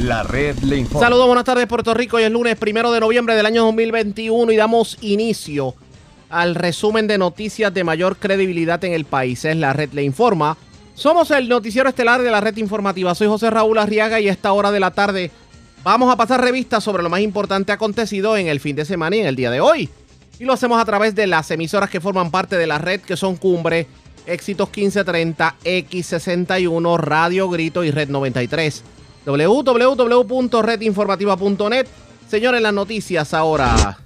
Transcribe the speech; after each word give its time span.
La 0.00 0.22
red 0.22 0.58
le 0.58 0.76
informa. 0.76 1.06
Saludos, 1.06 1.26
buenas 1.26 1.44
tardes 1.44 1.66
Puerto 1.66 1.94
Rico. 1.94 2.18
Hoy 2.18 2.24
es 2.24 2.30
lunes 2.30 2.56
primero 2.56 2.92
de 2.92 3.00
noviembre 3.00 3.34
del 3.34 3.46
año 3.46 3.64
2021 3.64 4.52
y 4.52 4.56
damos 4.56 4.98
inicio 5.00 5.74
al 6.28 6.54
resumen 6.54 7.06
de 7.06 7.16
noticias 7.16 7.72
de 7.72 7.82
mayor 7.82 8.18
credibilidad 8.18 8.84
en 8.84 8.92
el 8.92 9.06
país. 9.06 9.46
Es 9.46 9.56
la 9.56 9.72
red 9.72 9.92
le 9.92 10.02
informa. 10.02 10.58
Somos 10.94 11.30
el 11.30 11.48
noticiero 11.48 11.88
estelar 11.88 12.20
de 12.20 12.30
la 12.30 12.42
red 12.42 12.58
informativa. 12.58 13.14
Soy 13.14 13.26
José 13.26 13.48
Raúl 13.48 13.78
Arriaga 13.78 14.20
y 14.20 14.28
a 14.28 14.32
esta 14.32 14.52
hora 14.52 14.70
de 14.70 14.80
la 14.80 14.90
tarde 14.90 15.30
vamos 15.82 16.12
a 16.12 16.16
pasar 16.16 16.42
revistas 16.42 16.84
sobre 16.84 17.02
lo 17.02 17.08
más 17.08 17.20
importante 17.20 17.72
acontecido 17.72 18.36
en 18.36 18.48
el 18.48 18.60
fin 18.60 18.76
de 18.76 18.84
semana 18.84 19.16
y 19.16 19.20
en 19.20 19.26
el 19.26 19.36
día 19.36 19.50
de 19.50 19.62
hoy. 19.62 19.88
Y 20.38 20.44
lo 20.44 20.52
hacemos 20.52 20.78
a 20.78 20.84
través 20.84 21.14
de 21.14 21.26
las 21.26 21.50
emisoras 21.50 21.88
que 21.88 22.02
forman 22.02 22.30
parte 22.30 22.58
de 22.58 22.66
la 22.66 22.76
red, 22.76 23.00
que 23.00 23.16
son 23.16 23.36
Cumbre, 23.36 23.86
Éxitos 24.26 24.68
1530, 24.68 25.54
X61, 25.64 26.98
Radio 26.98 27.48
Grito 27.48 27.82
y 27.82 27.90
Red 27.90 28.10
93 28.10 28.84
www.redinformativa.net. 29.26 31.86
Señores, 32.28 32.62
las 32.62 32.72
noticias 32.72 33.34
ahora. 33.34 33.98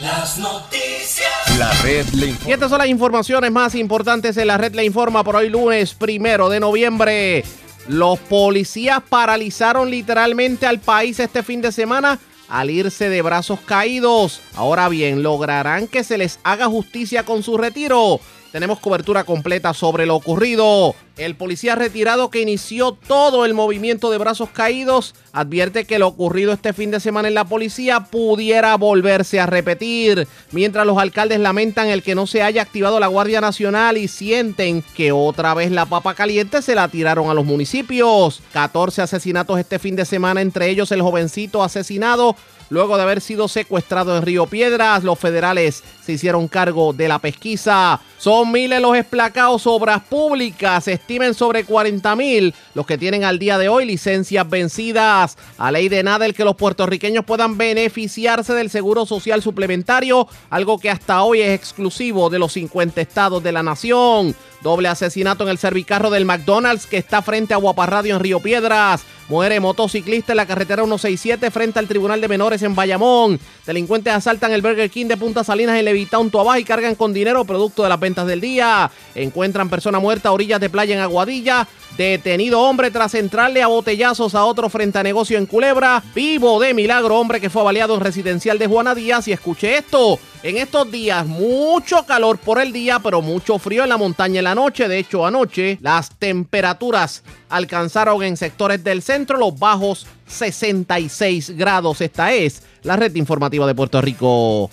Las 0.00 0.38
noticias. 0.38 1.58
La 1.58 1.70
red 1.82 2.06
le 2.14 2.26
Y 2.26 2.30
informa. 2.30 2.54
estas 2.54 2.70
son 2.70 2.78
las 2.78 2.88
informaciones 2.88 3.50
más 3.52 3.74
importantes 3.74 4.36
en 4.36 4.46
la 4.46 4.56
red 4.56 4.74
Le 4.74 4.84
Informa 4.84 5.22
por 5.24 5.36
hoy 5.36 5.48
lunes 5.50 5.94
primero 5.94 6.48
de 6.48 6.60
noviembre. 6.60 7.44
Los 7.88 8.18
policías 8.20 9.00
paralizaron 9.06 9.90
literalmente 9.90 10.66
al 10.66 10.78
país 10.78 11.18
este 11.20 11.42
fin 11.42 11.60
de 11.60 11.72
semana 11.72 12.18
al 12.48 12.70
irse 12.70 13.08
de 13.08 13.22
brazos 13.22 13.60
caídos. 13.60 14.40
Ahora 14.56 14.88
bien, 14.88 15.22
¿lograrán 15.22 15.86
que 15.86 16.02
se 16.04 16.18
les 16.18 16.38
haga 16.42 16.66
justicia 16.66 17.24
con 17.24 17.42
su 17.42 17.58
retiro? 17.58 18.20
Tenemos 18.52 18.80
cobertura 18.80 19.22
completa 19.22 19.72
sobre 19.74 20.06
lo 20.06 20.16
ocurrido. 20.16 20.96
El 21.16 21.36
policía 21.36 21.76
retirado 21.76 22.30
que 22.30 22.40
inició 22.40 22.92
todo 22.92 23.44
el 23.44 23.54
movimiento 23.54 24.10
de 24.10 24.18
brazos 24.18 24.48
caídos 24.50 25.14
advierte 25.32 25.84
que 25.84 26.00
lo 26.00 26.08
ocurrido 26.08 26.52
este 26.52 26.72
fin 26.72 26.90
de 26.90 26.98
semana 26.98 27.28
en 27.28 27.34
la 27.34 27.44
policía 27.44 28.00
pudiera 28.00 28.76
volverse 28.76 29.38
a 29.38 29.46
repetir, 29.46 30.26
mientras 30.50 30.84
los 30.84 30.98
alcaldes 30.98 31.38
lamentan 31.38 31.88
el 31.88 32.02
que 32.02 32.16
no 32.16 32.26
se 32.26 32.42
haya 32.42 32.62
activado 32.62 32.98
la 32.98 33.06
Guardia 33.06 33.40
Nacional 33.40 33.96
y 33.96 34.08
sienten 34.08 34.82
que 34.96 35.12
otra 35.12 35.54
vez 35.54 35.70
la 35.70 35.86
papa 35.86 36.14
caliente 36.14 36.60
se 36.60 36.74
la 36.74 36.88
tiraron 36.88 37.30
a 37.30 37.34
los 37.34 37.44
municipios. 37.44 38.42
14 38.52 39.02
asesinatos 39.02 39.60
este 39.60 39.78
fin 39.78 39.94
de 39.94 40.04
semana, 40.04 40.40
entre 40.40 40.68
ellos 40.68 40.90
el 40.90 41.02
jovencito 41.02 41.62
asesinado 41.62 42.34
Luego 42.70 42.96
de 42.96 43.02
haber 43.02 43.20
sido 43.20 43.48
secuestrado 43.48 44.16
en 44.16 44.22
Río 44.22 44.46
Piedras, 44.46 45.02
los 45.02 45.18
federales 45.18 45.82
se 46.10 46.14
hicieron 46.14 46.48
cargo 46.48 46.92
de 46.92 47.06
la 47.06 47.20
pesquisa. 47.20 48.00
Son 48.18 48.50
miles 48.50 48.80
los 48.80 48.96
esplacados 48.96 49.66
obras 49.66 50.02
públicas. 50.02 50.88
Estimen 50.88 51.34
sobre 51.34 51.64
40 51.64 52.16
mil 52.16 52.54
los 52.74 52.84
que 52.84 52.98
tienen 52.98 53.24
al 53.24 53.38
día 53.38 53.58
de 53.58 53.68
hoy 53.68 53.86
licencias 53.86 54.48
vencidas. 54.48 55.38
A 55.56 55.70
ley 55.70 55.88
de 55.88 56.02
nada 56.02 56.26
el 56.26 56.34
que 56.34 56.44
los 56.44 56.56
puertorriqueños 56.56 57.24
puedan 57.24 57.56
beneficiarse 57.56 58.54
del 58.54 58.70
seguro 58.70 59.06
social 59.06 59.40
suplementario, 59.40 60.26
algo 60.50 60.78
que 60.78 60.90
hasta 60.90 61.22
hoy 61.22 61.42
es 61.42 61.58
exclusivo 61.58 62.28
de 62.28 62.40
los 62.40 62.52
50 62.54 63.00
estados 63.00 63.42
de 63.42 63.52
la 63.52 63.62
nación. 63.62 64.34
Doble 64.62 64.88
asesinato 64.88 65.44
en 65.44 65.50
el 65.50 65.58
servicarro 65.58 66.10
del 66.10 66.26
McDonald's 66.26 66.86
que 66.86 66.98
está 66.98 67.22
frente 67.22 67.54
a 67.54 67.58
Guaparradio 67.58 68.16
en 68.16 68.20
Río 68.20 68.40
Piedras. 68.40 69.04
Muere 69.30 69.60
motociclista 69.60 70.32
en 70.32 70.38
la 70.38 70.46
carretera 70.46 70.82
167 70.82 71.52
frente 71.52 71.78
al 71.78 71.86
Tribunal 71.86 72.20
de 72.20 72.26
Menores 72.26 72.62
en 72.62 72.74
Bayamón. 72.74 73.38
Delincuentes 73.64 74.12
asaltan 74.12 74.50
el 74.50 74.60
Burger 74.60 74.90
King 74.90 75.06
de 75.06 75.16
Punta 75.16 75.44
Salinas 75.44 75.78
en 75.78 75.84
Levitown, 76.00 76.30
Tuabaja 76.30 76.58
y 76.58 76.64
cargan 76.64 76.94
con 76.94 77.12
dinero 77.12 77.44
producto 77.44 77.82
de 77.82 77.90
las 77.90 78.00
ventas 78.00 78.26
del 78.26 78.40
día. 78.40 78.90
Encuentran 79.14 79.68
persona 79.68 79.98
muerta 79.98 80.30
a 80.30 80.32
orillas 80.32 80.60
de 80.60 80.70
playa 80.70 80.94
en 80.94 81.00
Aguadilla. 81.00 81.68
Detenido 81.96 82.60
hombre 82.60 82.90
tras 82.90 83.14
entrarle 83.14 83.62
a 83.62 83.66
botellazos 83.66 84.34
a 84.34 84.44
otro 84.44 84.70
frente 84.70 84.98
a 84.98 85.02
negocio 85.02 85.36
en 85.36 85.44
Culebra. 85.44 86.02
Vivo 86.14 86.58
de 86.58 86.72
milagro 86.72 87.18
hombre 87.18 87.40
que 87.40 87.50
fue 87.50 87.62
baleado 87.62 87.94
en 87.94 88.00
residencial 88.00 88.58
de 88.58 88.66
Juana 88.66 88.94
Díaz. 88.94 89.28
Y 89.28 89.32
escuche 89.32 89.76
esto. 89.76 90.18
En 90.42 90.56
estos 90.56 90.90
días, 90.90 91.26
mucho 91.26 92.06
calor 92.06 92.38
por 92.38 92.58
el 92.58 92.72
día, 92.72 92.98
pero 93.00 93.20
mucho 93.20 93.58
frío 93.58 93.82
en 93.82 93.90
la 93.90 93.98
montaña 93.98 94.38
en 94.38 94.44
la 94.44 94.54
noche. 94.54 94.88
De 94.88 94.98
hecho, 94.98 95.26
anoche 95.26 95.78
las 95.82 96.18
temperaturas 96.18 97.22
alcanzaron 97.50 98.22
en 98.22 98.38
sectores 98.38 98.82
del 98.82 99.02
centro 99.02 99.36
los 99.36 99.58
bajos 99.58 100.06
66 100.28 101.50
grados. 101.50 102.00
Esta 102.00 102.32
es 102.32 102.62
la 102.82 102.96
red 102.96 103.14
informativa 103.16 103.66
de 103.66 103.74
Puerto 103.74 104.00
Rico. 104.00 104.70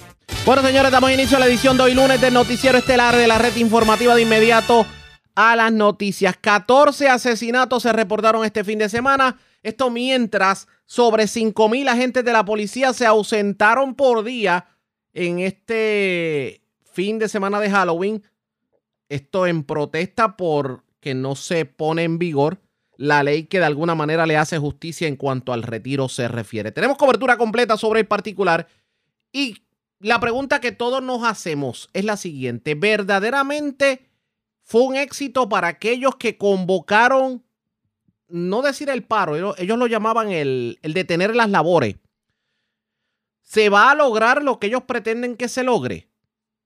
Bueno, 0.47 0.61
señores, 0.61 0.93
damos 0.93 1.11
inicio 1.11 1.35
a 1.35 1.41
la 1.41 1.47
edición 1.47 1.75
de 1.75 1.83
hoy 1.83 1.93
lunes 1.93 2.21
del 2.21 2.33
noticiero 2.33 2.77
estelar 2.77 3.17
de 3.17 3.27
la 3.27 3.38
red 3.38 3.53
informativa 3.57 4.15
de 4.15 4.21
inmediato 4.21 4.85
a 5.35 5.57
las 5.57 5.73
noticias. 5.73 6.38
14 6.38 7.09
asesinatos 7.09 7.83
se 7.83 7.91
reportaron 7.91 8.45
este 8.45 8.63
fin 8.63 8.79
de 8.79 8.88
semana. 8.88 9.38
Esto 9.61 9.89
mientras 9.89 10.69
sobre 10.85 11.27
5 11.27 11.67
mil 11.67 11.89
agentes 11.89 12.23
de 12.23 12.31
la 12.31 12.45
policía 12.45 12.93
se 12.93 13.05
ausentaron 13.05 13.93
por 13.93 14.23
día 14.23 14.67
en 15.11 15.39
este 15.39 16.61
fin 16.94 17.19
de 17.19 17.27
semana 17.27 17.59
de 17.59 17.69
Halloween. 17.69 18.23
Esto 19.09 19.47
en 19.47 19.65
protesta 19.65 20.38
por 20.38 20.85
que 21.01 21.13
no 21.13 21.35
se 21.35 21.65
pone 21.65 22.03
en 22.03 22.19
vigor 22.19 22.61
la 22.95 23.21
ley 23.21 23.44
que 23.47 23.59
de 23.59 23.65
alguna 23.65 23.95
manera 23.95 24.25
le 24.25 24.38
hace 24.38 24.57
justicia 24.57 25.09
en 25.09 25.17
cuanto 25.17 25.51
al 25.51 25.63
retiro 25.63 26.07
se 26.07 26.29
refiere. 26.29 26.71
Tenemos 26.71 26.97
cobertura 26.97 27.35
completa 27.35 27.75
sobre 27.75 27.99
el 27.99 28.07
particular 28.07 28.65
y 29.33 29.66
la 30.00 30.19
pregunta 30.19 30.59
que 30.59 30.72
todos 30.72 31.02
nos 31.02 31.24
hacemos 31.24 31.90
es 31.94 32.06
la 32.06 32.18
siguiente. 32.18 32.75
¿Verdaderamente 32.75 34.09
fue 34.63 34.84
un 34.84 34.96
éxito 34.96 35.50
para 35.50 35.68
aquellos 35.68 36.16
que 36.16 36.38
convocaron, 36.38 37.44
no 38.28 38.62
decir 38.62 38.90
el 38.90 39.03
paro, 39.03 39.56
ellos, 39.57 39.78
lo 39.80 39.88
llamaban 39.88 40.31
el, 40.31 40.80
el 40.81 40.94
detener 40.94 41.36
las 41.36 41.50
labores? 41.50 41.96
¿Se 43.41 43.69
va 43.69 43.91
a 43.91 43.96
lograr 43.96 44.44
lo 44.44 44.59
que 44.59 44.68
ellos 44.68 44.84
pretenden 44.84 45.38
que 45.38 45.47
se 45.47 45.63
logre? 45.63 46.09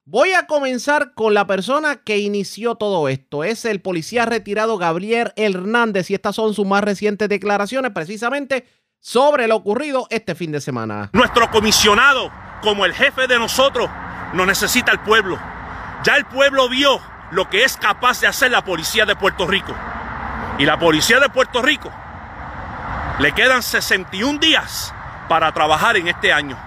Voy 0.03 0.31
a 0.31 0.47
comenzar 0.47 1.13
con 1.13 1.35
la 1.35 1.45
persona 1.45 1.97
que 1.97 2.17
inició 2.17 2.73
todo 2.75 3.07
esto. 3.07 3.43
Es 3.43 3.65
el 3.65 3.81
policía 3.81 4.25
retirado 4.25 4.79
Gabriel 4.79 5.31
Hernández 5.35 6.09
y 6.09 6.15
estas 6.15 6.35
son 6.35 6.55
sus 6.55 6.65
más 6.65 6.83
recientes 6.83 7.29
declaraciones 7.29 7.91
precisamente 7.91 8.65
sobre 8.99 9.47
lo 9.47 9.55
ocurrido 9.55 10.07
este 10.09 10.33
fin 10.33 10.51
de 10.51 10.59
semana. 10.59 11.11
Nuestro 11.13 11.51
comisionado, 11.51 12.31
como 12.61 12.85
el 12.85 12.93
jefe 12.93 13.27
de 13.27 13.37
nosotros, 13.37 13.89
nos 14.33 14.47
necesita 14.47 14.91
el 14.91 14.99
pueblo. 14.99 15.37
Ya 16.03 16.15
el 16.15 16.25
pueblo 16.25 16.69
vio 16.69 17.01
lo 17.31 17.49
que 17.49 17.63
es 17.63 17.77
capaz 17.77 18.21
de 18.21 18.27
hacer 18.27 18.51
la 18.51 18.63
policía 18.63 19.05
de 19.05 19.15
Puerto 19.15 19.47
Rico. 19.47 19.73
Y 20.57 20.65
la 20.65 20.77
policía 20.77 21.19
de 21.19 21.29
Puerto 21.29 21.61
Rico 21.61 21.91
le 23.19 23.31
quedan 23.33 23.61
61 23.63 24.39
días 24.39 24.93
para 25.27 25.51
trabajar 25.51 25.97
en 25.97 26.07
este 26.07 26.33
año. 26.33 26.57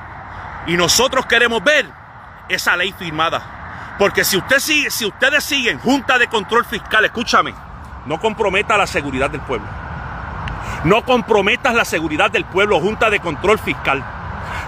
Y 0.67 0.77
nosotros 0.77 1.27
queremos 1.27 1.63
ver 1.63 1.87
esa 2.49 2.77
ley 2.77 2.93
firmada. 2.93 3.95
Porque 3.99 4.25
si, 4.25 4.37
usted 4.37 4.59
sigue, 4.59 4.91
si 4.91 5.07
ustedes 5.07 5.45
siguen 5.45 5.79
Junta 5.79 6.19
de 6.19 6.29
Control 6.29 6.65
Fiscal, 6.65 7.05
escúchame, 7.05 7.55
no 8.07 8.21
comprometa 8.21 8.77
la 8.77 8.87
seguridad 8.87 9.31
del 9.31 9.41
pueblo. 9.43 9.67
No 10.85 11.05
comprometas 11.05 11.75
la 11.75 11.85
seguridad 11.85 12.31
del 12.31 12.45
pueblo, 12.45 12.81
Junta 12.81 13.11
de 13.11 13.21
Control 13.21 13.59
Fiscal. 13.59 14.05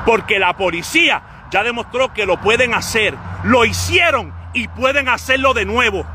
Porque 0.06 0.38
la 0.38 0.56
policía 0.56 1.20
ya 1.50 1.62
demostró 1.62 2.14
que 2.14 2.24
lo 2.24 2.40
pueden 2.40 2.72
hacer. 2.72 3.14
Lo 3.44 3.66
hicieron 3.66 4.32
y 4.54 4.68
pueden 4.68 5.08
hacerlo 5.08 5.52
de 5.52 5.66
nuevo. 5.66 6.06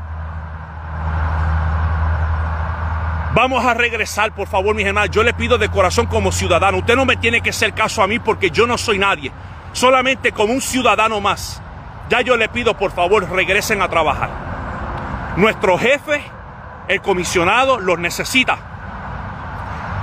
Vamos 3.34 3.64
a 3.64 3.72
regresar, 3.72 4.32
por 4.32 4.48
favor, 4.48 4.74
mis 4.74 4.86
hermanos. 4.86 5.10
Yo 5.10 5.22
le 5.22 5.32
pido 5.32 5.56
de 5.56 5.68
corazón 5.68 6.06
como 6.06 6.32
ciudadano. 6.32 6.78
Usted 6.78 6.96
no 6.96 7.06
me 7.06 7.16
tiene 7.16 7.40
que 7.40 7.50
hacer 7.50 7.72
caso 7.72 8.02
a 8.02 8.06
mí 8.06 8.18
porque 8.18 8.50
yo 8.50 8.66
no 8.66 8.76
soy 8.76 8.98
nadie. 8.98 9.30
Solamente 9.72 10.32
como 10.32 10.52
un 10.52 10.60
ciudadano 10.60 11.20
más. 11.20 11.62
Ya 12.10 12.20
yo 12.20 12.36
le 12.36 12.48
pido, 12.48 12.76
por 12.76 12.92
favor, 12.92 13.30
regresen 13.30 13.80
a 13.80 13.88
trabajar. 13.88 14.28
Nuestro 15.36 15.78
jefe, 15.78 16.22
el 16.88 17.00
comisionado, 17.00 17.80
los 17.80 17.98
necesita. 17.98 18.58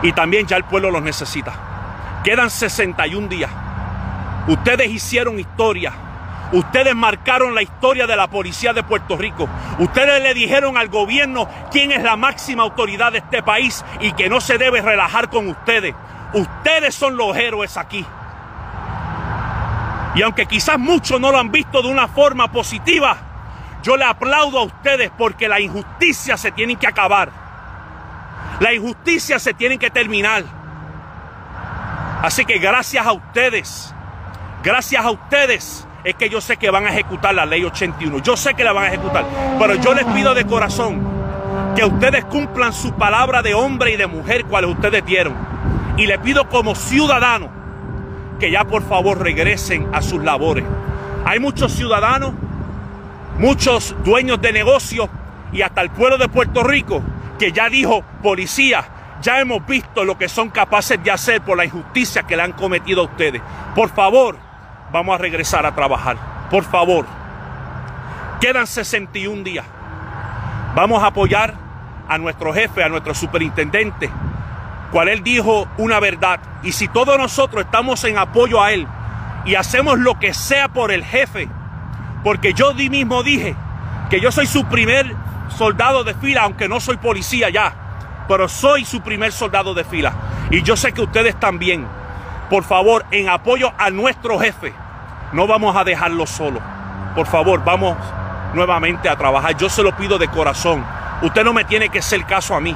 Y 0.01 0.11
también 0.13 0.47
ya 0.47 0.57
el 0.57 0.63
pueblo 0.63 0.89
los 0.89 1.03
necesita. 1.03 1.53
Quedan 2.23 2.49
61 2.49 3.27
días. 3.27 3.51
Ustedes 4.47 4.89
hicieron 4.89 5.39
historia. 5.39 5.93
Ustedes 6.51 6.95
marcaron 6.95 7.53
la 7.53 7.61
historia 7.61 8.07
de 8.07 8.15
la 8.15 8.27
policía 8.27 8.73
de 8.73 8.81
Puerto 8.81 9.15
Rico. 9.15 9.47
Ustedes 9.77 10.23
le 10.23 10.33
dijeron 10.33 10.77
al 10.77 10.87
gobierno 10.87 11.47
quién 11.71 11.91
es 11.91 12.01
la 12.01 12.15
máxima 12.15 12.63
autoridad 12.63 13.11
de 13.11 13.19
este 13.19 13.43
país 13.43 13.85
y 13.99 14.13
que 14.13 14.29
no 14.29 14.41
se 14.41 14.57
debe 14.57 14.81
relajar 14.81 15.29
con 15.29 15.47
ustedes. 15.47 15.93
Ustedes 16.33 16.95
son 16.95 17.17
los 17.17 17.35
héroes 17.37 17.77
aquí. 17.77 18.05
Y 20.15 20.21
aunque 20.23 20.47
quizás 20.47 20.79
muchos 20.79 21.19
no 21.19 21.31
lo 21.31 21.37
han 21.37 21.51
visto 21.51 21.83
de 21.83 21.87
una 21.89 22.07
forma 22.07 22.51
positiva, 22.51 23.17
yo 23.83 23.95
le 23.95 24.05
aplaudo 24.05 24.59
a 24.59 24.63
ustedes 24.63 25.11
porque 25.15 25.47
la 25.47 25.59
injusticia 25.59 26.35
se 26.35 26.51
tiene 26.51 26.75
que 26.75 26.87
acabar. 26.87 27.31
La 28.59 28.73
injusticia 28.73 29.39
se 29.39 29.53
tiene 29.53 29.77
que 29.77 29.89
terminar. 29.89 30.43
Así 32.21 32.43
que 32.43 32.57
gracias 32.57 33.05
a 33.05 33.13
ustedes, 33.13 33.95
gracias 34.63 35.03
a 35.03 35.11
ustedes, 35.11 35.87
es 36.03 36.15
que 36.15 36.29
yo 36.29 36.41
sé 36.41 36.57
que 36.57 36.69
van 36.69 36.85
a 36.85 36.89
ejecutar 36.89 37.33
la 37.35 37.45
ley 37.45 37.63
81. 37.63 38.19
Yo 38.19 38.37
sé 38.37 38.53
que 38.53 38.63
la 38.63 38.73
van 38.73 38.85
a 38.85 38.87
ejecutar. 38.87 39.25
Pero 39.59 39.75
yo 39.75 39.93
les 39.93 40.05
pido 40.05 40.33
de 40.33 40.45
corazón 40.45 41.01
que 41.75 41.83
ustedes 41.83 42.25
cumplan 42.25 42.73
su 42.73 42.93
palabra 42.93 43.41
de 43.41 43.53
hombre 43.53 43.91
y 43.91 43.97
de 43.97 44.07
mujer, 44.07 44.45
cuales 44.45 44.71
ustedes 44.71 45.05
dieron. 45.05 45.33
Y 45.97 46.07
le 46.07 46.17
pido 46.19 46.47
como 46.49 46.75
ciudadano 46.75 47.49
que 48.39 48.51
ya 48.51 48.63
por 48.63 48.81
favor 48.83 49.21
regresen 49.21 49.87
a 49.93 50.01
sus 50.01 50.23
labores. 50.23 50.65
Hay 51.25 51.39
muchos 51.39 51.73
ciudadanos, 51.73 52.33
muchos 53.37 53.95
dueños 54.03 54.41
de 54.41 54.53
negocios 54.53 55.09
y 55.51 55.61
hasta 55.61 55.81
el 55.81 55.89
pueblo 55.89 56.17
de 56.17 56.29
Puerto 56.29 56.63
Rico 56.63 57.01
que 57.37 57.51
ya 57.51 57.69
dijo, 57.69 58.03
policía, 58.23 58.85
ya 59.21 59.39
hemos 59.39 59.65
visto 59.65 60.05
lo 60.05 60.17
que 60.17 60.29
son 60.29 60.49
capaces 60.49 61.01
de 61.03 61.11
hacer 61.11 61.41
por 61.41 61.57
la 61.57 61.65
injusticia 61.65 62.23
que 62.23 62.37
le 62.37 62.43
han 62.43 62.53
cometido 62.53 63.01
a 63.01 63.05
ustedes. 63.05 63.41
Por 63.75 63.89
favor, 63.89 64.37
vamos 64.91 65.15
a 65.15 65.17
regresar 65.17 65.65
a 65.65 65.73
trabajar. 65.73 66.17
Por 66.49 66.63
favor. 66.63 67.05
Quedan 68.41 68.67
61 68.67 69.43
días. 69.43 69.65
Vamos 70.75 71.03
a 71.03 71.07
apoyar 71.07 71.53
a 72.07 72.17
nuestro 72.17 72.53
jefe, 72.53 72.83
a 72.83 72.89
nuestro 72.89 73.13
superintendente, 73.13 74.09
cual 74.91 75.09
él 75.09 75.23
dijo 75.23 75.67
una 75.77 75.99
verdad. 75.99 76.39
Y 76.63 76.71
si 76.71 76.87
todos 76.87 77.17
nosotros 77.17 77.65
estamos 77.65 78.03
en 78.03 78.17
apoyo 78.17 78.61
a 78.63 78.71
él 78.71 78.87
y 79.45 79.55
hacemos 79.55 79.99
lo 79.99 80.19
que 80.19 80.33
sea 80.33 80.69
por 80.69 80.91
el 80.91 81.03
jefe, 81.03 81.49
porque 82.23 82.53
yo 82.53 82.73
mismo 82.73 83.23
dije 83.23 83.55
que 84.09 84.19
yo 84.21 84.31
soy 84.31 84.47
su 84.47 84.65
primer 84.65 85.15
soldado 85.55 86.03
de 86.03 86.13
fila, 86.13 86.43
aunque 86.43 86.67
no 86.67 86.79
soy 86.79 86.97
policía 86.97 87.49
ya 87.49 87.73
pero 88.29 88.47
soy 88.47 88.85
su 88.85 89.01
primer 89.01 89.31
soldado 89.31 89.73
de 89.73 89.83
fila. 89.83 90.13
Y 90.51 90.61
yo 90.61 90.77
sé 90.77 90.93
que 90.93 91.01
ustedes 91.01 91.37
también. 91.39 91.87
Por 92.49 92.63
favor, 92.63 93.05
en 93.11 93.29
apoyo 93.29 93.71
a 93.77 93.89
nuestro 93.89 94.39
jefe, 94.39 94.73
no 95.33 95.45
vamos 95.45 95.75
a 95.75 95.83
dejarlo 95.83 96.25
solo. 96.25 96.59
Por 97.15 97.27
favor, 97.27 97.63
vamos 97.63 97.97
nuevamente 98.53 99.07
a 99.07 99.15
trabajar. 99.15 99.55
Yo 99.57 99.69
se 99.69 99.83
lo 99.83 99.95
pido 99.95 100.17
de 100.17 100.27
corazón. 100.27 100.83
Usted 101.21 101.43
no 101.43 101.53
me 101.53 101.65
tiene 101.65 101.89
que 101.89 101.99
hacer 101.99 102.25
caso 102.25 102.55
a 102.55 102.59
mí. 102.59 102.75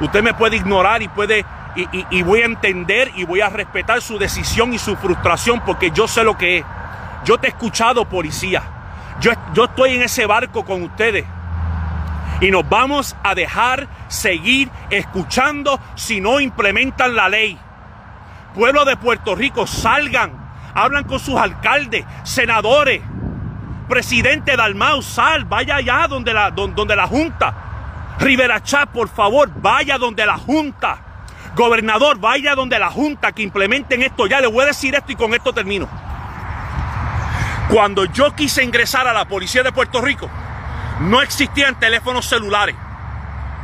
Usted 0.00 0.22
me 0.22 0.34
puede 0.34 0.56
ignorar 0.56 1.02
y 1.02 1.08
puede 1.08 1.44
y, 2.10 2.22
voy 2.22 2.42
a 2.42 2.46
entender 2.46 3.12
y 3.14 3.24
voy 3.24 3.40
a 3.40 3.48
respetar 3.48 4.00
su 4.00 4.18
decisión 4.18 4.72
y 4.74 4.78
su 4.78 4.96
frustración 4.96 5.60
porque 5.64 5.92
yo 5.92 6.08
sé 6.08 6.24
lo 6.24 6.36
que 6.36 6.58
es. 6.58 6.64
Yo 7.24 7.38
te 7.38 7.46
he 7.46 7.50
escuchado, 7.50 8.04
policía. 8.04 8.62
Yo, 9.20 9.32
yo 9.52 9.64
estoy 9.64 9.94
en 9.94 10.02
ese 10.02 10.26
barco 10.26 10.64
con 10.64 10.82
ustedes 10.82 11.24
y 12.40 12.50
nos 12.50 12.68
vamos 12.68 13.16
a 13.22 13.34
dejar 13.34 13.88
seguir 14.08 14.70
escuchando 14.90 15.78
si 15.94 16.20
no 16.20 16.40
implementan 16.40 17.14
la 17.14 17.28
ley. 17.28 17.58
Pueblo 18.54 18.84
de 18.84 18.96
Puerto 18.96 19.34
Rico, 19.34 19.66
salgan, 19.66 20.32
hablan 20.74 21.04
con 21.04 21.18
sus 21.18 21.36
alcaldes, 21.36 22.04
senadores, 22.24 23.02
presidente 23.88 24.56
Dalmau, 24.56 25.02
sal, 25.02 25.44
vaya 25.44 25.76
allá 25.76 26.06
donde 26.08 26.32
la, 26.32 26.50
donde, 26.50 26.94
la 26.94 27.06
Junta. 27.06 27.54
Rivera 28.18 28.62
Chat, 28.62 28.90
por 28.90 29.08
favor, 29.08 29.50
vaya 29.56 29.98
donde 29.98 30.26
la 30.26 30.38
Junta. 30.38 30.98
Gobernador, 31.56 32.18
vaya 32.18 32.54
donde 32.54 32.78
la 32.78 32.90
Junta 32.90 33.32
que 33.32 33.42
implementen 33.42 34.02
esto. 34.02 34.26
Ya 34.26 34.40
le 34.40 34.46
voy 34.46 34.62
a 34.64 34.66
decir 34.66 34.94
esto 34.94 35.12
y 35.12 35.16
con 35.16 35.34
esto 35.34 35.52
termino. 35.52 35.88
Cuando 37.68 38.04
yo 38.06 38.34
quise 38.34 38.64
ingresar 38.64 39.06
a 39.06 39.12
la 39.12 39.26
policía 39.26 39.62
de 39.62 39.72
Puerto 39.72 40.00
Rico, 40.00 40.28
no 41.00 41.20
existían 41.22 41.78
teléfonos 41.78 42.26
celulares. 42.26 42.74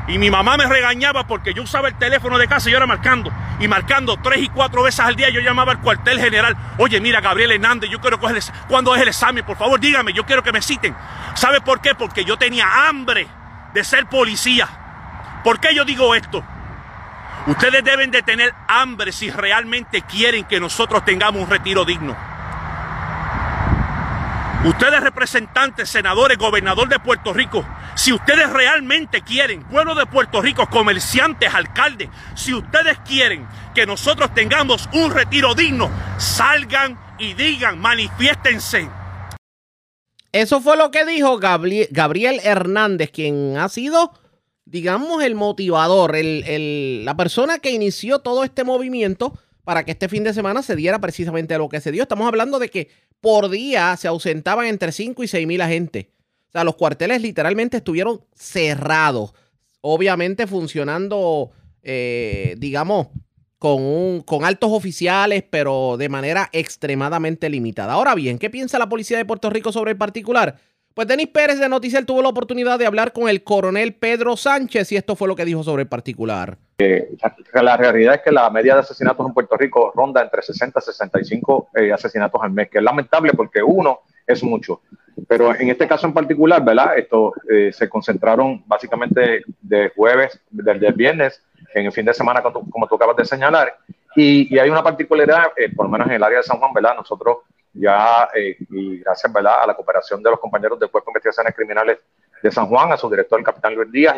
Y 0.07 0.19
mi 0.19 0.31
mamá 0.31 0.57
me 0.57 0.67
regañaba 0.67 1.27
porque 1.27 1.55
yo 1.55 1.63
usaba 1.63 1.89
el 1.89 1.95
teléfono 1.95 2.39
de 2.39 2.47
casa 2.47 2.69
y 2.69 2.73
yo 2.73 2.77
era 2.77 2.87
marcando. 2.87 3.33
Y 3.61 3.69
marcando 3.69 4.17
tres 4.17 4.43
y 4.43 4.49
cuatro 4.49 4.83
veces 4.83 5.01
al 5.01 5.17
día 5.17 5.31
yo 5.31 5.41
llamaba 5.41 5.73
al 5.73 5.81
cuartel 5.81 6.21
general. 6.21 6.56
Oye, 6.79 7.01
mira, 7.01 7.21
Gabriel 7.21 7.53
Hernández, 7.53 7.91
yo 7.91 8.01
quiero 8.01 8.19
coger... 8.19 8.43
¿Cuándo 8.69 8.95
es 8.95 9.03
el 9.03 9.09
examen? 9.09 9.45
Por 9.45 9.56
favor, 9.56 9.79
dígame, 9.79 10.12
yo 10.12 10.27
quiero 10.27 10.43
que 10.43 10.53
me 10.53 10.61
citen. 10.61 10.95
¿Sabe 11.35 11.61
por 11.61 11.81
qué? 11.81 11.95
Porque 11.95 12.25
yo 12.25 12.37
tenía 12.37 12.89
hambre 12.89 13.29
de 13.73 13.85
ser 13.85 14.06
policía. 14.06 14.69
¿Por 15.45 15.61
qué 15.61 15.75
yo 15.75 15.85
digo 15.85 16.15
esto? 16.15 16.43
Ustedes 17.47 17.85
deben 17.85 18.11
de 18.11 18.23
tener 18.23 18.55
hambre 18.67 19.12
si 19.12 19.31
realmente 19.31 20.03
quieren 20.03 20.45
que 20.45 20.59
nosotros 20.59 21.05
tengamos 21.05 21.43
un 21.43 21.50
retiro 21.50 21.85
digno. 21.85 22.17
Ustedes 24.64 25.02
representantes, 25.02 25.90
senadores, 25.90 26.38
gobernador 26.38 26.88
de 26.88 26.99
Puerto 26.99 27.34
Rico, 27.34 27.66
si 27.96 28.14
ustedes 28.14 28.49
realmente 28.50 29.20
quieren, 29.20 29.62
pueblo 29.64 29.94
de 29.94 30.06
Puerto 30.06 30.40
Rico, 30.40 30.66
comerciantes, 30.70 31.52
alcaldes, 31.52 32.08
si 32.34 32.55
ustedes 32.55 32.99
quieren 33.06 33.46
que 33.75 33.84
nosotros 33.84 34.32
tengamos 34.32 34.88
un 34.94 35.12
retiro 35.12 35.55
digno, 35.55 35.90
salgan 36.16 36.99
y 37.19 37.34
digan, 37.34 37.78
manifiéstense. 37.78 38.88
Eso 40.32 40.62
fue 40.62 40.78
lo 40.78 40.90
que 40.90 41.05
dijo 41.05 41.38
Gabriel, 41.38 42.40
Hernández, 42.43 43.11
quien 43.11 43.58
ha 43.58 43.69
sido, 43.69 44.14
digamos, 44.64 45.22
el 45.22 45.34
motivador, 45.34 46.16
la 46.16 47.16
persona 47.19 47.58
que 47.58 47.70
inició 47.70 48.20
todo 48.20 48.44
este 48.44 48.64
movimiento 48.64 49.38
para 49.64 49.84
que 49.84 49.93
este 49.93 50.08
fin 50.08 50.25
de 50.25 50.34
semana 50.34 50.62
se 50.62 50.76
diera 50.76 51.00
precisamente 51.00 51.56
lo 51.58 51.69
que 51.69 51.81
se 51.81 51.90
dio. 51.90 52.02
Estamos 52.02 52.28
hablando 52.28 52.58
de 52.58 52.69
que 52.69 52.88
por 53.20 53.50
día 53.50 53.96
se 53.96 54.08
ausentaban 54.08 54.66
entre 54.66 54.93
5 54.93 55.25
y 55.25 55.28
6 55.28 55.46
mil 55.46 55.61
agentes. 55.61 56.06
O 56.49 56.52
sea, 56.52 56.64
los 56.64 56.76
cuarteles 56.76 57.22
literalmente 57.22 57.78
estuvieron 57.78 58.20
cerrados. 58.34 59.34
Obviamente 59.81 60.46
funcionando, 60.46 61.50
eh, 61.82 62.55
digamos, 62.58 63.08
con, 63.58 63.82
un, 63.82 64.20
con 64.20 64.44
altos 64.44 64.70
oficiales, 64.70 65.43
pero 65.49 65.96
de 65.96 66.08
manera 66.11 66.50
extremadamente 66.52 67.49
limitada. 67.49 67.94
Ahora 67.94 68.14
bien, 68.14 68.38
¿qué 68.38 68.50
piensa 68.50 68.78
la 68.78 68.88
policía 68.88 69.16
de 69.16 69.25
Puerto 69.25 69.49
Rico 69.49 69.72
sobre 69.72 69.93
el 69.93 69.96
particular? 69.96 70.58
Pues 70.94 71.08
Denis 71.08 71.26
Pérez 71.26 71.58
de 71.58 71.69
Noticiel 71.69 72.06
tuvo 72.06 72.23
la 72.23 72.29
oportunidad 72.29 72.79
de 72.79 72.87
hablar 72.87 73.12
con 73.12 73.29
el 73.29 73.43
coronel 73.43 73.94
Pedro 73.94 74.37
Sánchez 74.37 74.93
y 74.93 74.96
esto 74.96 75.17
fue 75.17 75.26
lo 75.26 75.35
que 75.35 75.44
dijo 75.44 75.64
sobre 75.64 75.82
el 75.82 75.88
particular. 75.88 76.56
la 76.79 77.76
realidad 77.76 78.14
es 78.14 78.20
que 78.20 78.31
la 78.31 78.49
media 78.49 78.75
de 78.75 78.81
asesinatos 78.82 79.26
en 79.26 79.35
Puerto 79.35 79.56
Rico 79.56 79.93
ronda 79.93 80.23
entre 80.23 80.41
60 80.41 80.79
y 80.79 80.82
65 80.82 81.69
eh, 81.75 81.93
asesinatos 81.93 82.41
al 82.41 82.52
mes, 82.52 82.70
que 82.70 82.79
es 82.79 82.85
lamentable 82.85 83.32
porque 83.32 83.61
uno 83.61 84.02
es 84.25 84.44
mucho. 84.44 84.82
Pero 85.26 85.52
en 85.52 85.69
este 85.69 85.88
caso 85.88 86.06
en 86.06 86.14
particular, 86.14 86.64
¿verdad? 86.64 86.97
Esto 86.97 87.32
eh, 87.50 87.73
se 87.73 87.88
concentraron 87.88 88.62
básicamente 88.64 89.43
de 89.62 89.88
jueves, 89.97 90.40
desde 90.49 90.87
el 90.87 90.93
viernes, 90.93 91.43
en 91.75 91.87
el 91.87 91.93
fin 91.93 92.06
de 92.06 92.14
semana, 92.14 92.40
como 92.40 92.87
tú, 92.87 92.94
acabas 92.94 93.17
de 93.17 93.25
señalar. 93.25 93.79
Y, 94.14 94.56
hay 94.56 94.70
una 94.70 94.85
particularidad, 94.85 95.47
eh, 95.56 95.75
por 95.75 95.87
lo 95.87 95.90
menos 95.90 96.06
en 96.06 96.14
el 96.14 96.23
área 96.23 96.38
de 96.38 96.44
San 96.44 96.61
Juan, 96.61 96.73
¿verdad? 96.73 96.94
Nosotros 96.94 97.38
ya, 97.75 98.29
eh, 98.35 98.56
y 98.71 98.99
gracias 99.00 99.32
¿verdad? 99.32 99.62
a 99.62 99.67
la 99.67 99.75
cooperación 99.75 100.23
de 100.23 100.31
los 100.31 100.38
compañeros 100.38 100.79
del 100.79 100.91
Cuerpo 100.91 101.11
de 101.11 101.12
Investigaciones 101.12 101.55
Criminales 101.55 101.99
de 102.41 102.50
San 102.50 102.67
Juan, 102.69 102.93
a 102.93 102.97
su 102.97 103.11
director, 103.11 103.38
el 103.38 103.44
capitán 103.44 103.75
Luis 103.75 103.91
Díaz, 103.91 104.17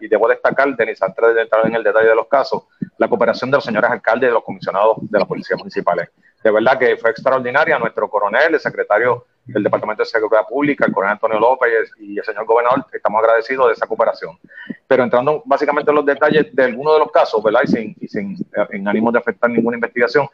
y, 0.00 0.08
debo 0.08 0.26
destacar, 0.26 0.74
Denis, 0.74 1.00
antes 1.02 1.34
de 1.34 1.42
entrar 1.42 1.66
en 1.66 1.74
el 1.74 1.82
detalle 1.82 2.08
de 2.08 2.14
los 2.14 2.26
casos, 2.26 2.64
la 2.96 3.08
cooperación 3.08 3.50
de 3.50 3.58
los 3.58 3.64
señores 3.64 3.90
alcaldes 3.90 4.26
y 4.26 4.30
de 4.30 4.32
los 4.32 4.42
comisionados 4.42 4.96
de 5.02 5.18
la 5.18 5.26
Policía 5.26 5.56
Municipales. 5.56 6.08
De 6.42 6.50
verdad 6.50 6.78
que 6.78 6.96
fue 6.96 7.10
extraordinaria. 7.10 7.78
Nuestro 7.78 8.08
coronel, 8.08 8.54
el 8.54 8.60
secretario 8.60 9.26
del 9.44 9.62
Departamento 9.62 10.02
de 10.02 10.06
Seguridad 10.06 10.46
Pública, 10.46 10.86
el 10.86 10.92
coronel 10.92 11.14
Antonio 11.14 11.38
López 11.38 11.90
y 11.98 12.18
el 12.18 12.24
señor 12.24 12.46
gobernador, 12.46 12.86
estamos 12.92 13.22
agradecidos 13.22 13.66
de 13.66 13.72
esa 13.74 13.86
cooperación. 13.86 14.38
Pero 14.86 15.02
entrando 15.02 15.42
básicamente 15.44 15.90
en 15.90 15.96
los 15.96 16.06
detalles 16.06 16.54
de 16.54 16.64
alguno 16.64 16.94
de 16.94 17.00
los 17.00 17.12
casos, 17.12 17.42
¿verdad? 17.42 17.60
Y 17.64 17.66
sin, 17.66 17.96
y 18.00 18.08
sin 18.08 18.36
en 18.70 18.88
ánimo 18.88 19.12
de 19.12 19.18
afectar 19.18 19.50
ninguna 19.50 19.76
investigación, 19.76 20.28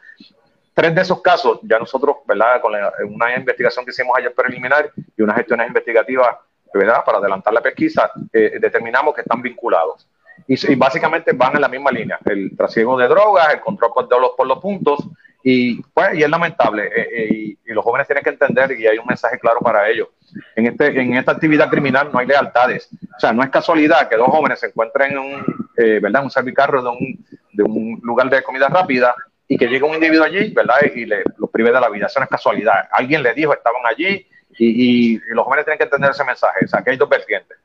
tres 0.75 0.93
de 0.93 1.01
esos 1.01 1.21
casos, 1.21 1.59
ya 1.63 1.79
nosotros, 1.79 2.17
¿verdad? 2.27 2.61
Con 2.61 2.73
una 3.09 3.35
investigación 3.35 3.85
que 3.85 3.91
hicimos 3.91 4.15
ayer 4.17 4.33
preliminar 4.33 4.91
y 5.17 5.21
unas 5.21 5.37
gestiones 5.37 5.67
investigativas, 5.67 6.35
¿verdad? 6.73 7.03
Para 7.05 7.17
adelantar 7.19 7.53
la 7.53 7.61
pesquisa, 7.61 8.11
eh, 8.31 8.57
determinamos 8.59 9.15
que 9.15 9.21
están 9.21 9.41
vinculados. 9.41 10.07
Y, 10.47 10.75
básicamente 10.75 11.31
van 11.31 11.55
en 11.55 11.61
la 11.61 11.69
misma 11.69 11.91
línea, 11.91 12.19
el 12.25 12.55
trasiego 12.57 12.97
de 12.97 13.07
drogas, 13.07 13.53
el 13.53 13.61
control 13.61 13.91
por 13.93 14.21
los, 14.21 14.31
por 14.31 14.45
los 14.45 14.59
puntos, 14.59 14.99
y, 15.41 15.81
pues, 15.81 16.15
y 16.15 16.23
es 16.23 16.29
lamentable, 16.29 16.87
eh, 16.87 17.09
eh, 17.13 17.57
y, 17.65 17.73
los 17.73 17.83
jóvenes 17.83 18.05
tienen 18.05 18.23
que 18.23 18.31
entender, 18.31 18.77
y 18.77 18.85
hay 18.85 18.97
un 18.97 19.05
mensaje 19.05 19.39
claro 19.39 19.59
para 19.61 19.89
ellos, 19.89 20.09
en, 20.57 20.67
este, 20.67 20.87
en 20.87 21.15
esta 21.15 21.31
actividad 21.31 21.69
criminal 21.69 22.09
no 22.11 22.19
hay 22.19 22.27
lealtades, 22.27 22.89
o 23.15 23.19
sea, 23.19 23.31
no 23.31 23.43
es 23.43 23.49
casualidad 23.49 24.09
que 24.09 24.17
dos 24.17 24.27
jóvenes 24.27 24.59
se 24.59 24.67
encuentren 24.67 25.13
en 25.13 25.17
un, 25.19 25.67
¿verdad? 26.01 26.23
un 26.23 26.31
servicarro 26.31 26.81
de 26.81 26.89
un, 26.89 27.25
de 27.53 27.63
un 27.63 27.99
lugar 28.03 28.29
de 28.29 28.43
comida 28.43 28.67
rápida, 28.67 29.15
y 29.47 29.57
que 29.57 29.67
llegue 29.67 29.83
un 29.83 29.93
individuo 29.93 30.25
allí, 30.25 30.51
¿verdad? 30.51 30.77
Y 30.93 31.05
le, 31.05 31.23
los 31.37 31.49
prive 31.49 31.71
de 31.71 31.79
la 31.79 31.89
vida. 31.89 32.07
Eso 32.07 32.19
no 32.19 32.23
es 32.23 32.29
casualidad. 32.29 32.87
Alguien 32.91 33.21
le 33.21 33.33
dijo, 33.33 33.53
estaban 33.53 33.81
allí 33.85 34.25
y, 34.57 35.19
los 35.33 35.45
jóvenes 35.45 35.65
tienen 35.65 35.77
que 35.77 35.83
entender 35.83 36.11
ese 36.11 36.23
mensaje. 36.23 36.65
O 36.65 36.67
sea, 36.67 36.81
que 36.81 36.91
hay 36.91 36.97
dos 36.97 37.09
vertientes. 37.09 37.57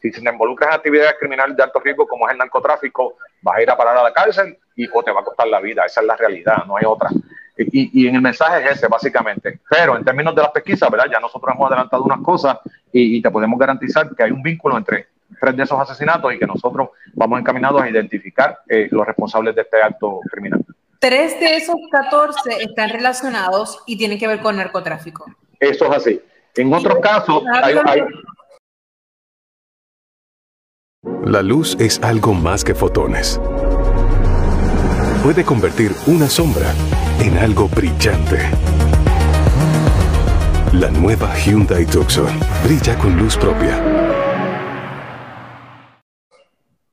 Si 0.00 0.10
te 0.10 0.20
involucras 0.20 0.70
en 0.70 0.76
actividades 0.76 1.16
criminales 1.20 1.56
de 1.56 1.62
alto 1.62 1.78
riesgo 1.80 2.06
como 2.06 2.26
es 2.26 2.32
el 2.32 2.38
narcotráfico, 2.38 3.16
vas 3.42 3.58
a 3.58 3.62
ir 3.62 3.70
a 3.70 3.76
parar 3.76 3.96
a 3.98 4.02
la 4.02 4.12
cárcel 4.12 4.56
y 4.74 4.88
o 4.92 5.02
te 5.02 5.12
va 5.12 5.20
a 5.20 5.24
costar 5.24 5.46
la 5.46 5.60
vida. 5.60 5.84
Esa 5.84 6.00
es 6.00 6.06
la 6.06 6.16
realidad, 6.16 6.64
no 6.66 6.76
hay 6.76 6.84
otra. 6.86 7.10
Y, 7.58 8.02
y, 8.02 8.08
en 8.08 8.14
el 8.14 8.22
mensaje 8.22 8.64
es 8.64 8.78
ese, 8.78 8.88
básicamente. 8.88 9.60
Pero 9.68 9.96
en 9.96 10.04
términos 10.04 10.34
de 10.34 10.40
las 10.40 10.50
pesquisas, 10.50 10.90
¿verdad? 10.90 11.06
Ya 11.12 11.20
nosotros 11.20 11.54
hemos 11.54 11.70
adelantado 11.70 12.02
unas 12.04 12.20
cosas 12.22 12.58
y, 12.90 13.20
te 13.20 13.30
podemos 13.30 13.58
garantizar 13.58 14.08
que 14.16 14.22
hay 14.22 14.30
un 14.30 14.42
vínculo 14.42 14.78
entre 14.78 15.08
tres 15.38 15.56
de 15.56 15.62
esos 15.62 15.78
asesinatos 15.78 16.32
y 16.32 16.38
que 16.38 16.46
nosotros 16.46 16.90
vamos 17.12 17.38
encaminados 17.38 17.82
a 17.82 17.88
identificar 17.88 18.60
eh, 18.68 18.88
los 18.90 19.06
responsables 19.06 19.54
de 19.54 19.62
este 19.62 19.82
acto 19.82 20.20
criminal. 20.30 20.64
Tres 21.00 21.40
de 21.40 21.56
esos 21.56 21.76
14 21.90 22.62
están 22.62 22.90
relacionados 22.90 23.82
y 23.86 23.96
tienen 23.96 24.18
que 24.18 24.26
ver 24.26 24.40
con 24.40 24.56
narcotráfico. 24.56 25.24
Eso 25.58 25.86
es 25.86 25.92
así. 25.92 26.22
En 26.56 26.70
otros 26.74 26.98
casos, 27.00 27.42
hay, 27.62 27.74
La 31.24 31.40
luz 31.40 31.74
es 31.80 32.02
algo 32.02 32.34
más 32.34 32.62
que 32.62 32.74
fotones. 32.74 33.40
Puede 35.24 35.42
convertir 35.42 35.92
una 36.06 36.28
sombra 36.28 36.70
en 37.18 37.38
algo 37.38 37.66
brillante. 37.68 38.50
La 40.74 40.90
nueva 40.90 41.34
Hyundai 41.34 41.86
Tucson 41.86 42.28
brilla 42.62 42.98
con 42.98 43.16
luz 43.16 43.38
propia. 43.38 43.82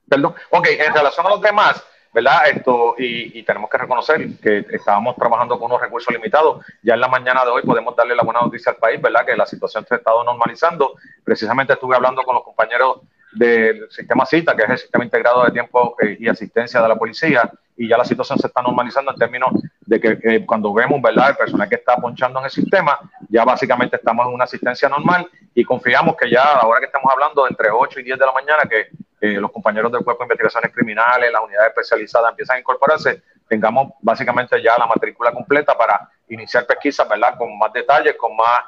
Perdón. 0.07 0.33
Ok, 0.51 0.67
en 0.69 0.93
relación 0.93 1.25
a 1.25 1.29
los 1.29 1.41
demás, 1.41 1.83
¿verdad? 2.13 2.47
Esto, 2.49 2.95
y, 2.97 3.39
y 3.39 3.43
tenemos 3.43 3.69
que 3.69 3.77
reconocer 3.77 4.39
que 4.41 4.65
estábamos 4.71 5.15
trabajando 5.15 5.59
con 5.59 5.71
unos 5.71 5.81
recursos 5.81 6.13
limitados. 6.13 6.65
Ya 6.81 6.95
en 6.95 7.01
la 7.01 7.07
mañana 7.07 7.43
de 7.45 7.51
hoy 7.51 7.61
podemos 7.63 7.95
darle 7.95 8.15
la 8.15 8.23
buena 8.23 8.41
noticia 8.41 8.71
al 8.71 8.77
país, 8.77 9.01
¿verdad? 9.01 9.25
Que 9.25 9.35
la 9.35 9.45
situación 9.45 9.85
se 9.85 9.95
ha 9.95 9.97
estado 9.97 10.23
normalizando. 10.23 10.95
Precisamente 11.23 11.73
estuve 11.73 11.95
hablando 11.95 12.23
con 12.23 12.35
los 12.35 12.43
compañeros 12.43 13.01
del 13.33 13.89
sistema 13.91 14.25
CITA, 14.25 14.55
que 14.55 14.63
es 14.63 14.69
el 14.69 14.77
sistema 14.77 15.03
integrado 15.03 15.43
de 15.43 15.51
tiempo 15.51 15.95
eh, 16.01 16.17
y 16.19 16.27
asistencia 16.27 16.81
de 16.81 16.87
la 16.87 16.95
policía, 16.95 17.51
y 17.77 17.87
ya 17.87 17.97
la 17.97 18.05
situación 18.05 18.39
se 18.39 18.47
está 18.47 18.61
normalizando 18.61 19.11
en 19.11 19.17
términos 19.17 19.51
de 19.81 20.01
que 20.01 20.17
eh, 20.23 20.45
cuando 20.45 20.73
vemos, 20.73 21.01
¿verdad?, 21.01 21.29
el 21.29 21.35
personal 21.37 21.69
que 21.69 21.75
está 21.75 21.95
ponchando 21.97 22.39
en 22.39 22.45
el 22.45 22.51
sistema, 22.51 22.99
ya 23.29 23.45
básicamente 23.45 23.97
estamos 23.97 24.27
en 24.27 24.33
una 24.33 24.45
asistencia 24.45 24.89
normal 24.89 25.29
y 25.53 25.63
confiamos 25.63 26.15
que 26.17 26.29
ya 26.29 26.53
a 26.53 26.55
la 26.57 26.67
hora 26.67 26.79
que 26.79 26.87
estamos 26.87 27.11
hablando, 27.11 27.47
entre 27.47 27.69
8 27.69 27.99
y 27.99 28.03
10 28.03 28.19
de 28.19 28.25
la 28.25 28.31
mañana, 28.31 28.63
que 28.63 28.87
eh, 29.21 29.39
los 29.39 29.51
compañeros 29.51 29.91
del 29.91 30.03
Cuerpo 30.03 30.23
de 30.23 30.25
Investigaciones 30.25 30.73
Criminales, 30.73 31.31
las 31.31 31.41
unidades 31.41 31.69
especializadas 31.69 32.31
empiezan 32.31 32.57
a 32.57 32.59
incorporarse, 32.59 33.21
tengamos 33.47 33.93
básicamente 34.01 34.61
ya 34.61 34.75
la 34.77 34.87
matrícula 34.87 35.31
completa 35.31 35.77
para 35.77 36.09
iniciar 36.29 36.65
pesquisas, 36.65 37.07
¿verdad?, 37.07 37.37
con 37.37 37.57
más 37.57 37.71
detalles, 37.71 38.15
con 38.15 38.35
más, 38.35 38.61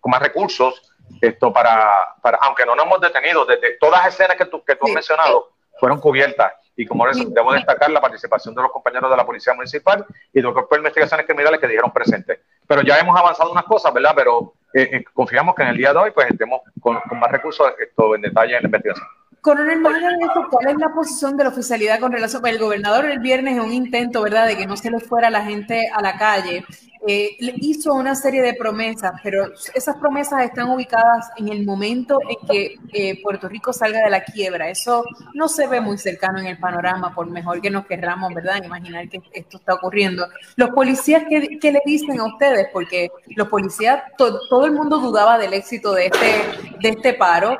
con 0.00 0.10
más 0.10 0.22
recursos 0.22 0.92
esto 1.20 1.52
para, 1.52 2.14
para, 2.22 2.38
aunque 2.38 2.64
no 2.64 2.74
nos 2.74 2.86
hemos 2.86 3.00
detenido, 3.00 3.44
desde 3.44 3.76
todas 3.78 4.04
las 4.04 4.14
escenas 4.14 4.36
que 4.36 4.46
tú, 4.46 4.64
que 4.64 4.76
tú 4.76 4.86
has 4.86 4.92
mencionado 4.92 5.50
fueron 5.78 6.00
cubiertas. 6.00 6.52
Y 6.76 6.86
como 6.86 7.06
eso, 7.06 7.24
debo 7.28 7.52
destacar 7.52 7.90
la 7.90 8.00
participación 8.00 8.54
de 8.54 8.62
los 8.62 8.72
compañeros 8.72 9.10
de 9.10 9.16
la 9.16 9.26
Policía 9.26 9.52
Municipal 9.54 10.04
y 10.32 10.40
del 10.40 10.52
Cuerpo 10.52 10.74
de 10.74 10.80
Investigaciones 10.80 11.26
Criminales 11.26 11.60
que 11.60 11.68
dijeron 11.68 11.92
presentes. 11.92 12.40
Pero 12.66 12.82
ya 12.82 12.98
hemos 12.98 13.18
avanzado 13.18 13.52
unas 13.52 13.64
cosas, 13.64 13.92
¿verdad? 13.92 14.12
Pero 14.16 14.54
eh, 14.72 14.88
eh, 14.92 15.04
confiamos 15.12 15.54
que 15.54 15.62
en 15.62 15.68
el 15.68 15.76
día 15.76 15.92
de 15.92 15.98
hoy 15.98 16.10
pues 16.12 16.30
estemos 16.30 16.62
con, 16.80 16.98
con 17.00 17.18
más 17.18 17.30
recursos 17.30 17.72
esto 17.78 18.14
en 18.14 18.22
detalle 18.22 18.56
en 18.56 18.62
la 18.62 18.68
investigación. 18.68 19.06
Coronel, 19.42 19.80
más 19.80 19.94
eso, 19.96 20.46
¿cuál 20.48 20.68
es 20.68 20.76
la 20.78 20.94
posición 20.94 21.36
de 21.36 21.42
la 21.42 21.50
oficialidad 21.50 21.98
con 21.98 22.12
relación? 22.12 22.46
El 22.46 22.60
gobernador 22.60 23.06
el 23.06 23.18
viernes, 23.18 23.54
en 23.54 23.62
un 23.62 23.72
intento, 23.72 24.22
¿verdad?, 24.22 24.46
de 24.46 24.56
que 24.56 24.68
no 24.68 24.76
se 24.76 24.88
le 24.88 25.00
fuera 25.00 25.30
la 25.30 25.44
gente 25.44 25.88
a 25.92 26.00
la 26.00 26.16
calle, 26.16 26.64
eh, 27.08 27.36
hizo 27.56 27.92
una 27.92 28.14
serie 28.14 28.40
de 28.40 28.54
promesas, 28.54 29.14
pero 29.20 29.50
esas 29.74 29.96
promesas 29.96 30.44
están 30.44 30.70
ubicadas 30.70 31.30
en 31.36 31.48
el 31.48 31.66
momento 31.66 32.20
en 32.28 32.46
que 32.46 32.76
eh, 32.92 33.20
Puerto 33.20 33.48
Rico 33.48 33.72
salga 33.72 34.04
de 34.04 34.10
la 34.10 34.22
quiebra. 34.22 34.70
Eso 34.70 35.04
no 35.34 35.48
se 35.48 35.66
ve 35.66 35.80
muy 35.80 35.98
cercano 35.98 36.38
en 36.38 36.46
el 36.46 36.58
panorama, 36.60 37.12
por 37.12 37.28
mejor 37.28 37.60
que 37.60 37.70
nos 37.70 37.84
querramos, 37.86 38.32
¿verdad?, 38.32 38.62
imaginar 38.62 39.08
que 39.08 39.20
esto 39.32 39.56
está 39.56 39.74
ocurriendo. 39.74 40.24
Los 40.54 40.70
policías, 40.70 41.24
¿qué, 41.28 41.58
qué 41.60 41.72
le 41.72 41.82
dicen 41.84 42.20
a 42.20 42.26
ustedes? 42.26 42.68
Porque 42.72 43.10
los 43.34 43.48
policías, 43.48 44.04
todo 44.16 44.64
el 44.66 44.70
mundo 44.70 44.98
dudaba 44.98 45.36
del 45.36 45.52
éxito 45.52 45.92
de 45.94 46.06
este, 46.06 46.78
de 46.80 46.88
este 46.90 47.14
paro 47.14 47.58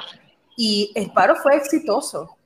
y 0.56 0.92
el 0.94 1.10
paro 1.12 1.36
fue 1.36 1.56
exitoso. 1.56 2.36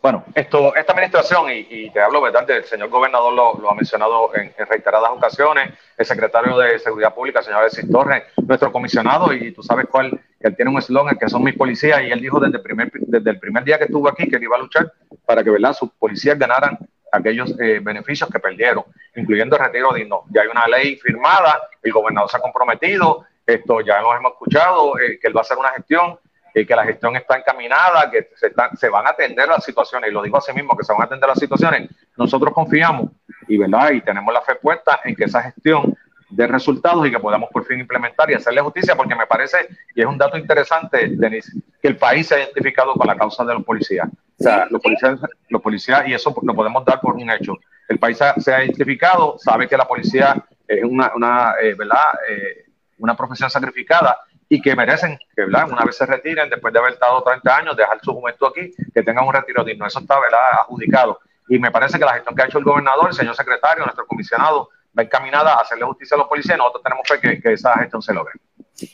Bueno, 0.00 0.24
esto, 0.32 0.76
esta 0.76 0.92
administración, 0.92 1.50
y, 1.50 1.90
te 1.90 2.00
hablo 2.00 2.20
verdad, 2.20 2.48
el 2.50 2.64
señor 2.64 2.88
gobernador 2.88 3.32
lo, 3.32 3.68
ha 3.68 3.74
mencionado 3.74 4.30
en, 4.36 4.54
reiteradas 4.68 5.10
ocasiones, 5.10 5.74
el 5.96 6.06
secretario 6.06 6.56
de 6.56 6.78
Seguridad 6.78 7.12
Pública, 7.12 7.42
señor 7.42 7.60
Alexis 7.60 7.90
Torres, 7.90 8.22
nuestro 8.46 8.70
comisionado, 8.70 9.32
y 9.32 9.50
tú 9.50 9.62
sabes 9.62 9.86
cuál, 9.90 10.20
él 10.38 10.54
tiene 10.54 10.70
un 10.70 10.78
eslogan 10.78 11.18
que 11.18 11.28
son 11.28 11.42
mis 11.42 11.56
policías, 11.56 12.00
y 12.02 12.12
él 12.12 12.20
dijo 12.20 12.38
desde 12.38 12.58
el 12.58 12.62
primer, 12.62 12.92
desde 12.92 13.30
el 13.30 13.40
primer 13.40 13.64
día 13.64 13.76
que 13.76 13.84
estuvo 13.84 14.08
aquí 14.08 14.28
que 14.28 14.36
él 14.36 14.44
iba 14.44 14.56
a 14.56 14.60
luchar 14.60 14.92
para 15.26 15.42
que 15.42 15.50
¿verdad? 15.50 15.72
sus 15.72 15.90
policías 15.90 16.38
ganaran 16.38 16.78
aquellos 17.10 17.58
eh, 17.58 17.80
beneficios 17.82 18.30
que 18.30 18.38
perdieron, 18.38 18.84
incluyendo 19.16 19.56
el 19.56 19.62
retiro 19.62 19.92
digno. 19.92 20.24
Ya 20.30 20.42
hay 20.42 20.48
una 20.48 20.66
ley 20.68 20.96
firmada, 20.96 21.68
el 21.82 21.92
gobernador 21.92 22.30
se 22.30 22.36
ha 22.36 22.40
comprometido, 22.40 23.24
esto 23.44 23.80
ya 23.80 24.00
lo 24.00 24.14
hemos 24.14 24.32
escuchado, 24.32 24.98
eh, 24.98 25.18
que 25.20 25.26
él 25.26 25.36
va 25.36 25.40
a 25.40 25.42
hacer 25.42 25.58
una 25.58 25.70
gestión 25.70 26.18
que 26.66 26.76
la 26.76 26.84
gestión 26.84 27.16
está 27.16 27.36
encaminada, 27.36 28.10
que 28.10 28.30
se, 28.34 28.52
se 28.76 28.88
van 28.88 29.06
a 29.06 29.10
atender 29.10 29.48
las 29.48 29.64
situaciones, 29.64 30.10
y 30.10 30.12
lo 30.12 30.22
digo 30.22 30.38
así 30.38 30.52
mismo, 30.52 30.76
que 30.76 30.84
se 30.84 30.92
van 30.92 31.02
a 31.02 31.04
atender 31.04 31.28
las 31.28 31.38
situaciones, 31.38 31.90
nosotros 32.16 32.52
confiamos 32.54 33.10
y, 33.46 33.58
¿verdad? 33.58 33.90
y 33.92 34.00
tenemos 34.00 34.32
la 34.32 34.42
fe 34.42 34.54
puesta 34.56 35.00
en 35.04 35.14
que 35.14 35.24
esa 35.24 35.42
gestión 35.42 35.96
dé 36.30 36.46
resultados 36.46 37.06
y 37.06 37.10
que 37.10 37.18
podamos 37.18 37.48
por 37.50 37.64
fin 37.64 37.80
implementar 37.80 38.30
y 38.30 38.34
hacerle 38.34 38.60
justicia, 38.60 38.94
porque 38.94 39.14
me 39.14 39.26
parece, 39.26 39.68
y 39.94 40.00
es 40.00 40.06
un 40.06 40.18
dato 40.18 40.36
interesante, 40.36 41.08
Denise, 41.10 41.52
que 41.80 41.88
el 41.88 41.96
país 41.96 42.26
se 42.26 42.34
ha 42.34 42.38
identificado 42.38 42.94
con 42.94 43.06
la 43.06 43.16
causa 43.16 43.44
de 43.44 43.54
los 43.54 43.64
policías. 43.64 44.08
O 44.38 44.42
sea, 44.42 44.66
los 44.70 44.80
policías, 44.80 45.18
los 45.48 45.62
policías, 45.62 46.06
y 46.06 46.14
eso 46.14 46.34
lo 46.42 46.54
podemos 46.54 46.84
dar 46.84 47.00
por 47.00 47.14
un 47.14 47.30
hecho. 47.30 47.56
El 47.88 47.98
país 47.98 48.18
se 48.36 48.52
ha 48.52 48.64
identificado, 48.64 49.38
sabe 49.38 49.66
que 49.66 49.76
la 49.76 49.86
policía 49.86 50.44
es 50.66 50.84
una, 50.84 51.12
una 51.14 51.54
eh, 51.62 51.74
¿verdad? 51.74 52.04
Eh, 52.28 52.66
una 52.98 53.16
profesión 53.16 53.48
sacrificada 53.48 54.18
y 54.48 54.60
que 54.62 54.74
merecen 54.74 55.18
que 55.18 55.44
¿verdad? 55.44 55.70
una 55.70 55.84
vez 55.84 55.96
se 55.96 56.06
retiren, 56.06 56.48
después 56.48 56.72
de 56.72 56.78
haber 56.78 56.94
estado 56.94 57.22
30 57.22 57.56
años, 57.56 57.76
dejar 57.76 58.00
su 58.02 58.14
juventud 58.14 58.48
aquí, 58.48 58.74
que 58.94 59.02
tengan 59.02 59.26
un 59.26 59.34
retiro 59.34 59.62
digno. 59.62 59.86
Eso 59.86 59.98
está 59.98 60.18
¿verdad? 60.18 60.38
adjudicado. 60.62 61.20
Y 61.48 61.58
me 61.58 61.70
parece 61.70 61.98
que 61.98 62.04
la 62.04 62.14
gestión 62.14 62.34
que 62.34 62.42
ha 62.42 62.46
hecho 62.46 62.58
el 62.58 62.64
gobernador, 62.64 63.08
el 63.08 63.14
señor 63.14 63.34
secretario, 63.34 63.84
nuestro 63.84 64.06
comisionado, 64.06 64.70
va 64.98 65.02
encaminada 65.02 65.54
a 65.54 65.60
hacerle 65.60 65.84
justicia 65.84 66.14
a 66.14 66.18
los 66.18 66.28
policías 66.28 66.56
nosotros 66.58 66.82
tenemos 66.82 67.06
fe 67.06 67.20
que, 67.20 67.40
que 67.40 67.52
esa 67.52 67.74
gestión 67.78 68.02
se 68.02 68.14
logre. 68.14 68.34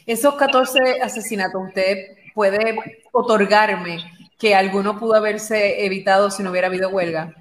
Esos 0.06 0.34
14 0.34 1.00
asesinatos, 1.02 1.62
¿usted 1.68 2.16
puede 2.34 2.76
otorgarme 3.12 3.98
que 4.38 4.54
alguno 4.54 4.98
pudo 4.98 5.14
haberse 5.14 5.84
evitado 5.84 6.30
si 6.30 6.42
no 6.42 6.50
hubiera 6.50 6.66
habido 6.66 6.88
huelga? 6.90 7.32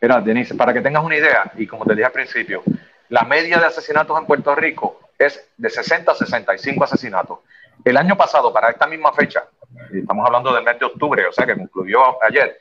Mira, 0.00 0.20
Denise, 0.20 0.54
para 0.54 0.72
que 0.72 0.80
tengas 0.80 1.04
una 1.04 1.16
idea, 1.16 1.50
y 1.56 1.66
como 1.66 1.84
te 1.84 1.94
dije 1.94 2.06
al 2.06 2.12
principio, 2.12 2.62
la 3.08 3.22
media 3.22 3.58
de 3.58 3.66
asesinatos 3.66 4.18
en 4.18 4.26
Puerto 4.26 4.54
Rico 4.54 5.00
es 5.18 5.48
de 5.56 5.70
60 5.70 6.10
a 6.10 6.14
65 6.14 6.84
asesinatos. 6.84 7.38
El 7.84 7.96
año 7.96 8.16
pasado, 8.16 8.52
para 8.52 8.70
esta 8.70 8.86
misma 8.86 9.12
fecha, 9.12 9.44
estamos 9.92 10.26
hablando 10.26 10.52
del 10.54 10.64
mes 10.64 10.78
de 10.78 10.86
octubre, 10.86 11.26
o 11.26 11.32
sea 11.32 11.46
que 11.46 11.54
concluyó 11.54 12.22
ayer, 12.22 12.58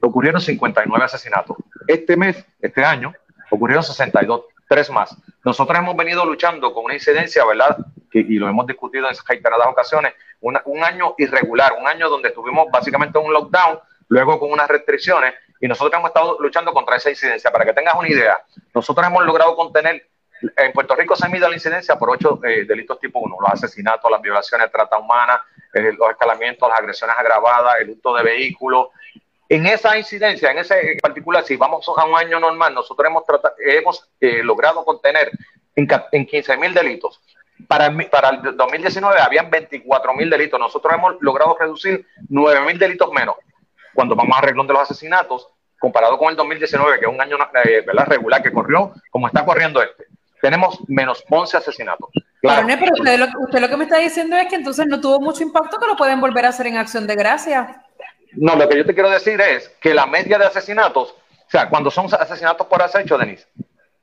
ocurrieron 0.00 0.40
59 0.40 1.04
asesinatos. 1.04 1.56
Este 1.86 2.16
mes, 2.16 2.44
este 2.60 2.84
año, 2.84 3.12
ocurrieron 3.50 3.82
62, 3.84 4.42
tres 4.68 4.90
más. 4.90 5.16
Nosotros 5.44 5.78
hemos 5.78 5.96
venido 5.96 6.24
luchando 6.24 6.72
con 6.72 6.84
una 6.84 6.94
incidencia, 6.94 7.44
¿verdad? 7.44 7.78
y 8.12 8.38
lo 8.38 8.48
hemos 8.48 8.66
discutido 8.66 9.08
en 9.08 9.14
reiteradas 9.26 9.66
ocasiones, 9.68 10.12
un 10.40 10.84
año 10.84 11.14
irregular, 11.18 11.72
un 11.78 11.86
año 11.86 12.10
donde 12.10 12.28
estuvimos 12.28 12.66
básicamente 12.70 13.18
en 13.18 13.26
un 13.26 13.32
lockdown, 13.32 13.78
luego 14.08 14.38
con 14.38 14.50
unas 14.52 14.68
restricciones, 14.68 15.34
y 15.60 15.68
nosotros 15.68 15.98
hemos 15.98 16.10
estado 16.10 16.36
luchando 16.40 16.72
contra 16.72 16.96
esa 16.96 17.08
incidencia. 17.08 17.50
Para 17.50 17.64
que 17.64 17.72
tengas 17.72 17.94
una 17.94 18.08
idea, 18.08 18.36
nosotros 18.74 19.06
hemos 19.06 19.24
logrado 19.24 19.54
contener 19.54 20.08
en 20.56 20.72
Puerto 20.72 20.94
Rico 20.94 21.14
se 21.16 21.28
mide 21.28 21.48
la 21.48 21.54
incidencia 21.54 21.96
por 21.96 22.10
ocho 22.10 22.40
eh, 22.44 22.64
delitos 22.64 22.98
tipo 22.98 23.20
1, 23.20 23.36
los 23.40 23.50
asesinatos, 23.52 24.10
las 24.10 24.20
violaciones, 24.20 24.70
trata 24.70 24.98
humana, 24.98 25.40
eh, 25.72 25.92
los 25.96 26.10
escalamientos, 26.10 26.68
las 26.68 26.78
agresiones 26.78 27.16
agravadas, 27.18 27.74
el 27.80 27.90
hurto 27.90 28.14
de 28.14 28.22
vehículos. 28.22 28.88
En 29.48 29.66
esa 29.66 29.96
incidencia, 29.96 30.50
en 30.50 30.58
ese 30.58 30.96
particular, 31.00 31.44
si 31.44 31.56
vamos 31.56 31.86
a 31.96 32.04
un 32.04 32.16
año 32.16 32.40
normal, 32.40 32.74
nosotros 32.74 33.06
hemos, 33.06 33.24
hemos 33.58 34.08
eh, 34.20 34.42
logrado 34.42 34.84
contener 34.84 35.30
en, 35.76 35.88
en 36.12 36.26
15 36.26 36.56
mil 36.56 36.74
delitos. 36.74 37.20
Para, 37.68 37.94
para 38.10 38.30
el 38.30 38.56
2019 38.56 39.20
habían 39.20 39.50
24 39.50 40.14
mil 40.14 40.28
delitos. 40.30 40.58
Nosotros 40.58 40.94
hemos 40.94 41.16
logrado 41.20 41.56
reducir 41.58 42.06
9 42.28 42.60
mil 42.66 42.78
delitos 42.78 43.12
menos. 43.12 43.36
Cuando 43.94 44.16
vamos 44.16 44.34
a 44.34 44.38
arreglón 44.38 44.66
de 44.66 44.72
los 44.72 44.82
asesinatos, 44.82 45.48
comparado 45.78 46.16
con 46.16 46.30
el 46.30 46.36
2019, 46.36 46.98
que 46.98 47.04
es 47.04 47.12
un 47.12 47.20
año 47.20 47.36
regular 48.06 48.42
que 48.42 48.52
corrió, 48.52 48.94
como 49.10 49.26
está 49.26 49.44
corriendo 49.44 49.82
este 49.82 50.06
tenemos 50.42 50.76
menos 50.88 51.24
11 51.30 51.56
asesinatos. 51.56 52.10
Claro. 52.40 52.66
Pero 52.66 52.92
usted 52.98 53.16
lo, 53.16 53.26
usted 53.44 53.60
lo, 53.60 53.68
que 53.68 53.76
me 53.76 53.84
está 53.84 53.98
diciendo 53.98 54.36
es 54.36 54.48
que 54.48 54.56
entonces 54.56 54.86
no 54.88 55.00
tuvo 55.00 55.20
mucho 55.20 55.44
impacto 55.44 55.78
que 55.78 55.86
lo 55.86 55.96
pueden 55.96 56.20
volver 56.20 56.44
a 56.44 56.48
hacer 56.48 56.66
en 56.66 56.76
acción 56.76 57.06
de 57.06 57.14
gracia. 57.14 57.84
No, 58.32 58.56
lo 58.56 58.68
que 58.68 58.78
yo 58.78 58.84
te 58.84 58.92
quiero 58.92 59.08
decir 59.08 59.40
es 59.40 59.68
que 59.80 59.94
la 59.94 60.04
media 60.04 60.38
de 60.38 60.46
asesinatos, 60.46 61.10
o 61.12 61.50
sea, 61.50 61.68
cuando 61.68 61.92
son 61.92 62.06
asesinatos 62.12 62.66
por 62.66 62.82
acecho, 62.82 63.16
Denise, 63.16 63.46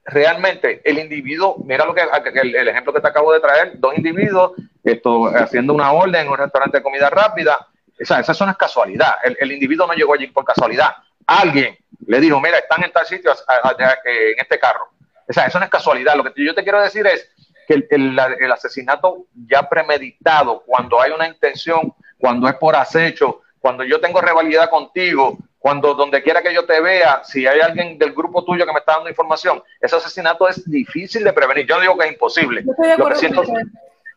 realmente 0.06 0.82
el 0.86 1.00
individuo, 1.00 1.58
mira 1.66 1.86
lo 1.86 1.94
que 1.94 2.04
el, 2.42 2.68
ejemplo 2.70 2.94
que 2.94 3.02
te 3.02 3.08
acabo 3.10 3.34
de 3.34 3.42
traer, 3.42 3.74
dos 3.78 3.98
individuos 3.98 4.54
esto, 4.82 5.26
haciendo 5.26 5.74
una 5.74 5.92
orden 5.92 6.22
en 6.22 6.30
un 6.30 6.38
restaurante 6.38 6.78
de 6.78 6.84
comida 6.84 7.10
rápida, 7.10 7.68
o 8.02 8.06
sea, 8.06 8.22
esa 8.22 8.46
no 8.46 8.52
es 8.52 8.58
casualidad, 8.58 9.16
el, 9.26 9.36
el 9.42 9.52
individuo 9.52 9.86
no 9.86 9.94
llegó 9.94 10.14
allí 10.14 10.28
por 10.28 10.46
casualidad, 10.46 10.96
alguien 11.28 11.78
le 12.08 12.22
dijo, 12.22 12.40
mira, 12.40 12.60
están 12.60 12.82
en 12.86 12.94
tal 12.94 13.06
sitio 13.06 13.34
en 13.34 14.40
este 14.40 14.58
carro 14.58 14.90
o 15.30 15.34
sea, 15.34 15.46
eso 15.46 15.60
no 15.60 15.66
es 15.66 15.72
casualidad. 15.72 16.16
Lo 16.16 16.24
que 16.24 16.44
yo 16.44 16.56
te 16.56 16.64
quiero 16.64 16.82
decir 16.82 17.06
es 17.06 17.30
que 17.68 17.86
el, 17.92 18.52
asesinato 18.52 19.28
ya 19.48 19.70
premeditado, 19.70 20.64
cuando 20.66 21.00
hay 21.00 21.12
una 21.12 21.28
intención, 21.28 21.94
cuando 22.18 22.48
es 22.48 22.56
por 22.56 22.76
acecho, 22.76 23.42
cuando 23.60 23.84
yo 23.84 24.02
tengo 24.02 24.22
rivalidad 24.22 24.72
contigo, 24.72 25.38
cuando 25.60 25.94
donde 25.94 26.24
quiera 26.24 26.42
que 26.42 26.54
yo 26.54 26.66
te 26.66 26.82
vea, 26.82 27.22
si 27.24 27.46
hay 27.46 27.60
alguien 27.60 28.00
del 28.00 28.14
grupo 28.14 28.44
tuyo 28.44 28.66
que 28.66 28.74
me 28.74 28.80
está 28.80 28.94
dando 28.94 29.10
información, 29.10 29.62
ese 29.80 29.98
asesinato 29.98 30.48
es 30.48 30.68
difícil 30.68 31.24
de 31.24 31.32
prevenir. 31.32 31.68
Yo 31.68 31.76
no 31.76 31.82
digo 31.82 31.98
que 31.98 32.06
es 32.06 32.14
imposible. 32.14 32.64
Lo 32.98 33.08
que, 33.10 33.16
siento, 33.16 33.44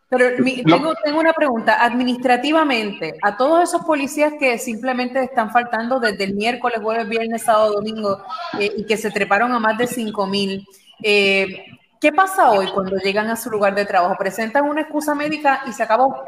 Pero 0.08 0.42
mi, 0.42 0.62
tengo, 0.62 0.94
tengo, 1.04 1.20
una 1.20 1.34
pregunta. 1.34 1.84
Administrativamente, 1.84 3.18
a 3.20 3.36
todos 3.36 3.68
esos 3.68 3.82
policías 3.82 4.32
que 4.38 4.56
simplemente 4.56 5.22
están 5.22 5.50
faltando 5.50 6.00
desde 6.00 6.24
el 6.24 6.34
miércoles, 6.34 6.78
jueves, 6.80 7.08
viernes, 7.08 7.42
sábado, 7.42 7.74
domingo 7.74 8.22
eh, 8.58 8.72
y 8.76 8.86
que 8.86 8.96
se 8.96 9.10
treparon 9.10 9.52
a 9.52 9.58
más 9.58 9.76
de 9.76 9.86
5 9.88 10.26
mil, 10.26 10.66
eh, 11.02 11.66
¿qué 12.00 12.12
pasa 12.12 12.50
hoy 12.50 12.68
cuando 12.72 12.96
llegan 12.96 13.28
a 13.28 13.36
su 13.36 13.50
lugar 13.50 13.74
de 13.74 13.84
trabajo? 13.84 14.16
¿Presentan 14.18 14.68
una 14.68 14.82
excusa 14.82 15.14
médica 15.14 15.62
y 15.66 15.72
se 15.72 15.82
acabó? 15.82 16.24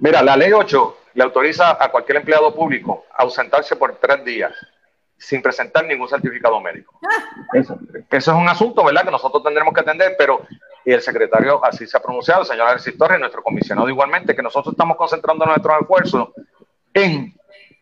Mira, 0.00 0.22
la 0.22 0.36
ley 0.36 0.52
8 0.52 0.98
le 1.14 1.22
autoriza 1.22 1.82
a 1.82 1.90
cualquier 1.90 2.18
empleado 2.18 2.54
público 2.54 3.04
a 3.16 3.22
ausentarse 3.22 3.76
por 3.76 3.96
tres 3.96 4.24
días 4.24 4.52
sin 5.16 5.40
presentar 5.40 5.84
ningún 5.86 6.08
certificado 6.08 6.60
médico. 6.60 6.98
Ah. 7.02 7.24
Eso, 7.54 7.78
eso, 8.10 8.30
es 8.32 8.36
un 8.36 8.48
asunto, 8.48 8.84
¿verdad?, 8.84 9.04
que 9.04 9.10
nosotros 9.10 9.42
tendremos 9.42 9.72
que 9.72 9.80
atender, 9.80 10.16
pero 10.18 10.42
y 10.84 10.92
el 10.92 11.00
secretario 11.00 11.64
así 11.64 11.86
se 11.86 11.96
ha 11.96 12.00
pronunciado, 12.00 12.42
el 12.42 12.46
señor 12.46 12.68
Alexis 12.68 12.96
Torres, 12.98 13.18
nuestro 13.18 13.42
comisionado 13.42 13.88
igualmente, 13.88 14.36
que 14.36 14.42
nosotros 14.42 14.74
estamos 14.74 14.96
concentrando 14.96 15.46
nuestros 15.46 15.80
esfuerzos 15.80 16.28
en 16.92 17.34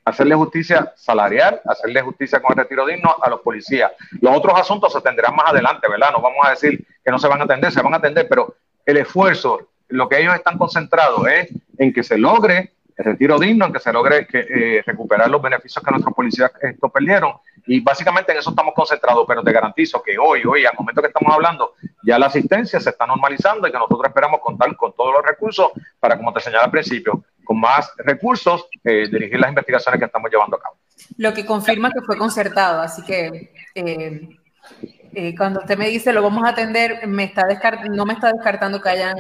hacerle 0.05 0.35
justicia 0.35 0.93
salarial, 0.97 1.61
hacerle 1.65 2.03
justicia 2.03 2.41
con 2.41 2.53
el 2.53 2.65
retiro 2.65 2.87
digno 2.87 3.15
a 3.21 3.31
los 3.31 3.41
policías. 3.41 3.93
Los 4.21 4.37
otros 4.37 4.59
asuntos 4.59 4.93
se 4.93 4.99
atenderán 4.99 5.37
más 5.37 5.51
adelante, 5.51 5.89
¿verdad? 5.89 6.13
No 6.13 6.21
vamos 6.21 6.45
a 6.45 6.51
decir 6.51 6.87
que 7.05 7.11
no 7.11 7.19
se 7.19 7.29
van 7.29 7.41
a 7.41 7.45
atender, 7.45 7.73
se 7.73 7.83
van 7.83 7.95
a 7.95 7.99
atender, 7.99 8.27
pero 8.29 8.57
el 8.85 8.97
esfuerzo, 8.97 9.69
lo 9.89 10.09
que 10.09 10.21
ellos 10.21 10.35
están 10.35 10.59
concentrados 10.59 11.27
es 11.29 11.49
en 11.79 11.93
que 11.93 12.03
se 12.03 12.19
logre 12.19 12.73
el 12.97 13.05
retiro 13.05 13.39
digno, 13.39 13.67
en 13.67 13.73
que 13.73 13.81
se 13.81 13.93
logre 13.93 14.27
eh, 14.33 14.83
recuperar 14.85 15.29
los 15.31 15.41
beneficios 15.41 15.83
que 15.83 15.91
nuestros 15.91 16.15
policías 16.15 16.51
esto 16.61 16.89
perdieron. 16.89 17.35
Y 17.67 17.81
básicamente 17.81 18.33
en 18.33 18.39
eso 18.39 18.51
estamos 18.51 18.75
concentrados, 18.75 19.25
pero 19.27 19.43
te 19.43 19.53
garantizo 19.53 20.03
que 20.03 20.19
hoy, 20.19 20.43
hoy, 20.45 20.65
al 20.65 20.75
momento 20.79 21.01
que 21.01 21.09
estamos 21.09 21.33
hablando, 21.33 21.75
ya 22.03 22.19
la 22.19 22.27
asistencia 22.27 22.81
se 22.81 22.91
está 22.91 23.07
normalizando 23.07 23.67
y 23.67 23.73
que 23.73 23.79
nosotros 23.79 24.03
esperamos 24.07 24.41
contar 24.41 24.75
con 24.77 24.93
todos 24.95 25.13
los 25.15 25.25
recursos 25.25 25.71
para, 26.01 26.17
como 26.17 26.33
te 26.33 26.41
señalé 26.41 26.65
al 26.65 26.71
principio, 26.71 27.25
con 27.45 27.61
más 27.61 27.93
recursos, 27.99 28.67
eh, 28.85 29.09
dirigir 29.11 29.39
las 29.39 29.51
investigaciones 29.51 29.99
que 29.99 30.07
estamos 30.07 30.31
llevando 30.31 30.57
a 30.57 30.61
cabo. 30.61 30.77
Lo 31.17 31.33
que 31.33 31.47
confirma 31.47 31.91
que 31.91 32.01
fue 32.03 32.17
concertado, 32.17 32.81
así 32.81 33.03
que 33.03 33.53
eh, 33.75 35.35
cuando 35.37 35.61
usted 35.61 35.77
me 35.77 35.89
dice 35.89 36.13
lo 36.13 36.23
vamos 36.23 36.45
a 36.45 36.51
atender, 36.51 37.07
me 37.07 37.25
está 37.25 37.47
no 37.91 38.07
me 38.07 38.15
está 38.15 38.33
descartando 38.33 38.81
que 38.81 38.89
hayan 38.89 39.17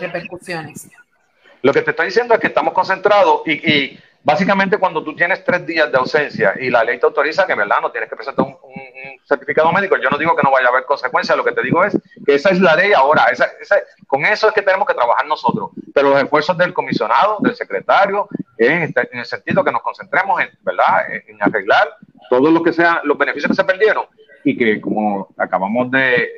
repercusiones. 0.00 0.88
Lo 1.62 1.72
que 1.72 1.82
te 1.82 1.90
estoy 1.90 2.06
diciendo 2.06 2.34
es 2.34 2.40
que 2.40 2.48
estamos 2.48 2.72
concentrados 2.72 3.42
y, 3.46 3.98
básicamente 4.22 4.78
cuando 4.78 5.04
tú 5.04 5.14
tienes 5.14 5.44
tres 5.44 5.64
días 5.64 5.90
de 5.90 5.98
ausencia 5.98 6.54
y 6.58 6.68
la 6.68 6.82
ley 6.82 6.98
te 6.98 7.06
autoriza 7.06 7.46
que, 7.46 7.54
¿verdad? 7.54 7.76
No 7.80 7.92
tienes 7.92 8.10
que 8.10 8.16
presentar 8.16 8.44
un, 8.44 8.56
certificado 9.24 9.72
médico, 9.72 9.96
yo 9.96 10.08
no 10.10 10.18
digo 10.18 10.36
que 10.36 10.42
no 10.42 10.50
vaya 10.50 10.66
a 10.66 10.70
haber 10.70 10.84
consecuencias, 10.84 11.36
lo 11.36 11.44
que 11.44 11.52
te 11.52 11.62
digo 11.62 11.84
es 11.84 11.96
que 12.24 12.34
esa 12.34 12.50
es 12.50 12.60
la 12.60 12.76
ley 12.76 12.92
ahora, 12.92 13.26
con 14.06 14.24
eso 14.24 14.48
es 14.48 14.54
que 14.54 14.62
tenemos 14.62 14.86
que 14.86 14.94
trabajar 14.94 15.26
nosotros, 15.26 15.70
pero 15.92 16.10
los 16.10 16.22
esfuerzos 16.22 16.56
del 16.56 16.72
comisionado, 16.72 17.38
del 17.40 17.56
secretario, 17.56 18.28
en, 18.56 18.82
este, 18.82 19.08
en 19.12 19.18
el 19.18 19.26
sentido 19.26 19.64
que 19.64 19.72
nos 19.72 19.82
concentremos 19.82 20.40
en, 20.40 20.50
¿verdad? 20.62 21.10
En, 21.10 21.42
arreglar 21.42 21.96
todos 22.30 22.52
lo 22.52 22.62
que 22.62 22.72
sean 22.72 23.00
los 23.04 23.18
beneficios 23.18 23.50
que 23.50 23.56
se 23.56 23.64
perdieron 23.64 24.06
y 24.44 24.56
que 24.56 24.80
como 24.80 25.28
acabamos 25.36 25.90
de, 25.90 26.30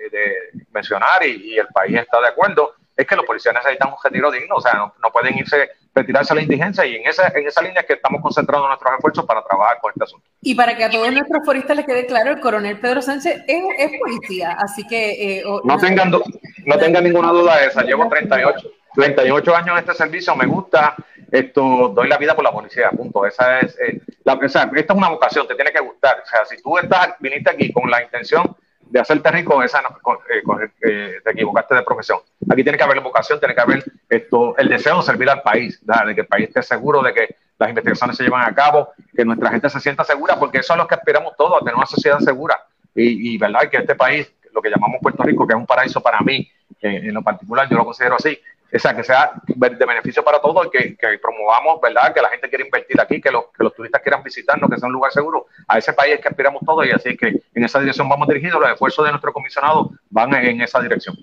mencionar 0.73 1.25
y 1.27 1.59
el 1.59 1.69
país 1.69 1.97
está 1.97 2.21
de 2.21 2.29
acuerdo, 2.29 2.75
es 2.99 3.07
que 3.07 3.15
los 3.15 3.25
policías 3.25 3.55
necesitan 3.55 3.91
un 3.91 3.95
retiro 4.03 4.29
digno, 4.29 4.57
o 4.57 4.61
sea, 4.61 4.75
no, 4.75 5.11
pueden 5.13 5.39
irse, 5.39 5.71
retirarse 5.95 6.33
a 6.33 6.37
la 6.37 6.43
indigencia 6.43 6.85
y 6.85 6.97
en 6.97 7.07
esa, 7.07 7.29
en 7.29 7.47
esa 7.47 7.63
línea 7.63 7.83
es 7.83 7.87
que 7.87 7.93
estamos 7.93 8.21
concentrando 8.21 8.67
nuestros 8.67 8.93
esfuerzos 8.93 9.25
para 9.25 9.45
trabajar 9.45 9.79
con 9.81 9.93
este 9.93 10.03
asunto. 10.03 10.27
Y 10.43 10.57
para 10.57 10.77
que 10.77 10.83
a 10.83 10.91
todos 10.91 11.13
nuestros 11.13 11.45
foristas 11.45 11.77
les 11.77 11.87
quede 11.87 12.07
claro, 12.07 12.33
el 12.33 12.41
coronel 12.41 12.81
Pedro 12.81 13.01
Sánchez 13.01 13.45
es, 13.47 13.91
policía, 14.01 14.57
así 14.59 14.85
que... 14.85 15.39
Eh, 15.39 15.45
no, 15.63 15.79
tengan, 15.79 16.11
no 16.11 16.79
tengan 16.79 17.05
ninguna 17.05 17.31
duda 17.31 17.59
de 17.59 17.67
esa, 17.69 17.83
llevo 17.83 18.09
38, 18.09 18.69
38 18.97 19.57
años 19.57 19.69
en 19.69 19.79
este 19.79 19.95
servicio, 19.95 20.35
me 20.35 20.47
gusta, 20.47 20.97
esto, 21.31 21.93
doy 21.95 22.09
la 22.09 22.19
vida 22.19 22.35
por 22.35 22.43
la 22.43 22.51
policía, 22.51 22.91
punto. 22.91 23.25
Esa 23.25 23.61
es, 23.61 23.79
eh, 23.79 24.01
la, 24.25 24.35
o 24.35 24.45
esta 24.45 24.71
es 24.73 24.91
una 24.91 25.09
vocación, 25.09 25.47
te 25.47 25.55
tiene 25.55 25.71
que 25.71 25.81
gustar. 25.81 26.21
O 26.25 26.27
sea, 26.27 26.45
si 26.47 26.61
tú 26.61 26.77
estás, 26.79 27.15
viniste 27.21 27.51
aquí 27.51 27.73
con 27.73 27.89
la 27.89 28.03
intención 28.03 28.57
de 28.91 29.01
hacerte 29.01 29.31
rico, 29.31 29.63
esa 29.63 29.81
eh, 29.81 30.71
eh, 30.83 31.13
te 31.23 31.31
equivocaste 31.31 31.75
de 31.75 31.83
profesión. 31.83 32.21
Aquí 32.51 32.63
tiene 32.63 32.79
que 32.79 32.85
haber 32.85 33.01
vocación, 33.01 33.39
tiene 33.39 33.55
que 33.55 33.61
haber 33.61 33.85
esto, 34.09 34.57
el 34.57 34.69
deseo 34.69 34.97
de 34.97 35.03
servir 35.03 35.29
al 35.29 35.43
país, 35.43 35.81
de 35.85 36.15
que 36.15 36.23
el 36.23 36.27
país 36.27 36.49
esté 36.49 36.63
seguro 36.63 37.03
de 37.03 37.13
que 37.13 37.37
las 37.59 37.69
investigaciones 37.69 38.17
se 38.17 38.25
llevan 38.25 38.49
a 38.49 38.55
cabo, 38.55 38.91
que 39.15 39.25
nuestra 39.25 39.51
gente 39.51 39.69
se 39.69 39.81
sienta 39.81 40.05
segura, 40.05 40.39
porque 40.39 40.59
eso 40.59 40.73
es 40.73 40.79
lo 40.79 40.87
que 40.87 40.95
aspiramos 40.95 41.37
todos, 41.37 41.57
a 41.57 41.59
tener 41.61 41.75
una 41.75 41.87
sociedad 41.87 42.19
segura. 42.21 42.59
Y, 42.95 43.35
y 43.35 43.39
verdad 43.39 43.69
que 43.71 43.79
este 43.79 43.95
país, 43.95 44.33
lo 44.53 44.63
que 44.63 44.71
llamamos 44.71 45.01
Puerto 45.03 45.23
Rico, 45.23 45.47
que 45.47 45.55
es 45.55 45.59
un 45.59 45.67
paraíso 45.67 46.01
para 46.01 46.21
mí, 46.21 46.51
en 46.81 47.13
lo 47.13 47.23
particular 47.23 47.69
yo 47.69 47.77
lo 47.77 47.85
considero 47.85 48.15
así, 48.15 48.39
o 48.71 48.79
sea, 48.79 48.95
que 48.95 49.03
sea 49.03 49.33
de 49.47 49.87
beneficio 49.87 50.23
para 50.23 50.41
todos 50.41 50.67
y 50.67 50.71
que, 50.71 51.19
promovamos, 51.21 51.81
¿verdad? 51.81 52.13
Que 52.13 52.21
la 52.21 52.29
gente 52.29 52.49
quiera 52.49 52.65
invertir 52.65 53.01
aquí, 53.01 53.21
que 53.21 53.31
los, 53.31 53.75
turistas 53.75 54.03
quieran 54.03 54.23
visitarnos, 54.23 54.71
que 54.71 54.79
sea 54.79 54.87
un 54.87 54.93
lugar 54.93 55.11
seguro. 55.13 55.47
A 55.67 55.79
ese 55.79 55.93
país 55.93 56.21
que 56.21 56.29
aspiramos 56.29 56.63
todos 56.65 56.87
y 56.87 56.91
así 56.91 57.17
que 57.17 57.43
en 57.55 57.65
esa 57.65 57.81
dirección 57.81 58.09
vamos 58.09 58.29
dirigidos. 58.29 58.61
Los 58.61 58.73
esfuerzos 58.73 59.05
de 59.05 59.13
nuestro 59.13 59.33
comisionado 59.33 59.91
van 60.11 60.35
en 60.35 60.61
esa 60.61 60.81
dirección. 60.81 61.17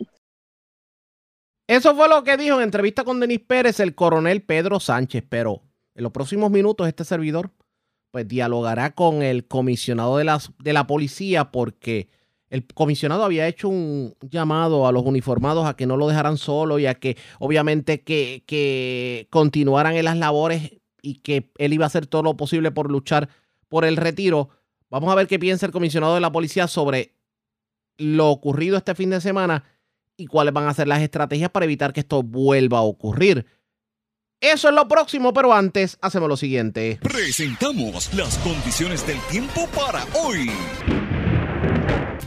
Eso 1.67 1.95
fue 1.95 2.07
lo 2.07 2.23
que 2.23 2.37
dijo 2.37 2.57
en 2.57 2.63
entrevista 2.63 3.03
con 3.03 3.19
Denis 3.19 3.39
Pérez 3.39 3.79
el 3.79 3.95
coronel 3.95 4.43
Pedro 4.43 4.79
Sánchez, 4.79 5.23
pero 5.27 5.61
en 5.95 6.03
los 6.03 6.11
próximos 6.11 6.51
minutos 6.51 6.87
este 6.87 7.03
servidor 7.03 7.51
pues 8.11 8.27
dialogará 8.27 8.91
con 8.91 9.23
el 9.23 9.47
comisionado 9.47 10.17
de 10.17 10.23
la, 10.23 10.39
de 10.59 10.73
la 10.73 10.87
policía 10.87 11.51
porque 11.51 12.07
el 12.49 12.65
comisionado 12.67 13.23
había 13.23 13.47
hecho 13.47 13.69
un 13.69 14.15
llamado 14.21 14.87
a 14.87 14.91
los 14.91 15.03
uniformados 15.03 15.65
a 15.65 15.75
que 15.75 15.85
no 15.85 15.97
lo 15.97 16.07
dejaran 16.07 16.37
solo 16.37 16.79
y 16.79 16.85
a 16.85 16.95
que 16.95 17.17
obviamente 17.39 18.01
que, 18.01 18.43
que 18.45 19.27
continuaran 19.29 19.95
en 19.95 20.05
las 20.05 20.17
labores 20.17 20.73
y 21.01 21.15
que 21.15 21.51
él 21.57 21.73
iba 21.73 21.85
a 21.85 21.87
hacer 21.87 22.07
todo 22.07 22.23
lo 22.23 22.37
posible 22.37 22.71
por 22.71 22.89
luchar 22.89 23.29
por 23.67 23.85
el 23.85 23.97
retiro. 23.97 24.49
Vamos 24.89 25.11
a 25.11 25.15
ver 25.15 25.27
qué 25.27 25.39
piensa 25.39 25.65
el 25.65 25.71
comisionado 25.71 26.15
de 26.15 26.21
la 26.21 26.31
policía 26.31 26.67
sobre 26.67 27.15
lo 27.97 28.29
ocurrido 28.29 28.77
este 28.77 28.95
fin 28.95 29.09
de 29.09 29.21
semana 29.21 29.63
y 30.17 30.27
cuáles 30.27 30.53
van 30.53 30.67
a 30.67 30.73
ser 30.73 30.87
las 30.87 31.01
estrategias 31.01 31.49
para 31.49 31.65
evitar 31.65 31.93
que 31.93 32.01
esto 32.01 32.23
vuelva 32.23 32.79
a 32.79 32.83
ocurrir. 32.83 33.45
Eso 34.39 34.69
es 34.69 34.75
lo 34.75 34.87
próximo, 34.87 35.33
pero 35.33 35.53
antes 35.53 35.97
hacemos 36.01 36.29
lo 36.29 36.37
siguiente. 36.37 36.99
Presentamos 37.01 38.13
las 38.13 38.37
condiciones 38.39 39.05
del 39.07 39.19
tiempo 39.31 39.67
para 39.75 40.05
hoy. 40.13 40.51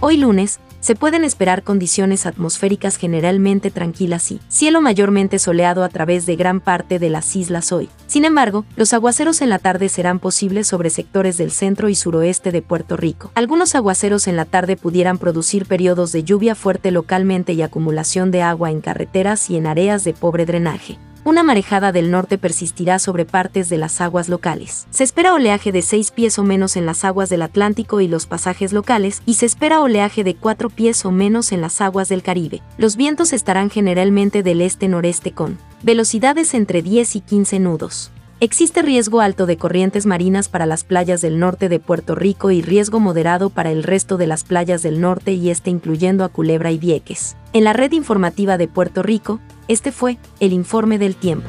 Hoy 0.01 0.17
lunes, 0.17 0.61
se 0.79 0.95
pueden 0.95 1.25
esperar 1.25 1.65
condiciones 1.65 2.25
atmosféricas 2.25 2.97
generalmente 2.97 3.73
tranquilas 3.73 4.31
y 4.31 4.41
cielo 4.47 4.81
mayormente 4.81 5.41
soleado 5.41 5.83
a 5.83 5.89
través 5.89 6.25
de 6.25 6.37
gran 6.37 6.61
parte 6.61 7.01
de 7.01 7.11
las 7.11 7.35
islas 7.35 7.73
hoy. 7.73 7.89
Sin 8.07 8.25
embargo, 8.25 8.65
los 8.77 8.93
aguaceros 8.93 9.43
en 9.43 9.51
la 9.51 9.59
tarde 9.59 9.89
serán 9.89 10.21
posibles 10.21 10.69
sobre 10.69 10.91
sectores 10.91 11.37
del 11.37 11.51
centro 11.51 11.89
y 11.89 11.97
suroeste 11.97 12.53
de 12.53 12.63
Puerto 12.63 12.97
Rico. 12.97 13.33
Algunos 13.35 13.75
aguaceros 13.75 14.29
en 14.29 14.37
la 14.37 14.45
tarde 14.45 14.77
pudieran 14.77 15.19
producir 15.19 15.67
periodos 15.67 16.13
de 16.13 16.23
lluvia 16.23 16.55
fuerte 16.55 16.93
localmente 16.93 17.55
y 17.55 17.63
acumulación 17.63 18.31
de 18.31 18.43
agua 18.43 18.71
en 18.71 18.81
carreteras 18.81 19.51
y 19.51 19.57
en 19.57 19.67
áreas 19.67 20.05
de 20.05 20.13
pobre 20.13 20.47
drenaje 20.47 20.97
una 21.29 21.43
marejada 21.43 21.93
del 21.93 22.11
norte 22.11 22.39
persistirá 22.39 22.99
sobre 22.99 23.27
partes 23.27 23.69
de 23.69 23.77
las 23.77 24.01
aguas 24.01 24.29
locales. 24.29 24.87
Se 24.91 25.05
espera 25.05 25.35
oleaje 25.35 25.73
de 25.73 25.83
6 25.83 26.11
pies 26.11 26.39
o 26.39 26.43
menos 26.43 26.75
en 26.77 26.87
las 26.87 27.05
aguas 27.05 27.29
del 27.29 27.43
Atlántico 27.43 28.01
y 28.01 28.09
los 28.09 28.27
pasajes 28.27 28.73
locales, 28.73 29.23
y 29.27 29.35
se 29.35 29.47
espera 29.47 29.81
oleaje 29.81 30.25
de 30.25 30.35
4 30.35 30.71
pies 30.71 31.05
o 31.05 31.11
menos 31.11 31.53
en 31.53 31.61
las 31.61 31.81
aguas 31.81 32.09
del 32.09 32.23
Caribe. 32.23 32.63
Los 32.79 32.97
vientos 32.97 33.33
estarán 33.33 33.69
generalmente 33.69 34.43
del 34.43 34.63
este-noreste 34.63 35.33
con 35.33 35.59
velocidades 35.83 36.55
entre 36.55 36.83
10 36.83 37.17
y 37.17 37.21
15 37.21 37.59
nudos. 37.61 38.11
Existe 38.41 38.83
riesgo 38.83 39.21
alto 39.21 39.47
de 39.47 39.57
corrientes 39.57 40.07
marinas 40.07 40.49
para 40.49 40.65
las 40.65 40.85
playas 40.85 41.21
del 41.21 41.41
norte 41.41 41.69
de 41.69 41.81
Puerto 41.81 42.15
Rico 42.15 42.53
y 42.53 42.63
riesgo 42.63 43.01
moderado 43.01 43.51
para 43.51 43.73
el 43.73 43.83
resto 43.83 44.17
de 44.17 44.29
las 44.29 44.45
playas 44.45 44.81
del 44.81 45.01
norte 45.01 45.33
y 45.33 45.51
este 45.51 45.71
incluyendo 45.71 46.23
a 46.23 46.29
Culebra 46.29 46.71
y 46.71 46.79
Vieques. 46.79 47.37
En 47.53 47.65
la 47.65 47.73
red 47.73 47.91
informativa 47.91 48.57
de 48.57 48.69
Puerto 48.69 49.03
Rico, 49.03 49.41
este 49.67 49.91
fue 49.91 50.19
el 50.39 50.53
informe 50.53 50.99
del 50.99 51.17
tiempo. 51.17 51.49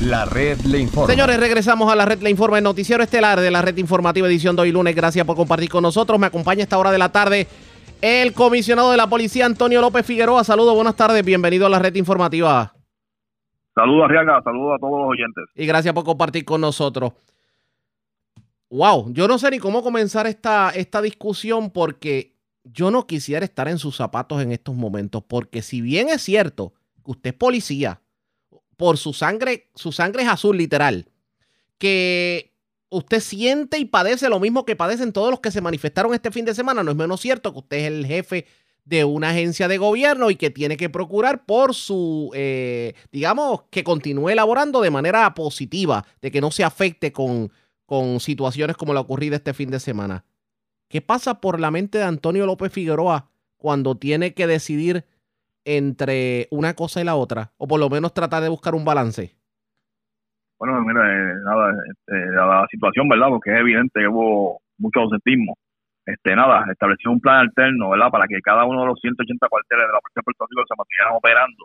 La 0.00 0.26
red 0.26 0.60
le 0.60 0.78
informa. 0.78 1.12
Señores, 1.12 1.40
regresamos 1.40 1.90
a 1.90 1.96
la 1.96 2.04
red 2.04 2.22
le 2.22 2.30
informa, 2.30 2.58
el 2.58 2.64
noticiero 2.64 3.02
estelar 3.02 3.40
de 3.40 3.50
la 3.50 3.60
red 3.60 3.76
informativa 3.78 4.28
edición 4.28 4.54
de 4.54 4.62
hoy 4.62 4.70
lunes. 4.70 4.94
Gracias 4.94 5.26
por 5.26 5.34
compartir 5.34 5.70
con 5.70 5.82
nosotros. 5.82 6.20
Me 6.20 6.28
acompaña 6.28 6.60
a 6.60 6.62
esta 6.62 6.78
hora 6.78 6.92
de 6.92 6.98
la 6.98 7.10
tarde 7.10 7.48
el 8.00 8.32
comisionado 8.32 8.92
de 8.92 8.96
la 8.96 9.08
policía 9.08 9.46
Antonio 9.46 9.80
López 9.80 10.06
Figueroa. 10.06 10.44
Saludos, 10.44 10.76
buenas 10.76 10.94
tardes, 10.94 11.24
bienvenido 11.24 11.66
a 11.66 11.68
la 11.68 11.80
red 11.80 11.96
informativa. 11.96 12.77
Saludos, 13.78 14.06
Arriaga, 14.06 14.42
saludos 14.42 14.74
a 14.74 14.78
todos 14.80 14.98
los 15.02 15.10
oyentes. 15.10 15.44
Y 15.54 15.64
gracias 15.64 15.94
por 15.94 16.02
compartir 16.02 16.44
con 16.44 16.60
nosotros. 16.60 17.12
Wow, 18.70 19.12
yo 19.12 19.28
no 19.28 19.38
sé 19.38 19.52
ni 19.52 19.60
cómo 19.60 19.84
comenzar 19.84 20.26
esta, 20.26 20.70
esta 20.70 21.00
discusión 21.00 21.70
porque 21.70 22.34
yo 22.64 22.90
no 22.90 23.06
quisiera 23.06 23.44
estar 23.44 23.68
en 23.68 23.78
sus 23.78 23.94
zapatos 23.94 24.42
en 24.42 24.50
estos 24.50 24.74
momentos, 24.74 25.22
porque 25.22 25.62
si 25.62 25.80
bien 25.80 26.08
es 26.08 26.22
cierto 26.22 26.74
usted 27.04 27.30
es 27.30 27.36
policía, 27.36 28.00
por 28.76 28.98
su 28.98 29.12
sangre, 29.12 29.70
su 29.76 29.92
sangre 29.92 30.24
es 30.24 30.28
azul 30.28 30.56
literal, 30.56 31.06
que 31.78 32.52
usted 32.90 33.20
siente 33.20 33.78
y 33.78 33.84
padece 33.84 34.28
lo 34.28 34.40
mismo 34.40 34.64
que 34.64 34.74
padecen 34.74 35.12
todos 35.12 35.30
los 35.30 35.38
que 35.38 35.52
se 35.52 35.60
manifestaron 35.60 36.12
este 36.14 36.32
fin 36.32 36.44
de 36.44 36.54
semana, 36.54 36.82
no 36.82 36.90
es 36.90 36.96
menos 36.96 37.20
cierto 37.20 37.52
que 37.52 37.60
usted 37.60 37.76
es 37.76 37.84
el 37.84 38.06
jefe 38.06 38.46
de 38.88 39.04
una 39.04 39.30
agencia 39.30 39.68
de 39.68 39.76
gobierno 39.76 40.30
y 40.30 40.36
que 40.36 40.50
tiene 40.50 40.78
que 40.78 40.88
procurar 40.88 41.44
por 41.44 41.74
su, 41.74 42.30
eh, 42.34 42.94
digamos, 43.12 43.64
que 43.70 43.84
continúe 43.84 44.30
elaborando 44.30 44.80
de 44.80 44.90
manera 44.90 45.34
positiva, 45.34 46.06
de 46.22 46.30
que 46.30 46.40
no 46.40 46.50
se 46.50 46.64
afecte 46.64 47.12
con, 47.12 47.50
con 47.84 48.18
situaciones 48.18 48.78
como 48.78 48.94
la 48.94 49.00
ocurrida 49.00 49.36
este 49.36 49.52
fin 49.52 49.70
de 49.70 49.78
semana. 49.78 50.24
¿Qué 50.88 51.02
pasa 51.02 51.40
por 51.42 51.60
la 51.60 51.70
mente 51.70 51.98
de 51.98 52.04
Antonio 52.04 52.46
López 52.46 52.72
Figueroa 52.72 53.28
cuando 53.58 53.98
tiene 53.98 54.32
que 54.32 54.46
decidir 54.46 55.04
entre 55.66 56.48
una 56.50 56.72
cosa 56.72 57.02
y 57.02 57.04
la 57.04 57.16
otra? 57.16 57.52
O 57.58 57.68
por 57.68 57.78
lo 57.78 57.90
menos 57.90 58.14
tratar 58.14 58.42
de 58.42 58.48
buscar 58.48 58.74
un 58.74 58.86
balance. 58.86 59.36
Bueno, 60.58 60.80
mira, 60.80 61.02
eh, 61.02 61.34
nada, 61.44 61.74
este, 61.90 62.30
la 62.32 62.66
situación, 62.70 63.06
¿verdad? 63.06 63.28
Porque 63.28 63.52
es 63.52 63.60
evidente 63.60 64.00
que 64.00 64.08
hubo 64.08 64.62
mucho 64.78 65.00
ausentismo. 65.00 65.58
Este, 66.08 66.34
nada, 66.34 66.64
estableció 66.72 67.10
un 67.10 67.20
plan 67.20 67.40
alterno, 67.40 67.90
¿verdad? 67.90 68.08
Para 68.08 68.26
que 68.26 68.40
cada 68.40 68.64
uno 68.64 68.80
de 68.80 68.86
los 68.86 68.98
180 68.98 69.46
cuarteles 69.46 69.86
de 69.86 69.92
la 69.92 70.00
Policía 70.00 70.20
de 70.20 70.24
Puerto 70.24 70.46
Rico 70.48 70.64
se 70.66 70.78
mantuvieran 70.78 71.12
operando. 71.14 71.64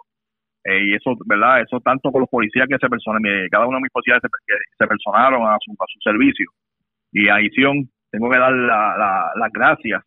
Eh, 0.65 0.83
y 0.83 0.95
eso, 0.95 1.15
¿verdad? 1.25 1.61
Eso 1.61 1.79
tanto 1.79 2.11
con 2.11 2.19
los 2.19 2.29
policías 2.29 2.67
que 2.67 2.77
se 2.77 2.89
personaron, 2.89 3.23
cada 3.49 3.67
uno 3.67 3.77
de 3.77 3.83
mis 3.83 3.91
policías 3.91 4.19
se, 4.19 4.87
personaron 4.87 5.47
a 5.47 5.55
su, 5.63 5.71
a 5.71 5.85
su 5.87 5.99
servicio. 6.03 6.51
Y 7.13 7.29
adición, 7.29 7.87
tengo 8.11 8.29
que 8.29 8.37
dar 8.37 8.51
las 8.51 9.51
gracias 9.53 10.03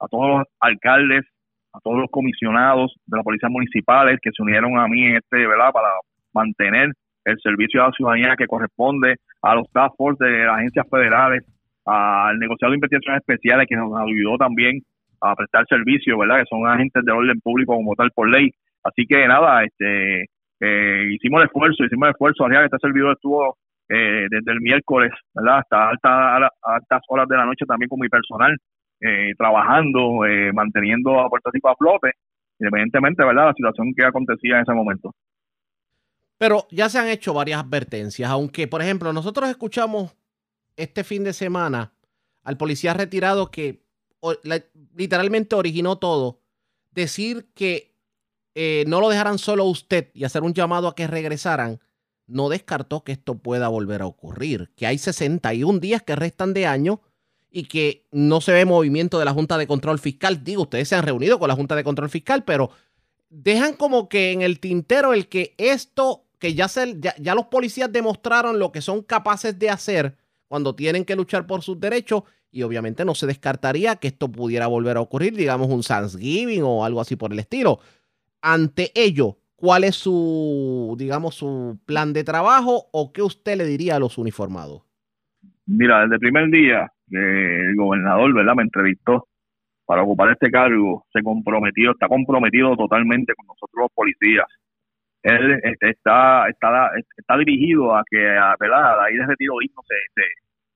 a 0.00 0.08
todos 0.08 0.38
los 0.38 0.48
alcaldes, 0.60 1.26
a 1.74 1.80
todos 1.80 1.98
los 1.98 2.10
comisionados 2.10 2.96
de 3.04 3.18
las 3.18 3.24
policías 3.24 3.52
municipales 3.52 4.18
que 4.22 4.30
se 4.32 4.42
unieron 4.42 4.78
a 4.78 4.88
mí 4.88 5.14
este, 5.14 5.46
¿verdad? 5.46 5.70
Para 5.72 5.88
mantener 6.32 6.92
el 7.26 7.36
servicio 7.42 7.82
a 7.82 7.88
la 7.88 7.92
ciudadanía 7.92 8.36
que 8.36 8.46
corresponde 8.46 9.16
a 9.42 9.54
los 9.54 9.70
task 9.70 9.96
force 9.98 10.24
de 10.24 10.46
las 10.46 10.56
agencias 10.56 10.86
federales, 10.90 11.44
al 11.86 12.38
negociado 12.38 12.72
de 12.72 12.76
investigaciones 12.76 13.20
especiales 13.20 13.66
que 13.68 13.76
nos 13.76 13.92
ayudó 13.96 14.36
también 14.36 14.82
a 15.20 15.34
prestar 15.34 15.66
servicio, 15.68 16.18
¿verdad? 16.18 16.40
Que 16.40 16.50
son 16.50 16.66
agentes 16.66 17.04
de 17.04 17.12
orden 17.12 17.40
público 17.40 17.74
como 17.74 17.94
tal 17.94 18.10
por 18.10 18.28
ley. 18.28 18.50
Así 18.82 19.06
que 19.06 19.26
nada, 19.26 19.64
este, 19.64 20.26
eh, 20.60 21.04
hicimos 21.12 21.40
el 21.40 21.46
esfuerzo, 21.46 21.84
hicimos 21.84 22.08
el 22.08 22.12
esfuerzo, 22.12 22.46
que 22.46 22.64
este 22.64 22.78
servidor 22.80 23.14
estuvo 23.14 23.56
eh, 23.88 24.26
desde 24.28 24.52
el 24.52 24.60
miércoles, 24.60 25.12
¿verdad? 25.32 25.58
Hasta 25.58 25.88
altas, 25.90 26.50
altas 26.62 27.02
horas 27.08 27.28
de 27.28 27.36
la 27.36 27.46
noche 27.46 27.64
también 27.66 27.88
con 27.88 28.00
mi 28.00 28.08
personal, 28.08 28.56
eh, 29.00 29.32
trabajando, 29.38 30.24
eh, 30.26 30.52
manteniendo 30.52 31.20
a 31.20 31.28
Puerto 31.28 31.50
Rico 31.52 31.68
a 31.68 31.76
flote, 31.76 32.12
independientemente, 32.58 33.24
¿verdad? 33.24 33.46
La 33.46 33.54
situación 33.54 33.92
que 33.96 34.04
acontecía 34.04 34.56
en 34.56 34.62
ese 34.62 34.72
momento. 34.72 35.12
Pero 36.38 36.66
ya 36.70 36.88
se 36.88 36.98
han 36.98 37.08
hecho 37.08 37.32
varias 37.32 37.62
advertencias, 37.62 38.28
aunque, 38.28 38.66
por 38.66 38.82
ejemplo, 38.82 39.12
nosotros 39.12 39.48
escuchamos 39.48 40.14
este 40.76 41.04
fin 41.04 41.24
de 41.24 41.32
semana 41.32 41.92
al 42.42 42.56
policía 42.56 42.94
retirado 42.94 43.50
que 43.50 43.82
literalmente 44.94 45.56
originó 45.56 45.98
todo, 45.98 46.40
decir 46.92 47.48
que 47.54 47.94
eh, 48.54 48.84
no 48.86 49.00
lo 49.00 49.08
dejaran 49.08 49.38
solo 49.38 49.64
usted 49.64 50.10
y 50.14 50.24
hacer 50.24 50.42
un 50.42 50.54
llamado 50.54 50.88
a 50.88 50.94
que 50.94 51.06
regresaran, 51.06 51.80
no 52.26 52.48
descartó 52.48 53.04
que 53.04 53.12
esto 53.12 53.36
pueda 53.38 53.68
volver 53.68 54.02
a 54.02 54.06
ocurrir, 54.06 54.70
que 54.76 54.86
hay 54.86 54.98
61 54.98 55.78
días 55.78 56.02
que 56.02 56.16
restan 56.16 56.54
de 56.54 56.66
año 56.66 57.00
y 57.50 57.64
que 57.64 58.06
no 58.10 58.40
se 58.40 58.52
ve 58.52 58.64
movimiento 58.64 59.18
de 59.18 59.24
la 59.24 59.32
Junta 59.32 59.58
de 59.58 59.66
Control 59.66 59.98
Fiscal. 59.98 60.44
Digo, 60.44 60.62
ustedes 60.62 60.88
se 60.88 60.94
han 60.94 61.04
reunido 61.04 61.38
con 61.38 61.48
la 61.48 61.54
Junta 61.54 61.76
de 61.76 61.84
Control 61.84 62.10
Fiscal, 62.10 62.44
pero 62.44 62.70
dejan 63.30 63.74
como 63.74 64.08
que 64.08 64.32
en 64.32 64.42
el 64.42 64.60
tintero 64.60 65.12
el 65.12 65.28
que 65.28 65.54
esto, 65.58 66.24
que 66.38 66.54
ya, 66.54 66.68
se, 66.68 66.98
ya, 67.00 67.34
los 67.34 67.46
policías 67.46 67.92
demostraron 67.92 68.58
lo 68.58 68.72
que 68.72 68.82
son 68.82 69.02
capaces 69.02 69.58
de 69.58 69.70
hacer 69.70 70.16
cuando 70.48 70.74
tienen 70.74 71.04
que 71.04 71.16
luchar 71.16 71.46
por 71.46 71.62
sus 71.62 71.78
derechos 71.80 72.22
y 72.50 72.62
obviamente 72.62 73.04
no 73.04 73.14
se 73.14 73.26
descartaría 73.26 73.96
que 73.96 74.08
esto 74.08 74.30
pudiera 74.30 74.66
volver 74.66 74.96
a 74.96 75.00
ocurrir, 75.00 75.34
digamos 75.34 75.68
un 75.68 75.82
Thanksgiving 75.82 76.62
o 76.62 76.84
algo 76.84 77.00
así 77.00 77.16
por 77.16 77.32
el 77.32 77.38
estilo. 77.38 77.80
Ante 78.40 78.92
ello, 78.94 79.36
¿cuál 79.56 79.84
es 79.84 79.96
su, 79.96 80.94
digamos, 80.98 81.34
su 81.34 81.78
plan 81.84 82.12
de 82.12 82.24
trabajo 82.24 82.86
o 82.92 83.12
qué 83.12 83.22
usted 83.22 83.56
le 83.58 83.64
diría 83.64 83.96
a 83.96 83.98
los 83.98 84.18
uniformados? 84.18 84.82
Mira, 85.66 86.02
desde 86.02 86.14
el 86.14 86.20
primer 86.20 86.50
día 86.50 86.92
que 87.08 87.16
el 87.16 87.76
gobernador, 87.76 88.32
¿verdad?, 88.34 88.54
me 88.54 88.62
entrevistó 88.62 89.28
para 89.84 90.02
ocupar 90.02 90.32
este 90.32 90.50
cargo, 90.50 91.06
se 91.12 91.22
comprometió, 91.22 91.92
está 91.92 92.08
comprometido 92.08 92.76
totalmente 92.76 93.34
con 93.34 93.46
nosotros 93.46 93.82
los 93.82 93.92
policías. 93.92 94.46
Él 95.26 95.60
este, 95.64 95.90
está, 95.90 96.48
está, 96.48 96.90
está 97.16 97.36
dirigido 97.36 97.96
a 97.96 98.04
que, 98.08 98.16
¿verdad?, 98.16 98.92
a 98.92 98.96
la 98.96 99.04
de 99.06 99.26
retiro 99.26 99.54
digno 99.60 99.82
se, 99.88 100.22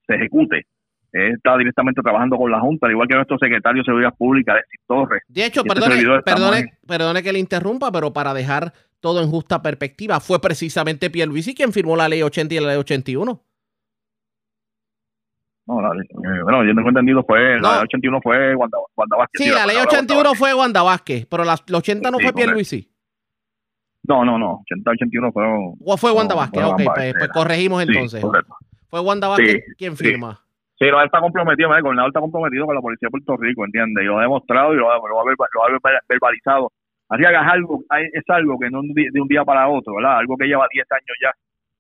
se, 0.06 0.14
ejecute. 0.16 0.66
Él 1.12 1.34
está 1.34 1.56
directamente 1.56 2.02
trabajando 2.02 2.36
con 2.36 2.50
la 2.50 2.58
Junta, 2.58 2.86
al 2.86 2.92
igual 2.92 3.06
que 3.06 3.14
nuestro 3.14 3.38
secretario 3.38 3.82
de 3.82 3.84
Seguridad 3.84 4.12
Pública, 4.16 4.52
Alexis 4.52 4.80
Torres. 4.88 5.22
De 5.28 5.44
hecho, 5.44 5.60
este 5.60 5.72
perdone, 5.72 6.22
perdone, 6.22 6.72
perdone, 6.84 7.22
que 7.22 7.32
le 7.32 7.38
interrumpa, 7.38 7.92
pero 7.92 8.12
para 8.12 8.34
dejar 8.34 8.72
todo 8.98 9.22
en 9.22 9.30
justa 9.30 9.62
perspectiva, 9.62 10.18
fue 10.18 10.40
precisamente 10.40 11.10
Pierluisi 11.10 11.54
quien 11.54 11.72
firmó 11.72 11.96
la 11.96 12.08
ley 12.08 12.22
80 12.22 12.52
y 12.52 12.60
la 12.60 12.68
ley 12.70 12.76
81. 12.76 13.40
No, 15.66 15.80
la, 15.80 15.90
eh, 15.90 16.42
bueno, 16.42 16.64
yo 16.64 16.74
tengo 16.74 16.88
entendido 16.88 17.22
fue, 17.22 17.60
la 17.60 17.74
ley 17.74 17.82
81 17.84 18.20
fue 18.20 18.56
Wanda, 18.56 18.78
Vázquez. 19.16 19.44
Sí, 19.44 19.48
la, 19.48 19.64
ley 19.64 19.76
81 19.76 20.34
fue 20.34 20.54
Wanda 20.54 20.82
Vázquez, 20.82 21.26
pero 21.26 21.44
la, 21.44 21.54
80 21.54 22.10
no 22.10 22.18
fue 22.18 22.32
Pierluisi. 22.32 22.90
No, 24.04 24.24
no, 24.24 24.38
no, 24.38 24.60
80, 24.62 24.90
81 24.90 25.32
fue... 25.32 25.44
¿O 25.84 25.96
fue 25.96 26.12
Wanda 26.12 26.34
Vázquez? 26.34 26.64
ok, 26.64 26.82
pues, 26.94 27.14
pues, 27.18 27.28
corregimos 27.30 27.82
entonces. 27.82 28.24
Fue 28.88 29.00
Wanda 29.00 29.28
Vázquez 29.28 29.64
quien 29.76 29.96
firma. 29.96 30.40
Sí, 30.78 30.86
no, 30.90 30.98
él 30.98 31.06
está 31.06 31.20
comprometido, 31.20 31.74
el 31.74 31.82
gobernador 31.82 32.08
está 32.08 32.20
comprometido 32.20 32.64
con 32.64 32.74
la 32.74 32.80
policía 32.80 33.06
de 33.06 33.10
Puerto 33.10 33.36
Rico, 33.36 33.66
¿entiendes? 33.66 34.02
Y 34.02 34.06
lo 34.06 34.18
ha 34.18 34.22
demostrado 34.22 34.72
y 34.72 34.76
lo, 34.76 34.88
lo, 34.88 35.08
lo, 35.08 35.20
ha 35.20 36.00
verbalizado. 36.08 36.72
Así 37.10 37.22
que 37.22 37.28
es 37.28 37.36
algo, 37.36 37.82
es 38.12 38.24
algo 38.28 38.58
que 38.58 38.70
no 38.70 38.80
de 38.82 39.20
un 39.20 39.28
día 39.28 39.44
para 39.44 39.68
otro, 39.68 39.96
¿verdad? 39.96 40.18
Algo 40.18 40.36
que 40.38 40.46
lleva 40.46 40.66
10 40.72 40.86
años 40.90 41.16
ya, 41.22 41.32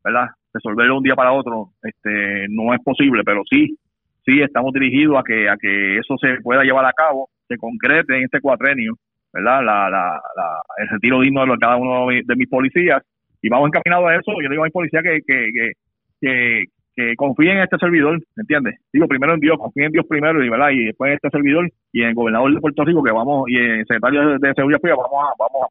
¿verdad? 0.04 0.28
Resolverlo 0.52 0.94
de 0.94 0.98
un 0.98 1.04
día 1.04 1.14
para 1.14 1.32
otro 1.32 1.70
este, 1.82 2.46
no 2.50 2.74
es 2.74 2.80
posible, 2.82 3.22
pero 3.24 3.42
sí, 3.48 3.78
sí 4.26 4.42
estamos 4.42 4.72
dirigidos 4.72 5.16
a 5.18 5.22
que, 5.22 5.48
a 5.48 5.56
que 5.56 5.98
eso 5.98 6.18
se 6.18 6.40
pueda 6.42 6.64
llevar 6.64 6.84
a 6.84 6.92
cabo, 6.92 7.30
se 7.48 7.56
concrete 7.56 8.16
en 8.16 8.24
este 8.24 8.40
cuatrenio, 8.40 8.96
¿verdad? 9.32 9.64
La, 9.64 9.90
la, 9.90 10.20
la, 10.36 10.62
el 10.78 10.88
retiro 10.88 11.20
digno 11.20 11.46
de 11.46 11.58
cada 11.58 11.76
uno 11.76 12.08
de 12.08 12.36
mis 12.36 12.48
policías 12.48 13.02
y 13.42 13.48
vamos 13.48 13.68
encaminados 13.68 14.08
a 14.08 14.16
eso. 14.16 14.32
Yo 14.42 14.50
digo 14.50 14.62
a 14.62 14.66
mis 14.66 14.72
policías 14.72 15.02
que, 15.02 15.20
que, 15.26 16.64
que, 16.94 17.14
confíen 17.16 17.56
en 17.56 17.62
este 17.62 17.78
servidor, 17.78 18.18
¿me 18.36 18.42
entiendes? 18.42 18.78
Digo 18.92 19.08
primero 19.08 19.32
en 19.32 19.40
Dios, 19.40 19.56
confíen 19.58 19.86
en 19.86 19.92
Dios 19.92 20.06
primero 20.06 20.44
y, 20.44 20.50
¿verdad? 20.50 20.68
y 20.70 20.84
después 20.84 21.08
en 21.08 21.14
este 21.14 21.30
servidor 21.30 21.70
y 21.92 22.02
en 22.02 22.08
el 22.08 22.14
gobernador 22.14 22.52
de 22.52 22.60
Puerto 22.60 22.84
Rico 22.84 23.02
que 23.02 23.10
vamos 23.10 23.48
y 23.48 23.56
en 23.56 23.70
el 23.80 23.86
secretario 23.86 24.38
de, 24.38 24.54
Seguridad 24.54 24.80
Pública 24.80 25.00
vamos 25.00 25.24
a, 25.24 25.32
vamos 25.38 25.68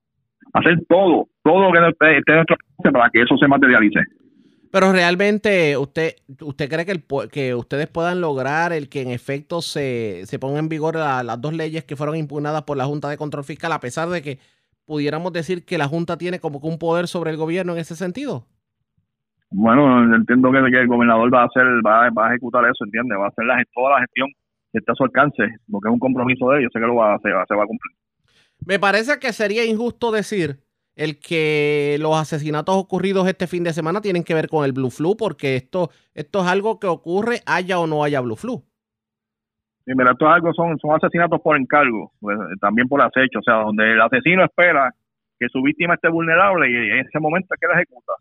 a 0.53 0.59
hacer 0.59 0.79
todo, 0.87 1.27
todo 1.43 1.61
lo 1.61 1.71
que 1.71 2.17
esté 2.17 2.33
nuestro 2.33 2.57
para 2.91 3.11
que 3.11 3.21
eso 3.21 3.37
se 3.37 3.47
materialice. 3.47 3.99
Pero 4.71 4.91
realmente, 4.91 5.77
¿usted 5.77 6.15
usted 6.41 6.69
cree 6.69 6.85
que, 6.85 6.91
el, 6.91 7.03
que 7.31 7.55
ustedes 7.55 7.87
puedan 7.87 8.21
lograr 8.21 8.71
el 8.71 8.87
que 8.87 9.01
en 9.01 9.09
efecto 9.09 9.61
se, 9.61 10.25
se 10.25 10.37
pongan 10.37 10.65
en 10.65 10.69
vigor 10.69 10.95
las 10.95 11.41
dos 11.41 11.53
leyes 11.53 11.83
que 11.85 11.95
fueron 11.95 12.15
impugnadas 12.15 12.63
por 12.63 12.77
la 12.77 12.85
Junta 12.85 13.09
de 13.09 13.17
Control 13.17 13.43
Fiscal, 13.43 13.71
a 13.71 13.79
pesar 13.79 14.09
de 14.09 14.21
que 14.21 14.39
pudiéramos 14.85 15.33
decir 15.33 15.65
que 15.65 15.79
la 15.79 15.87
Junta 15.87 16.17
tiene 16.17 16.39
como 16.39 16.61
que 16.61 16.67
un 16.67 16.77
poder 16.77 17.07
sobre 17.07 17.31
el 17.31 17.37
gobierno 17.37 17.73
en 17.73 17.79
ese 17.79 17.95
sentido? 17.95 18.45
Bueno, 19.51 20.15
entiendo 20.15 20.51
que, 20.51 20.59
el 20.59 20.87
gobernador 20.87 21.33
va 21.33 21.43
a 21.43 21.45
hacer, 21.45 21.65
va, 21.85 22.09
va 22.11 22.27
a 22.27 22.29
ejecutar 22.29 22.63
eso, 22.65 22.85
¿entiende? 22.85 23.15
Va 23.15 23.25
a 23.25 23.29
hacer 23.29 23.45
la, 23.45 23.63
toda 23.73 23.95
la 23.95 24.01
gestión 24.01 24.29
que 24.71 24.77
está 24.77 24.91
a 24.91 24.95
su 24.95 25.03
alcance, 25.03 25.43
porque 25.71 25.89
es 25.89 25.93
un 25.93 25.99
compromiso 25.99 26.49
de 26.51 26.59
ellos, 26.59 26.71
sé 26.71 26.79
que 26.79 26.85
lo 26.85 26.95
va 26.95 27.13
a 27.13 27.15
hacer, 27.15 27.33
se 27.47 27.55
va 27.55 27.63
a 27.63 27.67
cumplir. 27.67 27.95
Me 28.65 28.77
parece 28.77 29.17
que 29.19 29.33
sería 29.33 29.65
injusto 29.65 30.11
decir 30.11 30.59
el 30.99 31.17
que 31.17 31.95
los 32.01 32.19
asesinatos 32.19 32.75
ocurridos 32.75 33.25
este 33.25 33.47
fin 33.47 33.63
de 33.63 33.71
semana 33.71 34.01
tienen 34.01 34.25
que 34.25 34.33
ver 34.33 34.49
con 34.49 34.65
el 34.65 34.73
Blue 34.73 34.91
Flu, 34.91 35.15
porque 35.15 35.55
esto, 35.55 35.91
esto 36.13 36.41
es 36.41 36.47
algo 36.47 36.77
que 36.77 36.87
ocurre 36.87 37.39
haya 37.45 37.79
o 37.79 37.87
no 37.87 38.03
haya 38.03 38.19
Blue 38.19 38.35
Flu. 38.35 38.61
Sí, 39.85 39.93
mira, 39.95 40.11
esto 40.11 40.27
es 40.27 40.33
algo, 40.33 40.53
son, 40.53 40.77
son 40.77 40.91
asesinatos 40.93 41.39
por 41.39 41.55
encargo, 41.55 42.11
pues, 42.19 42.37
también 42.59 42.89
por 42.89 43.01
acecho, 43.01 43.39
o 43.39 43.41
sea, 43.41 43.63
donde 43.63 43.93
el 43.93 44.01
asesino 44.01 44.43
espera 44.43 44.93
que 45.39 45.47
su 45.47 45.61
víctima 45.61 45.93
esté 45.93 46.09
vulnerable 46.09 46.69
y 46.69 46.75
en 46.75 46.99
ese 46.99 47.17
momento 47.19 47.53
es 47.53 47.59
que 47.61 47.67
la 47.67 47.75
ejecuta. 47.75 48.13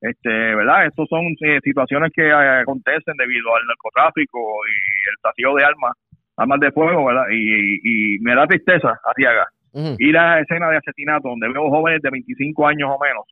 Este, 0.00 0.30
¿verdad? 0.30 0.86
Estos 0.86 1.06
son 1.10 1.26
eh, 1.38 1.60
situaciones 1.62 2.10
que 2.14 2.26
eh, 2.26 2.60
acontecen 2.62 3.14
debido 3.18 3.54
al 3.54 3.62
narcotráfico 3.66 4.38
y 4.66 4.74
el 5.10 5.16
saqueo 5.20 5.54
de 5.54 5.64
armas, 5.64 5.92
armas 6.38 6.60
de 6.60 6.72
fuego, 6.72 7.04
¿verdad? 7.04 7.26
Y, 7.30 8.16
y, 8.16 8.18
me 8.20 8.34
da 8.34 8.46
tristeza, 8.46 8.98
Arriaga, 9.04 9.46
Ir 9.74 10.18
a 10.18 10.40
escena 10.40 10.68
de 10.68 10.76
asesinato 10.76 11.28
donde 11.28 11.48
veo 11.48 11.70
jóvenes 11.70 12.02
de 12.02 12.10
25 12.10 12.66
años 12.66 12.90
o 12.92 12.98
menos, 12.98 13.24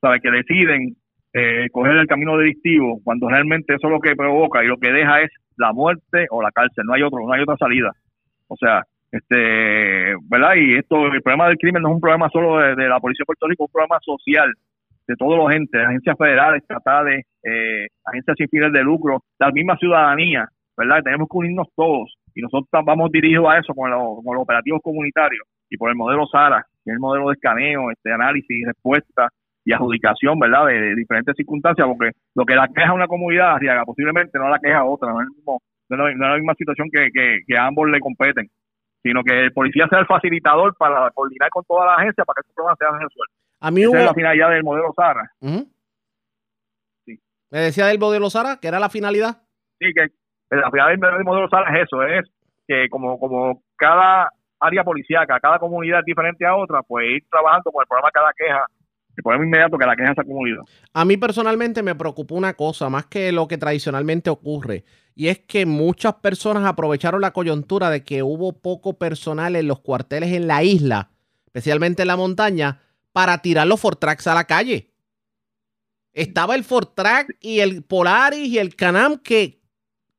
¿sabes? 0.00 0.20
Que 0.20 0.30
deciden 0.30 0.96
eh, 1.32 1.68
coger 1.70 1.96
el 1.96 2.06
camino 2.06 2.36
delictivo 2.36 3.00
cuando 3.02 3.28
realmente 3.28 3.74
eso 3.74 3.86
es 3.88 3.92
lo 3.92 4.00
que 4.00 4.16
provoca 4.16 4.62
y 4.62 4.68
lo 4.68 4.76
que 4.78 4.92
deja 4.92 5.20
es 5.20 5.30
la 5.56 5.72
muerte 5.72 6.26
o 6.30 6.42
la 6.42 6.50
cárcel, 6.50 6.84
no 6.84 6.94
hay 6.94 7.02
otro, 7.02 7.20
no 7.26 7.32
hay 7.32 7.42
otra 7.42 7.56
salida. 7.56 7.92
O 8.48 8.56
sea, 8.56 8.82
este, 9.10 10.14
¿verdad? 10.28 10.54
Y 10.56 10.74
esto, 10.74 11.06
el 11.06 11.22
problema 11.22 11.48
del 11.48 11.58
crimen 11.58 11.82
no 11.82 11.88
es 11.88 11.94
un 11.94 12.00
problema 12.00 12.28
solo 12.30 12.58
de, 12.58 12.88
la 12.88 12.98
Policía 13.00 13.22
de 13.22 13.26
Puerto 13.26 13.46
Rico, 13.46 13.64
es 13.64 13.68
un 13.68 13.72
problema 13.72 13.98
social 14.00 14.52
de 15.06 15.16
todos 15.16 15.36
los 15.36 15.52
entes, 15.52 15.80
agencias 15.80 16.16
federales, 16.18 16.62
estatales, 16.62 17.24
eh, 17.42 17.86
agencias 18.04 18.36
sin 18.36 18.48
fines 18.48 18.72
de 18.72 18.82
lucro, 18.82 19.22
la 19.38 19.50
misma 19.50 19.76
ciudadanía, 19.76 20.48
¿verdad? 20.76 21.02
Tenemos 21.04 21.28
que 21.30 21.38
unirnos 21.38 21.68
todos 21.76 22.14
y 22.34 22.40
nosotros 22.42 22.68
vamos 22.84 23.12
dirigidos 23.12 23.46
a 23.48 23.58
eso 23.58 23.74
con, 23.74 23.90
con 23.90 24.34
los 24.34 24.42
operativos 24.42 24.80
comunitarios 24.82 25.46
y 25.74 25.76
por 25.76 25.90
el 25.90 25.96
modelo 25.96 26.26
SARA, 26.26 26.64
que 26.84 26.90
es 26.90 26.94
el 26.94 27.00
modelo 27.00 27.28
de 27.28 27.34
escaneo, 27.34 27.90
este 27.90 28.12
análisis, 28.12 28.64
respuesta 28.64 29.28
y 29.64 29.72
adjudicación, 29.72 30.38
¿verdad?, 30.38 30.66
de, 30.66 30.94
diferentes 30.94 31.34
circunstancias, 31.36 31.86
porque 31.86 32.12
lo 32.34 32.44
que 32.44 32.54
la 32.54 32.68
queja 32.68 32.92
una 32.92 33.08
comunidad, 33.08 33.54
Arriaga, 33.54 33.84
posiblemente 33.84 34.38
no 34.38 34.48
la 34.48 34.60
queja 34.60 34.84
otra, 34.84 35.12
no 35.12 35.20
es, 35.20 36.16
la 36.16 36.36
misma 36.36 36.54
situación 36.54 36.88
que, 36.92 37.08
que, 37.12 37.56
a 37.56 37.66
ambos 37.66 37.88
le 37.88 37.98
competen, 37.98 38.48
sino 39.02 39.22
que 39.24 39.46
el 39.46 39.52
policía 39.52 39.86
sea 39.88 39.98
el 39.98 40.06
facilitador 40.06 40.76
para 40.76 41.10
coordinar 41.10 41.50
con 41.50 41.64
toda 41.64 41.86
la 41.86 41.94
agencia 41.94 42.24
para 42.24 42.36
que 42.36 42.40
estos 42.42 42.54
problemas 42.54 42.78
sean 42.78 42.92
resueltos. 42.92 43.36
A 43.60 43.70
mí 43.70 43.86
hubo... 43.86 43.94
Esa 43.94 44.04
es 44.04 44.06
la 44.06 44.14
finalidad 44.14 44.50
del 44.50 44.64
modelo 44.64 44.92
SARA. 44.94 45.30
sí. 47.04 47.20
Me 47.50 47.58
decía 47.58 47.86
del 47.86 47.98
modelo 47.98 48.30
SARA, 48.30 48.58
que 48.60 48.68
era 48.68 48.78
la 48.78 48.90
finalidad. 48.90 49.42
Sí, 49.80 49.92
que 49.92 50.06
la 50.50 50.70
finalidad 50.70 51.12
del 51.16 51.24
modelo 51.24 51.48
SARA 51.48 51.74
es 51.76 51.84
eso, 51.84 52.02
es 52.04 52.30
que 52.66 52.88
como, 52.88 53.18
como 53.18 53.62
cada 53.76 54.30
área 54.66 54.84
policíaca, 54.84 55.38
cada 55.40 55.58
comunidad 55.58 56.00
es 56.00 56.06
diferente 56.06 56.46
a 56.46 56.56
otra, 56.56 56.82
pues 56.82 57.06
ir 57.08 57.24
trabajando 57.30 57.70
con 57.70 57.82
el 57.82 57.88
programa 57.88 58.10
cada 58.12 58.32
queja 58.36 58.66
el 59.16 59.22
problema 59.22 59.44
inmediato 59.44 59.78
que 59.78 59.86
la 59.86 59.96
queja 59.96 60.12
esa 60.12 60.24
comunidad. 60.24 60.62
A 60.92 61.04
mí 61.04 61.16
personalmente 61.16 61.82
me 61.82 61.94
preocupó 61.94 62.34
una 62.34 62.54
cosa, 62.54 62.88
más 62.88 63.06
que 63.06 63.32
lo 63.32 63.46
que 63.46 63.58
tradicionalmente 63.58 64.30
ocurre, 64.30 64.84
y 65.14 65.28
es 65.28 65.38
que 65.38 65.66
muchas 65.66 66.14
personas 66.14 66.64
aprovecharon 66.64 67.20
la 67.20 67.32
coyuntura 67.32 67.90
de 67.90 68.02
que 68.04 68.22
hubo 68.22 68.60
poco 68.60 68.98
personal 68.98 69.56
en 69.56 69.68
los 69.68 69.80
cuarteles 69.80 70.32
en 70.32 70.48
la 70.48 70.62
isla, 70.62 71.10
especialmente 71.46 72.02
en 72.02 72.08
la 72.08 72.16
montaña, 72.16 72.80
para 73.12 73.38
tirar 73.38 73.66
los 73.66 73.80
Fortrax 73.80 74.26
a 74.26 74.34
la 74.34 74.44
calle. 74.44 74.90
Estaba 76.12 76.54
el 76.54 76.64
Fortrack 76.64 77.36
y 77.40 77.60
el 77.60 77.84
Polaris 77.84 78.48
y 78.48 78.58
el 78.58 78.74
Canam 78.74 79.18
que 79.18 79.60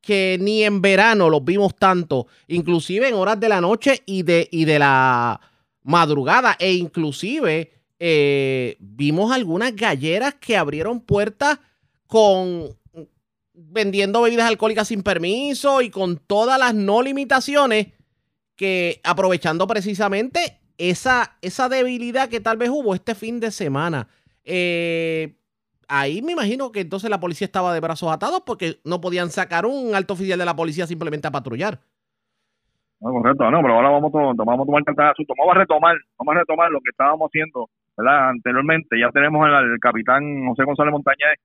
que 0.06 0.38
ni 0.39 0.63
en 0.63 0.84
verano 0.84 1.32
los 1.32 1.44
vimos 1.44 1.76
tanto, 1.76 2.28
inclusive 2.48 3.08
en 3.10 3.15
horas 3.15 3.39
de 3.39 3.50
la 3.50 3.60
noche 3.60 4.04
y 4.06 4.22
de, 4.22 4.48
y 4.52 4.65
de 4.65 4.78
la 4.78 5.41
madrugada, 5.82 6.56
e 6.60 6.74
inclusive 6.74 7.72
eh, 7.98 8.78
vimos 8.80 9.32
algunas 9.32 9.76
galleras 9.76 10.36
que 10.36 10.58
abrieron 10.58 11.00
puertas 11.00 11.58
con 12.06 12.78
vendiendo 13.54 14.22
bebidas 14.22 14.48
alcohólicas 14.48 14.89
sin 14.89 15.02
permiso 15.02 15.82
y 15.82 15.89
con 15.89 16.18
todas 16.18 16.60
las 16.60 16.76
no 16.76 17.02
limitaciones 17.02 17.88
que 18.56 19.02
aprovechando 19.04 19.65
precisamente 19.65 20.60
esa, 20.78 21.36
esa 21.41 21.68
debilidad 21.68 22.30
que 22.30 22.41
tal 22.41 22.58
vez 22.58 22.70
hubo 22.70 22.94
este 22.94 23.15
fin 23.15 23.39
de 23.39 23.50
semana. 23.50 24.08
Eh, 24.44 25.34
ahí 25.88 26.21
me 26.21 26.34
imagino 26.34 26.71
que 26.71 26.82
entonces 26.82 27.10
la 27.10 27.19
policía 27.19 27.45
estaba 27.45 27.74
de 27.74 27.80
brazos 27.80 28.12
atados 28.12 28.41
porque 28.45 28.76
no 28.84 29.02
podían 29.02 29.30
sacar 29.30 29.65
un 29.65 29.95
alto 29.95 30.13
oficial 30.13 30.39
de 30.39 30.45
la 30.45 30.56
policía 30.56 30.88
simplemente 30.88 31.28
a 31.28 31.32
patrullar. 31.32 31.80
No, 33.02 33.12
correcto, 33.12 33.52
no, 33.52 33.62
pero 33.62 33.76
ahora 33.76 33.89
vamos, 33.89 34.13
a, 34.15 34.43
vamos 34.43 34.62
a 34.62 34.65
tomar 34.65 34.84
vamos 34.86 35.56
a 35.56 35.60
retomar, 35.60 35.95
vamos 36.17 36.36
a 36.36 36.39
retomar 36.39 36.71
lo 36.71 36.80
que 36.80 36.89
estábamos 36.89 37.30
haciendo, 37.30 37.69
¿verdad? 37.98 38.30
Anteriormente 38.30 39.00
ya 39.00 39.10
tenemos 39.12 39.45
al 39.45 39.78
capitán 39.80 40.48
José 40.48 40.63
González 40.63 40.91
Montañez, 40.91 41.38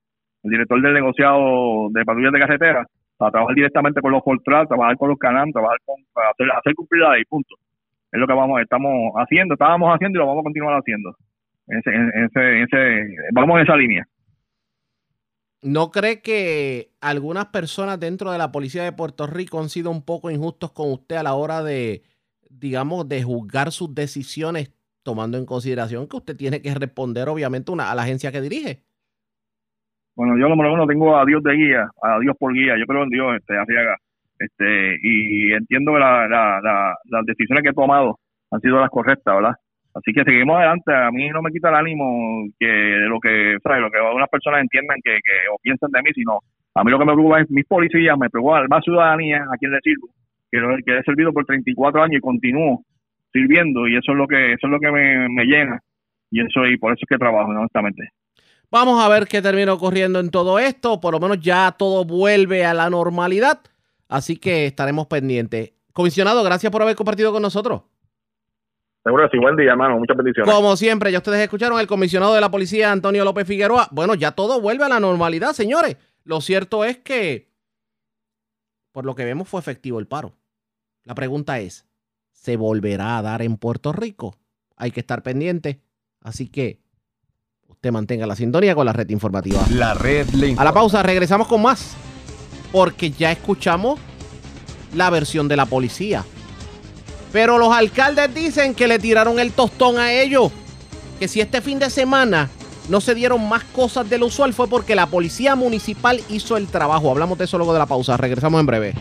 el 0.44 0.50
director 0.50 0.81
del 0.81 0.94
negociado 0.94 1.88
de 1.90 2.05
patrullas 2.05 2.33
de 2.33 2.40
carretera, 2.40 2.87
para 3.16 3.33
trabajar 3.33 3.55
directamente 3.55 4.00
con 4.00 4.12
los 4.12 4.22
Fortran, 4.24 4.66
trabajar 4.66 4.96
con 4.96 5.11
los 5.11 5.18
Canam, 5.18 5.53
trabajar 5.53 5.79
con, 5.85 5.96
hacer, 6.31 6.46
hacer 6.57 6.74
cumplir 6.74 7.03
la 7.03 7.14
ley, 7.14 7.24
punto. 7.24 7.55
Es 8.11 8.18
lo 8.18 8.26
que 8.26 8.33
vamos, 8.33 8.61
estamos 8.61 9.12
haciendo, 9.16 9.55
estábamos 9.55 9.94
haciendo 9.94 10.16
y 10.16 10.20
lo 10.20 10.26
vamos 10.26 10.42
a 10.42 10.44
continuar 10.44 10.79
haciendo. 10.79 11.14
ese, 11.68 11.90
ese, 12.24 12.62
ese, 12.62 13.14
vamos 13.33 13.59
en 13.59 13.62
esa 13.64 13.76
línea. 13.76 14.07
¿No 15.62 15.90
cree 15.90 16.23
que 16.23 16.90
algunas 17.03 17.46
personas 17.46 18.01
dentro 18.01 18.33
de 18.33 18.38
la 18.38 18.51
policía 18.51 18.83
de 18.83 18.92
Puerto 18.92 19.27
Rico 19.27 19.61
han 19.61 19.68
sido 19.68 19.90
un 19.90 20.05
poco 20.05 20.31
injustos 20.31 20.73
con 20.73 20.90
usted 20.90 21.16
a 21.16 21.23
la 21.23 21.35
hora 21.35 21.62
de, 21.62 22.03
digamos, 22.49 23.07
de 23.09 23.23
juzgar 23.23 23.70
sus 23.70 23.94
decisiones, 23.94 24.73
tomando 25.03 25.37
en 25.37 25.44
consideración 25.44 26.09
que 26.09 26.16
usted 26.16 26.37
tiene 26.37 26.62
que 26.62 26.75
responder, 26.75 27.29
obviamente, 27.29 27.70
una, 27.73 27.90
a 27.90 27.94
la 27.94 28.03
agencia 28.03 28.33
que 28.33 28.40
dirige? 28.40 28.83
Bueno, 30.16 30.38
yo 30.38 30.49
lo 30.49 30.57
menos 30.57 30.88
tengo 30.88 31.16
a 31.16 31.27
Dios 31.27 31.42
de 31.42 31.53
guía, 31.53 31.90
a 32.03 32.18
Dios 32.20 32.35
por 32.38 32.55
guía. 32.55 32.75
Yo 32.79 32.87
creo 32.87 33.03
en 33.03 33.11
Dios, 33.11 33.37
este, 33.37 33.55
haga, 33.57 33.96
este, 34.38 34.96
y 35.03 35.53
entiendo 35.53 35.92
que 35.92 35.99
las 35.99 37.27
decisiones 37.27 37.62
que 37.62 37.70
he 37.70 37.75
tomado 37.75 38.18
han 38.51 38.61
sido 38.61 38.81
las 38.81 38.90
correctas, 38.90 39.35
¿verdad? 39.35 39.55
Así 39.94 40.12
que 40.12 40.22
seguimos 40.24 40.57
adelante. 40.57 40.92
A 40.94 41.11
mí 41.11 41.29
no 41.29 41.42
me 41.42 41.50
quita 41.50 41.68
el 41.70 41.74
ánimo 41.74 42.46
que 42.59 42.66
lo 43.09 43.18
que, 43.20 43.57
¿sabes? 43.62 43.81
Lo 43.81 43.90
que 43.90 43.98
algunas 43.98 44.29
personas 44.29 44.62
entiendan 44.62 44.98
que, 45.03 45.18
o 45.53 45.59
piensen 45.62 45.90
de 45.90 46.03
mí, 46.03 46.11
sino 46.14 46.38
a 46.74 46.85
mí 46.85 46.90
lo 46.90 46.98
que 46.98 47.05
me 47.05 47.12
preocupa 47.12 47.40
es 47.40 47.50
mis 47.50 47.66
policías, 47.66 48.16
me 48.16 48.31
preocupa 48.31 48.64
más 48.68 48.85
ciudadanía 48.85 49.44
a 49.53 49.57
quien 49.57 49.72
le 49.72 49.81
sirvo, 49.81 50.09
que, 50.50 50.61
que 50.85 50.98
he 50.98 51.03
servido 51.03 51.33
por 51.33 51.44
34 51.44 52.03
años 52.03 52.18
y 52.18 52.20
continúo 52.20 52.85
sirviendo 53.33 53.87
y 53.87 53.96
eso 53.96 54.12
es 54.12 54.18
lo 54.18 54.26
que 54.26 54.53
eso 54.53 54.66
es 54.66 54.70
lo 54.70 54.81
que 54.81 54.90
me, 54.90 55.44
llena 55.44 55.81
y 56.31 56.40
eso 56.40 56.66
y 56.66 56.76
por 56.79 56.92
eso 56.92 57.00
es 57.03 57.09
que 57.09 57.18
trabajo 57.18 57.50
honestamente. 57.50 58.11
Vamos 58.70 59.03
a 59.03 59.09
ver 59.09 59.26
qué 59.26 59.42
termina 59.42 59.72
ocurriendo 59.72 60.20
en 60.20 60.31
todo 60.31 60.59
esto, 60.61 61.00
por 61.00 61.12
lo 61.12 61.20
menos 61.20 61.40
ya 61.40 61.72
todo 61.72 62.05
vuelve 62.05 62.64
a 62.64 62.72
la 62.74 62.88
normalidad, 62.88 63.61
así 64.09 64.37
que 64.37 64.66
estaremos 64.66 65.09
pendientes. 65.09 65.72
Comisionado, 65.92 66.44
gracias 66.44 66.70
por 66.70 66.83
haber 66.83 66.94
compartido 66.94 67.33
con 67.33 67.42
nosotros. 67.42 67.83
Seguro 69.11 69.29
que 69.29 69.37
sí, 69.37 69.40
buen 69.42 69.57
día, 69.57 69.73
hermano. 69.73 69.99
Muchas 69.99 70.16
bendiciones. 70.16 70.55
Como 70.55 70.77
siempre, 70.77 71.11
ya 71.11 71.18
ustedes 71.18 71.40
escucharon 71.40 71.81
el 71.81 71.88
comisionado 71.88 72.33
de 72.33 72.40
la 72.40 72.49
policía, 72.49 72.92
Antonio 72.92 73.25
López 73.25 73.44
Figueroa. 73.44 73.88
Bueno, 73.90 74.14
ya 74.14 74.31
todo 74.31 74.61
vuelve 74.61 74.85
a 74.85 74.88
la 74.88 75.01
normalidad, 75.01 75.53
señores. 75.53 75.96
Lo 76.23 76.40
cierto 76.40 76.85
es 76.85 76.99
que, 76.99 77.51
por 78.92 79.05
lo 79.05 79.16
que 79.16 79.25
vemos, 79.25 79.49
fue 79.49 79.59
efectivo 79.59 79.99
el 79.99 80.07
paro. 80.07 80.37
La 81.03 81.16
pregunta 81.16 81.59
es, 81.59 81.88
¿se 82.31 82.57
volverá 82.57 83.18
a 83.18 83.23
dar 83.23 83.42
en 83.42 83.57
Puerto 83.57 83.92
Rico? 83.92 84.37
Hay 84.77 84.92
que 84.92 85.01
estar 85.01 85.25
pendiente. 85.25 85.81
Así 86.20 86.46
que 86.46 86.79
usted 87.66 87.90
mantenga 87.90 88.29
la 88.29 88.37
sintonía 88.37 88.77
con 88.77 88.87
la 88.87 88.92
red 88.92 89.11
informativa. 89.11 89.61
La 89.73 89.92
red 89.92 90.29
le 90.29 90.55
A 90.57 90.62
la 90.62 90.73
pausa, 90.73 91.03
regresamos 91.03 91.49
con 91.49 91.62
más. 91.62 91.96
Porque 92.70 93.11
ya 93.11 93.33
escuchamos 93.33 93.99
la 94.94 95.11
versión 95.11 95.49
de 95.49 95.57
la 95.57 95.66
policía. 95.66 96.25
Pero 97.33 97.59
los 97.59 97.73
alcaldes 97.73 98.35
dicen 98.35 98.75
que 98.75 98.88
le 98.88 98.99
tiraron 98.99 99.38
el 99.38 99.53
tostón 99.53 99.99
a 99.99 100.12
ellos. 100.12 100.51
Que 101.19 101.29
si 101.29 101.40
este 101.40 101.61
fin 101.61 101.79
de 101.79 101.90
semana 101.90 102.49
no 102.88 103.01
se 103.01 103.14
dieron 103.14 103.49
más 103.49 103.62
cosas 103.64 104.09
de 104.11 104.19
lo 104.19 104.27
usual 104.27 104.53
fue 104.53 104.66
porque 104.66 104.95
la 104.95 105.07
policía 105.07 105.55
municipal 105.55 106.21
hizo 106.29 106.57
el 106.57 106.66
trabajo. 106.66 107.11
Hablamos 107.11 107.38
de 107.38 107.45
eso 107.45 107.57
luego 107.57 107.73
de 107.73 107.79
la 107.79 107.87
pausa. 107.87 108.16
Regresamos 108.16 108.59
en 108.59 108.66
breve. 108.66 108.95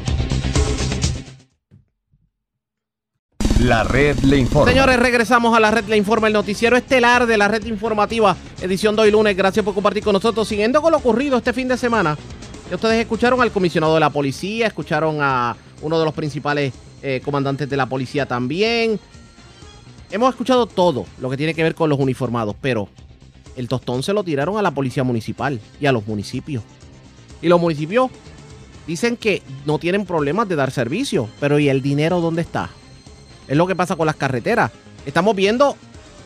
La 3.59 3.83
red 3.83 4.17
le 4.19 4.37
informa. 4.37 4.71
Señores, 4.71 4.97
regresamos 4.97 5.55
a 5.55 5.59
la 5.59 5.69
red 5.69 5.83
le 5.85 5.97
informa, 5.97 6.27
el 6.27 6.33
noticiero 6.33 6.77
estelar 6.77 7.25
de 7.25 7.37
la 7.37 7.49
red 7.49 7.65
informativa, 7.65 8.37
edición 8.61 8.95
de 8.95 9.01
hoy 9.01 9.11
lunes. 9.11 9.35
Gracias 9.35 9.65
por 9.65 9.73
compartir 9.73 10.01
con 10.01 10.13
nosotros. 10.13 10.47
Siguiendo 10.47 10.81
con 10.81 10.91
lo 10.91 10.97
ocurrido 10.97 11.37
este 11.37 11.51
fin 11.51 11.67
de 11.67 11.77
semana, 11.77 12.17
ustedes 12.71 13.01
escucharon 13.01 13.41
al 13.41 13.51
comisionado 13.51 13.95
de 13.95 13.99
la 13.99 14.11
policía, 14.11 14.67
escucharon 14.67 15.17
a 15.19 15.57
uno 15.81 15.99
de 15.99 16.05
los 16.05 16.13
principales 16.13 16.73
eh, 17.01 17.21
comandantes 17.23 17.69
de 17.69 17.77
la 17.77 17.87
policía 17.87 18.25
también. 18.25 18.99
Hemos 20.11 20.29
escuchado 20.29 20.65
todo 20.65 21.05
lo 21.19 21.29
que 21.29 21.37
tiene 21.37 21.53
que 21.53 21.63
ver 21.63 21.75
con 21.75 21.89
los 21.89 21.99
uniformados, 21.99 22.55
pero 22.59 22.89
el 23.55 23.67
tostón 23.67 24.03
se 24.03 24.13
lo 24.13 24.23
tiraron 24.23 24.57
a 24.57 24.61
la 24.61 24.71
policía 24.71 25.03
municipal 25.03 25.59
y 25.79 25.85
a 25.85 25.91
los 25.91 26.07
municipios. 26.07 26.63
Y 27.41 27.47
los 27.47 27.59
municipios 27.59 28.09
dicen 28.87 29.17
que 29.17 29.43
no 29.65 29.79
tienen 29.79 30.05
problemas 30.05 30.49
de 30.49 30.55
dar 30.55 30.71
servicio, 30.71 31.29
pero 31.39 31.59
¿y 31.59 31.69
el 31.69 31.81
dinero 31.81 32.21
dónde 32.21 32.41
está? 32.41 32.69
Es 33.47 33.55
lo 33.55 33.67
que 33.67 33.75
pasa 33.75 33.95
con 33.95 34.07
las 34.07 34.15
carreteras. 34.15 34.71
Estamos 35.05 35.35
viendo 35.35 35.75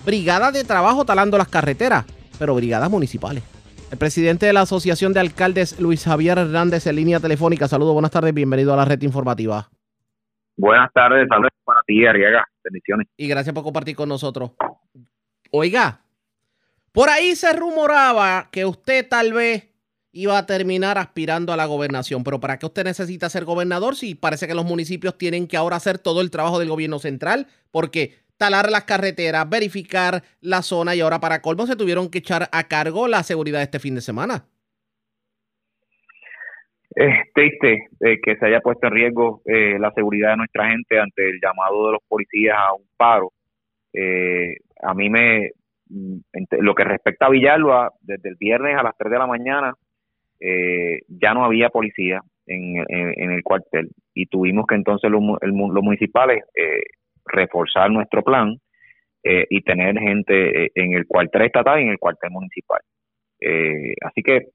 brigadas 0.06 0.54
de 0.54 0.64
trabajo 0.64 1.06
talando 1.06 1.38
las 1.38 1.48
carreteras, 1.48 2.06
pero 2.40 2.56
brigadas 2.56 2.90
municipales. 2.90 3.44
El 3.92 3.98
presidente 3.98 4.46
de 4.46 4.54
la 4.54 4.62
Asociación 4.62 5.14
de 5.14 5.20
Alcaldes, 5.20 5.80
Luis 5.80 6.04
Javier 6.04 6.38
Hernández, 6.38 6.88
en 6.88 6.96
línea 6.96 7.20
telefónica. 7.20 7.68
Saludos, 7.68 7.94
buenas 7.94 8.12
tardes, 8.12 8.34
bienvenido 8.34 8.74
a 8.74 8.78
la 8.78 8.86
red 8.86 9.02
informativa. 9.02 9.70
Buenas 10.56 10.92
tardes, 10.94 11.28
saludos 11.28 11.52
para 11.64 11.82
ti, 11.86 12.06
Ariaga. 12.06 12.46
Bendiciones. 12.64 13.08
Y 13.18 13.28
gracias 13.28 13.54
por 13.54 13.64
compartir 13.64 13.96
con 13.96 14.10
nosotros. 14.10 14.52
Oiga, 15.52 16.02
por 16.92 17.10
ahí 17.10 17.36
se 17.36 17.52
rumoraba 17.54 18.50
que 18.52 18.66
usted 18.66 19.08
tal 19.08 19.34
vez 19.34 19.70
iba 20.12 20.38
a 20.38 20.46
terminar 20.46 21.00
aspirando 21.00 21.54
a 21.54 21.58
la 21.58 21.66
gobernación, 21.66 22.24
pero 22.24 22.40
¿para 22.40 22.60
qué 22.60 22.68
usted 22.68 22.84
necesita 22.84 23.30
ser 23.30 23.46
gobernador 23.46 23.96
si 23.96 24.14
parece 24.14 24.48
que 24.48 24.54
los 24.54 24.66
municipios 24.66 25.18
tienen 25.18 25.48
que 25.48 25.58
ahora 25.58 25.78
hacer 25.78 25.98
todo 25.98 26.22
el 26.22 26.30
trabajo 26.30 26.60
del 26.60 26.70
gobierno 26.70 27.00
central? 27.00 27.48
Porque 27.72 28.20
talar 28.38 28.70
las 28.70 28.84
carreteras, 28.84 29.50
verificar 29.50 30.24
la 30.40 30.62
zona 30.62 30.96
y 30.96 31.02
ahora 31.02 31.20
para 31.20 31.42
colmo 31.42 31.66
se 31.66 31.76
tuvieron 31.76 32.10
que 32.10 32.20
echar 32.20 32.48
a 32.52 32.68
cargo 32.68 33.08
la 33.08 33.24
seguridad 33.24 33.62
este 33.62 33.80
fin 33.80 33.96
de 33.96 34.02
semana 34.02 34.46
es 36.96 37.34
triste 37.34 37.88
eh, 38.00 38.20
que 38.22 38.36
se 38.36 38.46
haya 38.46 38.62
puesto 38.62 38.88
en 38.88 38.94
riesgo 38.94 39.42
eh, 39.46 39.78
la 39.80 39.92
seguridad 39.92 40.32
de 40.32 40.38
nuestra 40.38 40.70
gente 40.70 41.00
ante 41.00 41.30
el 41.30 41.40
llamado 41.42 41.88
de 41.88 41.94
los 41.94 42.04
policías 42.08 42.58
a 42.58 42.74
un 42.74 42.86
paro. 42.98 43.32
Eh, 43.94 44.56
a 44.82 44.94
mí 44.94 45.10
me, 45.10 45.52
mm, 45.90 46.18
lo 46.60 46.76
que 46.76 46.84
respecta 46.84 47.28
a 47.28 47.30
Villalba, 47.30 47.92
desde 48.02 48.30
el 48.30 48.36
viernes 48.40 48.78
a 48.78 48.84
las 48.84 48.98
3 48.98 49.12
de 49.12 49.20
la 49.20 49.28
mañana 49.28 49.74
ya 51.08 51.34
no 51.34 51.46
había 51.46 51.70
policía 51.70 52.20
en, 52.48 53.32
el 53.32 53.44
cuartel 53.44 53.92
y 54.14 54.26
tuvimos 54.26 54.68
que 54.68 54.76
entonces 54.76 55.10
los, 55.10 55.22
los 55.42 55.84
municipales 55.84 56.44
reforzar 57.26 57.90
nuestro 57.90 58.24
plan 58.24 58.58
eh, 59.24 59.46
y 59.50 59.62
tener 59.62 59.98
gente 59.98 60.70
en 60.76 60.96
el 60.96 61.08
cuartel 61.08 61.44
estatal 61.44 61.80
y 61.80 61.84
en 61.84 61.92
el 61.92 61.98
cuartel 61.98 62.32
municipal. 62.32 62.82
así 64.02 64.22
que 64.22 64.48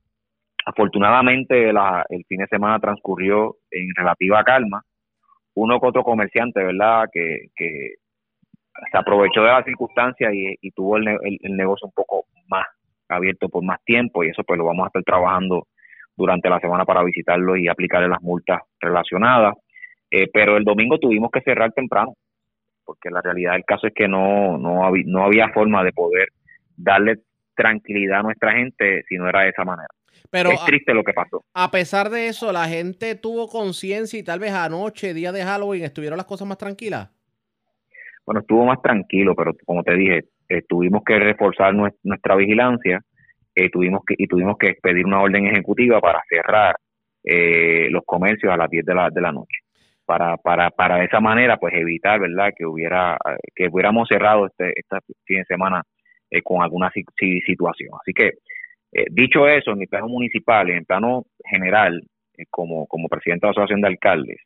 afortunadamente 0.68 1.70
el 1.70 2.24
fin 2.28 2.40
de 2.40 2.46
semana 2.46 2.78
transcurrió 2.78 3.56
en 3.70 3.94
relativa 3.96 4.44
calma. 4.44 4.82
Uno 5.54 5.80
que 5.80 5.86
otro 5.86 6.04
comerciante, 6.04 6.62
¿verdad? 6.62 7.08
Que, 7.12 7.48
se 8.92 8.96
aprovechó 8.96 9.42
de 9.42 9.48
la 9.48 9.64
circunstancia 9.64 10.28
y, 10.32 10.70
tuvo 10.70 10.98
el, 10.98 11.08
el, 11.08 11.56
negocio 11.56 11.88
un 11.88 11.92
poco 11.92 12.26
más 12.46 12.64
abierto 13.08 13.48
por 13.48 13.64
más 13.64 13.82
tiempo 13.84 14.22
y 14.22 14.28
eso 14.28 14.44
pues 14.44 14.56
lo 14.56 14.66
vamos 14.66 14.84
a 14.84 14.86
estar 14.88 15.02
trabajando 15.02 15.66
durante 16.16 16.48
la 16.48 16.60
semana 16.60 16.84
para 16.84 17.02
visitarlo 17.02 17.56
y 17.56 17.66
aplicarle 17.66 18.06
las 18.06 18.22
multas 18.22 18.60
relacionadas. 18.78 19.54
Eh, 20.12 20.28
pero 20.32 20.56
el 20.56 20.64
domingo 20.64 20.98
tuvimos 20.98 21.30
que 21.32 21.40
cerrar 21.40 21.72
temprano, 21.72 22.14
porque 22.84 23.10
la 23.10 23.20
realidad 23.20 23.54
del 23.54 23.64
caso 23.64 23.88
es 23.88 23.94
que 23.94 24.06
no, 24.06 24.58
no, 24.58 24.88
no 25.06 25.24
había 25.24 25.48
forma 25.48 25.82
de 25.82 25.92
poder 25.92 26.28
darle 26.76 27.16
tranquilidad 27.56 28.20
a 28.20 28.22
nuestra 28.22 28.52
gente 28.52 29.02
si 29.08 29.16
no 29.16 29.28
era 29.28 29.40
de 29.40 29.48
esa 29.48 29.64
manera. 29.64 29.88
Pero 30.30 30.50
es 30.50 30.64
triste 30.64 30.92
lo 30.94 31.04
que 31.04 31.12
pasó. 31.12 31.44
A 31.54 31.70
pesar 31.70 32.10
de 32.10 32.28
eso, 32.28 32.52
la 32.52 32.68
gente 32.68 33.14
tuvo 33.14 33.48
conciencia 33.48 34.18
y 34.18 34.22
tal 34.22 34.40
vez 34.40 34.52
anoche, 34.52 35.14
día 35.14 35.32
de 35.32 35.42
Halloween, 35.42 35.84
estuvieron 35.84 36.16
las 36.16 36.26
cosas 36.26 36.46
más 36.46 36.58
tranquilas. 36.58 37.10
Bueno, 38.26 38.40
estuvo 38.40 38.66
más 38.66 38.82
tranquilo, 38.82 39.34
pero 39.34 39.52
como 39.64 39.82
te 39.82 39.94
dije, 39.94 40.24
eh, 40.50 40.62
tuvimos 40.68 41.02
que 41.04 41.18
reforzar 41.18 41.74
nuestra 41.74 42.36
vigilancia 42.36 43.00
eh, 43.54 43.70
tuvimos 43.70 44.02
que, 44.06 44.14
y 44.16 44.26
tuvimos 44.28 44.56
que 44.56 44.74
pedir 44.80 45.04
una 45.04 45.20
orden 45.20 45.46
ejecutiva 45.46 46.00
para 46.00 46.22
cerrar 46.28 46.76
eh, 47.24 47.88
los 47.90 48.02
comercios 48.04 48.52
a 48.52 48.56
las 48.56 48.70
10 48.70 48.84
de 48.84 48.94
la, 48.94 49.10
de 49.10 49.20
la 49.20 49.32
noche. 49.32 49.58
Para, 50.04 50.36
para, 50.36 50.70
para 50.70 50.98
de 50.98 51.06
esa 51.06 51.20
manera, 51.20 51.56
pues 51.56 51.74
evitar, 51.74 52.20
¿verdad?, 52.20 52.52
que 52.56 52.64
hubiera, 52.64 53.18
que 53.54 53.68
hubiéramos 53.68 54.08
cerrado 54.08 54.46
este, 54.46 54.72
este 54.76 54.98
fin 55.24 55.38
de 55.38 55.44
semana 55.44 55.82
con 56.44 56.62
alguna 56.62 56.90
situación. 56.92 57.90
Así 58.00 58.12
que, 58.12 58.34
dicho 59.10 59.46
eso, 59.46 59.72
en 59.72 59.78
mi 59.78 59.86
plano 59.86 60.08
municipal 60.08 60.70
en 60.70 60.84
plano 60.84 61.26
general, 61.44 62.02
como, 62.50 62.86
como 62.86 63.08
presidente 63.08 63.46
de 63.46 63.48
la 63.48 63.50
Asociación 63.52 63.80
de 63.80 63.88
Alcaldes, 63.88 64.40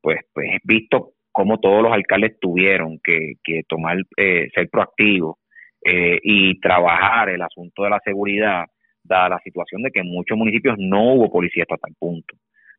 pues, 0.00 0.20
pues 0.32 0.48
he 0.50 0.58
visto 0.64 1.12
cómo 1.32 1.58
todos 1.58 1.82
los 1.82 1.92
alcaldes 1.92 2.38
tuvieron 2.40 2.98
que, 3.02 3.34
que 3.44 3.62
tomar, 3.68 3.98
eh, 4.16 4.48
ser 4.54 4.70
proactivos 4.70 5.36
eh, 5.84 6.18
y 6.22 6.58
trabajar 6.60 7.28
el 7.28 7.42
asunto 7.42 7.82
de 7.82 7.90
la 7.90 8.00
seguridad, 8.04 8.64
dada 9.02 9.28
la 9.28 9.40
situación 9.40 9.82
de 9.82 9.90
que 9.90 10.00
en 10.00 10.06
muchos 10.06 10.38
municipios 10.38 10.76
no 10.78 11.12
hubo 11.12 11.30
policía 11.30 11.64
hasta 11.64 11.76
tal 11.76 11.94
punto. 11.98 12.36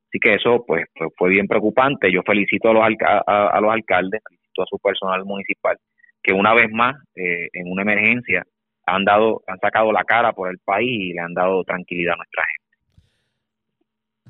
Así 0.08 0.20
que 0.20 0.36
eso 0.36 0.66
pues, 0.66 0.86
fue 1.18 1.30
bien 1.30 1.48
preocupante. 1.48 2.12
Yo 2.12 2.24
felicito 2.24 2.70
a 2.70 2.74
los, 2.74 2.84
a, 3.00 3.60
los 3.62 3.72
alcaldes, 3.72 4.22
felicito 4.28 4.64
a 4.64 4.66
su 4.66 4.80
personal 4.80 5.24
municipal, 5.24 5.78
que 6.24 6.34
una 6.34 6.54
vez 6.54 6.72
más, 6.72 6.96
eh, 7.16 7.50
en 7.54 7.72
una 7.72 7.84
emergencia, 7.84 8.44
han, 8.88 9.06
dado, 9.06 9.44
han 9.46 9.60
sacado 9.60 9.92
la 9.92 10.04
cara 10.04 10.34
por 10.34 10.50
el 10.50 10.58
país 10.58 10.90
y 10.90 11.14
le 11.14 11.22
han 11.22 11.36
dado 11.36 11.64
tranquilidad 11.64 12.16
a 12.16 12.18
nuestra 12.18 12.44
gente. 12.44 12.68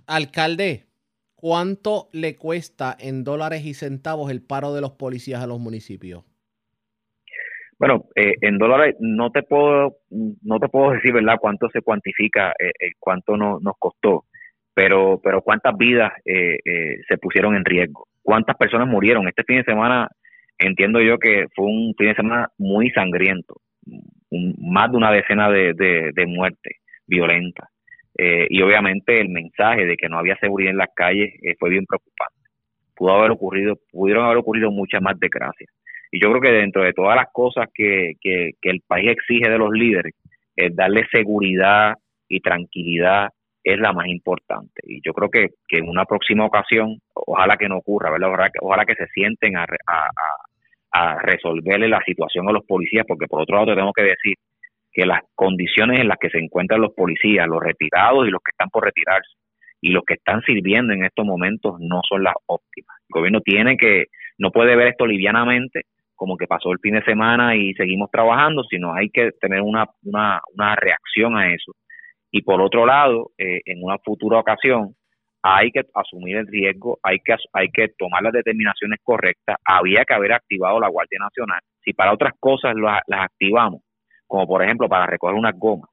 Alcalde, 0.07 0.87
¿Cuánto 1.39 2.09
le 2.13 2.35
cuesta 2.35 2.97
en 2.99 3.23
dólares 3.23 3.63
y 3.63 3.75
centavos 3.75 4.31
el 4.31 4.41
paro 4.41 4.73
de 4.73 4.81
los 4.81 4.93
policías 4.93 5.43
a 5.43 5.45
los 5.45 5.59
municipios? 5.59 6.25
Bueno, 7.77 8.05
eh, 8.15 8.33
en 8.41 8.57
dólares 8.57 8.95
no 8.99 9.29
te 9.29 9.43
puedo 9.43 9.97
no 10.09 10.59
te 10.59 10.67
puedo 10.67 10.93
decir, 10.93 11.13
¿verdad? 11.13 11.37
Cuánto 11.39 11.69
se 11.69 11.83
cuantifica, 11.83 12.53
eh, 12.57 12.71
eh, 12.79 12.93
cuánto 12.97 13.37
nos 13.37 13.77
costó, 13.77 14.25
pero 14.73 15.21
pero 15.23 15.43
cuántas 15.43 15.77
vidas 15.77 16.11
se 16.25 17.17
pusieron 17.19 17.55
en 17.55 17.65
riesgo, 17.65 18.07
cuántas 18.23 18.57
personas 18.57 18.87
murieron. 18.87 19.27
Este 19.27 19.43
fin 19.43 19.57
de 19.57 19.63
semana 19.63 20.09
entiendo 20.57 20.99
yo 21.01 21.19
que 21.19 21.45
fue 21.55 21.65
un 21.65 21.93
fin 21.95 22.07
de 22.07 22.15
semana 22.15 22.49
muy 22.57 22.89
sangriento, 22.89 23.61
más 24.31 24.91
de 24.91 24.97
una 24.97 25.11
decena 25.11 25.49
de, 25.49 25.73
de, 25.73 26.25
muertes 26.25 26.77
violentas. 27.05 27.69
Eh, 28.17 28.47
y 28.49 28.61
obviamente 28.61 29.19
el 29.19 29.29
mensaje 29.29 29.85
de 29.85 29.95
que 29.95 30.09
no 30.09 30.17
había 30.17 30.37
seguridad 30.37 30.71
en 30.71 30.77
las 30.77 30.89
calles 30.95 31.33
eh, 31.43 31.55
fue 31.59 31.69
bien 31.69 31.85
preocupante. 31.85 32.35
Pudo 32.95 33.13
haber 33.13 33.31
ocurrido, 33.31 33.75
pudieron 33.91 34.25
haber 34.25 34.37
ocurrido 34.37 34.71
muchas 34.71 35.01
más 35.01 35.19
desgracias. 35.19 35.69
Y 36.11 36.21
yo 36.21 36.29
creo 36.29 36.41
que 36.41 36.59
dentro 36.59 36.83
de 36.83 36.93
todas 36.93 37.15
las 37.15 37.27
cosas 37.31 37.67
que, 37.73 38.13
que, 38.21 38.51
el 38.61 38.81
país 38.87 39.11
exige 39.11 39.49
de 39.49 39.57
los 39.57 39.71
líderes, 39.71 40.13
el 40.55 40.75
darle 40.75 41.05
seguridad 41.11 41.93
y 42.27 42.39
tranquilidad 42.39 43.29
es 43.63 43.77
la 43.79 43.91
más 43.91 44.07
importante. 44.07 44.81
Y 44.83 45.01
yo 45.05 45.13
creo 45.13 45.29
que, 45.29 45.49
que 45.67 45.79
en 45.79 45.89
una 45.89 46.05
próxima 46.05 46.45
ocasión, 46.45 46.99
ojalá 47.13 47.57
que 47.57 47.67
no 47.67 47.77
ocurra, 47.77 48.09
¿verdad? 48.09 48.29
Ojalá 48.29 48.49
que, 48.49 48.59
ojalá 48.61 48.85
que 48.85 48.95
se 48.95 49.07
sienten 49.07 49.57
a, 49.57 49.63
a, 49.63 50.09
a 50.97 51.19
resolverle 51.19 51.87
la 51.87 52.01
situación 52.03 52.49
a 52.49 52.51
los 52.51 52.65
policías, 52.65 53.05
porque 53.07 53.27
por 53.27 53.41
otro 53.41 53.55
lado 53.55 53.67
tenemos 53.67 53.93
que 53.93 54.03
decir 54.03 54.35
que 54.91 55.05
las 55.05 55.21
condiciones 55.35 55.99
en 55.99 56.07
las 56.07 56.17
que 56.17 56.29
se 56.29 56.39
encuentran 56.39 56.81
los 56.81 56.93
policías, 56.93 57.47
los 57.47 57.61
retirados 57.61 58.27
y 58.27 58.31
los 58.31 58.41
que 58.41 58.51
están 58.51 58.69
por 58.69 58.83
retirarse, 58.83 59.29
y 59.79 59.91
los 59.91 60.03
que 60.03 60.15
están 60.15 60.41
sirviendo 60.41 60.93
en 60.93 61.03
estos 61.03 61.25
momentos 61.25 61.75
no 61.79 62.01
son 62.07 62.23
las 62.23 62.33
óptimas. 62.47 62.97
El 63.09 63.13
gobierno 63.13 63.41
tiene 63.41 63.77
que, 63.77 64.05
no 64.39 64.51
puede 64.51 64.75
ver 64.75 64.87
esto 64.87 65.05
livianamente, 65.05 65.83
como 66.15 66.35
que 66.35 66.47
pasó 66.47 66.71
el 66.71 66.79
fin 66.79 66.95
de 66.95 67.03
semana 67.03 67.55
y 67.55 67.73
seguimos 67.75 68.09
trabajando, 68.09 68.63
sino 68.63 68.95
hay 68.95 69.09
que 69.09 69.31
tener 69.39 69.61
una, 69.61 69.85
una, 70.03 70.41
una 70.55 70.75
reacción 70.75 71.37
a 71.37 71.53
eso. 71.53 71.73
Y 72.31 72.41
por 72.41 72.59
otro 72.59 72.87
lado, 72.87 73.31
eh, 73.37 73.61
en 73.65 73.83
una 73.83 73.97
futura 73.99 74.39
ocasión, 74.39 74.95
hay 75.41 75.71
que 75.71 75.81
asumir 75.93 76.37
el 76.37 76.47
riesgo, 76.47 76.99
hay 77.03 77.19
que, 77.19 77.35
hay 77.53 77.69
que 77.69 77.89
tomar 77.97 78.23
las 78.23 78.33
determinaciones 78.33 78.99
correctas, 79.03 79.57
había 79.63 80.03
que 80.05 80.13
haber 80.13 80.33
activado 80.33 80.79
la 80.79 80.89
Guardia 80.89 81.19
Nacional. 81.19 81.61
Si 81.83 81.93
para 81.93 82.13
otras 82.13 82.33
cosas 82.39 82.75
las 82.75 83.21
activamos, 83.21 83.81
como 84.25 84.47
por 84.47 84.63
ejemplo 84.63 84.89
para 84.89 85.05
recoger 85.05 85.35
unas 85.35 85.57
gomas, 85.57 85.89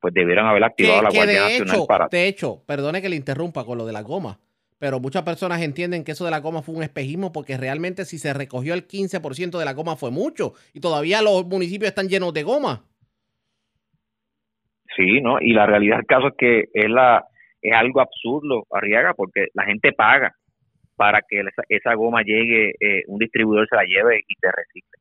pues 0.00 0.14
debieron 0.14 0.46
haber 0.46 0.64
activado 0.64 1.02
la 1.02 1.10
Guardia 1.10 1.40
Nacional 1.42 1.80
para... 1.88 2.08
De 2.08 2.28
hecho, 2.28 2.62
perdone 2.66 3.00
que 3.02 3.08
le 3.08 3.16
interrumpa 3.16 3.64
con 3.64 3.78
lo 3.78 3.86
de 3.86 3.92
las 3.92 4.04
gomas, 4.04 4.38
pero 4.78 5.00
muchas 5.00 5.22
personas 5.22 5.62
entienden 5.62 6.04
que 6.04 6.12
eso 6.12 6.24
de 6.24 6.30
la 6.30 6.40
goma 6.40 6.62
fue 6.62 6.74
un 6.74 6.82
espejismo 6.82 7.32
porque 7.32 7.56
realmente 7.56 8.04
si 8.04 8.18
se 8.18 8.32
recogió 8.32 8.74
el 8.74 8.86
15% 8.86 9.58
de 9.58 9.64
la 9.64 9.72
goma 9.72 9.96
fue 9.96 10.10
mucho 10.10 10.52
y 10.72 10.80
todavía 10.80 11.22
los 11.22 11.46
municipios 11.46 11.88
están 11.88 12.08
llenos 12.08 12.32
de 12.32 12.42
goma. 12.42 12.84
Sí, 14.96 15.20
¿no? 15.20 15.40
Y 15.40 15.52
la 15.52 15.66
realidad 15.66 15.96
del 15.96 16.06
caso 16.06 16.28
es 16.28 16.34
que 16.36 16.64
es, 16.74 16.90
la, 16.90 17.24
es 17.62 17.72
algo 17.72 18.00
absurdo, 18.00 18.66
Arriaga, 18.70 19.14
porque 19.14 19.48
la 19.54 19.64
gente 19.64 19.92
paga 19.92 20.34
para 20.96 21.20
que 21.22 21.44
esa, 21.68 21.94
goma 21.94 22.22
llegue, 22.22 22.74
eh, 22.80 23.04
un 23.06 23.18
distribuidor 23.18 23.68
se 23.68 23.76
la 23.76 23.84
lleve 23.84 24.20
y 24.26 24.34
te 24.34 24.50
recicle. 24.50 24.98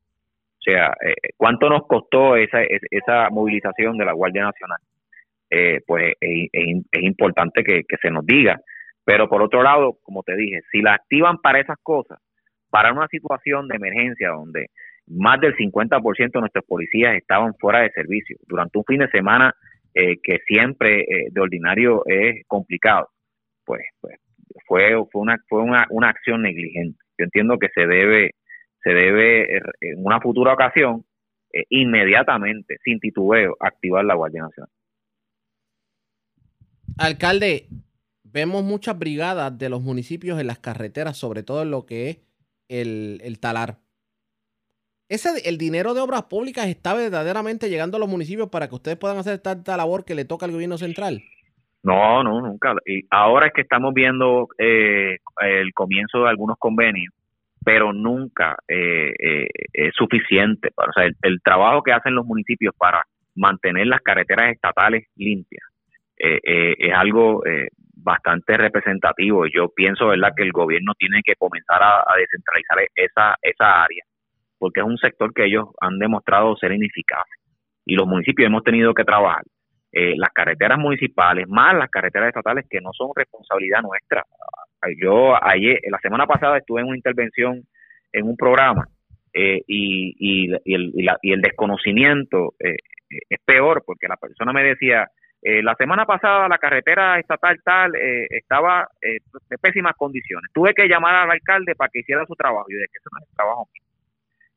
O 0.60 0.62
sea, 0.62 0.94
eh, 1.04 1.32
¿cuánto 1.36 1.70
nos 1.70 1.88
costó 1.88 2.36
esa, 2.36 2.60
esa 2.92 3.30
movilización 3.32 3.98
de 3.98 4.06
la 4.06 4.14
Guardia 4.14 4.44
Nacional? 4.44 4.78
Eh, 5.50 5.82
pues 5.88 6.14
es, 6.20 6.50
importante 7.02 7.64
que, 7.64 7.84
se 8.02 8.12
nos 8.12 8.26
diga. 8.26 8.60
Pero 9.04 9.30
por 9.30 9.42
otro 9.42 9.64
lado, 9.64 9.98
como 10.04 10.22
te 10.24 10.36
dije, 10.36 10.60
si 10.72 10.82
la 10.82 10.94
activan 10.94 11.38
para 11.38 11.62
esas 11.62 11.78
cosas, 11.82 12.20
para 12.70 12.92
una 12.92 13.08
situación 13.08 13.68
de 13.68 13.78
emergencia 13.78 14.30
donde 14.30 14.68
más 15.08 15.40
del 15.40 15.56
50% 15.56 16.32
de 16.32 16.40
nuestros 16.42 16.66
policías 16.66 17.16
estaban 17.16 17.56
fuera 17.56 17.80
de 17.80 17.92
servicio 17.92 18.38
durante 18.46 18.78
un 18.78 18.84
fin 18.84 19.00
de 19.00 19.10
semana 19.10 19.56
eh, 19.98 20.18
que 20.22 20.40
siempre 20.48 21.06
de 21.32 21.42
ordinario 21.42 22.04
es 22.06 22.46
complicado, 22.48 23.10
pues, 23.66 23.82
pues 24.00 24.18
fue, 24.66 24.92
fue, 25.12 25.22
una, 25.22 25.38
fue 25.48 25.62
una, 25.62 25.86
una 25.90 26.10
acción 26.10 26.42
negligente. 26.42 27.00
Yo 27.18 27.26
entiendo 27.26 27.58
que 27.58 27.70
se 27.74 27.88
debe 27.88 28.32
se 28.88 28.94
debe, 28.94 29.58
en 29.82 30.06
una 30.06 30.22
futura 30.22 30.54
ocasión, 30.54 31.06
eh, 31.52 31.66
inmediatamente, 31.70 32.78
sin 32.84 33.00
titubeo, 33.00 33.58
activar 33.60 34.06
la 34.06 34.16
Guardia 34.16 34.44
Nacional. 34.44 34.70
Alcalde, 36.98 37.68
vemos 38.24 38.64
muchas 38.64 38.98
brigadas 38.98 39.58
de 39.58 39.70
los 39.70 39.82
municipios 39.82 40.40
en 40.40 40.48
las 40.48 40.60
carreteras, 40.60 41.18
sobre 41.18 41.44
todo 41.44 41.64
en 41.64 41.72
lo 41.72 41.86
que 41.86 42.10
es 42.10 42.18
el, 42.70 43.40
talar. 43.40 43.80
¿Ese, 45.10 45.48
¿El 45.48 45.58
dinero 45.58 45.94
de 45.94 46.02
obras 46.02 46.24
públicas 46.24 46.68
está 46.68 46.94
verdaderamente 46.94 47.70
llegando 47.70 47.98
a 47.98 48.00
los 48.00 48.10
municipios 48.10 48.50
para 48.50 48.68
que 48.68 48.76
ustedes 48.76 48.98
puedan 48.98 49.18
hacer 49.18 49.40
tanta 49.40 49.78
labor 49.78 50.04
que 50.04 50.16
le 50.16 50.26
toca 50.26 50.46
al 50.46 50.52
gobierno 50.52 50.78
central? 50.78 51.22
No, 51.84 52.24
no, 52.24 52.42
nunca. 52.42 52.74
Y 52.86 53.04
ahora 53.10 53.48
es 53.48 53.54
que 53.54 53.62
estamos 53.62 53.94
viendo 53.94 54.48
eh, 54.58 55.18
el 55.42 55.74
comienzo 55.74 56.24
de 56.24 56.30
algunos 56.30 56.58
convenios 56.60 57.14
pero 57.68 57.92
nunca 57.92 58.56
eh, 58.66 59.12
eh, 59.20 59.48
es 59.74 59.94
suficiente. 59.94 60.70
O 60.78 60.94
sea, 60.94 61.04
el, 61.04 61.42
trabajo 61.44 61.84
que 61.84 61.92
hacen 61.92 62.16
los 62.16 62.26
municipios 62.26 62.74
para 62.78 63.04
mantener 63.36 63.88
las 63.88 64.00
carreteras 64.00 64.54
estatales 64.54 65.04
limpias 65.18 65.66
eh, 66.18 66.40
es 66.78 66.94
algo 66.94 67.44
bastante 67.94 68.56
representativo. 68.56 69.48
Yo 69.48 69.68
pienso, 69.76 70.08
¿verdad?, 70.08 70.32
que 70.34 70.44
el 70.44 70.54
gobierno 70.54 70.94
tiene 70.98 71.20
que 71.26 71.36
comenzar 71.36 71.84
a, 71.84 72.06
descentralizar 72.18 72.78
esa, 72.96 73.36
esa 73.42 73.84
área, 73.84 74.06
porque 74.58 74.82
es 74.82 74.86
un 74.86 74.98
sector 74.98 75.34
que 75.34 75.46
ellos 75.46 75.66
han 75.82 76.00
demostrado 76.00 76.56
ser 76.58 76.72
ineficaz. 76.72 77.26
Y 77.86 77.96
los 77.96 78.08
municipios 78.08 78.48
hemos 78.48 78.64
tenido 78.64 78.94
que 78.94 79.04
trabajar 79.04 79.44
las 79.94 80.30
carreteras 80.30 80.78
municipales 80.78 81.48
más 81.48 81.74
las 81.74 81.90
carreteras 81.90 82.28
estatales 82.28 82.66
que 82.70 82.82
no 82.82 82.92
son 82.94 83.10
responsabilidad 83.16 83.82
nuestra. 83.82 84.24
Yo 85.02 85.34
ayer, 85.44 85.80
la 85.90 85.98
semana 86.00 86.28
pasada 86.28 86.60
estuve 86.60 86.82
en 86.82 86.88
una 86.88 86.98
intervención 86.98 87.64
en 88.14 88.28
un 88.28 88.38
programa 88.38 88.88
eh, 89.34 89.62
y, 89.68 90.14
y, 90.20 90.52
el, 90.66 91.42
desconocimiento 91.42 92.54
eh, 92.60 92.76
es 93.30 93.40
peor, 93.46 93.84
porque 93.86 94.08
la 94.08 94.18
persona 94.18 94.54
me 94.54 94.64
decía, 94.64 95.08
eh, 95.42 95.62
la 95.62 95.76
semana 95.76 96.06
pasada 96.06 96.48
la 96.48 96.58
carretera 96.58 97.20
estatal 97.20 97.58
tal 97.64 97.96
eh, 97.96 98.28
estaba 98.32 98.88
eh, 99.02 99.20
de 99.50 99.58
pésimas 99.58 99.94
condiciones. 99.96 100.52
Tuve 100.54 100.74
que 100.74 100.88
llamar 100.88 101.16
al 101.16 101.32
alcalde 101.32 101.76
para 101.76 101.90
que 101.90 102.00
hiciera 102.00 102.26
su 102.26 102.36
trabajo. 102.36 102.66
Y 102.70 102.74
dije 102.74 102.88
que 102.92 102.98
eso 102.98 103.10
no 103.12 103.20
es 103.20 103.30
el 103.30 103.36
trabajo 103.36 103.70
mío. 103.74 103.87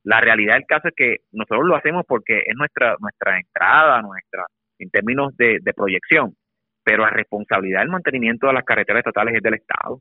La 0.04 0.20
realidad 0.20 0.54
del 0.54 0.66
caso 0.66 0.88
es 0.88 0.94
que 0.96 1.16
nosotros 1.32 1.66
lo 1.66 1.76
hacemos 1.76 2.04
porque 2.06 2.38
es 2.38 2.56
nuestra 2.56 2.96
nuestra 3.00 3.38
entrada, 3.38 4.00
nuestra 4.02 4.46
en 4.80 4.90
términos 4.90 5.36
de, 5.36 5.60
proyección, 5.76 6.34
pero 6.82 7.04
la 7.04 7.10
responsabilidad 7.10 7.80
del 7.80 7.90
mantenimiento 7.90 8.46
de 8.46 8.54
las 8.54 8.64
carreteras 8.64 9.00
estatales 9.00 9.34
es 9.34 9.42
del 9.42 9.54
Estado. 9.54 10.00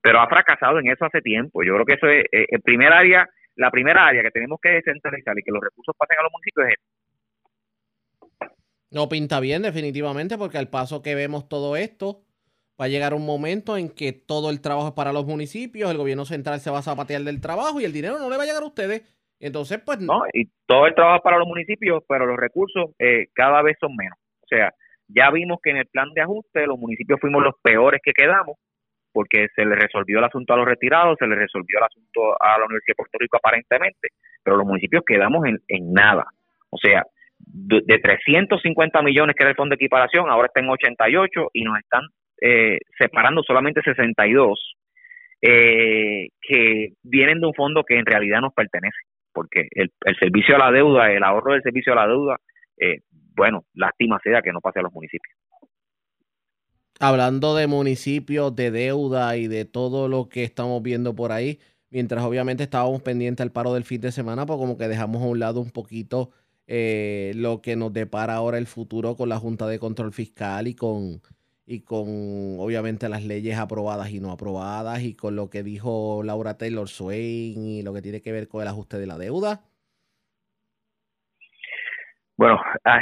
Pero 0.00 0.20
ha 0.20 0.28
fracasado 0.28 0.78
en 0.78 0.88
eso 0.88 1.04
hace 1.04 1.20
tiempo. 1.20 1.62
Yo 1.64 1.74
creo 1.74 1.86
que 1.86 1.94
eso 1.94 2.06
es 2.06 2.24
eh, 2.30 2.46
la 3.56 3.70
primera 3.70 4.06
área 4.06 4.22
que 4.22 4.30
tenemos 4.30 4.58
que 4.62 4.70
descentralizar 4.70 5.38
y 5.38 5.42
que 5.42 5.50
los 5.50 5.62
recursos 5.62 5.94
pasen 5.98 6.18
a 6.18 6.22
los 6.22 6.32
municipios 6.32 6.68
es 6.68 8.50
No 8.90 9.08
pinta 9.08 9.40
bien, 9.40 9.62
definitivamente, 9.62 10.38
porque 10.38 10.58
al 10.58 10.68
paso 10.68 11.02
que 11.02 11.14
vemos 11.14 11.48
todo 11.48 11.76
esto, 11.76 12.22
va 12.80 12.86
a 12.86 12.88
llegar 12.88 13.14
un 13.14 13.24
momento 13.24 13.76
en 13.76 13.88
que 13.88 14.12
todo 14.12 14.50
el 14.50 14.60
trabajo 14.60 14.88
es 14.88 14.94
para 14.94 15.12
los 15.12 15.26
municipios, 15.26 15.90
el 15.90 15.96
gobierno 15.96 16.24
central 16.24 16.60
se 16.60 16.70
va 16.70 16.78
a 16.78 16.82
zapatear 16.82 17.22
del 17.22 17.40
trabajo 17.40 17.80
y 17.80 17.84
el 17.84 17.92
dinero 17.92 18.18
no 18.18 18.28
le 18.28 18.36
va 18.36 18.42
a 18.42 18.46
llegar 18.46 18.62
a 18.62 18.66
ustedes. 18.66 19.02
Entonces, 19.44 19.82
pues 19.84 20.00
¿no? 20.00 20.22
Y 20.32 20.48
todo 20.66 20.86
el 20.86 20.94
trabajo 20.94 21.22
para 21.22 21.36
los 21.36 21.46
municipios, 21.46 22.02
pero 22.08 22.24
los 22.24 22.38
recursos 22.38 22.92
eh, 22.98 23.26
cada 23.34 23.60
vez 23.60 23.76
son 23.78 23.94
menos. 23.94 24.16
O 24.40 24.46
sea, 24.48 24.72
ya 25.06 25.30
vimos 25.30 25.58
que 25.62 25.68
en 25.68 25.76
el 25.76 25.86
plan 25.86 26.08
de 26.14 26.22
ajuste 26.22 26.66
los 26.66 26.78
municipios 26.78 27.20
fuimos 27.20 27.42
los 27.42 27.52
peores 27.62 28.00
que 28.02 28.12
quedamos, 28.14 28.56
porque 29.12 29.48
se 29.54 29.66
le 29.66 29.76
resolvió 29.76 30.18
el 30.18 30.24
asunto 30.24 30.54
a 30.54 30.56
los 30.56 30.66
retirados, 30.66 31.18
se 31.18 31.26
le 31.26 31.34
resolvió 31.34 31.78
el 31.78 31.84
asunto 31.84 32.34
a 32.40 32.58
la 32.58 32.64
Universidad 32.64 32.94
de 32.94 32.96
Puerto 32.96 33.18
Rico 33.18 33.36
aparentemente, 33.36 34.08
pero 34.42 34.56
los 34.56 34.66
municipios 34.66 35.04
quedamos 35.06 35.44
en, 35.44 35.58
en 35.68 35.92
nada. 35.92 36.24
O 36.70 36.78
sea, 36.78 37.04
de, 37.38 37.82
de 37.84 37.98
350 37.98 39.02
millones 39.02 39.36
que 39.36 39.42
era 39.42 39.50
el 39.50 39.56
fondo 39.56 39.74
de 39.74 39.76
equiparación, 39.76 40.30
ahora 40.30 40.46
está 40.46 40.60
en 40.60 40.70
88 40.70 41.50
y 41.52 41.64
nos 41.64 41.78
están 41.78 42.02
eh, 42.40 42.78
separando 42.98 43.42
solamente 43.42 43.82
62 43.82 44.74
eh, 45.46 46.28
que 46.40 46.94
vienen 47.02 47.40
de 47.40 47.46
un 47.46 47.52
fondo 47.52 47.84
que 47.84 47.98
en 47.98 48.06
realidad 48.06 48.40
nos 48.40 48.54
pertenece, 48.54 48.96
porque 49.34 49.68
el, 49.72 49.92
el 50.04 50.16
servicio 50.16 50.56
a 50.56 50.58
la 50.58 50.70
deuda, 50.70 51.12
el 51.12 51.22
ahorro 51.22 51.52
del 51.52 51.62
servicio 51.62 51.92
a 51.92 51.96
la 51.96 52.06
deuda, 52.06 52.36
eh, 52.78 53.00
bueno, 53.36 53.64
lástima 53.74 54.18
sea 54.22 54.40
que 54.40 54.52
no 54.52 54.60
pase 54.60 54.78
a 54.78 54.82
los 54.82 54.92
municipios. 54.92 55.36
hablando 57.00 57.54
de 57.56 57.66
municipios, 57.66 58.54
de 58.54 58.70
deuda 58.70 59.36
y 59.36 59.48
de 59.48 59.64
todo 59.64 60.08
lo 60.08 60.28
que 60.28 60.44
estamos 60.44 60.82
viendo 60.82 61.14
por 61.14 61.32
ahí, 61.32 61.58
mientras 61.90 62.24
obviamente 62.24 62.62
estábamos 62.62 63.02
pendientes 63.02 63.42
al 63.44 63.52
paro 63.52 63.74
del 63.74 63.84
fin 63.84 64.00
de 64.00 64.12
semana, 64.12 64.46
pues 64.46 64.58
como 64.58 64.78
que 64.78 64.88
dejamos 64.88 65.22
a 65.22 65.26
un 65.26 65.40
lado 65.40 65.60
un 65.60 65.70
poquito 65.70 66.30
eh, 66.66 67.32
lo 67.34 67.60
que 67.60 67.76
nos 67.76 67.92
depara 67.92 68.34
ahora 68.34 68.58
el 68.58 68.66
futuro 68.66 69.16
con 69.16 69.28
la 69.28 69.38
Junta 69.38 69.66
de 69.66 69.78
Control 69.78 70.12
Fiscal 70.12 70.68
y 70.68 70.74
con, 70.74 71.20
y 71.66 71.82
con 71.82 72.06
obviamente 72.58 73.08
las 73.08 73.24
leyes 73.24 73.58
aprobadas 73.58 74.10
y 74.10 74.20
no 74.20 74.30
aprobadas 74.30 75.02
y 75.02 75.14
con 75.14 75.36
lo 75.36 75.48
que 75.48 75.62
dijo 75.62 76.22
Laura 76.24 76.58
Taylor 76.58 76.88
Swain 76.88 77.66
y 77.66 77.82
lo 77.82 77.94
que 77.94 78.02
tiene 78.02 78.20
que 78.20 78.32
ver 78.32 78.48
con 78.48 78.62
el 78.62 78.68
ajuste 78.68 78.98
de 78.98 79.06
la 79.06 79.18
deuda. 79.18 79.60
Bueno, 82.36 82.60
ah, 82.84 83.00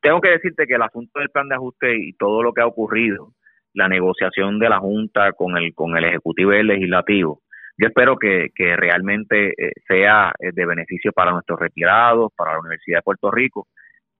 tengo 0.00 0.20
que 0.20 0.30
decirte 0.30 0.66
que 0.66 0.74
el 0.74 0.82
asunto 0.82 1.20
del 1.20 1.30
plan 1.30 1.48
de 1.48 1.54
ajuste 1.56 1.96
y 1.96 2.12
todo 2.14 2.42
lo 2.42 2.52
que 2.52 2.62
ha 2.62 2.66
ocurrido, 2.66 3.34
la 3.74 3.88
negociación 3.88 4.58
de 4.58 4.68
la 4.68 4.78
Junta 4.78 5.32
con 5.32 5.56
el 5.56 5.74
con 5.74 5.96
el 5.96 6.04
Ejecutivo 6.04 6.54
y 6.54 6.58
el 6.58 6.66
Legislativo, 6.66 7.42
yo 7.76 7.88
espero 7.88 8.16
que, 8.16 8.50
que 8.54 8.76
realmente 8.76 9.48
eh, 9.50 9.72
sea 9.88 10.32
eh, 10.38 10.50
de 10.52 10.66
beneficio 10.66 11.12
para 11.12 11.32
nuestros 11.32 11.58
retirados, 11.58 12.32
para 12.36 12.52
la 12.52 12.60
Universidad 12.60 12.98
de 12.98 13.02
Puerto 13.02 13.30
Rico. 13.30 13.66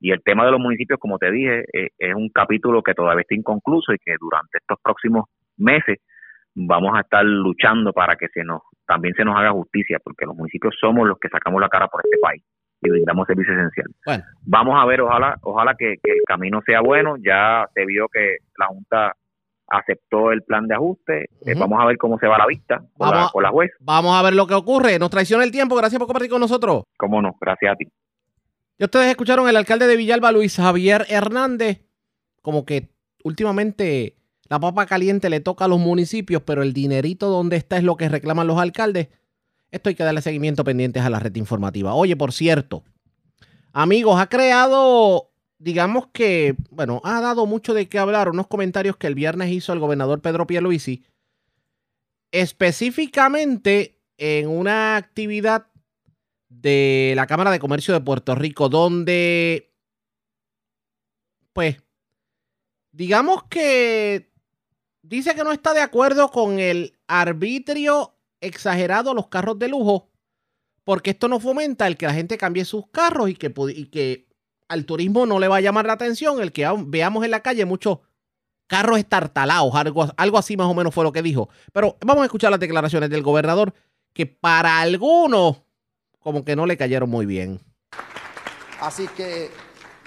Y 0.05 0.13
el 0.13 0.23
tema 0.23 0.45
de 0.45 0.51
los 0.51 0.61
municipios, 0.61 1.01
como 1.01 1.17
te 1.17 1.31
dije, 1.31 1.65
eh, 1.73 1.89
es 1.97 2.15
un 2.15 2.29
capítulo 2.29 2.83
que 2.83 2.93
todavía 2.93 3.23
está 3.23 3.35
inconcluso 3.35 3.95
y 3.95 3.99
que 3.99 4.15
durante 4.21 4.59
estos 4.59 4.77
próximos 4.83 5.31
meses 5.57 5.97
vamos 6.55 6.93
a 6.95 7.01
estar 7.01 7.25
luchando 7.25 7.91
para 7.95 8.15
que 8.15 8.29
se 8.29 8.45
nos 8.45 8.61
también 8.87 9.15
se 9.15 9.25
nos 9.25 9.35
haga 9.35 9.53
justicia, 9.53 9.99
porque 10.05 10.27
los 10.27 10.37
municipios 10.37 10.75
somos 10.79 11.09
los 11.09 11.19
que 11.19 11.31
sacamos 11.31 11.59
la 11.59 11.71
cara 11.71 11.89
por 11.89 12.03
este 12.05 12.19
país 12.21 12.43
y 12.83 12.91
brindamos 12.91 13.27
servicio 13.27 13.55
esencial. 13.55 13.87
Bueno, 14.05 14.25
Vamos 14.43 14.75
a 14.79 14.85
ver, 14.85 15.01
ojalá, 15.01 15.39
ojalá 15.41 15.75
que, 15.75 15.95
que 16.03 16.13
el 16.13 16.23
camino 16.27 16.61
sea 16.67 16.83
bueno. 16.83 17.15
Ya 17.25 17.65
se 17.73 17.87
vio 17.87 18.07
que 18.13 18.37
la 18.59 18.67
Junta 18.67 19.15
aceptó 19.69 20.33
el 20.33 20.43
plan 20.43 20.69
de 20.69 20.75
ajuste. 20.75 21.31
Eh, 21.47 21.55
vamos 21.59 21.81
a 21.81 21.87
ver 21.87 21.97
cómo 21.97 22.19
se 22.19 22.27
va 22.27 22.37
la 22.37 22.47
vista 22.47 22.83
con, 22.99 23.09
la, 23.09 23.17
Vamos 23.17 23.33
con 23.33 23.43
la 23.43 23.49
juez. 23.49 23.71
vamos 23.81 24.15
a 24.15 24.23
ver 24.23 24.35
lo 24.35 24.47
que 24.47 24.53
ocurre. 24.53 24.99
Nos 24.99 25.09
traiciona 25.09 25.45
el 25.45 25.51
tiempo. 25.51 25.75
Gracias 25.77 25.99
por 25.99 26.09
compartir 26.09 26.31
con 26.31 26.41
nosotros. 26.41 26.83
Cómo 26.99 27.23
no, 27.23 27.35
gracias 27.41 27.73
a 27.73 27.77
ti. 27.77 27.87
Y 28.79 28.85
ustedes 28.85 29.09
escucharon 29.09 29.49
el 29.49 29.57
alcalde 29.57 29.87
de 29.87 29.97
Villalba, 29.97 30.33
Luis 30.33 30.57
Javier 30.57 31.07
Hernández, 31.09 31.83
como 32.43 32.64
que 32.64 32.91
últimamente 33.22 34.16
la 34.49 34.61
papa 34.61 34.87
caliente 34.87 35.31
le 35.31 35.41
toca 35.41 35.64
a 35.64 35.68
los 35.68 35.79
municipios, 35.79 36.43
pero 36.43 36.62
el 36.62 36.72
dinerito 36.72 37.29
donde 37.29 37.57
está 37.57 37.77
es 37.77 37.85
lo 37.85 37.97
que 37.97 38.09
reclaman 38.09 38.47
los 38.47 38.59
alcaldes. 38.59 39.09
Esto 39.70 39.89
hay 39.89 39.95
que 39.95 40.05
darle 40.05 40.22
seguimiento 40.22 40.64
pendientes 40.64 41.03
a 41.03 41.11
la 41.11 41.18
red 41.18 41.35
informativa. 41.37 41.95
Oye, 41.95 42.16
por 42.16 42.33
cierto, 42.33 42.85
amigos, 43.72 44.20
ha 44.20 44.29
creado, 44.29 45.31
digamos 45.59 46.09
que, 46.12 46.57
bueno, 46.70 47.01
ha 47.05 47.20
dado 47.20 47.47
mucho 47.47 47.75
de 47.75 47.89
qué 47.89 47.99
hablar 47.99 48.29
unos 48.29 48.47
comentarios 48.47 48.97
que 48.97 49.07
el 49.07 49.14
viernes 49.14 49.51
hizo 49.51 49.72
el 49.72 49.79
gobernador 49.79 50.20
Pedro 50.20 50.47
Pierluisi, 50.47 51.05
específicamente 52.31 54.01
en 54.18 54.49
una 54.49 54.97
actividad 54.97 55.66
de 56.61 57.13
la 57.17 57.27
Cámara 57.27 57.51
de 57.51 57.59
Comercio 57.59 57.95
de 57.95 58.01
Puerto 58.01 58.35
Rico, 58.35 58.69
donde, 58.69 59.73
pues, 61.53 61.77
digamos 62.93 63.45
que 63.45 64.33
dice 65.03 65.35
que 65.35 65.45
no 65.45 65.53
está 65.53 65.75
de 65.75 65.81
acuerdo 65.81 66.31
con 66.31 66.59
el 66.59 66.99
arbitrio 67.07 68.17
exagerado 68.41 69.11
a 69.11 69.15
los 69.15 69.29
carros 69.29 69.59
de 69.59 69.69
lujo, 69.69 70.11
porque 70.85 71.11
esto 71.11 71.29
no 71.29 71.41
fomenta 71.41 71.87
el 71.87 71.97
que 71.97 72.07
la 72.07 72.15
gente 72.15 72.39
cambie 72.39 72.65
sus 72.65 72.87
carros 72.89 73.31
y 73.31 73.35
que, 73.35 73.53
y 73.75 73.87
que 73.87 74.29
al 74.69 74.85
turismo 74.85 75.27
no 75.27 75.39
le 75.39 75.49
va 75.49 75.57
a 75.57 75.61
llamar 75.61 75.87
la 75.87 75.95
atención 75.95 76.41
el 76.41 76.53
que 76.53 76.69
veamos 76.87 77.25
en 77.25 77.31
la 77.31 77.41
calle 77.41 77.65
muchos 77.65 77.99
carros 78.67 78.99
estartalados, 78.99 79.75
algo, 79.75 80.07
algo 80.17 80.39
así 80.39 80.57
más 80.57 80.67
o 80.67 80.75
menos 80.75 80.95
fue 80.95 81.05
lo 81.05 81.13
que 81.13 81.23
dijo. 81.23 81.49
Pero 81.73 81.97
vamos 82.05 82.23
a 82.23 82.27
escuchar 82.27 82.51
las 82.51 82.61
declaraciones 82.61 83.11
del 83.11 83.23
gobernador, 83.23 83.75
que 84.13 84.27
para 84.27 84.81
algunos 84.81 85.64
como 86.25 86.43
que 86.45 86.57
no 86.57 86.64
le 86.66 86.77
cayeron 86.77 87.09
muy 87.11 87.27
bien. 87.27 87.61
Así 88.81 89.07
que, 89.09 89.51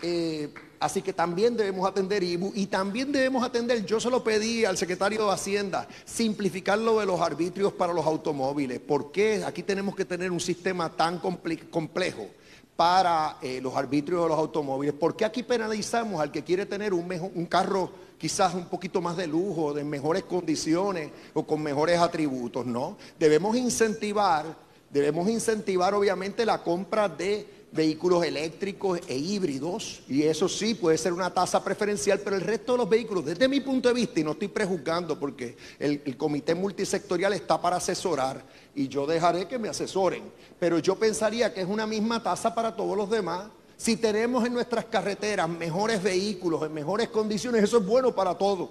eh, 0.02 0.52
así 0.80 1.02
que 1.04 1.14
también 1.14 1.56
debemos 1.56 1.88
atender 1.88 2.24
IBU 2.24 2.52
y 2.56 2.66
también 2.66 3.12
debemos 3.12 3.44
atender, 3.46 3.86
yo 3.86 4.00
se 4.00 4.10
lo 4.10 4.24
pedí 4.24 4.66
al 4.66 4.78
secretario 4.78 5.26
de 5.28 5.32
Hacienda, 5.32 5.88
simplificar 6.06 6.80
lo 6.80 7.00
de 7.00 7.06
los 7.06 7.22
arbitrios 7.22 7.72
para 7.74 7.94
los 7.94 8.06
automóviles. 8.06 8.80
¿Por 8.80 9.12
qué 9.12 9.44
aquí 9.46 9.62
tenemos 9.62 9.96
que 9.96 10.06
tener 10.06 10.32
un 10.32 10.40
sistema 10.40 10.90
tan 10.90 11.20
complejo 11.20 12.28
para 12.76 13.38
eh, 13.42 13.60
los 13.62 13.76
arbitrios 13.76 14.24
de 14.24 14.30
los 14.30 14.38
automóviles? 14.40 14.96
¿Por 14.96 15.16
qué 15.16 15.24
aquí 15.24 15.44
penalizamos 15.44 16.20
al 16.20 16.32
que 16.32 16.44
quiere 16.44 16.66
tener 16.66 16.96
un, 16.96 17.08
mejo- 17.08 17.32
un 17.36 17.46
carro 17.46 17.92
quizás 18.18 18.56
un 18.56 18.66
poquito 18.66 19.02
más 19.02 19.16
de 19.18 19.28
lujo, 19.28 19.72
de 19.72 19.84
mejores 19.84 20.24
condiciones 20.24 21.12
o 21.36 21.46
con 21.46 21.62
mejores 21.62 22.00
atributos? 22.00 22.66
No, 22.66 22.98
debemos 23.20 23.56
incentivar 23.56 24.67
Debemos 24.90 25.30
incentivar 25.30 25.94
obviamente 25.94 26.46
la 26.46 26.64
compra 26.64 27.10
de 27.10 27.58
vehículos 27.72 28.24
eléctricos 28.24 29.00
e 29.08 29.18
híbridos 29.18 30.02
y 30.08 30.24
eso 30.24 30.48
sí 30.48 30.74
puede 30.74 30.98
ser 30.98 31.14
una 31.14 31.34
tasa 31.34 31.64
preferencial, 31.64 32.20
pero 32.24 32.36
el 32.36 32.42
resto 32.42 32.74
de 32.74 32.78
los 32.80 32.90
vehículos, 32.90 33.26
desde 33.26 33.48
mi 33.48 33.60
punto 33.60 33.90
de 33.90 33.96
vista, 33.96 34.20
y 34.20 34.24
no 34.24 34.32
estoy 34.32 34.48
prejuzgando 34.48 35.20
porque 35.20 35.58
el, 35.80 36.18
comité 36.18 36.56
multisectorial 36.56 37.34
está 37.34 37.62
para 37.62 37.78
asesorar 37.78 38.44
y 38.74 38.88
yo 38.88 39.06
dejaré 39.06 39.48
que 39.48 39.60
me 39.60 39.70
asesoren, 39.70 40.24
pero 40.60 40.80
yo 40.80 40.96
pensaría 40.96 41.54
que 41.54 41.62
es 41.62 41.68
una 41.68 41.86
misma 41.86 42.24
tasa 42.24 42.54
para 42.56 42.76
todos 42.76 42.98
los 42.98 43.10
demás. 43.10 43.48
Si 43.76 43.96
tenemos 43.98 44.46
en 44.46 44.54
nuestras 44.54 44.86
carreteras 44.86 45.48
mejores 45.48 46.02
vehículos, 46.02 46.64
en 46.64 46.74
mejores 46.74 47.10
condiciones, 47.10 47.64
eso 47.64 47.78
es 47.78 47.86
bueno 47.86 48.16
para 48.16 48.36
todos, 48.36 48.70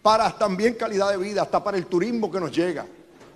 para 0.00 0.36
también 0.38 0.74
calidad 0.74 1.10
de 1.10 1.18
vida, 1.18 1.42
hasta 1.42 1.62
para 1.62 1.76
el 1.76 1.86
turismo 1.86 2.30
que 2.30 2.40
nos 2.40 2.56
llega. 2.56 2.86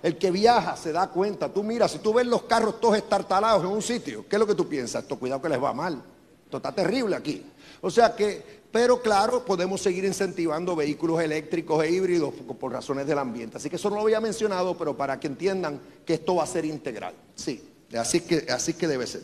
El 0.03 0.17
que 0.17 0.31
viaja 0.31 0.75
se 0.75 0.91
da 0.91 1.07
cuenta. 1.07 1.49
Tú 1.49 1.63
mira, 1.63 1.87
si 1.87 1.99
tú 1.99 2.13
ves 2.13 2.25
los 2.25 2.43
carros 2.43 2.79
todos 2.79 2.97
estartalados 2.97 3.63
en 3.63 3.69
un 3.69 3.81
sitio, 3.81 4.25
¿qué 4.27 4.35
es 4.35 4.39
lo 4.39 4.47
que 4.47 4.55
tú 4.55 4.67
piensas? 4.67 5.03
Esto 5.03 5.19
cuidado 5.19 5.41
que 5.41 5.49
les 5.49 5.61
va 5.61 5.73
mal. 5.73 6.01
Esto 6.43 6.57
está 6.57 6.71
terrible 6.71 7.15
aquí. 7.15 7.43
O 7.81 7.89
sea 7.91 8.15
que, 8.15 8.61
pero 8.71 9.01
claro, 9.01 9.45
podemos 9.45 9.81
seguir 9.81 10.05
incentivando 10.05 10.75
vehículos 10.75 11.21
eléctricos 11.21 11.83
e 11.83 11.91
híbridos 11.91 12.33
por, 12.33 12.57
por 12.57 12.71
razones 12.71 13.05
del 13.05 13.19
ambiente. 13.19 13.57
Así 13.57 13.69
que 13.69 13.75
eso 13.75 13.89
no 13.89 13.97
lo 13.97 14.01
había 14.01 14.19
mencionado, 14.19 14.75
pero 14.77 14.97
para 14.97 15.19
que 15.19 15.27
entiendan 15.27 15.79
que 16.05 16.15
esto 16.15 16.35
va 16.35 16.43
a 16.43 16.47
ser 16.47 16.65
integral. 16.65 17.13
Sí, 17.35 17.63
así 17.97 18.21
que, 18.21 18.47
así 18.49 18.73
que 18.73 18.87
debe 18.87 19.05
ser. 19.05 19.21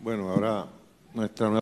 Bueno, 0.00 0.30
ahora 0.30 0.66
nuestra 1.12 1.48
nueva 1.48 1.60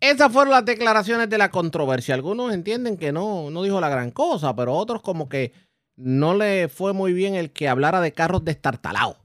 Esas 0.00 0.32
fueron 0.32 0.52
las 0.52 0.64
declaraciones 0.64 1.28
de 1.28 1.38
la 1.38 1.50
controversia. 1.50 2.14
Algunos 2.14 2.54
entienden 2.54 2.96
que 2.96 3.12
no, 3.12 3.50
no 3.50 3.62
dijo 3.62 3.80
la 3.80 3.88
gran 3.88 4.12
cosa, 4.12 4.54
pero 4.54 4.74
otros 4.74 5.02
como 5.02 5.28
que 5.28 5.52
no 5.96 6.34
le 6.34 6.68
fue 6.68 6.92
muy 6.92 7.12
bien 7.12 7.34
el 7.34 7.52
que 7.52 7.68
hablara 7.68 8.00
de 8.00 8.12
carros 8.12 8.44
destartalados. 8.44 9.16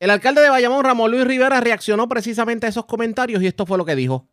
El 0.00 0.10
alcalde 0.10 0.42
de 0.42 0.50
Bayamón, 0.50 0.84
Ramón 0.84 1.10
Luis 1.10 1.26
Rivera, 1.26 1.60
reaccionó 1.60 2.08
precisamente 2.08 2.66
a 2.66 2.68
esos 2.68 2.84
comentarios 2.84 3.40
y 3.42 3.46
esto 3.46 3.64
fue 3.64 3.78
lo 3.78 3.84
que 3.84 3.94
dijo. 3.94 4.28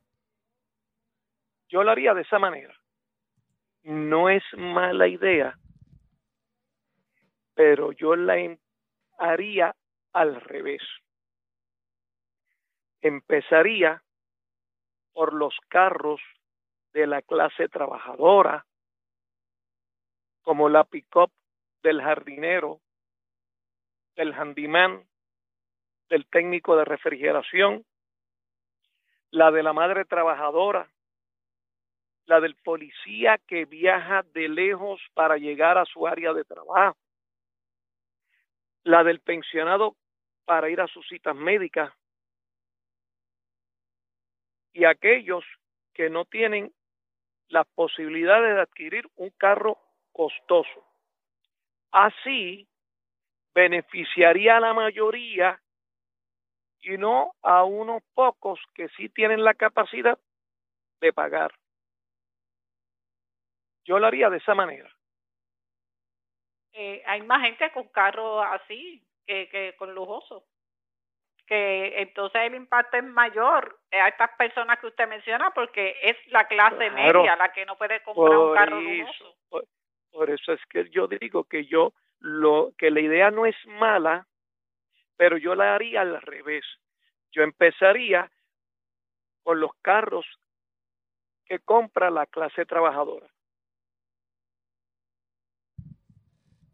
Yo 1.70 1.84
lo 1.84 1.92
haría 1.92 2.14
de 2.14 2.24
esa 2.24 2.40
manera. 2.40 2.76
No 3.84 4.30
es 4.30 4.44
mala 4.58 5.08
idea, 5.08 5.58
pero 7.54 7.92
yo 7.94 8.16
la 8.16 8.38
em, 8.38 8.58
haría 9.18 9.76
al 10.14 10.42
revés. 10.42 10.82
Empezaría 13.02 14.04
por 15.14 15.34
los 15.34 15.56
carros 15.68 16.20
de 16.94 17.08
la 17.08 17.22
clase 17.22 17.70
trabajadora, 17.70 18.66
como 20.42 20.70
la 20.70 20.84
pick-up 20.84 21.32
del 21.84 22.02
jardinero, 22.02 22.82
del 24.16 24.34
handyman, 24.34 25.08
del 26.10 26.28
técnico 26.28 26.76
de 26.76 26.86
refrigeración, 26.86 27.86
la 29.32 29.52
de 29.52 29.64
la 29.64 29.74
madre 29.74 30.06
trabajadora, 30.06 30.92
la 32.26 32.40
del 32.40 32.56
policía 32.56 33.40
que 33.48 33.66
viaja 33.66 34.24
de 34.34 34.50
lejos 34.50 35.02
para 35.14 35.38
llegar 35.38 35.78
a 35.78 35.86
su 35.86 36.08
área 36.08 36.34
de 36.34 36.44
trabajo, 36.44 36.98
la 38.84 39.04
del 39.04 39.20
pensionado 39.20 39.96
para 40.46 40.70
ir 40.70 40.82
a 40.82 40.88
sus 40.88 41.08
citas 41.08 41.36
médicas 41.36 41.94
y 44.74 44.86
aquellos 44.86 45.44
que 45.94 46.10
no 46.10 46.26
tienen 46.26 46.74
las 47.50 47.68
posibilidades 47.76 48.56
de 48.56 48.62
adquirir 48.62 49.08
un 49.16 49.30
carro 49.32 49.78
costoso. 50.12 50.86
Así 51.92 52.68
beneficiaría 53.54 54.58
a 54.58 54.62
la 54.62 54.74
mayoría 54.74 55.62
y 56.82 56.98
no 56.98 57.34
a 57.42 57.64
unos 57.64 58.02
pocos 58.14 58.60
que 58.74 58.90
sí 58.90 59.10
tienen 59.10 59.44
la 59.44 59.54
capacidad 59.54 60.18
de 61.00 61.14
pagar. 61.14 61.52
Yo 63.86 64.00
lo 64.00 64.08
haría 64.08 64.30
de 64.30 64.38
esa 64.38 64.56
manera. 64.56 64.90
Eh, 66.74 67.04
hay 67.06 67.22
más 67.24 67.42
gente 67.42 67.72
con 67.74 67.88
carros 67.90 68.46
así 68.52 69.06
que, 69.26 69.50
que 69.50 69.76
con 69.78 69.94
lujoso. 69.94 70.46
Que 71.46 72.02
entonces 72.02 72.42
el 72.44 72.56
impacto 72.56 72.98
es 72.98 73.04
mayor 73.04 73.78
a 73.92 74.08
estas 74.08 74.30
personas 74.38 74.80
que 74.80 74.88
usted 74.88 75.08
menciona 75.08 75.52
porque 75.52 75.98
es 76.02 76.16
la 76.28 76.48
clase 76.48 76.90
media 76.92 77.36
la 77.36 77.52
que 77.52 77.66
no 77.66 77.78
puede 77.78 78.02
comprar 78.04 78.38
un 78.38 78.56
carro 78.56 78.80
lujoso. 78.80 79.36
Por, 79.50 79.66
por 80.12 80.30
eso 80.30 80.54
es 80.54 80.60
que 80.70 80.90
yo 80.90 81.08
digo 81.08 81.46
que 81.46 81.66
yo 81.66 81.94
lo 82.20 82.74
que 82.78 82.92
la 82.92 83.02
idea 83.02 83.32
no 83.32 83.46
es 83.46 83.56
mala, 83.80 84.28
pero 85.18 85.38
yo 85.38 85.56
la 85.56 85.76
haría 85.76 86.02
al 86.02 86.22
revés. 86.22 86.64
Yo 87.32 87.44
empezaría 87.44 88.30
con 89.44 89.60
los 89.60 89.72
carros 89.82 90.26
que 91.46 91.60
compra 91.60 92.10
la 92.10 92.26
clase 92.26 92.66
trabajadora. 92.66 93.28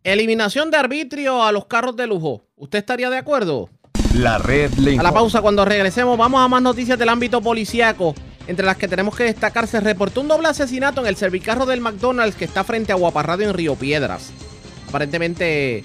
Eliminación 0.04 0.72
de 0.72 0.78
arbitrio 0.78 1.44
a 1.44 1.52
los 1.52 1.66
carros 1.66 1.96
de 1.96 2.08
lujo. 2.08 2.44
¿Usted 2.56 2.80
estaría 2.80 3.10
de 3.10 3.18
acuerdo? 3.18 3.70
La 4.16 4.38
red 4.38 4.72
le 4.80 4.98
A 4.98 5.04
la 5.04 5.12
pausa, 5.12 5.42
cuando 5.42 5.66
regresemos, 5.66 6.18
vamos 6.18 6.42
a 6.42 6.48
más 6.48 6.62
noticias 6.62 6.98
del 6.98 7.10
ámbito 7.10 7.42
policíaco. 7.42 8.16
Entre 8.48 8.66
las 8.66 8.78
que 8.78 8.88
tenemos 8.88 9.16
que 9.16 9.26
destacar, 9.26 9.68
se 9.68 9.80
reportó 9.82 10.22
un 10.22 10.30
doble 10.30 10.48
asesinato 10.48 11.02
en 11.02 11.08
el 11.08 11.18
servicarro 11.18 11.66
del 11.66 11.82
McDonald's 11.82 12.36
que 12.36 12.46
está 12.46 12.64
frente 12.64 12.94
a 12.94 12.96
Guaparradio 12.96 13.50
en 13.50 13.54
Río 13.54 13.76
Piedras. 13.76 14.32
Aparentemente 14.88 15.84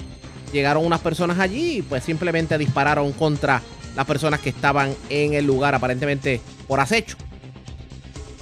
llegaron 0.53 0.87
unas 0.87 1.01
personas 1.01 1.41
allí 1.41 1.79
y 1.79 1.83
pues 1.83 2.05
simplemente 2.05 2.57
dispararon 2.59 3.13
contra 3.13 3.61
las 3.97 4.07
personas 4.07 4.41
que 4.41 4.51
estaban 4.51 4.95
en 5.09 5.35
el 5.35 5.45
lugar, 5.45 5.75
aparentemente 5.75 6.41
por 6.69 6.79
acecho. 6.79 7.17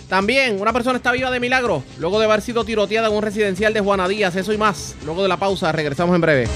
También 0.09 0.61
una 0.61 0.73
persona 0.73 0.99
está 0.99 1.13
viva 1.13 1.31
de 1.31 1.41
milagro, 1.41 1.83
luego 1.99 2.19
de 2.19 2.27
haber 2.27 2.43
sido 2.43 2.65
tiroteada 2.65 3.09
en 3.09 3.15
un 3.15 3.23
residencial 3.23 3.73
de 3.73 3.81
Juana 3.81 4.09
Díaz, 4.09 4.37
eso 4.37 4.53
y 4.53 4.59
más. 4.59 4.97
Luego 5.07 5.23
de 5.23 5.29
la 5.29 5.39
pausa, 5.39 5.73
regresamos 5.73 6.15
en 6.15 6.21
breve. 6.21 6.49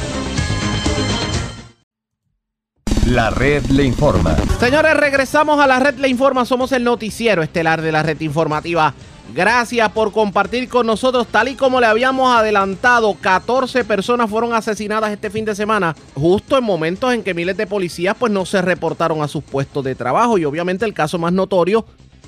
La 3.14 3.30
red 3.30 3.64
le 3.66 3.84
informa. 3.84 4.34
Señores, 4.58 4.96
regresamos 4.96 5.60
a 5.60 5.68
la 5.68 5.78
red 5.78 5.94
Le 5.98 6.08
Informa. 6.08 6.44
Somos 6.44 6.72
el 6.72 6.82
noticiero 6.82 7.44
estelar 7.44 7.80
de 7.80 7.92
la 7.92 8.02
red 8.02 8.20
informativa. 8.20 8.92
Gracias 9.32 9.88
por 9.92 10.10
compartir 10.10 10.68
con 10.68 10.84
nosotros. 10.84 11.28
Tal 11.28 11.46
y 11.46 11.54
como 11.54 11.78
le 11.78 11.86
habíamos 11.86 12.36
adelantado, 12.36 13.14
14 13.14 13.84
personas 13.84 14.28
fueron 14.28 14.52
asesinadas 14.52 15.12
este 15.12 15.30
fin 15.30 15.44
de 15.44 15.54
semana, 15.54 15.94
justo 16.16 16.58
en 16.58 16.64
momentos 16.64 17.14
en 17.14 17.22
que 17.22 17.34
miles 17.34 17.56
de 17.56 17.68
policías 17.68 18.16
pues 18.18 18.32
no 18.32 18.44
se 18.44 18.60
reportaron 18.60 19.22
a 19.22 19.28
sus 19.28 19.44
puestos 19.44 19.84
de 19.84 19.94
trabajo. 19.94 20.36
Y 20.36 20.44
obviamente 20.44 20.84
el 20.84 20.92
caso 20.92 21.16
más 21.16 21.32
notorio 21.32 21.86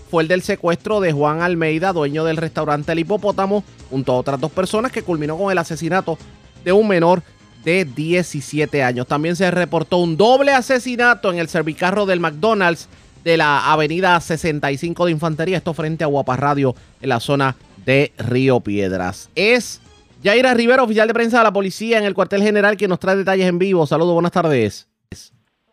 fue 0.08 0.22
el 0.22 0.28
del 0.28 0.42
secuestro 0.42 1.00
de 1.00 1.10
Juan 1.10 1.42
Almeida, 1.42 1.92
dueño 1.92 2.24
del 2.24 2.36
restaurante 2.36 2.92
El 2.92 3.00
Hipopótamo, 3.00 3.64
junto 3.90 4.12
a 4.12 4.18
otras 4.18 4.38
dos 4.38 4.52
personas 4.52 4.92
que 4.92 5.02
culminó 5.02 5.36
con 5.36 5.50
el 5.50 5.58
asesinato 5.58 6.16
de 6.64 6.70
un 6.70 6.86
menor 6.86 7.24
de 7.66 7.84
17 7.84 8.84
años. 8.84 9.08
También 9.08 9.34
se 9.34 9.50
reportó 9.50 9.98
un 9.98 10.16
doble 10.16 10.52
asesinato 10.52 11.32
en 11.32 11.40
el 11.40 11.48
servicarro 11.48 12.06
del 12.06 12.20
McDonald's 12.20 12.88
de 13.24 13.36
la 13.36 13.72
avenida 13.72 14.18
65 14.20 15.04
de 15.04 15.10
Infantería, 15.10 15.56
esto 15.56 15.74
frente 15.74 16.04
a 16.04 16.06
Guaparradio, 16.06 16.76
en 17.02 17.08
la 17.08 17.18
zona 17.18 17.56
de 17.84 18.12
Río 18.18 18.60
Piedras. 18.60 19.32
Es 19.34 19.82
Yaira 20.22 20.54
Rivera, 20.54 20.84
oficial 20.84 21.08
de 21.08 21.14
prensa 21.14 21.38
de 21.38 21.44
la 21.44 21.52
policía 21.52 21.98
en 21.98 22.04
el 22.04 22.14
cuartel 22.14 22.40
general, 22.40 22.76
que 22.76 22.86
nos 22.86 23.00
trae 23.00 23.16
detalles 23.16 23.48
en 23.48 23.58
vivo. 23.58 23.84
Saludos, 23.84 24.14
buenas 24.14 24.30
tardes. 24.30 24.88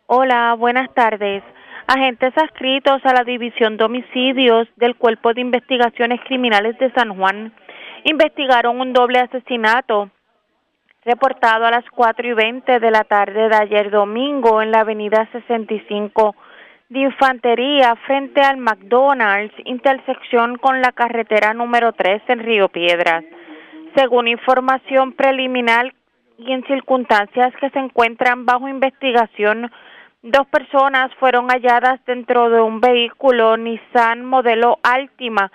Hola, 0.06 0.56
buenas 0.58 0.92
tardes. 0.94 1.44
Agentes 1.86 2.32
adscritos 2.36 3.04
a 3.04 3.12
la 3.12 3.22
División 3.22 3.76
de 3.76 3.84
Homicidios 3.84 4.66
del 4.76 4.96
Cuerpo 4.96 5.32
de 5.32 5.42
Investigaciones 5.42 6.18
Criminales 6.26 6.76
de 6.80 6.92
San 6.92 7.16
Juan 7.16 7.54
investigaron 8.04 8.80
un 8.80 8.92
doble 8.92 9.20
asesinato 9.20 10.10
reportado 11.04 11.66
a 11.66 11.70
las 11.70 11.84
4 11.90 12.26
y 12.26 12.32
20 12.32 12.80
de 12.80 12.90
la 12.90 13.04
tarde 13.04 13.48
de 13.48 13.56
ayer 13.56 13.90
domingo 13.90 14.62
en 14.62 14.70
la 14.70 14.80
avenida 14.80 15.28
65 15.32 16.34
de 16.88 17.00
Infantería 17.00 17.94
frente 18.06 18.40
al 18.40 18.56
McDonald's, 18.56 19.54
intersección 19.64 20.56
con 20.58 20.80
la 20.80 20.92
carretera 20.92 21.52
número 21.52 21.92
3 21.92 22.22
en 22.28 22.38
Río 22.40 22.68
Piedras. 22.68 23.24
Según 23.96 24.28
información 24.28 25.12
preliminar 25.12 25.92
y 26.38 26.52
en 26.52 26.64
circunstancias 26.64 27.52
que 27.60 27.70
se 27.70 27.78
encuentran 27.78 28.44
bajo 28.44 28.68
investigación, 28.68 29.70
dos 30.22 30.46
personas 30.48 31.14
fueron 31.20 31.48
halladas 31.48 32.00
dentro 32.06 32.50
de 32.50 32.60
un 32.60 32.80
vehículo 32.80 33.56
Nissan 33.56 34.24
modelo 34.24 34.78
Altima 34.82 35.50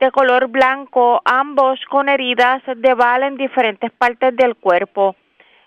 de 0.00 0.10
color 0.10 0.48
blanco, 0.48 1.20
ambos 1.24 1.80
con 1.88 2.08
heridas 2.08 2.62
de 2.76 2.94
bala 2.94 3.26
en 3.26 3.36
diferentes 3.36 3.90
partes 3.92 4.34
del 4.36 4.54
cuerpo. 4.56 5.16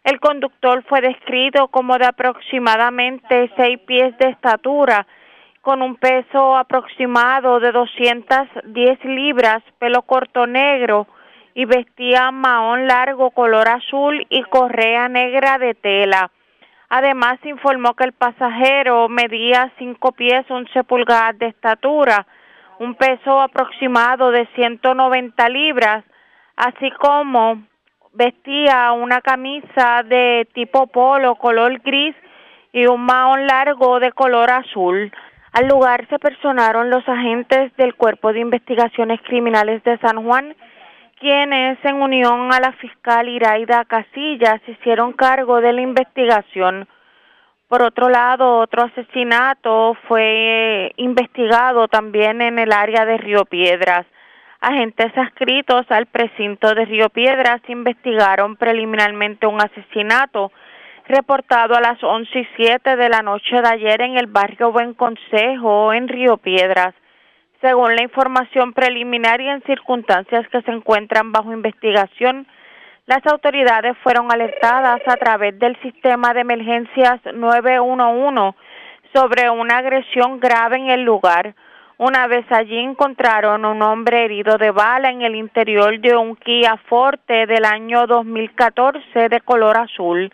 El 0.03 0.19
conductor 0.19 0.83
fue 0.87 1.01
descrito 1.01 1.67
como 1.67 1.97
de 1.97 2.05
aproximadamente 2.05 3.51
seis 3.55 3.79
pies 3.85 4.17
de 4.17 4.29
estatura, 4.29 5.05
con 5.61 5.81
un 5.81 5.95
peso 5.95 6.55
aproximado 6.55 7.59
de 7.59 7.71
210 7.71 9.05
libras, 9.05 9.61
pelo 9.77 10.01
corto 10.01 10.47
negro 10.47 11.07
y 11.53 11.65
vestía 11.65 12.31
mahón 12.31 12.87
largo 12.87 13.29
color 13.31 13.67
azul 13.67 14.25
y 14.29 14.41
correa 14.43 15.07
negra 15.07 15.59
de 15.59 15.75
tela. 15.75 16.31
Además, 16.89 17.39
informó 17.43 17.93
que 17.93 18.05
el 18.05 18.13
pasajero 18.13 19.07
medía 19.07 19.71
cinco 19.77 20.13
pies 20.13 20.49
11 20.49 20.83
pulgadas 20.83 21.37
de 21.37 21.47
estatura, 21.47 22.25
un 22.81 22.95
peso 22.95 23.39
aproximado 23.39 24.31
de 24.31 24.47
190 24.55 25.49
libras, 25.49 26.03
así 26.55 26.89
como 26.99 27.61
vestía 28.11 28.91
una 28.93 29.21
camisa 29.21 30.01
de 30.03 30.47
tipo 30.55 30.87
polo 30.87 31.35
color 31.35 31.79
gris 31.81 32.15
y 32.73 32.87
un 32.87 33.01
mahón 33.05 33.45
largo 33.45 33.99
de 33.99 34.11
color 34.11 34.49
azul. 34.49 35.11
Al 35.53 35.67
lugar 35.67 36.07
se 36.09 36.17
personaron 36.17 36.89
los 36.89 37.07
agentes 37.07 37.71
del 37.77 37.93
Cuerpo 37.93 38.33
de 38.33 38.39
Investigaciones 38.39 39.21
Criminales 39.27 39.83
de 39.83 39.99
San 39.99 40.23
Juan, 40.25 40.55
quienes 41.19 41.77
en 41.85 42.01
unión 42.01 42.51
a 42.51 42.59
la 42.59 42.71
fiscal 42.71 43.29
Iraida 43.29 43.85
Casillas 43.85 44.59
hicieron 44.65 45.13
cargo 45.13 45.61
de 45.61 45.71
la 45.71 45.81
investigación. 45.81 46.87
Por 47.71 47.83
otro 47.83 48.09
lado, 48.09 48.57
otro 48.57 48.83
asesinato 48.83 49.95
fue 50.05 50.91
investigado 50.97 51.87
también 51.87 52.41
en 52.41 52.59
el 52.59 52.73
área 52.73 53.05
de 53.05 53.15
Río 53.17 53.45
Piedras. 53.45 54.05
Agentes 54.59 55.17
adscritos 55.17 55.89
al 55.89 56.05
precinto 56.07 56.75
de 56.75 56.83
Río 56.83 57.07
Piedras 57.07 57.61
investigaron 57.69 58.57
preliminarmente 58.57 59.47
un 59.47 59.61
asesinato 59.61 60.51
reportado 61.07 61.73
a 61.73 61.79
las 61.79 62.03
once 62.03 62.39
y 62.39 62.47
siete 62.57 62.97
de 62.97 63.07
la 63.07 63.21
noche 63.21 63.61
de 63.61 63.69
ayer 63.69 64.01
en 64.01 64.17
el 64.17 64.27
barrio 64.27 64.73
Buen 64.73 64.93
Consejo, 64.93 65.93
en 65.93 66.09
Río 66.09 66.35
Piedras. 66.35 66.93
Según 67.61 67.95
la 67.95 68.03
información 68.03 68.73
preliminar 68.73 69.39
y 69.39 69.47
en 69.47 69.63
circunstancias 69.63 70.45
que 70.49 70.61
se 70.63 70.71
encuentran 70.71 71.31
bajo 71.31 71.53
investigación, 71.53 72.47
Las 73.11 73.27
autoridades 73.27 73.97
fueron 74.03 74.31
alertadas 74.31 75.01
a 75.05 75.17
través 75.17 75.59
del 75.59 75.75
sistema 75.81 76.33
de 76.33 76.39
emergencias 76.39 77.19
911 77.33 78.57
sobre 79.13 79.49
una 79.49 79.79
agresión 79.79 80.39
grave 80.39 80.77
en 80.77 80.89
el 80.89 81.03
lugar. 81.03 81.53
Una 81.97 82.27
vez 82.27 82.45
allí 82.49 82.77
encontraron 82.77 83.65
un 83.65 83.81
hombre 83.81 84.23
herido 84.23 84.57
de 84.57 84.71
bala 84.71 85.09
en 85.09 85.23
el 85.23 85.35
interior 85.35 85.99
de 85.99 86.15
un 86.15 86.37
Kia 86.37 86.77
Forte 86.87 87.47
del 87.47 87.65
año 87.65 88.07
2014 88.07 89.27
de 89.27 89.41
color 89.41 89.75
azul. 89.75 90.31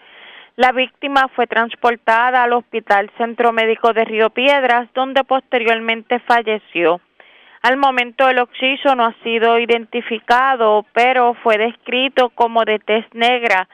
La 0.56 0.72
víctima 0.72 1.30
fue 1.30 1.48
transportada 1.48 2.44
al 2.44 2.54
Hospital 2.54 3.10
Centro 3.18 3.54
Médico 3.54 3.92
de 3.92 4.06
Río 4.06 4.30
Piedras, 4.30 4.88
donde 4.94 5.24
posteriormente 5.24 6.20
falleció. 6.20 7.02
Al 7.68 7.76
momento 7.76 8.30
el 8.30 8.40
occiso 8.40 8.96
no 8.96 9.08
ha 9.08 9.14
sido 9.24 9.60
identificado, 9.60 10.86
pero 10.94 11.34
fue 11.44 11.58
descrito 11.58 12.30
como 12.30 12.64
de 12.64 12.80
tez 12.80 13.06
negra, 13.14 13.68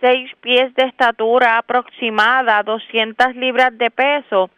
seis 0.00 0.30
pies 0.40 0.72
de 0.76 0.84
estatura 0.84 1.58
aproximada, 1.58 2.62
200 2.62 3.34
libras 3.34 3.76
de 3.76 3.90
peso, 3.90 4.50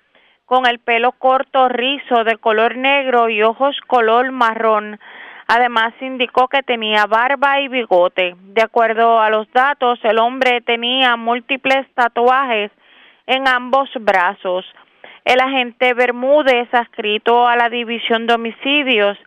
con 0.44 0.66
el 0.66 0.78
pelo 0.78 1.12
corto 1.12 1.70
rizo 1.70 2.22
de 2.24 2.36
color 2.36 2.76
negro 2.76 3.30
y 3.30 3.42
ojos 3.42 3.80
color 3.86 4.30
marrón. 4.30 5.00
Además 5.46 5.94
indicó 6.02 6.46
que 6.48 6.62
tenía 6.62 7.06
barba 7.06 7.60
y 7.60 7.68
bigote. 7.68 8.36
De 8.38 8.60
acuerdo 8.60 9.22
a 9.22 9.30
los 9.30 9.50
datos, 9.52 9.98
el 10.02 10.18
hombre 10.18 10.60
tenía 10.60 11.16
múltiples 11.16 11.86
tatuajes 11.94 12.70
en 13.26 13.48
ambos 13.48 13.88
brazos. 13.98 14.66
El 15.26 15.40
agente 15.40 15.92
Bermúdez, 15.92 16.72
adscrito 16.72 17.48
a 17.48 17.56
la 17.56 17.68
División 17.68 18.28
de 18.28 18.34
Homicidios 18.34 19.18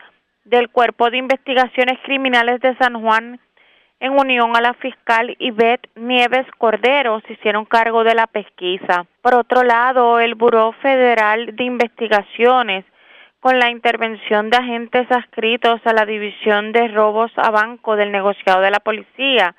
del 0.45 0.69
Cuerpo 0.69 1.09
de 1.09 1.17
Investigaciones 1.17 1.99
Criminales 2.05 2.61
de 2.61 2.73
San 2.77 3.01
Juan, 3.01 3.41
en 3.99 4.17
unión 4.17 4.55
a 4.55 4.61
la 4.61 4.73
fiscal 4.75 5.35
Ivette 5.39 5.89
Nieves 5.95 6.47
Cordero, 6.57 7.19
se 7.27 7.33
hicieron 7.33 7.65
cargo 7.65 8.05
de 8.05 8.15
la 8.15 8.27
pesquisa. 8.27 9.07
Por 9.21 9.35
otro 9.35 9.63
lado, 9.63 10.21
el 10.21 10.35
Buró 10.35 10.71
Federal 10.81 11.53
de 11.57 11.65
Investigaciones, 11.65 12.85
con 13.41 13.59
la 13.59 13.69
intervención 13.69 14.49
de 14.49 14.55
agentes 14.55 15.11
adscritos 15.11 15.81
a 15.83 15.91
la 15.91 16.05
División 16.05 16.71
de 16.71 16.87
Robos 16.87 17.33
a 17.35 17.51
Banco 17.51 17.97
del 17.97 18.13
negociado 18.13 18.61
de 18.61 18.71
la 18.71 18.79
policía, 18.79 19.53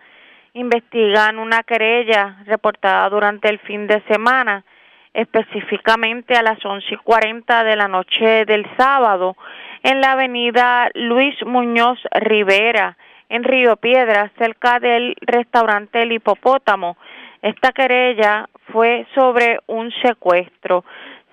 investigan 0.55 1.39
una 1.39 1.65
querella 1.65 2.39
reportada 2.47 3.11
durante 3.11 3.51
el 3.51 3.59
fin 3.59 3.87
de 3.87 4.01
semana 4.09 4.65
específicamente 5.15 6.35
a 6.35 6.43
las 6.43 6.65
once 6.65 6.95
y 6.95 6.97
cuarenta 6.97 7.65
de 7.65 7.77
la 7.77 7.89
noche 7.89 8.45
del 8.45 8.67
sábado 8.77 9.37
en 9.83 10.01
la 10.01 10.13
avenida 10.13 10.91
Luis 10.95 11.35
Muñoz 11.45 11.99
Rivera, 12.13 12.97
en 13.29 13.45
Río 13.45 13.77
Piedras, 13.77 14.31
cerca 14.39 14.79
del 14.79 15.17
restaurante 15.21 16.03
El 16.03 16.13
Hipopótamo. 16.13 16.97
Esta 17.43 17.73
querella 17.73 18.49
fue 18.73 19.07
sobre 19.15 19.59
un 19.67 19.91
secuestro. 20.03 20.85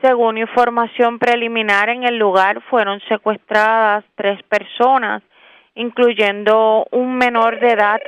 Según 0.01 0.37
información 0.37 1.19
preliminar, 1.19 1.89
en 1.89 2.03
el 2.03 2.17
lugar 2.17 2.61
fueron 2.69 2.99
secuestradas 3.09 4.05
tres 4.15 4.41
personas, 4.43 5.23
incluyendo 5.75 6.85
un 6.91 7.17
menor 7.17 7.59
de 7.59 7.71
edad 7.71 7.99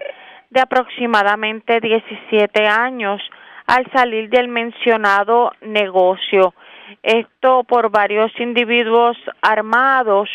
de 0.52 0.62
aproximadamente 0.62 1.80
17 1.80 2.68
años 2.68 3.22
al 3.70 3.86
salir 3.92 4.32
del 4.32 4.48
mencionado 4.48 5.52
negocio. 5.62 6.56
Esto 7.04 7.64
por 7.66 7.92
varios 7.92 8.32
individuos 8.40 9.16
armados 9.44 10.28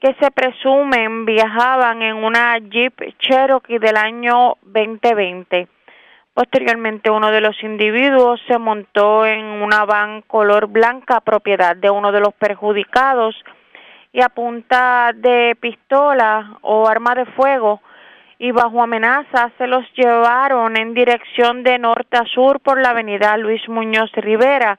que 0.00 0.14
se 0.20 0.30
presumen 0.30 1.24
viajaban 1.24 2.02
en 2.02 2.16
una 2.16 2.58
Jeep 2.58 3.16
Cherokee 3.20 3.78
del 3.78 3.96
año 3.96 4.56
2020. 4.64 5.66
Posteriormente, 6.34 7.08
uno 7.08 7.30
de 7.30 7.40
los 7.40 7.56
individuos 7.62 8.38
se 8.46 8.58
montó 8.58 9.24
en 9.24 9.46
una 9.46 9.86
van 9.86 10.20
color 10.20 10.66
blanca 10.66 11.22
propiedad 11.22 11.74
de 11.74 11.88
uno 11.88 12.12
de 12.12 12.20
los 12.20 12.34
perjudicados 12.34 13.34
y 14.12 14.20
a 14.20 14.28
punta 14.28 15.12
de 15.14 15.56
pistola 15.58 16.58
o 16.60 16.86
arma 16.86 17.14
de 17.14 17.24
fuego 17.24 17.80
y 18.44 18.52
bajo 18.52 18.82
amenaza 18.82 19.50
se 19.56 19.66
los 19.66 19.90
llevaron 19.94 20.76
en 20.76 20.92
dirección 20.92 21.62
de 21.62 21.78
norte 21.78 22.18
a 22.18 22.26
sur 22.26 22.60
por 22.60 22.78
la 22.78 22.90
avenida 22.90 23.38
Luis 23.38 23.66
Muñoz 23.70 24.12
Rivera, 24.12 24.78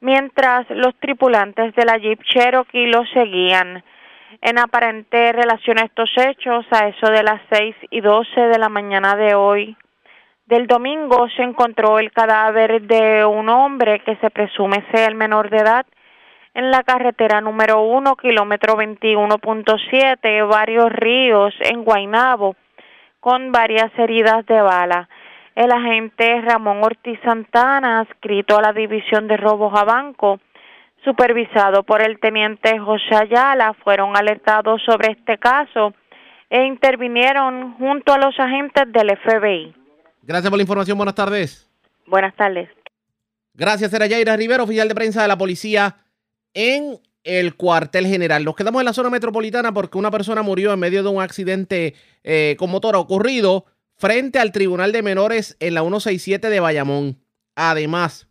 mientras 0.00 0.64
los 0.70 0.94
tripulantes 1.00 1.74
de 1.74 1.84
la 1.84 1.98
Jeep 1.98 2.22
Cherokee 2.22 2.86
los 2.86 3.06
seguían. 3.10 3.84
En 4.40 4.58
aparente 4.58 5.32
relación 5.32 5.78
a 5.80 5.82
estos 5.82 6.10
hechos, 6.16 6.64
a 6.70 6.88
eso 6.88 7.10
de 7.10 7.22
las 7.22 7.42
seis 7.52 7.76
y 7.90 8.00
doce 8.00 8.40
de 8.40 8.58
la 8.58 8.70
mañana 8.70 9.16
de 9.16 9.34
hoy 9.34 9.76
del 10.46 10.66
domingo 10.66 11.28
se 11.36 11.42
encontró 11.42 11.98
el 11.98 12.10
cadáver 12.10 12.80
de 12.82 13.22
un 13.26 13.50
hombre 13.50 14.00
que 14.00 14.16
se 14.16 14.30
presume 14.30 14.82
ser 14.90 15.10
el 15.10 15.14
menor 15.14 15.50
de 15.50 15.58
edad 15.58 15.84
en 16.54 16.70
la 16.70 16.82
carretera 16.84 17.42
número 17.42 17.82
uno, 17.82 18.16
kilómetro 18.16 18.78
21.7, 18.78 20.48
varios 20.48 20.90
ríos 20.90 21.52
en 21.60 21.84
Guaynabo 21.84 22.56
con 23.24 23.52
varias 23.52 23.90
heridas 23.98 24.44
de 24.44 24.60
bala. 24.60 25.08
El 25.56 25.72
agente 25.72 26.42
Ramón 26.42 26.84
Ortiz 26.84 27.18
Santana, 27.24 28.00
adscrito 28.00 28.58
a 28.58 28.60
la 28.60 28.74
División 28.74 29.28
de 29.28 29.38
Robos 29.38 29.72
a 29.74 29.82
Banco, 29.84 30.40
supervisado 31.02 31.84
por 31.84 32.02
el 32.02 32.20
teniente 32.20 32.78
José 32.78 33.14
Ayala, 33.14 33.72
fueron 33.82 34.14
alertados 34.14 34.82
sobre 34.84 35.12
este 35.12 35.38
caso 35.38 35.94
e 36.50 36.66
intervinieron 36.66 37.72
junto 37.78 38.12
a 38.12 38.18
los 38.18 38.38
agentes 38.38 38.92
del 38.92 39.16
FBI. 39.16 39.74
Gracias 40.20 40.50
por 40.50 40.58
la 40.58 40.62
información. 40.62 40.98
Buenas 40.98 41.14
tardes. 41.14 41.66
Buenas 42.06 42.34
tardes. 42.36 42.68
Gracias, 43.54 43.90
era 43.94 44.06
Yaira 44.06 44.36
Rivero, 44.36 44.64
oficial 44.64 44.86
de 44.86 44.94
prensa 44.94 45.22
de 45.22 45.28
la 45.28 45.38
policía 45.38 45.96
en 46.52 46.98
el 47.24 47.56
cuartel 47.56 48.06
general. 48.06 48.44
Nos 48.44 48.54
quedamos 48.54 48.80
en 48.80 48.86
la 48.86 48.92
zona 48.92 49.10
metropolitana 49.10 49.72
porque 49.72 49.98
una 49.98 50.10
persona 50.10 50.42
murió 50.42 50.72
en 50.72 50.78
medio 50.78 51.02
de 51.02 51.08
un 51.08 51.22
accidente 51.22 51.94
eh, 52.22 52.54
con 52.58 52.70
motor 52.70 52.94
ocurrido 52.96 53.64
frente 53.96 54.38
al 54.38 54.52
Tribunal 54.52 54.92
de 54.92 55.02
Menores 55.02 55.56
en 55.60 55.74
la 55.74 55.80
167 55.80 56.50
de 56.50 56.60
Bayamón. 56.60 57.18
Además, 57.56 58.28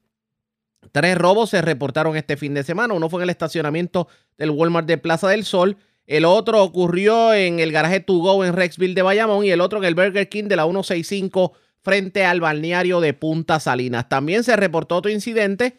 tres 0.92 1.18
robos 1.18 1.50
se 1.50 1.62
reportaron 1.62 2.16
este 2.16 2.38
fin 2.38 2.54
de 2.54 2.64
semana. 2.64 2.94
Uno 2.94 3.10
fue 3.10 3.20
en 3.20 3.24
el 3.24 3.30
estacionamiento 3.32 4.08
del 4.38 4.52
Walmart 4.52 4.88
de 4.88 4.98
Plaza 4.98 5.28
del 5.28 5.44
Sol. 5.44 5.78
El 6.06 6.26
otro 6.26 6.62
ocurrió 6.62 7.34
en 7.34 7.60
el 7.60 7.72
garaje 7.72 8.00
To 8.02 8.14
Go 8.14 8.46
en 8.46 8.54
Rexville 8.54 8.94
de 8.94 9.02
Bayamón 9.02 9.46
y 9.46 9.52
el 9.52 9.62
otro 9.62 9.80
en 9.80 9.86
el 9.86 9.96
Burger 9.96 10.30
King 10.30 10.46
de 10.46 10.58
la 10.58 10.64
165 10.64 11.54
frente 11.82 12.26
al 12.26 12.42
balneario 12.42 13.00
de 13.02 13.14
Punta 13.14 13.60
Salinas. 13.60 14.08
También 14.10 14.44
se 14.44 14.56
reportó 14.56 14.98
otro 14.98 15.12
incidente 15.12 15.78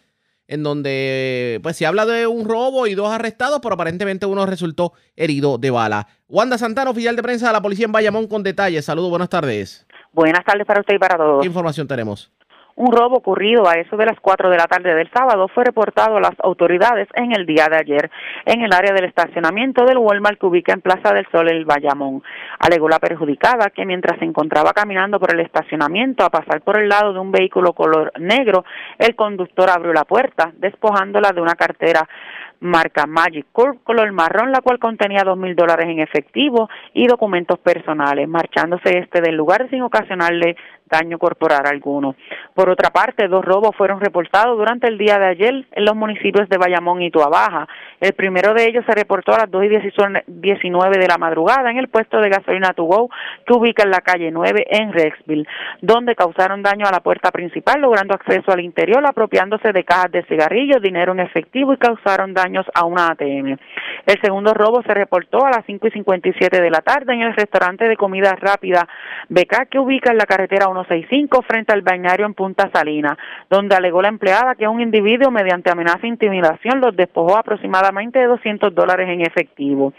en 0.48 0.62
donde 0.62 1.60
pues 1.62 1.76
se 1.76 1.86
habla 1.86 2.06
de 2.06 2.26
un 2.26 2.48
robo 2.48 2.86
y 2.86 2.94
dos 2.94 3.10
arrestados, 3.10 3.60
pero 3.62 3.74
aparentemente 3.74 4.26
uno 4.26 4.46
resultó 4.46 4.92
herido 5.16 5.58
de 5.58 5.70
bala. 5.70 6.06
Wanda 6.28 6.58
Santana, 6.58 6.90
oficial 6.90 7.16
de 7.16 7.22
prensa 7.22 7.46
de 7.48 7.52
la 7.52 7.62
policía 7.62 7.86
en 7.86 7.92
Bayamón, 7.92 8.26
con 8.26 8.42
detalles. 8.42 8.84
Saludos, 8.84 9.10
buenas 9.10 9.28
tardes. 9.28 9.86
Buenas 10.12 10.44
tardes 10.44 10.66
para 10.66 10.80
usted 10.80 10.94
y 10.94 10.98
para 10.98 11.16
todos. 11.16 11.40
¿Qué 11.40 11.46
información 11.46 11.88
tenemos? 11.88 12.30
Un 12.76 12.90
robo 12.90 13.18
ocurrido 13.18 13.68
a 13.68 13.74
eso 13.74 13.96
de 13.96 14.04
las 14.04 14.18
4 14.18 14.50
de 14.50 14.56
la 14.56 14.66
tarde 14.66 14.96
del 14.96 15.08
sábado 15.12 15.46
fue 15.46 15.64
reportado 15.64 16.16
a 16.16 16.20
las 16.20 16.34
autoridades 16.42 17.06
en 17.14 17.30
el 17.30 17.46
día 17.46 17.68
de 17.70 17.76
ayer 17.76 18.10
en 18.46 18.62
el 18.62 18.72
área 18.72 18.92
del 18.92 19.04
estacionamiento 19.04 19.84
del 19.84 19.98
Walmart 19.98 20.40
que 20.40 20.46
ubica 20.46 20.72
en 20.72 20.80
Plaza 20.80 21.14
del 21.14 21.24
Sol 21.30 21.48
el 21.48 21.64
Bayamón. 21.66 22.24
Alegó 22.58 22.88
la 22.88 22.98
perjudicada 22.98 23.70
que 23.70 23.86
mientras 23.86 24.18
se 24.18 24.24
encontraba 24.24 24.72
caminando 24.72 25.20
por 25.20 25.32
el 25.32 25.40
estacionamiento 25.40 26.24
a 26.24 26.30
pasar 26.30 26.62
por 26.62 26.80
el 26.80 26.88
lado 26.88 27.12
de 27.12 27.20
un 27.20 27.30
vehículo 27.30 27.74
color 27.74 28.10
negro, 28.18 28.64
el 28.98 29.14
conductor 29.14 29.70
abrió 29.70 29.92
la 29.92 30.04
puerta 30.04 30.50
despojándola 30.56 31.30
de 31.30 31.40
una 31.40 31.54
cartera 31.54 32.08
marca 32.64 33.06
Magic 33.06 33.46
Curve 33.52 33.80
color 33.84 34.10
marrón, 34.12 34.50
la 34.50 34.62
cual 34.62 34.78
contenía 34.78 35.22
dos 35.22 35.36
mil 35.36 35.54
dólares 35.54 35.86
en 35.86 36.00
efectivo 36.00 36.68
y 36.94 37.06
documentos 37.06 37.58
personales, 37.58 38.28
marchándose 38.28 38.98
este 38.98 39.20
del 39.20 39.36
lugar 39.36 39.68
sin 39.70 39.82
ocasionarle 39.82 40.56
daño 40.86 41.18
corporal 41.18 41.66
alguno. 41.66 42.14
Por 42.54 42.68
otra 42.68 42.90
parte, 42.90 43.28
dos 43.28 43.44
robos 43.44 43.74
fueron 43.76 44.00
reportados 44.00 44.56
durante 44.56 44.86
el 44.86 44.98
día 44.98 45.18
de 45.18 45.26
ayer 45.26 45.64
en 45.72 45.84
los 45.84 45.96
municipios 45.96 46.48
de 46.48 46.58
Bayamón 46.58 47.02
y 47.02 47.10
Tuabaja. 47.10 47.66
El 48.00 48.12
primero 48.12 48.54
de 48.54 48.66
ellos 48.66 48.84
se 48.86 48.94
reportó 48.94 49.32
a 49.34 49.38
las 49.38 49.50
2 49.50 49.64
y 49.64 49.68
19 50.26 50.98
de 50.98 51.08
la 51.08 51.18
madrugada 51.18 51.70
en 51.70 51.78
el 51.78 51.88
puesto 51.88 52.20
de 52.20 52.28
gasolina 52.28 52.74
To 52.74 52.84
Go 52.84 53.10
que 53.46 53.54
ubica 53.54 53.82
en 53.82 53.90
la 53.90 54.00
calle 54.00 54.30
9 54.30 54.66
en 54.68 54.92
Rexville, 54.92 55.46
donde 55.80 56.14
causaron 56.14 56.62
daño 56.62 56.86
a 56.86 56.92
la 56.92 57.00
puerta 57.00 57.30
principal, 57.30 57.80
logrando 57.80 58.14
acceso 58.14 58.52
al 58.52 58.60
interior, 58.60 59.04
apropiándose 59.06 59.72
de 59.72 59.84
cajas 59.84 60.12
de 60.12 60.24
cigarrillos, 60.24 60.82
dinero 60.82 61.12
en 61.12 61.20
efectivo 61.20 61.72
y 61.72 61.78
causaron 61.78 62.34
daños 62.34 62.66
a 62.74 62.84
una 62.84 63.08
ATM. 63.08 63.56
El 64.06 64.20
segundo 64.22 64.52
robo 64.54 64.82
se 64.82 64.94
reportó 64.94 65.44
a 65.44 65.50
las 65.50 65.64
5 65.66 65.88
y 65.88 65.90
57 65.92 66.60
de 66.60 66.70
la 66.70 66.80
tarde 66.80 67.14
en 67.14 67.22
el 67.22 67.34
restaurante 67.34 67.88
de 67.88 67.96
comida 67.96 68.36
rápida 68.38 68.86
BK 69.28 69.68
que 69.70 69.78
ubica 69.78 70.10
en 70.10 70.18
la 70.18 70.26
carretera 70.26 70.68
165 70.82 71.42
frente 71.42 71.72
al 71.72 71.82
bañario 71.82 72.26
en 72.26 72.34
Punta 72.34 72.70
Salina, 72.72 73.16
donde 73.48 73.76
alegó 73.76 74.02
la 74.02 74.08
empleada 74.08 74.54
que 74.54 74.66
un 74.66 74.80
individuo 74.80 75.30
mediante 75.30 75.70
amenaza 75.70 76.00
e 76.02 76.08
intimidación 76.08 76.80
los 76.80 76.96
despojó 76.96 77.36
aproximadamente 77.36 78.18
de 78.18 78.26
200 78.26 78.74
dólares 78.74 79.08
en 79.08 79.20
efectivo. 79.20 79.92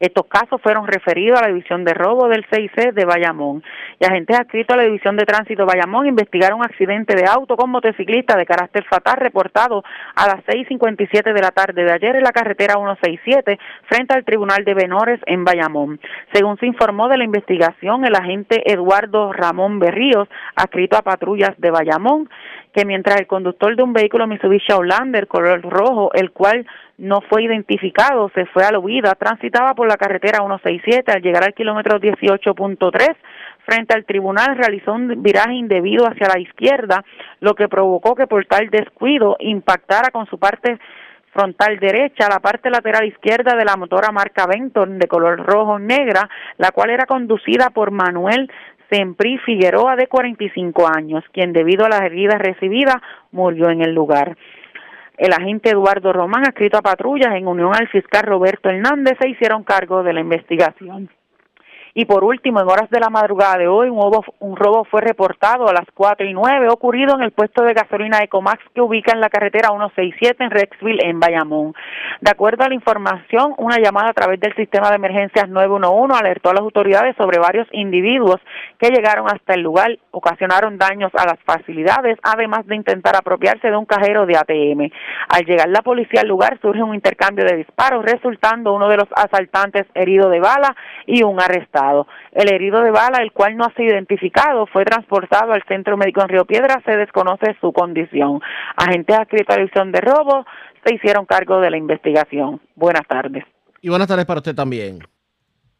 Estos 0.00 0.24
casos 0.28 0.62
fueron 0.62 0.86
referidos 0.86 1.38
a 1.38 1.42
la 1.42 1.48
División 1.48 1.84
de 1.84 1.92
Robo 1.92 2.26
del 2.28 2.46
6C 2.46 2.94
de 2.94 3.04
Bayamón 3.04 3.62
y 3.98 4.06
agentes 4.06 4.40
adscritos 4.40 4.72
a 4.72 4.78
la 4.78 4.84
División 4.84 5.14
de 5.18 5.26
Tránsito 5.26 5.66
Bayamón 5.66 6.06
investigaron 6.06 6.60
un 6.60 6.64
accidente 6.64 7.14
de 7.14 7.26
auto 7.28 7.54
con 7.54 7.68
motociclista 7.68 8.34
de 8.38 8.46
carácter 8.46 8.82
fatal 8.84 9.18
reportado 9.18 9.84
a 10.14 10.26
las 10.26 10.42
6.57 10.46 11.34
de 11.34 11.42
la 11.42 11.50
tarde 11.50 11.84
de 11.84 11.92
ayer 11.92 12.16
en 12.16 12.22
la 12.22 12.32
carretera 12.32 12.76
167 12.76 13.58
frente 13.90 14.14
al 14.14 14.24
Tribunal 14.24 14.64
de 14.64 14.74
Menores 14.74 15.20
en 15.26 15.44
Bayamón. 15.44 16.00
Según 16.32 16.56
se 16.56 16.66
informó 16.66 17.08
de 17.08 17.18
la 17.18 17.24
investigación, 17.24 18.06
el 18.06 18.14
agente 18.14 18.72
Eduardo 18.72 19.34
Ramón 19.34 19.80
Berríos, 19.80 20.28
adscrito 20.56 20.96
a 20.96 21.02
patrullas 21.02 21.52
de 21.58 21.70
Bayamón, 21.70 22.30
que 22.72 22.84
mientras 22.84 23.20
el 23.20 23.26
conductor 23.26 23.74
de 23.74 23.82
un 23.82 23.92
vehículo 23.92 24.26
Mitsubishi 24.26 24.72
Outlander 24.72 25.26
color 25.26 25.60
rojo, 25.62 26.12
el 26.14 26.30
cual 26.30 26.66
no 26.98 27.20
fue 27.22 27.44
identificado, 27.44 28.30
se 28.34 28.46
fue 28.46 28.64
a 28.64 28.72
la 28.72 28.78
huida, 28.78 29.14
transitaba 29.14 29.74
por 29.74 29.88
la 29.88 29.96
carretera 29.96 30.38
167 30.38 31.10
al 31.10 31.22
llegar 31.22 31.44
al 31.44 31.54
kilómetro 31.54 31.98
18.3 31.98 33.16
frente 33.66 33.94
al 33.94 34.04
tribunal 34.04 34.56
realizó 34.56 34.92
un 34.92 35.22
viraje 35.22 35.54
indebido 35.54 36.06
hacia 36.06 36.28
la 36.28 36.40
izquierda, 36.40 37.04
lo 37.40 37.54
que 37.54 37.68
provocó 37.68 38.14
que 38.14 38.26
por 38.26 38.44
tal 38.46 38.68
descuido 38.70 39.36
impactara 39.38 40.10
con 40.10 40.26
su 40.26 40.38
parte 40.38 40.78
frontal 41.32 41.78
derecha 41.78 42.28
la 42.28 42.40
parte 42.40 42.70
lateral 42.70 43.06
izquierda 43.06 43.54
de 43.56 43.64
la 43.64 43.76
motora 43.76 44.10
marca 44.10 44.46
Benton 44.46 44.98
de 44.98 45.06
color 45.06 45.44
rojo 45.46 45.78
negra, 45.78 46.28
la 46.58 46.70
cual 46.72 46.90
era 46.90 47.06
conducida 47.06 47.70
por 47.70 47.92
Manuel 47.92 48.50
Sempri 48.90 49.38
Figueroa 49.38 49.96
de 49.96 50.08
45 50.08 50.86
años, 50.86 51.24
quien 51.32 51.52
debido 51.52 51.86
a 51.86 51.88
las 51.88 52.02
heridas 52.02 52.40
recibidas 52.40 52.96
murió 53.30 53.70
en 53.70 53.82
el 53.82 53.94
lugar. 53.94 54.36
El 55.16 55.32
agente 55.32 55.70
Eduardo 55.70 56.12
Román, 56.12 56.44
adscrito 56.46 56.78
a 56.78 56.82
patrullas 56.82 57.34
en 57.34 57.46
unión 57.46 57.72
al 57.74 57.88
fiscal 57.88 58.22
Roberto 58.22 58.68
Hernández, 58.68 59.18
se 59.20 59.28
hicieron 59.28 59.64
cargo 59.64 60.02
de 60.02 60.14
la 60.14 60.20
investigación. 60.20 61.10
Y 61.94 62.04
por 62.04 62.22
último, 62.22 62.60
en 62.60 62.68
horas 62.68 62.88
de 62.90 63.00
la 63.00 63.10
madrugada 63.10 63.58
de 63.58 63.66
hoy, 63.66 63.88
un 63.88 64.00
robo, 64.00 64.24
un 64.38 64.56
robo 64.56 64.84
fue 64.84 65.00
reportado 65.00 65.68
a 65.68 65.72
las 65.72 65.86
4 65.94 66.26
y 66.26 66.32
9, 66.32 66.68
ocurrido 66.68 67.14
en 67.16 67.22
el 67.22 67.32
puesto 67.32 67.64
de 67.64 67.74
gasolina 67.74 68.22
Ecomax 68.22 68.62
que 68.74 68.80
ubica 68.80 69.12
en 69.12 69.20
la 69.20 69.28
carretera 69.28 69.70
167 69.70 70.44
en 70.44 70.50
Rexville, 70.50 71.04
en 71.04 71.18
Bayamón. 71.18 71.74
De 72.20 72.30
acuerdo 72.30 72.64
a 72.64 72.68
la 72.68 72.74
información, 72.74 73.54
una 73.58 73.78
llamada 73.78 74.10
a 74.10 74.14
través 74.14 74.38
del 74.38 74.54
sistema 74.54 74.90
de 74.90 74.96
emergencias 74.96 75.48
911 75.48 76.16
alertó 76.16 76.50
a 76.50 76.54
las 76.54 76.62
autoridades 76.62 77.16
sobre 77.16 77.38
varios 77.38 77.66
individuos 77.72 78.40
que 78.78 78.90
llegaron 78.90 79.26
hasta 79.26 79.54
el 79.54 79.62
lugar, 79.62 79.98
ocasionaron 80.12 80.78
daños 80.78 81.10
a 81.14 81.26
las 81.26 81.38
facilidades, 81.44 82.18
además 82.22 82.66
de 82.66 82.76
intentar 82.76 83.16
apropiarse 83.16 83.68
de 83.68 83.76
un 83.76 83.86
cajero 83.86 84.26
de 84.26 84.36
ATM. 84.36 84.90
Al 85.28 85.44
llegar 85.44 85.68
la 85.68 85.82
policía 85.82 86.20
al 86.20 86.28
lugar, 86.28 86.58
surge 86.62 86.82
un 86.82 86.94
intercambio 86.94 87.44
de 87.44 87.56
disparos, 87.56 88.04
resultando 88.04 88.72
uno 88.72 88.88
de 88.88 88.96
los 88.96 89.08
asaltantes 89.14 89.86
herido 89.94 90.28
de 90.28 90.40
bala 90.40 90.76
y 91.06 91.22
un 91.22 91.40
arrestado. 91.40 91.79
El 92.32 92.52
herido 92.52 92.82
de 92.82 92.90
bala, 92.90 93.18
el 93.22 93.32
cual 93.32 93.56
no 93.56 93.64
ha 93.64 93.74
sido 93.74 93.92
identificado, 93.92 94.66
fue 94.66 94.84
transportado 94.84 95.52
al 95.52 95.62
centro 95.68 95.96
médico 95.96 96.22
en 96.22 96.28
Río 96.28 96.44
Piedra, 96.44 96.82
se 96.84 96.96
desconoce 96.96 97.56
su 97.60 97.72
condición. 97.72 98.40
Agentes 98.76 99.18
adscritos 99.18 99.48
a 99.48 99.58
la 99.58 99.64
división 99.64 99.92
de 99.92 100.00
robo 100.00 100.44
se 100.84 100.94
hicieron 100.94 101.26
cargo 101.26 101.60
de 101.60 101.70
la 101.70 101.76
investigación. 101.76 102.60
Buenas 102.74 103.06
tardes. 103.06 103.44
Y 103.82 103.88
buenas 103.88 104.08
tardes 104.08 104.26
para 104.26 104.38
usted 104.38 104.54
también. 104.54 105.00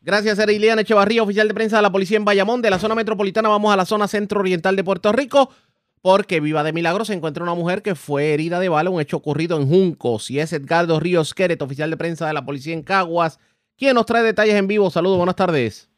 Gracias, 0.02 0.38
Eriliana 0.38 0.80
Echevarría, 0.80 1.22
oficial 1.22 1.46
de 1.46 1.52
prensa 1.52 1.76
de 1.76 1.82
la 1.82 1.92
policía 1.92 2.16
en 2.16 2.24
Bayamón. 2.24 2.62
De 2.62 2.70
la 2.70 2.78
zona 2.78 2.94
metropolitana 2.94 3.50
vamos 3.50 3.72
a 3.72 3.76
la 3.76 3.84
zona 3.84 4.08
centro-oriental 4.08 4.74
de 4.74 4.82
Puerto 4.82 5.12
Rico, 5.12 5.50
porque 6.00 6.40
viva 6.40 6.62
de 6.62 6.72
milagro 6.72 7.04
se 7.04 7.12
encuentra 7.12 7.42
una 7.42 7.54
mujer 7.54 7.82
que 7.82 7.94
fue 7.94 8.32
herida 8.32 8.58
de 8.60 8.70
bala, 8.70 8.88
un 8.88 9.00
hecho 9.02 9.18
ocurrido 9.18 9.60
en 9.60 9.68
Juncos. 9.68 10.30
Y 10.30 10.40
es 10.40 10.54
Edgardo 10.54 10.98
Ríos 11.00 11.34
Queret, 11.34 11.60
oficial 11.60 11.90
de 11.90 11.98
prensa 11.98 12.26
de 12.26 12.32
la 12.32 12.46
policía 12.46 12.72
en 12.72 12.82
Caguas, 12.82 13.38
quien 13.76 13.94
nos 13.94 14.06
trae 14.06 14.22
detalles 14.22 14.54
en 14.54 14.68
vivo. 14.68 14.90
Saludos, 14.90 15.18
buenas 15.18 15.36
tardes. 15.36 15.89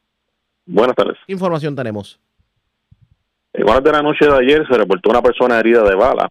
Buenas 0.66 0.94
tardes. 0.94 1.18
¿Qué 1.26 1.32
información 1.32 1.74
tenemos? 1.74 2.20
En 3.52 3.68
horas 3.68 3.82
de 3.82 3.92
la 3.92 4.02
noche 4.02 4.26
de 4.26 4.36
ayer 4.36 4.66
se 4.66 4.78
reportó 4.78 5.10
una 5.10 5.20
persona 5.20 5.58
herida 5.58 5.82
de 5.82 5.94
bala 5.94 6.30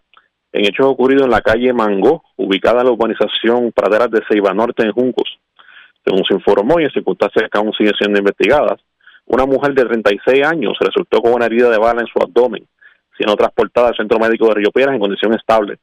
en 0.54 0.66
hechos 0.66 0.88
ocurridos 0.88 1.24
en 1.24 1.32
la 1.32 1.42
calle 1.42 1.72
Mangó, 1.74 2.24
ubicada 2.38 2.82
en 2.82 2.88
la 2.88 2.92
urbanización 2.94 3.72
Praderas 3.72 4.10
de 4.12 4.22
Ceiba 4.28 4.54
Norte 4.54 4.84
en 4.84 4.92
Juncos. 4.92 5.40
Según 6.04 6.26
se 6.26 6.34
informó 6.34 6.80
y 6.80 6.86
en 6.86 6.92
circunstancias 6.92 7.50
que 7.50 7.58
aún 7.58 7.74
siguen 7.74 7.94
siendo 7.98 8.20
investigadas, 8.20 8.80
una 9.26 9.46
mujer 9.46 9.74
de 9.74 9.86
36 9.86 10.46
años 10.46 10.78
resultó 10.80 11.22
con 11.22 11.34
una 11.34 11.46
herida 11.46 11.70
de 11.70 11.78
bala 11.78 12.02
en 12.02 12.08
su 12.08 12.20
abdomen, 12.20 12.68
siendo 13.16 13.36
transportada 13.36 13.90
al 13.90 13.96
centro 13.96 14.20
médico 14.20 14.48
de 14.48 14.56
Río 14.56 14.72
Piedras 14.72 14.96
en 14.96 15.00
condición 15.00 15.34
estable. 15.34 15.78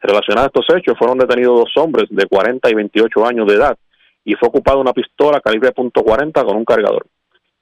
Relacionados 0.00 0.50
a 0.54 0.60
estos 0.60 0.76
hechos, 0.76 0.96
fueron 0.98 1.18
detenidos 1.18 1.60
dos 1.60 1.84
hombres 1.84 2.06
de 2.10 2.26
40 2.26 2.70
y 2.70 2.74
28 2.74 3.26
años 3.26 3.46
de 3.48 3.54
edad 3.54 3.76
y 4.24 4.34
fue 4.34 4.48
ocupada 4.48 4.78
una 4.78 4.92
pistola 4.92 5.40
calibre 5.40 5.72
.40 5.74 6.44
con 6.44 6.56
un 6.56 6.64
cargador. 6.64 7.06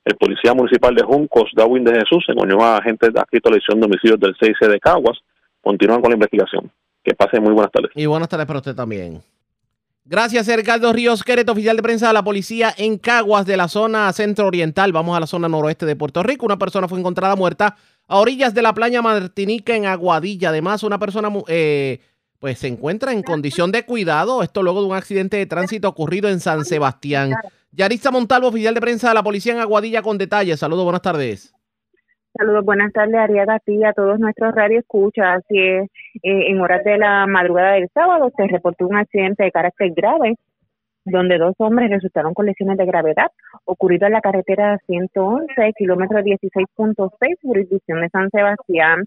El 0.04 0.16
policía 0.16 0.52
municipal 0.52 0.94
de 0.94 1.02
Juncos, 1.02 1.50
Darwin 1.54 1.84
de 1.84 1.94
Jesús, 1.94 2.24
en 2.28 2.38
unión 2.38 2.60
a 2.60 2.76
agentes 2.76 3.10
adscritos 3.16 3.50
a 3.50 3.52
la 3.52 3.56
edición 3.56 3.80
de 3.80 3.86
homicidios 3.86 4.20
del 4.20 4.34
6C 4.36 4.68
de 4.68 4.78
Caguas, 4.78 5.18
continúan 5.62 6.00
con 6.00 6.10
la 6.10 6.16
investigación. 6.16 6.70
Que 7.02 7.14
pase 7.14 7.40
muy 7.40 7.52
buenas 7.52 7.72
tardes. 7.72 7.90
Y 7.94 8.06
buenas 8.06 8.28
tardes 8.28 8.46
para 8.46 8.58
usted 8.58 8.74
también. 8.74 9.22
Gracias, 10.06 10.46
Ricardo 10.54 10.92
Ríos 10.92 11.22
Queret, 11.22 11.48
oficial 11.48 11.76
de 11.76 11.82
prensa 11.82 12.08
de 12.08 12.12
la 12.12 12.22
policía 12.22 12.74
en 12.76 12.98
Caguas 12.98 13.46
de 13.46 13.56
la 13.56 13.68
zona 13.68 14.12
centro-oriental. 14.12 14.92
Vamos 14.92 15.16
a 15.16 15.20
la 15.20 15.26
zona 15.26 15.48
noroeste 15.48 15.86
de 15.86 15.96
Puerto 15.96 16.22
Rico. 16.22 16.44
Una 16.44 16.58
persona 16.58 16.88
fue 16.88 16.98
encontrada 16.98 17.36
muerta 17.36 17.76
a 18.06 18.18
orillas 18.18 18.52
de 18.52 18.60
la 18.60 18.74
playa 18.74 19.00
Martinica 19.00 19.74
en 19.74 19.86
Aguadilla. 19.86 20.50
Además, 20.50 20.82
una 20.82 20.98
persona 20.98 21.30
eh, 21.48 22.00
pues 22.38 22.58
se 22.58 22.68
encuentra 22.68 23.12
en 23.12 23.22
condición 23.22 23.72
de 23.72 23.86
cuidado. 23.86 24.42
Esto 24.42 24.62
luego 24.62 24.82
de 24.82 24.88
un 24.88 24.94
accidente 24.94 25.38
de 25.38 25.46
tránsito 25.46 25.88
ocurrido 25.88 26.28
en 26.28 26.40
San 26.40 26.66
Sebastián. 26.66 27.32
Yarista 27.76 28.12
Montalvo, 28.12 28.48
oficial 28.48 28.74
de 28.74 28.80
prensa 28.80 29.08
de 29.08 29.14
la 29.14 29.22
policía 29.22 29.52
en 29.52 29.58
Aguadilla 29.58 30.00
con 30.00 30.16
detalles. 30.16 30.60
Saludos, 30.60 30.84
buenas 30.84 31.02
tardes. 31.02 31.52
Saludos, 32.36 32.64
buenas 32.64 32.92
tardes, 32.92 33.14
Ariaga, 33.14 33.56
a 33.56 33.92
todos 33.92 34.18
nuestros 34.20 34.54
radioescuchas. 34.54 35.38
Así 35.38 35.58
es, 35.58 35.90
eh, 36.22 36.50
en 36.50 36.60
horas 36.60 36.84
de 36.84 36.98
la 36.98 37.26
madrugada 37.26 37.72
del 37.72 37.88
sábado 37.92 38.30
se 38.36 38.46
reportó 38.46 38.86
un 38.86 38.96
accidente 38.96 39.44
de 39.44 39.50
carácter 39.50 39.92
grave 39.94 40.36
donde 41.04 41.38
dos 41.38 41.54
hombres 41.58 41.90
resultaron 41.90 42.32
con 42.32 42.46
lesiones 42.46 42.78
de 42.78 42.86
gravedad, 42.86 43.30
ocurrido 43.64 44.06
en 44.06 44.12
la 44.12 44.20
carretera 44.20 44.78
111, 44.86 45.72
kilómetro 45.76 46.18
16.6, 46.20 47.36
jurisdicción 47.42 48.00
de 48.00 48.08
San 48.08 48.30
Sebastián. 48.30 49.04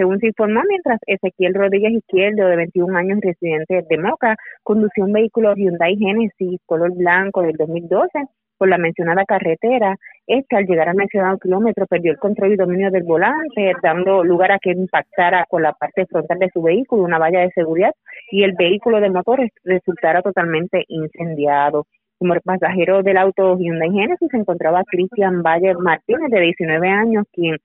Según 0.00 0.18
se 0.18 0.28
informó, 0.28 0.62
mientras 0.66 0.98
Ezequiel 1.06 1.52
Rodríguez 1.52 1.92
Izquierdo, 1.92 2.46
de 2.46 2.56
21 2.56 2.96
años, 2.96 3.18
residente 3.20 3.84
de 3.86 3.98
Moca, 3.98 4.34
condució 4.62 5.04
un 5.04 5.12
vehículo 5.12 5.54
Hyundai 5.54 5.94
Genesis 5.98 6.58
color 6.64 6.96
blanco 6.96 7.42
del 7.42 7.58
2012 7.58 8.08
por 8.56 8.70
la 8.70 8.78
mencionada 8.78 9.26
carretera, 9.26 9.96
este 10.26 10.56
al 10.56 10.64
llegar 10.64 10.88
al 10.88 10.96
mencionado 10.96 11.36
kilómetro 11.36 11.84
perdió 11.86 12.12
el 12.12 12.18
control 12.18 12.54
y 12.54 12.56
dominio 12.56 12.90
del 12.90 13.02
volante, 13.02 13.74
dando 13.82 14.24
lugar 14.24 14.52
a 14.52 14.58
que 14.58 14.70
impactara 14.70 15.44
con 15.50 15.64
la 15.64 15.74
parte 15.74 16.06
frontal 16.06 16.38
de 16.38 16.48
su 16.50 16.62
vehículo 16.62 17.02
una 17.02 17.18
valla 17.18 17.40
de 17.40 17.50
seguridad 17.50 17.92
y 18.30 18.42
el 18.42 18.54
vehículo 18.58 19.02
de 19.02 19.10
motor 19.10 19.46
resultara 19.64 20.22
totalmente 20.22 20.82
incendiado. 20.88 21.84
Como 22.18 22.34
pasajero 22.42 23.02
del 23.02 23.18
auto 23.18 23.58
Hyundai 23.58 23.90
Genesis 23.90 24.28
se 24.30 24.36
encontraba 24.38 24.82
Cristian 24.84 25.42
Valle 25.42 25.74
Martínez, 25.74 26.30
de 26.30 26.40
19 26.40 26.88
años, 26.88 27.26
quien 27.34 27.56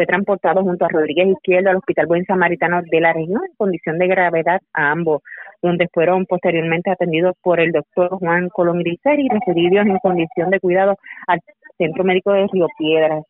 fue 0.00 0.06
transportado 0.06 0.62
junto 0.62 0.86
a 0.86 0.88
Rodríguez 0.88 1.28
Izquierdo 1.28 1.68
al 1.68 1.76
Hospital 1.76 2.06
Buen 2.06 2.24
Samaritano 2.24 2.80
de 2.90 3.00
la 3.02 3.12
región 3.12 3.42
en 3.46 3.54
condición 3.58 3.98
de 3.98 4.06
gravedad 4.06 4.62
a 4.72 4.92
ambos, 4.92 5.20
donde 5.60 5.88
fueron 5.92 6.24
posteriormente 6.24 6.90
atendidos 6.90 7.34
por 7.42 7.60
el 7.60 7.70
doctor 7.70 8.08
Juan 8.18 8.48
Colón 8.48 8.80
y 8.80 9.28
referidos 9.28 9.84
en 9.84 9.98
condición 9.98 10.48
de 10.48 10.58
cuidado 10.58 10.96
al 11.26 11.40
Centro 11.76 12.02
Médico 12.02 12.32
de 12.32 12.46
Río 12.50 12.66
Piedras 12.78 13.24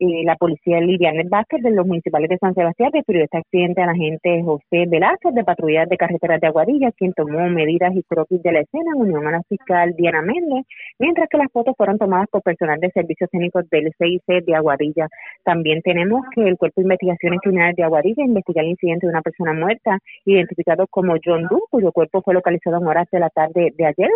la 0.00 0.36
policía 0.36 0.80
Lidiane 0.80 1.24
Vázquez 1.28 1.62
de 1.62 1.70
los 1.70 1.86
municipales 1.86 2.28
de 2.28 2.38
San 2.38 2.54
Sebastián 2.54 2.90
refirió 2.92 3.24
este 3.24 3.38
accidente 3.38 3.82
al 3.82 3.90
agente 3.90 4.42
José 4.42 4.86
Velázquez 4.88 5.34
de 5.34 5.44
patrullas 5.44 5.88
de 5.88 5.96
carreteras 5.96 6.40
de 6.40 6.48
Aguadilla, 6.48 6.90
quien 6.92 7.12
tomó 7.12 7.48
medidas 7.48 7.94
y 7.94 8.02
croquis 8.02 8.42
de 8.42 8.52
la 8.52 8.60
escena 8.60 8.92
en 8.94 9.02
unión 9.02 9.26
a 9.26 9.32
la 9.32 9.42
fiscal 9.48 9.94
Diana 9.96 10.22
Méndez, 10.22 10.66
mientras 10.98 11.28
que 11.28 11.38
las 11.38 11.50
fotos 11.52 11.74
fueron 11.76 11.98
tomadas 11.98 12.26
por 12.30 12.42
personal 12.42 12.80
de 12.80 12.90
servicios 12.90 13.30
técnicos 13.30 13.68
del 13.70 13.92
CIC 13.98 14.44
de 14.44 14.54
Aguadilla. 14.54 15.08
También 15.44 15.80
tenemos 15.82 16.22
que 16.34 16.42
el 16.42 16.56
Cuerpo 16.56 16.80
de 16.80 16.86
Investigaciones 16.86 17.40
Criminales 17.42 17.76
de 17.76 17.84
Aguadilla 17.84 18.24
investiga 18.24 18.62
el 18.62 18.68
incidente 18.68 19.06
de 19.06 19.12
una 19.12 19.22
persona 19.22 19.52
muerta, 19.52 19.98
identificado 20.24 20.86
como 20.88 21.14
John 21.24 21.46
Doe, 21.48 21.60
cuyo 21.70 21.92
cuerpo 21.92 22.22
fue 22.22 22.34
localizado 22.34 22.78
en 22.78 22.86
horas 22.86 23.06
de 23.12 23.20
la 23.20 23.30
tarde 23.30 23.72
de 23.76 23.86
ayer 23.86 24.10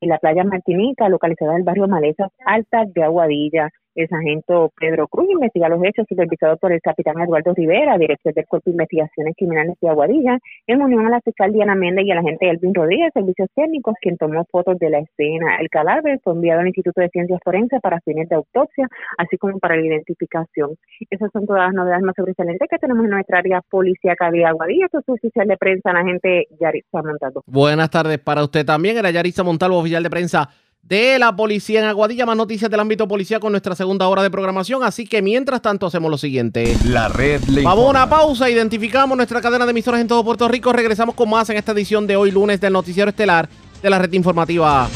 en 0.00 0.08
la 0.08 0.18
playa 0.18 0.44
Martinica, 0.44 1.08
localizada 1.08 1.52
en 1.52 1.58
el 1.58 1.64
barrio 1.64 1.88
Malezas 1.88 2.30
Altas 2.44 2.92
de 2.92 3.02
Aguadilla. 3.02 3.68
El 3.94 4.08
sargento 4.08 4.72
Pedro 4.76 5.06
Cruz 5.06 5.30
investiga 5.30 5.68
los 5.68 5.82
hechos 5.84 6.06
supervisados 6.08 6.58
por 6.58 6.72
el 6.72 6.80
capitán 6.80 7.20
Eduardo 7.20 7.54
Rivera, 7.54 7.96
director 7.96 8.34
del 8.34 8.46
Cuerpo 8.46 8.70
de 8.70 8.72
Investigaciones 8.72 9.34
Criminales 9.36 9.76
de 9.80 9.88
Aguadilla, 9.88 10.38
en 10.66 10.82
unión 10.82 11.06
a 11.06 11.10
la 11.10 11.20
fiscal 11.20 11.52
Diana 11.52 11.76
Méndez 11.76 12.04
y 12.06 12.10
el 12.10 12.18
agente 12.18 12.50
Elvin 12.50 12.74
Rodríguez, 12.74 13.12
servicios 13.14 13.48
técnicos, 13.54 13.94
quien 14.00 14.16
tomó 14.16 14.44
fotos 14.50 14.78
de 14.78 14.90
la 14.90 14.98
escena. 14.98 15.58
El 15.60 15.68
cadáver 15.68 16.20
fue 16.24 16.32
enviado 16.32 16.60
al 16.60 16.66
Instituto 16.66 17.00
de 17.00 17.08
Ciencias 17.10 17.40
Forenses 17.44 17.80
para 17.80 18.00
fines 18.00 18.28
de 18.28 18.34
autopsia, 18.34 18.88
así 19.16 19.38
como 19.38 19.58
para 19.60 19.76
la 19.76 19.86
identificación. 19.86 20.76
Esas 21.10 21.30
son 21.32 21.46
todas 21.46 21.66
las 21.66 21.74
novedades 21.74 22.02
más 22.02 22.16
sobresalientes 22.16 22.68
que 22.68 22.78
tenemos 22.78 23.04
en 23.04 23.10
nuestra 23.10 23.38
área 23.38 23.60
policíaca 23.60 24.30
de 24.30 24.44
Aguadilla. 24.44 24.86
Esto 24.86 24.98
es 24.98 25.08
oficial 25.08 25.46
de 25.46 25.56
prensa, 25.56 25.92
la 25.92 26.04
gente 26.04 26.48
Yaritza 26.58 27.00
Montalvo. 27.00 27.42
Buenas 27.46 27.90
tardes 27.90 28.18
para 28.18 28.42
usted 28.42 28.66
también, 28.66 28.96
era 28.96 29.10
Yaritza 29.12 29.44
Montalvo, 29.44 29.78
oficial 29.78 30.02
de 30.02 30.10
prensa 30.10 30.48
de 30.88 31.18
la 31.18 31.34
policía 31.34 31.80
en 31.80 31.86
Aguadilla. 31.86 32.26
Más 32.26 32.36
noticias 32.36 32.70
del 32.70 32.80
ámbito 32.80 33.08
policía 33.08 33.40
con 33.40 33.52
nuestra 33.52 33.74
segunda 33.74 34.08
hora 34.08 34.22
de 34.22 34.30
programación. 34.30 34.82
Así 34.82 35.06
que 35.06 35.22
mientras 35.22 35.62
tanto 35.62 35.86
hacemos 35.86 36.10
lo 36.10 36.18
siguiente. 36.18 36.76
La 36.84 37.08
red 37.08 37.42
le 37.44 37.62
Vamos 37.62 37.86
a 37.86 37.90
una 37.90 38.08
pausa, 38.08 38.50
identificamos 38.50 39.16
nuestra 39.16 39.40
cadena 39.40 39.64
de 39.64 39.70
emisoras 39.70 40.00
en 40.00 40.08
todo 40.08 40.24
Puerto 40.24 40.48
Rico. 40.48 40.72
Regresamos 40.72 41.14
con 41.14 41.30
más 41.30 41.48
en 41.50 41.56
esta 41.56 41.72
edición 41.72 42.06
de 42.06 42.16
hoy 42.16 42.30
lunes 42.30 42.60
del 42.60 42.72
noticiero 42.72 43.10
estelar 43.10 43.48
de 43.82 43.90
la 43.90 43.98
red 43.98 44.12
informativa. 44.12 44.88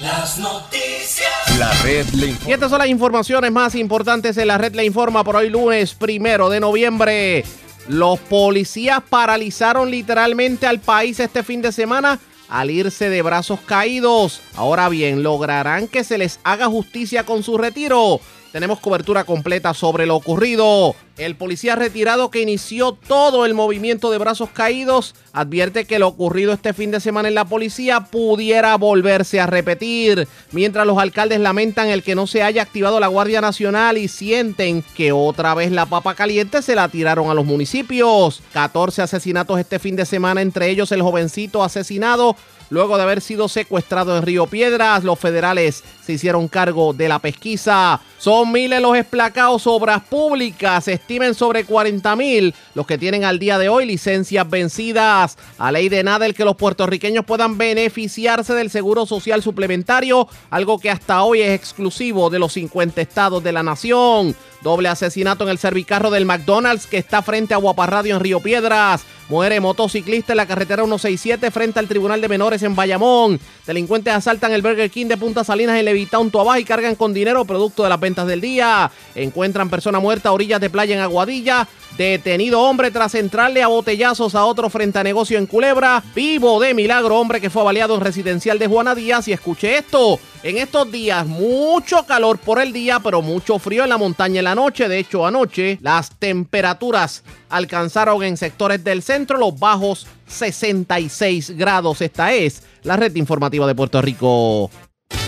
Las 0.00 0.38
noticias. 0.38 1.58
La 1.58 1.72
red 1.82 2.06
le 2.10 2.36
Y 2.46 2.52
estas 2.52 2.70
son 2.70 2.78
las 2.78 2.86
informaciones 2.86 3.50
más 3.50 3.74
importantes 3.74 4.36
en 4.36 4.46
la 4.46 4.58
red 4.58 4.76
Le 4.76 4.84
Informa 4.84 5.24
por 5.24 5.34
hoy 5.34 5.50
lunes 5.50 5.92
primero 5.94 6.48
de 6.50 6.60
noviembre. 6.60 7.44
Los 7.88 8.18
policías 8.18 9.02
paralizaron 9.08 9.90
literalmente 9.90 10.66
al 10.66 10.80
país 10.80 11.20
este 11.20 11.42
fin 11.42 11.62
de 11.62 11.72
semana 11.72 12.18
al 12.48 12.70
irse 12.70 13.08
de 13.10 13.22
brazos 13.22 13.60
caídos. 13.60 14.40
Ahora 14.54 14.88
bien, 14.88 15.22
¿lograrán 15.22 15.88
que 15.88 16.04
se 16.04 16.18
les 16.18 16.40
haga 16.44 16.66
justicia 16.66 17.24
con 17.24 17.42
su 17.42 17.58
retiro? 17.58 18.20
Tenemos 18.54 18.78
cobertura 18.78 19.24
completa 19.24 19.74
sobre 19.74 20.06
lo 20.06 20.14
ocurrido. 20.14 20.94
El 21.16 21.34
policía 21.34 21.74
retirado 21.74 22.30
que 22.30 22.40
inició 22.40 22.92
todo 22.92 23.46
el 23.46 23.52
movimiento 23.52 24.12
de 24.12 24.18
brazos 24.18 24.48
caídos 24.50 25.16
advierte 25.32 25.86
que 25.86 25.98
lo 25.98 26.06
ocurrido 26.06 26.52
este 26.52 26.72
fin 26.72 26.92
de 26.92 27.00
semana 27.00 27.26
en 27.26 27.34
la 27.34 27.46
policía 27.46 28.02
pudiera 28.02 28.76
volverse 28.76 29.40
a 29.40 29.46
repetir, 29.46 30.28
mientras 30.52 30.86
los 30.86 30.98
alcaldes 30.98 31.40
lamentan 31.40 31.88
el 31.88 32.04
que 32.04 32.14
no 32.14 32.28
se 32.28 32.44
haya 32.44 32.62
activado 32.62 33.00
la 33.00 33.08
Guardia 33.08 33.40
Nacional 33.40 33.98
y 33.98 34.06
sienten 34.06 34.84
que 34.96 35.10
otra 35.10 35.54
vez 35.54 35.72
la 35.72 35.86
papa 35.86 36.14
caliente 36.14 36.62
se 36.62 36.76
la 36.76 36.88
tiraron 36.88 37.30
a 37.30 37.34
los 37.34 37.44
municipios. 37.44 38.40
14 38.52 39.02
asesinatos 39.02 39.58
este 39.58 39.80
fin 39.80 39.96
de 39.96 40.06
semana, 40.06 40.42
entre 40.42 40.70
ellos 40.70 40.92
el 40.92 41.02
jovencito 41.02 41.64
asesinado 41.64 42.36
Luego 42.70 42.96
de 42.96 43.02
haber 43.02 43.20
sido 43.20 43.48
secuestrado 43.48 44.16
en 44.16 44.22
Río 44.22 44.46
Piedras, 44.46 45.04
los 45.04 45.18
federales 45.18 45.84
se 46.04 46.14
hicieron 46.14 46.48
cargo 46.48 46.92
de 46.92 47.08
la 47.08 47.18
pesquisa. 47.18 48.00
Son 48.18 48.50
miles 48.52 48.80
los 48.80 48.96
esplacados 48.96 49.66
obras 49.66 50.02
públicas. 50.02 50.88
Estimen 50.88 51.34
sobre 51.34 51.64
40 51.64 52.16
mil 52.16 52.54
los 52.74 52.86
que 52.86 52.98
tienen 52.98 53.24
al 53.24 53.38
día 53.38 53.58
de 53.58 53.68
hoy 53.68 53.86
licencias 53.86 54.48
vencidas. 54.48 55.36
A 55.58 55.70
ley 55.70 55.88
de 55.88 56.02
nada 56.02 56.26
el 56.26 56.34
que 56.34 56.44
los 56.44 56.56
puertorriqueños 56.56 57.24
puedan 57.24 57.58
beneficiarse 57.58 58.54
del 58.54 58.70
seguro 58.70 59.06
social 59.06 59.42
suplementario, 59.42 60.28
algo 60.50 60.78
que 60.78 60.90
hasta 60.90 61.22
hoy 61.22 61.42
es 61.42 61.50
exclusivo 61.50 62.30
de 62.30 62.38
los 62.38 62.54
50 62.54 63.00
estados 63.00 63.42
de 63.44 63.52
la 63.52 63.62
nación. 63.62 64.34
Doble 64.62 64.88
asesinato 64.88 65.44
en 65.44 65.50
el 65.50 65.58
servicarro 65.58 66.10
del 66.10 66.24
McDonald's 66.24 66.86
que 66.86 66.96
está 66.96 67.20
frente 67.20 67.52
a 67.52 67.58
Guaparradio 67.58 68.16
en 68.16 68.22
Río 68.22 68.40
Piedras. 68.40 69.04
Muere 69.28 69.58
motociclista 69.58 70.34
en 70.34 70.36
la 70.36 70.46
carretera 70.46 70.82
167 70.82 71.50
frente 71.50 71.78
al 71.78 71.88
Tribunal 71.88 72.20
de 72.20 72.28
Menores 72.28 72.62
en 72.62 72.76
Bayamón. 72.76 73.40
Delincuentes 73.66 74.12
asaltan 74.12 74.52
el 74.52 74.60
Burger 74.60 74.90
King 74.90 75.06
de 75.06 75.16
Punta 75.16 75.42
Salinas 75.44 75.78
en 75.78 75.86
Levitown, 75.86 76.30
Tuabaja 76.30 76.60
y 76.60 76.64
cargan 76.64 76.94
con 76.94 77.14
dinero 77.14 77.44
producto 77.46 77.82
de 77.82 77.88
las 77.88 77.98
ventas 77.98 78.26
del 78.26 78.42
día. 78.42 78.90
Encuentran 79.14 79.70
persona 79.70 79.98
muerta 79.98 80.28
a 80.28 80.32
orillas 80.32 80.60
de 80.60 80.68
playa 80.68 80.94
en 80.94 81.00
Aguadilla. 81.00 81.66
Detenido 81.96 82.60
hombre 82.60 82.90
tras 82.90 83.14
entrarle 83.14 83.62
a 83.62 83.68
botellazos 83.68 84.34
a 84.34 84.44
otro 84.44 84.68
frente 84.68 84.98
a 84.98 85.04
negocio 85.04 85.38
en 85.38 85.46
Culebra. 85.46 86.02
Vivo 86.12 86.58
de 86.60 86.74
milagro 86.74 87.20
hombre 87.20 87.40
que 87.40 87.50
fue 87.50 87.62
avaliado 87.62 87.94
en 87.94 88.00
residencial 88.00 88.58
de 88.58 88.66
Juana 88.66 88.96
Díaz. 88.96 89.28
Y 89.28 89.32
escuche 89.32 89.78
esto. 89.78 90.18
En 90.42 90.58
estos 90.58 90.90
días 90.90 91.24
mucho 91.24 92.04
calor 92.04 92.38
por 92.38 92.60
el 92.60 92.72
día, 92.72 92.98
pero 92.98 93.22
mucho 93.22 93.60
frío 93.60 93.84
en 93.84 93.90
la 93.90 93.96
montaña 93.96 94.40
en 94.40 94.44
la 94.44 94.56
noche. 94.56 94.88
De 94.88 94.98
hecho, 94.98 95.24
anoche 95.24 95.78
las 95.82 96.10
temperaturas 96.18 97.22
alcanzaron 97.48 98.24
en 98.24 98.36
sectores 98.36 98.82
del 98.82 99.02
centro 99.02 99.38
los 99.38 99.56
bajos 99.56 100.08
66 100.26 101.56
grados. 101.56 102.00
Esta 102.00 102.32
es 102.32 102.64
la 102.82 102.96
red 102.96 103.14
informativa 103.14 103.68
de 103.68 103.74
Puerto 103.76 104.02
Rico. 104.02 104.68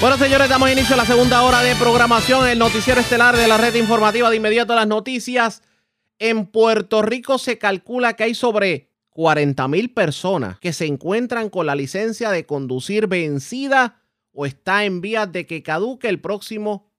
Bueno, 0.01 0.19
señores, 0.19 0.49
damos 0.49 0.71
inicio 0.71 0.95
a 0.95 0.99
la 0.99 1.07
segunda 1.07 1.43
hora 1.43 1.63
de 1.63 1.77
programación, 1.77 2.49
el 2.49 2.59
noticiero 2.59 3.01
estelar 3.01 3.37
de 3.37 3.47
la 3.47 3.57
red 3.57 3.75
informativa 3.77 4.29
de 4.31 4.37
inmediato 4.37 4.73
a 4.73 4.77
las 4.77 4.89
noticias. 4.89 5.63
En 6.19 6.47
Puerto 6.47 7.03
Rico 7.03 7.39
se 7.39 7.59
calcula 7.59 8.15
que 8.15 8.25
hay 8.25 8.35
sobre 8.35 8.91
40 9.11 9.69
mil 9.69 9.93
personas 9.93 10.59
que 10.59 10.73
se 10.73 10.87
encuentran 10.87 11.51
con 11.51 11.67
la 11.67 11.75
licencia 11.75 12.31
de 12.31 12.47
conducir 12.47 13.07
vencida 13.07 14.03
o 14.33 14.47
está 14.47 14.85
en 14.85 15.01
vías 15.01 15.31
de 15.33 15.47
que 15.47 15.63
caduque 15.63 16.09
el 16.09 16.21
próximo 16.21 16.91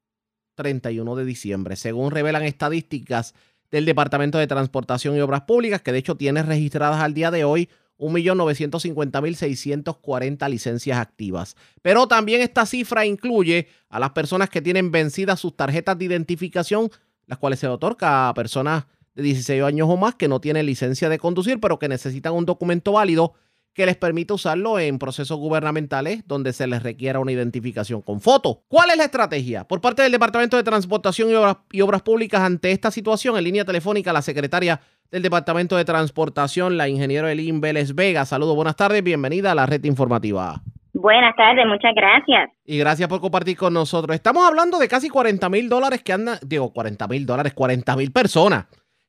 31 0.56 1.16
de 1.16 1.26
diciembre, 1.26 1.76
según 1.76 2.12
revelan 2.12 2.44
estadísticas 2.44 3.34
del 3.70 3.86
Departamento 3.86 4.38
de 4.38 4.48
Transportación 4.48 5.16
y 5.16 5.20
Obras 5.20 5.42
Públicas, 5.42 5.82
que 5.82 5.92
de 5.92 6.00
hecho 6.00 6.16
tiene 6.16 6.42
registradas 6.42 7.02
al 7.02 7.14
día 7.14 7.32
de 7.32 7.44
hoy 7.44 7.70
1.950.640 8.00 10.50
licencias 10.50 10.98
activas. 10.98 11.56
Pero 11.82 12.08
también 12.08 12.42
esta 12.42 12.66
cifra 12.66 13.06
incluye 13.06 13.68
a 13.90 14.00
las 14.00 14.12
personas 14.12 14.50
que 14.50 14.62
tienen 14.62 14.92
vencidas 14.92 15.40
sus 15.40 15.56
tarjetas 15.56 15.98
de 15.98 16.06
identificación, 16.06 16.90
las 17.26 17.40
cuales 17.40 17.60
se 17.60 17.68
otorga 17.68 18.30
a 18.30 18.34
personas 18.34 18.86
de 19.18 19.24
16 19.24 19.64
años 19.64 19.88
o 19.90 19.98
más 19.98 20.16
que 20.16 20.28
no 20.28 20.40
tienen 20.40 20.68
licencia 20.68 21.10
de 21.10 21.18
conducir, 21.18 21.60
pero 21.60 21.80
que 21.80 21.90
necesitan 21.90 22.34
un 22.34 22.46
documento 22.46 22.94
válido 22.94 23.34
que 23.74 23.86
les 23.86 23.96
permita 23.96 24.36
usarlo 24.36 24.80
en 24.80 25.00
procesos 25.00 25.38
gubernamentales 25.38 26.28
donde 26.28 26.54
se 26.54 26.68
les 26.68 26.82
requiera 26.84 27.20
una 27.20 27.32
identificación 27.32 28.02
con 28.02 28.22
foto. 28.22 28.62
¿Cuál 28.68 28.92
es 28.92 28.98
la 28.98 29.06
estrategia? 29.06 29.64
Por 29.68 29.82
parte 29.82 30.04
del 30.04 30.12
Departamento 30.12 30.56
de 30.56 30.64
Transportación 30.64 31.32
y 31.32 31.34
Obras, 31.34 31.58
y 31.72 31.82
Obras 31.82 32.04
Públicas 32.04 32.42
ante 32.42 32.72
esta 32.72 32.92
situación, 32.92 33.38
en 33.38 33.44
línea 33.44 33.66
telefónica, 33.66 34.14
la 34.14 34.22
secretaria 34.22 34.80
del 35.12 35.24
Departamento 35.24 35.76
de 35.78 35.86
Transportación, 35.86 36.78
la 36.78 36.88
ingeniera 36.88 37.32
Elin 37.32 37.60
Vélez 37.60 37.96
Vega. 37.96 38.26
Saludos, 38.26 38.56
buenas 38.56 38.76
tardes, 38.76 39.04
bienvenida 39.04 39.52
a 39.52 39.56
la 39.56 39.66
red 39.66 39.84
informativa. 39.84 40.62
Buenas 40.94 41.36
tardes, 41.36 41.66
muchas 41.68 41.94
gracias. 41.96 42.52
Y 42.66 42.78
gracias 42.78 43.08
por 43.08 43.22
compartir 43.22 43.58
con 43.58 43.74
nosotros. 43.74 44.16
Estamos 44.16 44.48
hablando 44.48 44.78
de 44.80 44.88
casi 44.88 45.10
40 45.10 45.50
mil 45.50 45.70
dólares 45.70 46.04
que 46.04 46.14
andan, 46.14 46.38
digo 46.46 46.72
40 46.72 47.08
mil 47.08 47.26
dólares, 47.26 47.54
40 47.54 47.96
mil 47.96 48.12
personas 48.12 48.66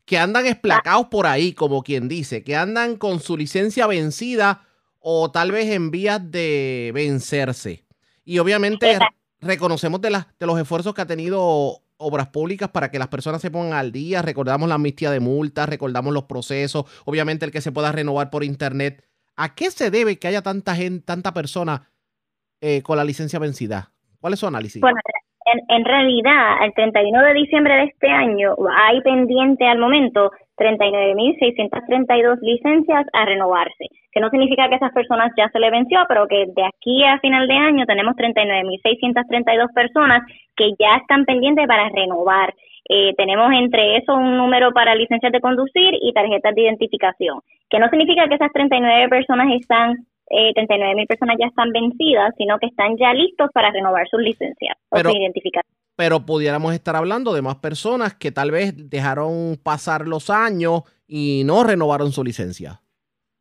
que 0.09 0.19
andan 0.19 0.47
esplacados 0.47 1.09
por 1.09 1.27
ahí, 1.27 1.53
como 1.53 1.83
quien 1.83 2.09
dice, 2.09 2.43
que 2.43 2.57
andan 2.57 2.97
con 2.97 3.21
su 3.21 3.37
licencia 3.37 3.87
vencida 3.87 4.67
o 5.01 5.31
tal 5.31 5.53
vez 5.53 5.69
en 5.69 5.91
vías 5.91 6.31
de 6.31 6.93
vencerse. 6.95 7.85
Y 8.25 8.39
obviamente 8.39 8.99
reconocemos 9.39 10.01
de, 10.01 10.09
las 10.09 10.27
de 10.39 10.47
los 10.47 10.59
esfuerzos 10.59 10.95
que 10.95 11.03
ha 11.03 11.07
tenido 11.07 11.83
obras 11.99 12.29
públicas 12.29 12.71
para 12.71 12.91
que 12.91 12.99
las 12.99 13.09
personas 13.09 13.43
se 13.43 13.51
pongan 13.51 13.75
al 13.75 13.93
día. 13.93 14.23
Recordamos 14.23 14.67
la 14.67 14.77
amnistía 14.77 15.11
de 15.11 15.21
multas, 15.21 15.69
recordamos 15.69 16.15
los 16.15 16.25
procesos, 16.25 16.87
obviamente 17.05 17.45
el 17.45 17.53
que 17.53 17.61
se 17.61 17.71
pueda 17.71 17.93
renovar 17.93 18.31
por 18.31 18.45
internet. 18.45 19.05
¿A 19.37 19.55
qué 19.55 19.71
se 19.71 19.91
debe 19.91 20.19
que 20.19 20.27
haya 20.27 20.41
tanta 20.41 20.75
gente, 20.75 21.05
tanta 21.05 21.35
persona 21.35 21.91
eh, 22.63 22.81
con 22.81 22.97
la 22.97 23.05
licencia 23.05 23.39
vencida? 23.39 23.93
¿Cuál 24.21 24.33
es 24.33 24.41
su 24.41 24.47
análisis? 24.47 24.81
Bueno, 24.81 24.99
en, 25.53 25.77
en 25.77 25.85
realidad, 25.85 26.59
al 26.61 26.73
31 26.75 27.23
de 27.23 27.35
diciembre 27.35 27.75
de 27.75 27.85
este 27.85 28.09
año 28.09 28.55
hay 28.77 29.01
pendiente 29.03 29.67
al 29.67 29.79
momento 29.79 30.31
39.632 30.59 32.39
licencias 32.43 33.07
a 33.13 33.25
renovarse, 33.25 33.87
que 34.13 34.21
no 34.21 34.29
significa 34.31 34.69
que 34.69 34.75
esas 34.75 34.93
personas 34.93 35.33
ya 35.37 35.49
se 35.51 35.59
le 35.59 35.71
venció, 35.71 36.01
pero 36.09 36.27
que 36.27 36.47
de 36.55 36.65
aquí 36.65 37.05
a 37.05 37.19
final 37.21 37.47
de 37.47 37.55
año 37.55 37.87
tenemos 37.87 38.15
39.632 38.17 39.73
personas 39.73 40.23
que 40.57 40.71
ya 40.79 40.97
están 40.97 41.25
pendientes 41.25 41.67
para 41.67 41.89
renovar. 41.89 42.53
Eh, 42.91 43.15
tenemos 43.17 43.53
entre 43.53 43.99
eso 43.99 44.15
un 44.15 44.37
número 44.37 44.73
para 44.73 44.95
licencias 44.95 45.31
de 45.31 45.41
conducir 45.41 45.95
y 46.01 46.13
tarjetas 46.13 46.55
de 46.55 46.63
identificación, 46.63 47.41
que 47.71 47.79
no 47.79 47.89
significa 47.89 48.27
que 48.29 48.35
esas 48.35 48.53
39 48.53 49.09
personas 49.09 49.49
están 49.53 49.97
eh, 50.31 50.53
39 50.55 50.95
mil 50.95 51.07
personas 51.07 51.37
ya 51.41 51.47
están 51.47 51.71
vencidas, 51.73 52.35
sino 52.37 52.59
que 52.59 52.67
están 52.67 52.97
ya 52.99 53.13
listos 53.15 53.51
para 53.53 53.71
renovar 53.71 54.07
sus 54.09 54.21
licencias 54.21 54.77
Pero- 54.91 55.09
o 55.11 55.13
su 55.13 55.19
identificación. 55.19 55.75
pero 55.97 56.25
pudiéramos 56.25 56.75
estar 56.75 56.95
hablando 56.97 57.33
de 57.35 57.43
más 57.43 57.57
personas 57.57 58.15
que 58.15 58.31
tal 58.31 58.51
vez 58.51 58.73
dejaron 58.91 59.57
pasar 59.63 60.07
los 60.07 60.31
años 60.31 60.83
y 61.09 61.43
no 61.45 61.65
renovaron 61.65 62.13
su 62.13 62.23
licencia. 62.23 62.81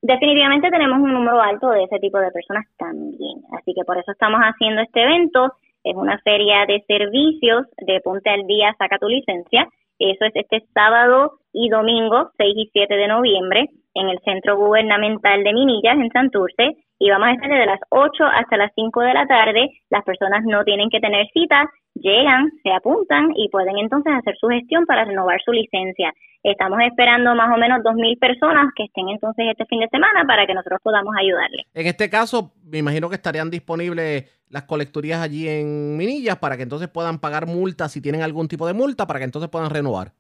Definitivamente 0.02 0.70
tenemos 0.70 1.00
un 1.00 1.12
número 1.14 1.42
alto 1.42 1.70
de 1.70 1.84
ese 1.84 2.00
tipo 2.00 2.20
de 2.20 2.32
personas 2.32 2.66
también, 2.78 3.42
así 3.58 3.74
que 3.74 3.84
por 3.84 3.98
eso 3.98 4.12
estamos 4.12 4.40
haciendo 4.42 4.82
este 4.82 5.04
evento. 5.04 5.54
Es 5.84 5.96
una 5.96 6.18
feria 6.20 6.66
de 6.68 6.84
servicios 6.88 7.66
de 7.86 8.00
Ponte 8.02 8.30
al 8.30 8.46
Día, 8.48 8.76
saca 8.78 8.98
tu 9.00 9.08
licencia. 9.08 9.68
Eso 10.00 10.26
es 10.26 10.36
este 10.36 10.64
sábado 10.74 11.40
y 11.52 11.70
domingo, 11.70 12.30
6 12.38 12.54
y 12.56 12.70
7 12.72 12.96
de 12.96 13.08
noviembre, 13.08 13.70
en 14.00 14.10
el 14.10 14.20
Centro 14.24 14.58
Gubernamental 14.58 15.44
de 15.44 15.54
Minillas, 15.54 15.98
en 15.98 16.12
Santurce. 16.12 16.78
y 17.00 17.10
vamos 17.10 17.28
a 17.28 17.34
estar 17.34 17.50
desde 17.50 17.66
las 17.66 17.80
8 17.90 18.24
hasta 18.26 18.58
las 18.58 18.72
5 18.76 19.02
de 19.02 19.14
la 19.14 19.28
tarde. 19.28 19.70
Las 19.90 20.04
personas 20.04 20.44
no 20.46 20.64
tienen 20.64 20.90
que 20.90 21.00
tener 21.00 21.28
citas, 21.34 21.68
llegan, 21.94 22.50
se 22.64 22.72
apuntan 22.72 23.30
y 23.36 23.50
pueden 23.50 23.78
entonces 23.78 24.14
hacer 24.14 24.36
su 24.40 24.48
gestión 24.48 24.86
para 24.86 25.06
renovar 25.06 25.40
su 25.44 25.52
licencia. 25.52 26.14
Estamos 26.44 26.80
esperando 26.82 27.36
más 27.36 27.54
o 27.54 27.58
menos 27.58 27.80
2.000 27.80 28.20
personas 28.20 28.72
que 28.76 28.86
estén 28.86 29.10
entonces 29.10 29.46
este 29.50 29.66
fin 29.66 29.80
de 29.82 29.88
semana 29.90 30.24
para 30.26 30.46
que 30.46 30.54
nosotros 30.54 30.80
podamos 30.82 31.14
ayudarles. 31.20 31.66
En 31.74 31.88
este 31.88 32.10
caso, 32.10 32.54
me 32.64 32.80
imagino 32.80 33.10
que 33.10 33.16
estarían 33.16 33.50
disponibles 33.50 34.26
las 34.50 34.64
colecturías 34.64 35.22
allí 35.22 35.48
en 35.48 35.98
Minillas 35.98 36.38
para 36.38 36.56
que 36.56 36.64
entonces 36.64 36.88
puedan 36.88 37.20
pagar 37.20 37.48
multas 37.48 37.92
si 37.92 38.02
tienen 38.02 38.22
algún 38.22 38.48
tipo 38.48 38.66
de 38.66 38.74
multa 38.74 39.06
para 39.06 39.20
que 39.20 39.26
entonces 39.26 39.50
puedan 39.50 39.70
renovar. 39.70 40.14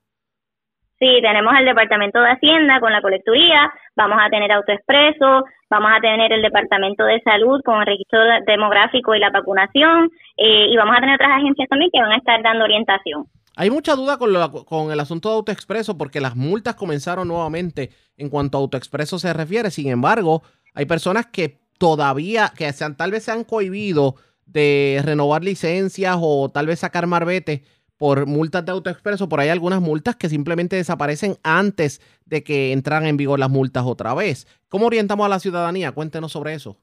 Sí, 0.99 1.19
tenemos 1.21 1.53
el 1.59 1.65
Departamento 1.65 2.19
de 2.19 2.31
Hacienda 2.31 2.79
con 2.79 2.91
la 2.91 3.01
colecturía, 3.01 3.71
vamos 3.95 4.17
a 4.19 4.29
tener 4.29 4.51
autoexpreso, 4.51 5.43
vamos 5.69 5.91
a 5.95 5.99
tener 5.99 6.33
el 6.33 6.41
Departamento 6.41 7.03
de 7.05 7.21
Salud 7.21 7.61
con 7.63 7.81
el 7.81 7.85
registro 7.85 8.19
demográfico 8.47 9.13
y 9.13 9.19
la 9.19 9.29
vacunación, 9.29 10.09
eh, 10.37 10.65
y 10.69 10.75
vamos 10.75 10.95
a 10.97 10.99
tener 10.99 11.15
otras 11.15 11.37
agencias 11.37 11.69
también 11.69 11.91
que 11.93 12.01
van 12.01 12.13
a 12.13 12.17
estar 12.17 12.41
dando 12.41 12.63
orientación. 12.63 13.25
Hay 13.55 13.69
mucha 13.69 13.95
duda 13.95 14.17
con, 14.17 14.33
con 14.65 14.91
el 14.91 14.99
asunto 14.99 15.29
de 15.29 15.35
AutoExpreso 15.35 15.97
porque 15.97 16.19
las 16.19 16.35
multas 16.35 16.75
comenzaron 16.75 17.27
nuevamente 17.27 17.89
en 18.17 18.29
cuanto 18.29 18.57
a 18.57 18.61
AutoExpreso 18.61 19.19
se 19.19 19.33
refiere. 19.33 19.69
Sin 19.69 19.89
embargo, 19.89 20.41
hay 20.73 20.85
personas 20.85 21.27
que 21.27 21.59
todavía, 21.77 22.51
que 22.55 22.71
sean, 22.73 22.97
tal 22.97 23.11
vez 23.11 23.23
se 23.23 23.31
han 23.31 23.43
cohibido 23.43 24.15
de 24.45 25.01
renovar 25.03 25.43
licencias 25.43 26.17
o 26.19 26.49
tal 26.49 26.67
vez 26.67 26.79
sacar 26.79 27.05
marbete 27.05 27.63
por 27.97 28.27
multas 28.27 28.65
de 28.65 28.71
AutoExpreso. 28.71 29.29
Por 29.29 29.39
ahí 29.39 29.49
algunas 29.49 29.81
multas 29.81 30.15
que 30.15 30.29
simplemente 30.29 30.75
desaparecen 30.75 31.35
antes 31.43 31.99
de 32.25 32.43
que 32.43 32.73
entraran 32.73 33.07
en 33.07 33.17
vigor 33.17 33.39
las 33.39 33.49
multas 33.49 33.83
otra 33.85 34.13
vez. 34.13 34.45
¿Cómo 34.69 34.85
orientamos 34.87 35.25
a 35.25 35.29
la 35.29 35.39
ciudadanía? 35.39 35.91
Cuéntenos 35.91 36.31
sobre 36.31 36.53
eso. 36.53 36.77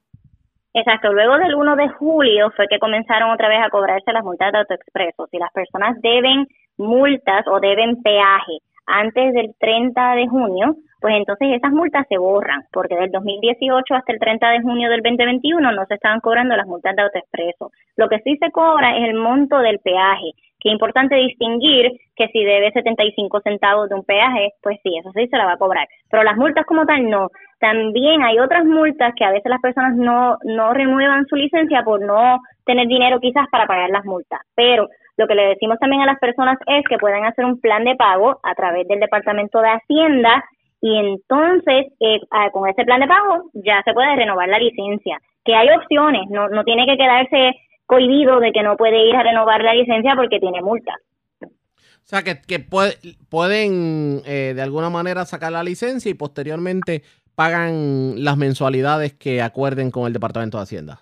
Exacto, 0.76 1.12
luego 1.12 1.38
del 1.38 1.54
1 1.54 1.76
de 1.76 1.88
julio 1.90 2.50
fue 2.56 2.66
que 2.68 2.80
comenzaron 2.80 3.30
otra 3.30 3.48
vez 3.48 3.60
a 3.64 3.70
cobrarse 3.70 4.12
las 4.12 4.24
multas 4.24 4.50
de 4.50 4.58
AutoExpreso. 4.58 5.28
Si 5.30 5.38
las 5.38 5.52
personas 5.52 5.96
deben 6.02 6.46
multas 6.76 7.46
o 7.46 7.60
deben 7.60 8.02
peaje 8.02 8.58
antes 8.86 9.34
del 9.34 9.54
30 9.58 10.14
de 10.16 10.26
junio, 10.26 10.74
pues 11.00 11.14
entonces 11.16 11.48
esas 11.52 11.70
multas 11.70 12.06
se 12.08 12.18
borran, 12.18 12.62
porque 12.72 12.96
del 12.96 13.10
2018 13.10 13.94
hasta 13.94 14.12
el 14.12 14.18
30 14.18 14.50
de 14.50 14.62
junio 14.62 14.90
del 14.90 15.02
2021 15.02 15.72
no 15.72 15.86
se 15.86 15.94
estaban 15.94 16.20
cobrando 16.20 16.56
las 16.56 16.66
multas 16.66 16.96
de 16.96 17.02
autoexpreso. 17.02 17.70
Lo 17.96 18.08
que 18.08 18.20
sí 18.20 18.36
se 18.38 18.50
cobra 18.50 18.96
es 18.96 19.08
el 19.08 19.14
monto 19.14 19.58
del 19.58 19.78
peaje, 19.78 20.32
que 20.64 20.70
es 20.70 20.72
importante 20.72 21.14
distinguir 21.16 21.92
que 22.16 22.28
si 22.28 22.42
debe 22.42 22.72
75 22.72 23.40
centavos 23.42 23.90
de 23.90 23.96
un 23.96 24.02
peaje, 24.02 24.54
pues 24.62 24.78
sí, 24.82 24.96
eso 24.98 25.12
sí 25.14 25.28
se 25.28 25.36
la 25.36 25.44
va 25.44 25.52
a 25.52 25.58
cobrar. 25.58 25.86
Pero 26.10 26.22
las 26.22 26.38
multas 26.38 26.64
como 26.64 26.86
tal 26.86 27.08
no. 27.10 27.28
También 27.60 28.22
hay 28.22 28.38
otras 28.38 28.64
multas 28.64 29.12
que 29.14 29.26
a 29.26 29.30
veces 29.30 29.50
las 29.50 29.60
personas 29.60 29.94
no, 29.94 30.38
no 30.44 30.72
renuevan 30.72 31.26
su 31.26 31.36
licencia 31.36 31.82
por 31.84 32.00
no 32.00 32.38
tener 32.64 32.88
dinero 32.88 33.20
quizás 33.20 33.46
para 33.50 33.66
pagar 33.66 33.90
las 33.90 34.06
multas. 34.06 34.40
Pero 34.54 34.88
lo 35.18 35.26
que 35.26 35.34
le 35.34 35.48
decimos 35.48 35.78
también 35.78 36.00
a 36.00 36.06
las 36.06 36.18
personas 36.18 36.56
es 36.66 36.82
que 36.88 36.96
pueden 36.96 37.26
hacer 37.26 37.44
un 37.44 37.60
plan 37.60 37.84
de 37.84 37.94
pago 37.94 38.40
a 38.42 38.54
través 38.54 38.88
del 38.88 39.00
Departamento 39.00 39.60
de 39.60 39.68
Hacienda 39.68 40.44
y 40.80 40.96
entonces 40.98 41.92
eh, 42.00 42.20
con 42.52 42.68
ese 42.68 42.84
plan 42.84 43.00
de 43.00 43.06
pago 43.06 43.50
ya 43.52 43.82
se 43.84 43.92
puede 43.92 44.16
renovar 44.16 44.48
la 44.48 44.58
licencia. 44.58 45.18
Que 45.44 45.54
hay 45.54 45.68
opciones, 45.70 46.22
no, 46.30 46.48
no 46.48 46.64
tiene 46.64 46.86
que 46.86 46.96
quedarse 46.96 47.52
cohibido 47.86 48.40
de 48.40 48.52
que 48.52 48.62
no 48.62 48.76
puede 48.76 49.08
ir 49.08 49.16
a 49.16 49.22
renovar 49.22 49.62
la 49.62 49.74
licencia 49.74 50.14
porque 50.16 50.40
tiene 50.40 50.62
multa. 50.62 50.94
O 51.42 52.06
sea, 52.06 52.22
que, 52.22 52.40
que 52.42 52.58
pueden 52.58 54.20
eh, 54.26 54.52
de 54.54 54.62
alguna 54.62 54.90
manera 54.90 55.24
sacar 55.24 55.52
la 55.52 55.62
licencia 55.62 56.10
y 56.10 56.14
posteriormente 56.14 57.02
pagan 57.34 58.22
las 58.22 58.36
mensualidades 58.36 59.14
que 59.14 59.40
acuerden 59.40 59.90
con 59.90 60.06
el 60.06 60.12
Departamento 60.12 60.58
de 60.58 60.64
Hacienda. 60.64 61.00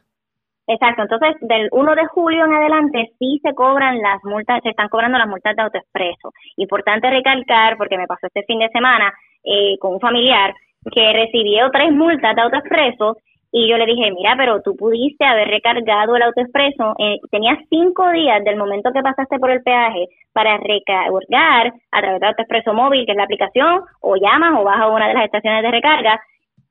Exacto, 0.68 1.02
entonces 1.02 1.36
del 1.40 1.68
1 1.72 1.94
de 1.96 2.06
julio 2.06 2.44
en 2.44 2.54
adelante 2.54 3.12
sí 3.18 3.40
se 3.42 3.52
cobran 3.52 4.00
las 4.00 4.22
multas, 4.22 4.62
se 4.62 4.70
están 4.70 4.88
cobrando 4.88 5.18
las 5.18 5.26
multas 5.26 5.56
de 5.56 5.62
autoexpreso. 5.62 6.32
Importante 6.56 7.10
recalcar, 7.10 7.76
porque 7.76 7.98
me 7.98 8.06
pasó 8.06 8.28
este 8.28 8.44
fin 8.44 8.60
de 8.60 8.68
semana 8.68 9.12
eh, 9.42 9.76
con 9.80 9.94
un 9.94 10.00
familiar 10.00 10.54
que 10.90 11.12
recibió 11.12 11.68
tres 11.70 11.92
multas 11.92 12.34
de 12.36 12.42
autoexpreso 12.42 13.16
y 13.54 13.68
yo 13.68 13.76
le 13.76 13.84
dije, 13.84 14.10
mira, 14.12 14.34
pero 14.36 14.62
tú 14.62 14.74
pudiste 14.74 15.26
haber 15.26 15.46
recargado 15.48 16.16
el 16.16 16.22
autoexpreso, 16.22 16.94
eh, 16.98 17.18
tenías 17.30 17.58
cinco 17.68 18.10
días 18.10 18.42
del 18.44 18.56
momento 18.56 18.90
que 18.92 19.02
pasaste 19.02 19.38
por 19.38 19.50
el 19.50 19.62
peaje 19.62 20.08
para 20.32 20.56
recargar 20.56 21.74
a 21.90 22.00
través 22.00 22.20
de 22.20 22.26
autoexpreso 22.28 22.72
móvil, 22.72 23.04
que 23.04 23.12
es 23.12 23.16
la 23.18 23.24
aplicación, 23.24 23.82
o 24.00 24.16
llamas 24.16 24.58
o 24.58 24.64
vas 24.64 24.80
a 24.80 24.88
una 24.88 25.06
de 25.06 25.14
las 25.14 25.26
estaciones 25.26 25.62
de 25.62 25.70
recarga 25.70 26.18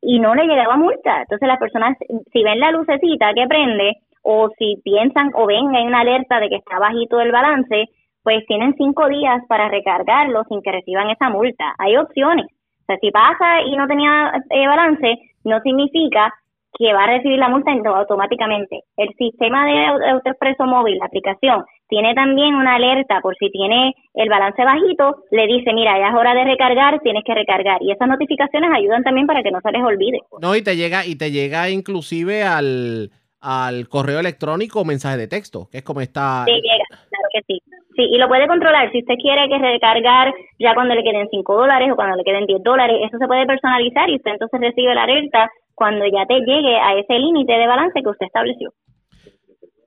y 0.01 0.19
no 0.19 0.33
le 0.33 0.47
llegaba 0.47 0.75
multa. 0.75 1.21
Entonces 1.21 1.47
las 1.47 1.59
personas, 1.59 1.95
si 2.33 2.43
ven 2.43 2.59
la 2.59 2.71
lucecita 2.71 3.31
que 3.35 3.45
prende 3.47 3.97
o 4.23 4.49
si 4.57 4.81
piensan 4.83 5.29
o 5.35 5.45
ven 5.45 5.75
en 5.75 5.85
una 5.85 5.99
alerta 5.99 6.39
de 6.39 6.49
que 6.49 6.55
está 6.55 6.79
bajito 6.79 7.21
el 7.21 7.31
balance, 7.31 7.89
pues 8.23 8.43
tienen 8.47 8.73
cinco 8.75 9.07
días 9.07 9.43
para 9.47 9.69
recargarlo 9.69 10.43
sin 10.45 10.63
que 10.63 10.71
reciban 10.71 11.11
esa 11.11 11.29
multa. 11.29 11.75
Hay 11.77 11.95
opciones. 11.97 12.47
O 12.81 12.85
sea, 12.87 12.97
si 12.97 13.11
pasa 13.11 13.61
y 13.61 13.75
no 13.75 13.85
tenía 13.85 14.33
eh, 14.49 14.67
balance, 14.67 15.19
no 15.43 15.59
significa 15.61 16.33
que 16.77 16.93
va 16.93 17.03
a 17.03 17.07
recibir 17.07 17.37
la 17.37 17.49
multa 17.49 17.71
automáticamente. 17.71 18.83
El 18.97 19.09
sistema 19.17 19.65
de 19.65 19.85
AutoExpreso 20.11 20.65
móvil, 20.65 20.97
la 20.97 21.05
aplicación, 21.05 21.65
tiene 21.87 22.13
también 22.13 22.55
una 22.55 22.75
alerta 22.75 23.19
por 23.21 23.35
si 23.37 23.49
tiene 23.51 23.93
el 24.13 24.29
balance 24.29 24.63
bajito, 24.63 25.23
le 25.31 25.47
dice, 25.47 25.73
mira, 25.73 25.99
ya 25.99 26.07
es 26.07 26.15
hora 26.15 26.33
de 26.33 26.45
recargar, 26.45 26.99
tienes 27.01 27.23
que 27.25 27.35
recargar. 27.35 27.81
Y 27.81 27.91
esas 27.91 28.07
notificaciones 28.07 28.71
ayudan 28.73 29.03
también 29.03 29.27
para 29.27 29.43
que 29.43 29.51
no 29.51 29.59
se 29.61 29.71
les 29.71 29.83
olvide. 29.83 30.19
No, 30.41 30.55
y 30.55 30.63
te 30.63 30.77
llega, 30.77 31.05
y 31.05 31.15
te 31.15 31.31
llega 31.31 31.69
inclusive 31.69 32.43
al, 32.43 33.11
al 33.41 33.89
correo 33.89 34.19
electrónico 34.19 34.81
o 34.81 34.85
mensaje 34.85 35.17
de 35.17 35.27
texto, 35.27 35.67
que 35.69 35.79
es 35.79 35.83
como 35.83 35.99
está. 35.99 36.45
Sí, 36.45 36.53
llega, 36.53 36.85
claro 36.87 37.27
que 37.33 37.41
sí. 37.47 37.61
Sí, 37.95 38.03
y 38.03 38.17
lo 38.17 38.29
puede 38.29 38.47
controlar. 38.47 38.89
Si 38.93 38.99
usted 38.99 39.15
quiere 39.15 39.49
que 39.49 39.57
recargar 39.57 40.33
ya 40.59 40.73
cuando 40.73 40.95
le 40.95 41.03
queden 41.03 41.27
5 41.29 41.55
dólares 41.55 41.89
o 41.91 41.95
cuando 41.95 42.15
le 42.15 42.23
queden 42.23 42.45
10 42.45 42.63
dólares, 42.63 42.97
eso 43.05 43.17
se 43.17 43.27
puede 43.27 43.45
personalizar 43.45 44.09
y 44.09 44.15
usted 44.15 44.31
entonces 44.31 44.61
recibe 44.61 44.95
la 44.95 45.03
alerta 45.03 45.51
cuando 45.81 46.05
ya 46.05 46.27
te 46.27 46.35
llegue 46.35 46.77
a 46.77 46.93
ese 46.93 47.17
límite 47.17 47.53
de 47.53 47.65
balance 47.65 48.03
que 48.03 48.07
usted 48.07 48.27
estableció. 48.27 48.71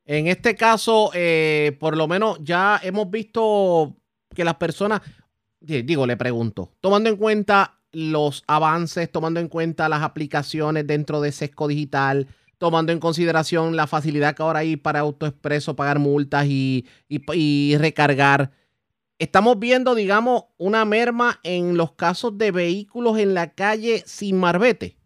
En 0.05 0.27
este 0.27 0.57
caso, 0.57 1.13
eh, 1.15 1.77
por 1.79 1.97
lo 1.97 2.09
menos 2.09 2.41
ya 2.43 2.81
hemos 2.83 3.09
visto 3.13 3.95
que 4.35 4.43
las 4.43 4.57
personas, 4.57 5.03
digo, 5.61 6.05
le 6.05 6.17
pregunto, 6.17 6.73
tomando 6.81 7.11
en 7.11 7.17
cuenta 7.17 7.79
los 7.93 8.43
avances, 8.49 9.09
tomando 9.13 9.39
en 9.39 9.47
cuenta 9.47 9.89
las 9.89 10.03
aplicaciones 10.03 10.85
dentro 10.85 11.21
de 11.21 11.31
Sesco 11.31 11.69
Digital, 11.69 12.27
tomando 12.59 12.91
en 12.91 12.99
consideración 12.99 13.77
la 13.77 13.87
facilidad 13.87 14.35
que 14.35 14.43
ahora 14.43 14.59
hay 14.59 14.77
para 14.77 14.99
AutoExpreso 14.99 15.77
pagar 15.77 16.01
multas 16.01 16.47
y, 16.47 16.89
y 17.09 17.77
recargar. 17.79 18.51
Estamos 19.21 19.61
viendo, 19.61 19.95
digamos, 19.95 20.47
una 20.57 20.85
merma 20.85 21.39
en 21.45 21.77
los 21.77 21.93
casos 21.93 22.37
de 22.37 22.51
vehículos 22.51 23.17
en 23.17 23.33
la 23.33 23.53
calle 23.53 24.03
sin 24.07 24.39
marbete. 24.39 24.97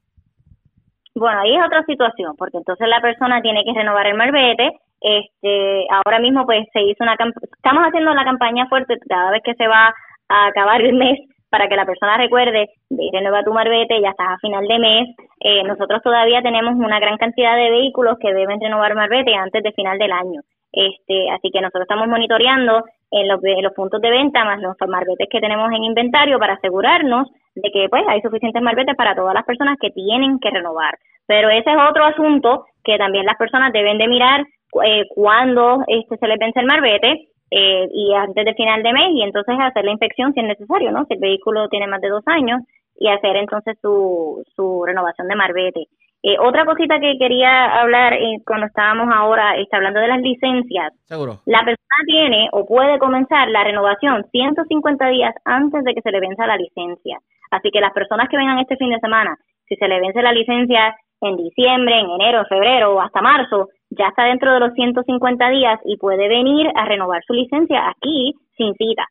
Bueno, 1.15 1.41
ahí 1.41 1.55
es 1.55 1.65
otra 1.65 1.85
situación, 1.85 2.35
porque 2.37 2.59
entonces 2.59 2.87
la 2.89 3.01
persona 3.01 3.41
tiene 3.43 3.65
que 3.65 3.73
renovar 3.73 4.07
el 4.07 4.17
marbete, 4.17 4.73
este, 5.01 5.87
ahora 5.91 6.19
mismo 6.19 6.45
pues 6.45 6.67
se 6.73 6.83
hizo 6.83 7.05
una 7.05 7.13
estamos 7.13 7.85
haciendo 7.85 8.13
la 8.15 8.25
campaña 8.25 8.67
fuerte 8.67 8.99
cada 9.09 9.31
vez 9.31 9.43
que 9.45 9.55
se 9.55 9.69
va 9.69 9.95
a 10.29 10.47
acabar 10.47 10.81
el 10.81 10.95
mes 10.95 11.21
para 11.51 11.69
que 11.69 11.77
la 11.77 11.87
persona 11.87 12.17
recuerde 12.17 12.69
de 12.91 13.11
renovar 13.13 13.45
tu 13.45 13.53
marbete, 13.53 14.01
ya 14.03 14.11
estás 14.11 14.29
a 14.29 14.39
final 14.39 14.67
de 14.67 14.79
mes. 14.79 15.09
Eh, 15.41 15.63
nosotros 15.65 16.03
todavía 16.03 16.43
tenemos 16.43 16.75
una 16.75 17.01
gran 17.01 17.17
cantidad 17.17 17.57
de 17.57 17.71
vehículos 17.71 18.19
que 18.21 18.35
deben 18.35 18.61
renovar 18.61 18.95
marbete 18.95 19.35
antes 19.35 19.63
de 19.63 19.73
final 19.73 19.99
del 19.99 20.13
año. 20.13 20.43
Este, 20.73 21.31
así 21.31 21.51
que 21.51 21.61
nosotros 21.61 21.83
estamos 21.83 22.09
monitoreando 22.09 22.85
en 23.11 23.29
los, 23.29 23.43
en 23.43 23.63
los 23.63 23.73
puntos 23.73 24.03
de 24.03 24.11
venta 24.11 24.45
más 24.45 24.61
los 24.61 24.77
marbetes 24.87 25.29
que 25.31 25.41
tenemos 25.41 25.73
en 25.73 25.85
inventario 25.85 26.39
para 26.39 26.55
asegurarnos 26.55 27.29
de 27.63 27.71
que 27.71 27.89
pues 27.89 28.03
hay 28.09 28.21
suficientes 28.21 28.63
marbetes 28.63 28.97
para 28.97 29.15
todas 29.15 29.35
las 29.35 29.45
personas 29.45 29.77
que 29.81 29.91
tienen 29.91 30.39
que 30.39 30.51
renovar. 30.51 30.99
Pero 31.27 31.51
ese 31.51 31.71
es 31.71 31.77
otro 31.91 32.05
asunto 32.05 32.65
que 32.85 32.97
también 32.97 33.27
las 33.27 33.37
personas 33.37 33.73
deben 33.73 33.99
de 33.99 34.09
mirar 34.09 34.47
eh, 34.85 35.05
cuando 35.15 35.85
este, 35.87 36.17
se 36.17 36.27
les 36.27 36.39
vence 36.39 36.61
el 36.61 36.67
marbete 36.67 37.29
eh, 37.51 37.89
y 37.93 38.15
antes 38.15 38.45
de 38.45 38.55
final 38.55 38.83
de 38.83 38.93
mes 38.93 39.11
y 39.13 39.23
entonces 39.23 39.57
hacer 39.61 39.85
la 39.85 39.93
inspección 39.93 40.33
si 40.33 40.41
es 40.41 40.47
necesario, 40.47 40.93
¿no? 40.93 41.05
Si 41.07 41.15
el 41.15 41.21
vehículo 41.21 41.69
tiene 41.69 41.87
más 41.87 42.01
de 42.01 42.09
dos 42.09 42.23
años 42.27 42.61
y 42.97 43.09
hacer 43.09 43.37
entonces 43.37 43.79
su, 43.81 44.43
su 44.55 44.85
renovación 44.85 45.29
de 45.29 45.37
marbete. 45.37 45.87
Eh, 46.23 46.37
otra 46.41 46.65
cosita 46.65 46.99
que 46.99 47.17
quería 47.17 47.81
hablar 47.81 48.13
eh, 48.15 48.43
cuando 48.45 48.67
estábamos 48.67 49.09
ahora 49.15 49.57
está 49.57 49.77
hablando 49.77 50.01
de 50.01 50.09
las 50.09 50.21
licencias. 50.21 50.93
Seguro. 51.05 51.39
La 51.47 51.61
persona 51.61 51.99
tiene 52.07 52.49
o 52.53 52.67
puede 52.67 52.99
comenzar 52.99 53.49
la 53.49 53.63
renovación 53.63 54.25
150 54.31 55.09
días 55.11 55.35
antes 55.45 55.85
de 55.85 55.95
que 55.95 56.03
se 56.03 56.11
le 56.11 56.21
venza 56.21 56.47
la 56.47 56.57
licencia. 56.57 57.21
Así 57.51 57.71
que 57.71 57.81
las 57.81 57.93
personas 57.93 58.29
que 58.29 58.37
vengan 58.37 58.59
este 58.59 58.77
fin 58.77 58.91
de 58.91 59.01
semana, 59.01 59.37
si 59.67 59.77
se 59.77 59.89
le 59.89 60.01
vence 60.01 60.23
la 60.23 60.33
licencia 60.33 60.95
en 61.21 61.37
diciembre, 61.37 61.99
en 61.99 62.11
enero, 62.11 62.45
febrero 62.49 62.95
o 62.95 63.01
hasta 63.01 63.21
marzo, 63.21 63.69
ya 63.91 64.09
está 64.09 64.25
dentro 64.25 64.53
de 64.53 64.61
los 64.61 64.73
150 64.75 65.49
días 65.51 65.81
y 65.85 65.97
puede 65.97 66.29
venir 66.29 66.71
a 66.75 66.85
renovar 66.85 67.23
su 67.27 67.33
licencia 67.33 67.89
aquí 67.89 68.35
sin 68.57 68.75
cita. 68.75 69.07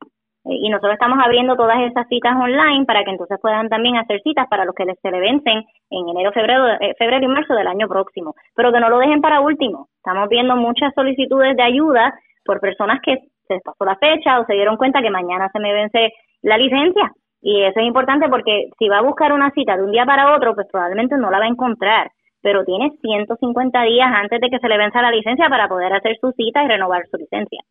Eh, 0.46 0.58
y 0.62 0.70
nosotros 0.70 0.94
estamos 0.94 1.20
abriendo 1.22 1.56
todas 1.56 1.80
esas 1.82 2.08
citas 2.08 2.36
online 2.36 2.86
para 2.86 3.04
que 3.04 3.12
entonces 3.12 3.38
puedan 3.42 3.70
también 3.70 3.98
hacer 3.98 4.22
citas 4.22 4.48
para 4.48 4.66
los 4.66 4.74
que 4.76 4.86
les, 4.86 4.98
se 5.02 5.12
le 5.12 5.20
vencen 5.20 5.64
en 5.90 6.10
enero, 6.10 6.32
febrero, 6.32 6.68
eh, 6.80 6.94
febrero 6.98 7.26
y 7.26 7.28
marzo 7.28 7.54
del 7.54 7.68
año 7.68 7.88
próximo. 7.88 8.36
Pero 8.56 8.72
que 8.72 8.80
no 8.80 8.90
lo 8.90 9.00
dejen 9.00 9.22
para 9.22 9.42
último. 9.42 9.88
Estamos 9.98 10.30
viendo 10.30 10.56
muchas 10.56 10.94
solicitudes 10.94 11.56
de 11.58 11.64
ayuda 11.64 12.14
por 12.46 12.60
personas 12.60 13.00
que 13.04 13.18
se 13.48 13.60
pasó 13.64 13.86
la 13.86 13.98
fecha 13.98 14.40
o 14.40 14.46
se 14.46 14.54
dieron 14.54 14.78
cuenta 14.78 15.02
que 15.02 15.10
mañana 15.10 15.50
se 15.52 15.60
me 15.60 15.74
vence 15.74 16.14
la 16.42 16.58
licencia. 16.58 17.12
Y 17.48 17.64
eso 17.64 17.80
es 17.80 17.88
importante 17.88 18.28
porque 18.28 18.72
si 18.78 18.90
va 18.90 18.98
a 18.98 19.04
buscar 19.04 19.32
una 19.32 19.50
cita 19.52 19.78
de 19.78 19.84
un 19.84 19.94
día 19.94 20.06
para 20.06 20.36
otro, 20.36 20.54
pues 20.54 20.68
probablemente 20.70 21.16
no 21.16 21.32
la 21.32 21.40
va 21.40 21.46
a 21.46 21.48
encontrar. 21.48 22.12
Pero 22.42 22.66
tiene 22.66 22.92
150 23.00 23.84
días 23.84 24.10
antes 24.14 24.42
de 24.42 24.50
que 24.50 24.60
se 24.60 24.68
le 24.68 24.78
venza 24.78 25.02
la 25.02 25.12
licencia 25.12 25.48
para 25.48 25.70
poder 25.70 25.94
hacer 25.94 26.18
su 26.20 26.34
cita 26.34 26.62
y 26.66 26.68
renovar 26.68 27.08
su 27.10 27.16
licencia. 27.16 27.62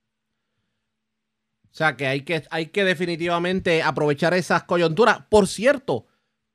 O 1.65 1.75
sea 1.75 1.95
que 1.95 2.07
hay 2.07 2.23
que, 2.23 2.41
hay 2.51 2.69
que 2.69 2.85
definitivamente 2.85 3.83
aprovechar 3.83 4.33
esas 4.33 4.63
coyunturas. 4.63 5.27
Por 5.29 5.47
cierto, 5.47 6.07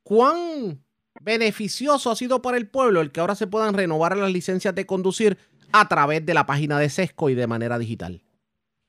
¿cuán 0.02 0.80
beneficioso 1.22 2.10
ha 2.10 2.16
sido 2.16 2.42
para 2.42 2.58
el 2.58 2.72
pueblo 2.72 3.02
el 3.02 3.12
que 3.12 3.20
ahora 3.20 3.36
se 3.36 3.46
puedan 3.46 3.76
renovar 3.76 4.18
las 4.18 4.32
licencias 4.32 4.74
de 4.74 4.88
conducir 4.88 5.38
a 5.72 5.88
través 5.88 6.26
de 6.26 6.34
la 6.34 6.48
página 6.48 6.80
de 6.80 6.90
SESCO 6.90 7.30
y 7.30 7.36
de 7.36 7.46
manera 7.46 7.78
digital? 7.78 8.24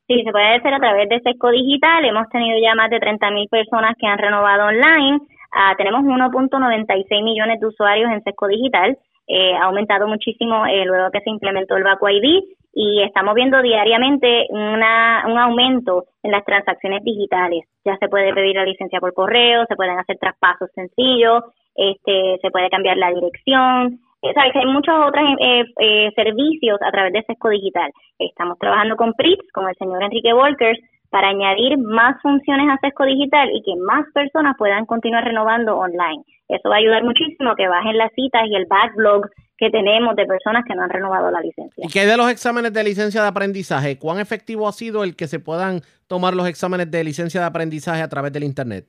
Sí, 0.08 0.22
se 0.24 0.32
puede 0.32 0.56
hacer 0.56 0.74
a 0.74 0.78
través 0.78 1.08
de 1.08 1.20
SESCO 1.20 1.50
Digital. 1.50 2.04
Hemos 2.04 2.28
tenido 2.28 2.58
ya 2.60 2.74
más 2.74 2.90
de 2.90 3.00
30 3.00 3.30
mil 3.30 3.48
personas 3.48 3.94
que 3.98 4.06
han 4.06 4.18
renovado 4.18 4.66
online. 4.66 5.20
Ah, 5.52 5.74
tenemos 5.76 6.02
1.96 6.02 7.22
millones 7.22 7.60
de 7.60 7.66
usuarios 7.66 8.10
en 8.10 8.22
SESCO 8.22 8.48
Digital. 8.48 8.98
Eh, 9.28 9.54
ha 9.54 9.64
aumentado 9.64 10.08
muchísimo 10.08 10.66
eh, 10.66 10.84
luego 10.84 11.10
que 11.10 11.20
se 11.20 11.30
implementó 11.30 11.76
el 11.76 11.84
Vacu 11.84 12.08
ID 12.08 12.42
y 12.74 13.02
estamos 13.02 13.34
viendo 13.34 13.60
diariamente 13.62 14.46
una, 14.50 15.24
un 15.26 15.38
aumento 15.38 16.06
en 16.22 16.32
las 16.32 16.44
transacciones 16.44 17.04
digitales. 17.04 17.64
Ya 17.84 17.96
se 17.98 18.08
puede 18.08 18.32
pedir 18.32 18.56
la 18.56 18.64
licencia 18.64 18.98
por 18.98 19.14
correo, 19.14 19.64
se 19.66 19.76
pueden 19.76 19.98
hacer 19.98 20.18
traspasos 20.18 20.70
sencillos, 20.74 21.44
este, 21.74 22.38
se 22.40 22.50
puede 22.50 22.70
cambiar 22.70 22.96
la 22.96 23.12
dirección. 23.12 24.00
Sabes 24.22 24.54
hay 24.54 24.66
muchos 24.66 24.94
otros 25.04 25.24
eh, 25.40 25.64
eh, 25.80 26.10
servicios 26.14 26.78
a 26.80 26.92
través 26.92 27.12
de 27.12 27.24
Sesco 27.24 27.48
Digital. 27.50 27.90
Estamos 28.20 28.56
trabajando 28.58 28.96
con 28.96 29.12
PRITS, 29.14 29.50
con 29.52 29.68
el 29.68 29.74
señor 29.74 30.00
Enrique 30.02 30.32
Walkers, 30.32 30.78
para 31.10 31.28
añadir 31.28 31.76
más 31.76 32.20
funciones 32.22 32.68
a 32.70 32.78
Sesco 32.78 33.04
Digital 33.04 33.50
y 33.52 33.62
que 33.62 33.74
más 33.76 34.06
personas 34.14 34.54
puedan 34.56 34.86
continuar 34.86 35.24
renovando 35.24 35.76
online. 35.76 36.22
Eso 36.48 36.68
va 36.68 36.76
a 36.76 36.78
ayudar 36.78 37.02
muchísimo 37.02 37.54
que 37.56 37.66
bajen 37.66 37.98
las 37.98 38.12
citas 38.14 38.42
y 38.46 38.54
el 38.54 38.66
backlog 38.66 39.28
que 39.58 39.70
tenemos 39.70 40.14
de 40.16 40.24
personas 40.24 40.64
que 40.66 40.74
no 40.74 40.82
han 40.82 40.90
renovado 40.90 41.30
la 41.30 41.40
licencia. 41.40 41.84
¿Y 41.86 41.92
qué 41.92 42.06
de 42.06 42.16
los 42.16 42.30
exámenes 42.30 42.72
de 42.72 42.84
licencia 42.84 43.22
de 43.22 43.28
aprendizaje? 43.28 43.98
¿Cuán 43.98 44.18
efectivo 44.18 44.68
ha 44.68 44.72
sido 44.72 45.04
el 45.04 45.16
que 45.16 45.26
se 45.26 45.40
puedan 45.40 45.80
tomar 46.06 46.34
los 46.34 46.46
exámenes 46.48 46.90
de 46.90 47.04
licencia 47.04 47.40
de 47.40 47.46
aprendizaje 47.46 48.02
a 48.02 48.08
través 48.08 48.32
del 48.32 48.44
Internet? 48.44 48.86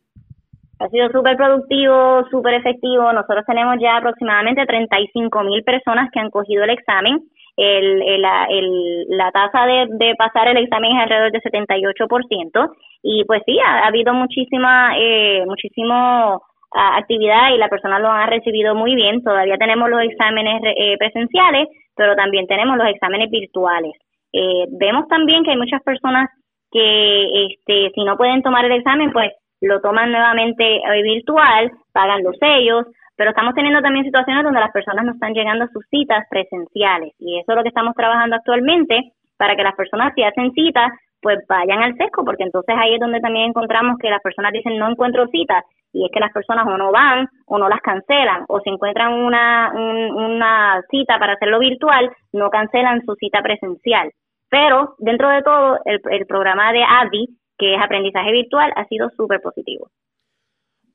Ha 0.80 0.89
sido 0.89 1.09
súper 1.11 1.38
productivo, 1.38 2.26
súper 2.30 2.55
efectivo. 2.55 3.13
Nosotros 3.13 3.45
tenemos 3.45 3.78
ya 3.80 3.97
aproximadamente 3.97 4.65
35 4.65 5.43
mil 5.43 5.63
personas 5.63 6.09
que 6.11 6.19
han 6.19 6.30
cogido 6.30 6.63
el 6.63 6.71
examen. 6.71 7.21
El, 7.55 8.21
la 8.21 9.32
tasa 9.32 9.65
de, 9.67 10.15
pasar 10.17 10.47
el 10.47 10.57
examen 10.57 10.91
es 10.91 11.03
alrededor 11.03 11.32
del 11.32 11.41
78%. 11.41 12.71
Y 13.03 13.24
pues 13.26 13.41
sí, 13.45 13.59
ha, 13.59 13.88
habido 13.88 14.13
muchísima, 14.13 14.97
eh, 14.97 15.43
muchísimo 15.45 16.41
actividad 16.74 17.53
y 17.53 17.57
la 17.57 17.69
persona 17.69 17.99
lo 17.99 18.09
ha 18.09 18.26
recibido 18.26 18.74
muy 18.76 18.95
bien. 18.95 19.24
Todavía 19.24 19.57
tenemos 19.57 19.89
los 19.89 20.01
exámenes 20.01 20.61
eh, 20.76 20.97
presenciales, 20.97 21.67
pero 21.95 22.15
también 22.15 22.47
tenemos 22.47 22.78
los 22.78 22.88
exámenes 22.88 23.30
virtuales. 23.30 23.93
Eh, 24.34 24.65
vemos 24.71 25.07
también 25.07 25.43
que 25.43 25.51
hay 25.51 25.57
muchas 25.57 25.82
personas 25.84 26.28
que 26.71 27.45
este, 27.45 27.91
si 27.93 28.03
no 28.03 28.17
pueden 28.17 28.41
tomar 28.41 28.65
el 28.65 28.71
examen, 28.71 29.11
pues 29.11 29.32
lo 29.68 29.82
toman 29.82 30.11
nuevamente 30.11 30.78
eh, 30.78 31.01
virtual, 31.03 31.72
pagan 31.91 32.24
los 32.24 32.36
sellos, 32.38 32.86
pero 33.16 33.30
estamos 33.30 33.53
teniendo 33.53 33.82
también 33.82 34.05
situaciones 34.05 34.43
donde 34.43 34.59
las 34.59 34.72
personas 34.72 35.05
no 35.05 35.14
están 35.14 35.34
llegando 35.34 35.66
a 35.66 35.70
sus 35.70 35.86
citas 35.89 36.26
presenciales 36.30 37.14
y 37.20 37.39
eso 37.39 37.51
es 37.51 37.55
lo 37.55 37.64
que 37.64 37.70
estamos 37.70 37.95
trabajando 37.95 38.36
actualmente 38.36 39.11
para 39.38 39.55
que 39.55 39.64
las 39.64 39.76
personas 39.76 40.14
si 40.16 40.24
hacen 40.24 40.51
citas 40.51 40.91
pues 41.24 41.39
vayan 41.47 41.82
al 41.82 41.95
sesco, 41.95 42.24
porque 42.26 42.43
entonces 42.43 42.76
ahí 42.78 42.95
es 42.95 42.99
donde 42.99 43.22
también 43.22 43.49
encontramos 43.49 43.97
que 43.97 44.09
las 44.09 44.22
personas 44.22 44.51
dicen 44.51 44.78
no 44.78 44.91
encuentro 44.91 45.26
citas, 45.28 45.64
y 45.93 46.05
es 46.05 46.11
que 46.11 46.20
las 46.20 46.34
personas 46.34 46.68
o 46.68 46.78
no 46.78 46.91
van 46.91 47.28
o 47.47 47.57
no 47.57 47.70
las 47.70 47.80
cancelan, 47.80 48.43
o 48.49 48.59
si 48.59 48.70
encuentran 48.70 49.14
una, 49.14 49.72
una 49.74 50.82
cita 50.91 51.18
para 51.20 51.34
hacerlo 51.34 51.59
virtual, 51.59 52.11
no 52.34 52.49
cancelan 52.49 53.01
su 53.05 53.16
cita 53.16 53.41
presencial. 53.41 54.11
Pero 54.49 54.95
dentro 54.99 55.30
de 55.30 55.41
todo, 55.41 55.80
el, 55.86 56.01
el 56.11 56.26
programa 56.26 56.74
de 56.74 56.84
ADI, 56.84 57.28
que 57.57 57.75
es 57.75 57.81
aprendizaje 57.81 58.31
virtual, 58.31 58.71
ha 58.75 58.85
sido 58.85 59.09
súper 59.15 59.41
positivo. 59.41 59.89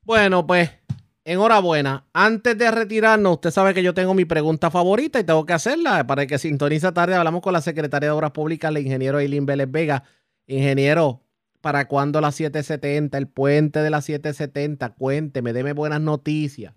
Bueno, 0.03 0.45
pues 0.45 0.79
enhorabuena. 1.23 2.05
Antes 2.13 2.57
de 2.57 2.71
retirarnos, 2.71 3.33
usted 3.33 3.51
sabe 3.51 3.73
que 3.73 3.83
yo 3.83 3.93
tengo 3.93 4.13
mi 4.13 4.25
pregunta 4.25 4.71
favorita 4.71 5.19
y 5.19 5.25
tengo 5.25 5.45
que 5.45 5.53
hacerla. 5.53 6.05
Para 6.07 6.25
que 6.25 6.37
sintoniza 6.37 6.93
tarde, 6.93 7.15
hablamos 7.15 7.41
con 7.41 7.53
la 7.53 7.61
secretaria 7.61 8.09
de 8.09 8.15
Obras 8.15 8.31
Públicas, 8.31 8.73
la 8.73 8.79
ingeniero 8.79 9.19
Eileen 9.19 9.45
Vélez 9.45 9.69
Vega. 9.71 10.03
Ingeniero, 10.47 11.21
¿para 11.61 11.87
cuándo 11.87 12.21
la 12.21 12.31
770? 12.31 13.17
El 13.17 13.27
puente 13.27 13.79
de 13.79 13.89
la 13.91 14.01
770. 14.01 14.95
Cuénteme, 14.95 15.53
deme 15.53 15.73
buenas 15.73 16.01
noticias. 16.01 16.73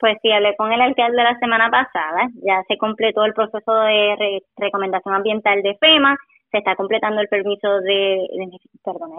Pues 0.00 0.18
sí, 0.20 0.32
hablé 0.32 0.56
con 0.56 0.72
el 0.72 0.80
alcalde 0.80 1.22
la 1.22 1.38
semana 1.38 1.70
pasada. 1.70 2.28
Ya 2.44 2.60
se 2.66 2.76
completó 2.76 3.24
el 3.24 3.34
proceso 3.34 3.72
de 3.72 4.42
recomendación 4.56 5.14
ambiental 5.14 5.62
de 5.62 5.76
FEMA. 5.78 6.16
Se 6.52 6.58
está 6.58 6.76
completando 6.76 7.20
el 7.20 7.28
permiso 7.28 7.80
de, 7.80 8.28
perdón, 8.84 9.10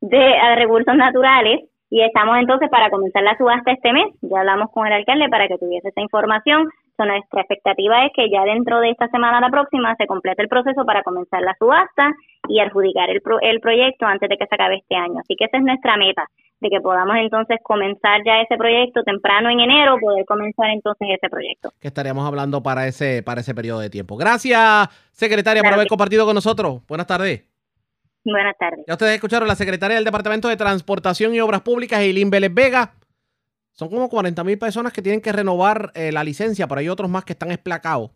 de, 0.00 0.16
de 0.16 0.56
recursos 0.56 0.94
naturales 0.94 1.62
y 1.92 2.00
estamos 2.00 2.38
entonces 2.38 2.70
para 2.70 2.88
comenzar 2.88 3.22
la 3.22 3.36
subasta 3.36 3.72
este 3.72 3.92
mes. 3.92 4.06
Ya 4.22 4.40
hablamos 4.40 4.70
con 4.70 4.86
el 4.86 4.94
alcalde 4.94 5.28
para 5.28 5.46
que 5.46 5.58
tuviese 5.58 5.88
esa 5.88 6.00
información. 6.00 6.70
So, 6.96 7.04
nuestra 7.04 7.40
expectativa 7.40 8.06
es 8.06 8.12
que 8.14 8.30
ya 8.30 8.44
dentro 8.44 8.80
de 8.80 8.90
esta 8.90 9.08
semana 9.08 9.40
la 9.40 9.50
próxima 9.50 9.94
se 9.96 10.06
complete 10.06 10.42
el 10.42 10.48
proceso 10.48 10.84
para 10.86 11.02
comenzar 11.02 11.42
la 11.42 11.54
subasta 11.58 12.12
y 12.48 12.60
adjudicar 12.60 13.10
el, 13.10 13.20
el 13.42 13.60
proyecto 13.60 14.06
antes 14.06 14.28
de 14.28 14.38
que 14.38 14.46
se 14.46 14.54
acabe 14.54 14.76
este 14.76 14.94
año. 14.94 15.20
Así 15.20 15.36
que 15.36 15.44
esa 15.44 15.58
es 15.58 15.64
nuestra 15.64 15.96
meta, 15.96 16.26
de 16.62 16.70
que 16.70 16.80
podamos 16.80 17.16
entonces 17.16 17.58
comenzar 17.62 18.20
ya 18.24 18.40
ese 18.40 18.56
proyecto 18.56 19.02
temprano 19.02 19.50
en 19.50 19.60
enero, 19.60 19.96
poder 20.00 20.24
comenzar 20.24 20.70
entonces 20.70 21.08
ese 21.10 21.28
proyecto. 21.28 21.72
Que 21.80 21.88
estaríamos 21.88 22.26
hablando 22.26 22.62
para 22.62 22.86
ese, 22.86 23.22
para 23.22 23.40
ese 23.40 23.54
periodo 23.54 23.80
de 23.80 23.90
tiempo. 23.90 24.16
Gracias, 24.16 24.88
secretaria, 25.10 25.62
por 25.62 25.72
haber 25.72 25.88
compartido 25.88 26.24
con 26.24 26.36
nosotros. 26.36 26.82
Buenas 26.86 27.08
tardes. 27.08 27.44
Buenas 28.24 28.56
tardes. 28.56 28.84
Ya 28.86 28.94
ustedes 28.94 29.14
escucharon 29.14 29.48
la 29.48 29.56
secretaria 29.56 29.96
del 29.96 30.04
Departamento 30.04 30.46
de 30.46 30.56
Transportación 30.56 31.34
y 31.34 31.40
Obras 31.40 31.62
Públicas, 31.62 32.00
Eileen 32.00 32.30
Vélez 32.30 32.54
Vega. 32.54 32.94
Son 33.72 33.88
como 33.88 34.08
40 34.08 34.44
mil 34.44 34.58
personas 34.58 34.92
que 34.92 35.02
tienen 35.02 35.20
que 35.20 35.32
renovar 35.32 35.90
eh, 35.94 36.12
la 36.12 36.22
licencia, 36.22 36.68
pero 36.68 36.78
hay 36.78 36.88
otros 36.88 37.10
más 37.10 37.24
que 37.24 37.32
están 37.32 37.50
esplacados. 37.50 38.12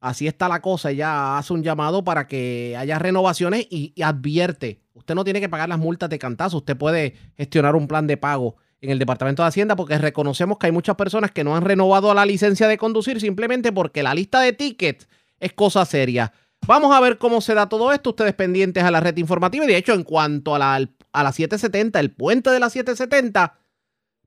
Así 0.00 0.26
está 0.26 0.48
la 0.48 0.62
cosa. 0.62 0.90
Ella 0.90 1.36
hace 1.36 1.52
un 1.52 1.62
llamado 1.62 2.02
para 2.02 2.26
que 2.26 2.74
haya 2.78 2.98
renovaciones 2.98 3.66
y, 3.70 3.92
advierte. 4.02 4.80
Usted 4.94 5.14
no 5.14 5.24
tiene 5.24 5.40
que 5.40 5.48
pagar 5.48 5.68
las 5.68 5.78
multas 5.78 6.08
de 6.08 6.18
cantazo. 6.18 6.58
Usted 6.58 6.76
puede 6.76 7.14
gestionar 7.36 7.76
un 7.76 7.86
plan 7.86 8.06
de 8.06 8.16
pago 8.16 8.56
en 8.80 8.90
el 8.90 8.98
Departamento 8.98 9.42
de 9.42 9.48
Hacienda 9.48 9.76
porque 9.76 9.98
reconocemos 9.98 10.56
que 10.56 10.66
hay 10.66 10.72
muchas 10.72 10.96
personas 10.96 11.32
que 11.32 11.44
no 11.44 11.54
han 11.54 11.64
renovado 11.64 12.12
la 12.14 12.24
licencia 12.24 12.66
de 12.66 12.78
conducir 12.78 13.20
simplemente 13.20 13.72
porque 13.72 14.02
la 14.02 14.14
lista 14.14 14.40
de 14.40 14.54
tickets 14.54 15.06
es 15.38 15.52
cosa 15.52 15.84
seria. 15.84 16.32
Vamos 16.66 16.94
a 16.94 17.00
ver 17.00 17.18
cómo 17.18 17.42
se 17.42 17.54
da 17.54 17.68
todo 17.68 17.92
esto. 17.92 18.10
Ustedes 18.10 18.34
pendientes 18.34 18.82
a 18.82 18.90
la 18.90 19.00
red 19.00 19.16
informativa. 19.18 19.66
De 19.66 19.76
hecho, 19.76 19.92
en 19.92 20.02
cuanto 20.02 20.54
a 20.54 20.58
la, 20.58 20.74
a 21.12 21.22
la 21.22 21.32
770, 21.32 22.00
el 22.00 22.10
puente 22.10 22.50
de 22.50 22.60
la 22.60 22.70
770, 22.70 23.58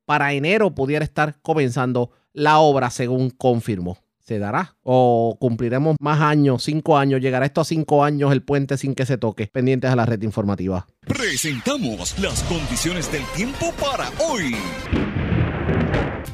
para 0.05 0.33
enero 0.33 0.75
pudiera 0.75 1.03
estar 1.03 1.39
comenzando 1.41 2.11
la 2.31 2.59
obra, 2.59 2.89
según 2.91 3.31
confirmó. 3.31 4.02
¿Se 4.23 4.39
dará? 4.39 4.77
¿O 4.83 5.35
cumpliremos 5.37 5.97
más 5.99 6.21
años, 6.21 6.63
cinco 6.63 6.97
años? 6.97 7.19
¿Llegará 7.19 7.45
esto 7.45 7.59
a 7.59 7.65
cinco 7.65 8.05
años 8.05 8.31
el 8.31 8.41
puente 8.41 8.77
sin 8.77 8.95
que 8.95 9.05
se 9.05 9.17
toque? 9.17 9.47
Pendientes 9.47 9.91
a 9.91 9.97
la 9.97 10.05
red 10.05 10.21
informativa. 10.21 10.87
Presentamos 11.01 12.17
las 12.19 12.41
condiciones 12.43 13.11
del 13.11 13.23
tiempo 13.35 13.73
para 13.81 14.09
hoy. 14.25 14.55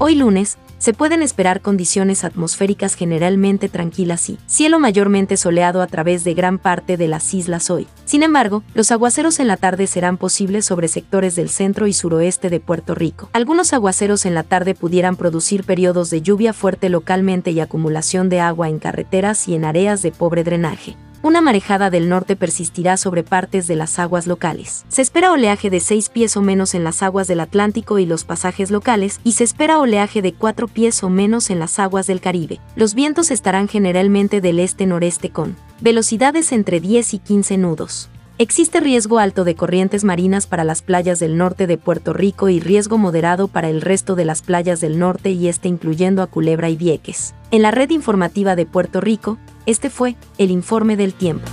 Hoy 0.02 0.16
lunes, 0.16 0.58
se 0.78 0.94
pueden 0.94 1.22
esperar 1.22 1.60
condiciones 1.60 2.24
atmosféricas 2.24 2.96
generalmente 2.96 3.68
tranquilas 3.68 4.30
y 4.30 4.38
cielo 4.48 4.80
mayormente 4.80 5.36
soleado 5.36 5.82
a 5.82 5.88
través 5.88 6.24
de 6.24 6.34
gran 6.34 6.58
parte 6.58 6.96
de 6.96 7.10
las 7.10 7.34
islas 7.34 7.70
hoy. 7.70 7.86
Sin 8.06 8.24
embargo, 8.24 8.64
los 8.74 8.94
aguaceros 8.94 9.42
en 9.42 9.50
la 9.50 9.58
tarde 9.58 9.88
serán 9.88 10.16
posibles 10.16 10.64
sobre 10.64 10.88
sectores 10.88 11.36
del 11.36 11.50
centro 11.50 11.86
y 11.86 11.92
suroeste 11.92 12.50
de 12.50 12.62
Puerto 12.62 12.96
Rico. 12.96 13.30
Algunos 13.34 13.74
aguaceros 13.74 14.26
en 14.26 14.36
la 14.36 14.44
tarde 14.44 14.74
pudieran 14.74 15.18
producir 15.18 15.66
periodos 15.66 16.10
de 16.12 16.22
lluvia 16.22 16.54
fuerte 16.54 16.88
localmente 16.88 17.52
y 17.52 17.60
acumulación 17.60 18.30
de 18.30 18.40
agua 18.40 18.70
en 18.70 18.80
carreteras 18.80 19.50
y 19.50 19.56
en 19.56 19.66
áreas 19.66 20.02
de 20.02 20.14
pobre 20.14 20.46
drenaje 20.46 20.96
una 21.22 21.42
marejada 21.42 21.90
del 21.90 22.10
norte 22.10 22.36
persistirá 22.36 22.98
sobre 22.98 23.24
partes 23.24 23.68
de 23.68 23.76
las 23.76 24.00
aguas 24.00 24.28
locales. 24.28 24.86
Se 24.88 25.02
espera 25.02 25.32
oleaje 25.32 25.70
de 25.70 25.80
6 25.80 26.10
pies 26.10 26.38
o 26.38 26.42
menos 26.42 26.74
en 26.76 26.84
las 26.84 27.04
aguas 27.04 27.28
del 27.28 27.40
Atlántico 27.40 28.00
y 28.00 28.06
los 28.06 28.24
pasajes 28.24 28.72
locales, 28.72 29.20
y 29.24 29.34
se 29.34 29.44
espera 29.44 29.80
oleaje 29.80 30.22
de 30.22 30.34
4 30.34 30.68
pies 30.68 31.04
o 31.04 31.10
menos 31.10 31.50
en 31.50 31.60
las 31.60 31.80
aguas 31.80 32.08
del 32.08 32.22
Caribe. 32.22 32.60
Los 32.76 32.94
vientos 32.94 33.32
estarán 33.32 33.68
generalmente 33.68 34.42
del 34.42 34.60
este-noreste 34.60 35.30
con 35.30 35.56
velocidades 35.82 36.52
entre 36.52 36.80
10 36.80 37.14
y 37.14 37.20
15 37.20 37.58
nudos. 37.58 38.10
Existe 38.42 38.80
riesgo 38.80 39.20
alto 39.20 39.44
de 39.44 39.56
corrientes 39.56 40.06
marinas 40.06 40.48
para 40.48 40.64
las 40.64 40.82
playas 40.82 41.20
del 41.20 41.36
norte 41.36 41.68
de 41.68 41.78
Puerto 41.78 42.14
Rico 42.14 42.48
y 42.48 42.62
riesgo 42.62 42.98
moderado 42.98 43.50
para 43.50 43.70
el 43.70 43.82
resto 43.82 44.16
de 44.16 44.24
las 44.24 44.42
playas 44.42 44.80
del 44.80 44.98
norte 44.98 45.32
y 45.32 45.50
este 45.50 45.68
incluyendo 45.68 46.22
a 46.22 46.28
Culebra 46.28 46.70
y 46.70 46.78
Vieques. 46.78 47.36
En 47.52 47.64
la 47.64 47.72
red 47.72 47.90
informativa 47.90 48.56
de 48.56 48.66
Puerto 48.66 49.02
Rico, 49.02 49.38
este 49.70 49.90
fue 49.90 50.16
el 50.38 50.50
informe 50.52 50.98
del 50.98 51.14
tiempo. 51.14 51.48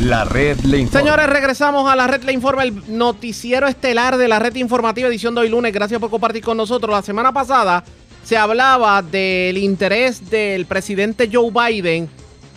La 0.00 0.24
red 0.24 0.58
le 0.60 0.78
informa. 0.78 1.00
Señores, 1.00 1.26
regresamos 1.26 1.90
a 1.90 1.96
la 1.96 2.06
red 2.06 2.22
le 2.24 2.32
informa, 2.32 2.64
el 2.64 2.98
noticiero 2.98 3.66
estelar 3.66 4.16
de 4.18 4.28
la 4.28 4.38
red 4.38 4.54
informativa 4.56 5.08
edición 5.08 5.34
de 5.34 5.42
hoy 5.42 5.48
lunes. 5.48 5.72
Gracias 5.72 6.00
por 6.00 6.10
compartir 6.10 6.42
con 6.42 6.56
nosotros. 6.56 6.90
La 6.92 7.02
semana 7.02 7.32
pasada 7.32 7.84
se 8.24 8.36
hablaba 8.36 9.00
del 9.00 9.56
interés 9.58 10.28
del 10.28 10.66
presidente 10.66 11.30
Joe 11.32 11.50
Biden 11.50 12.10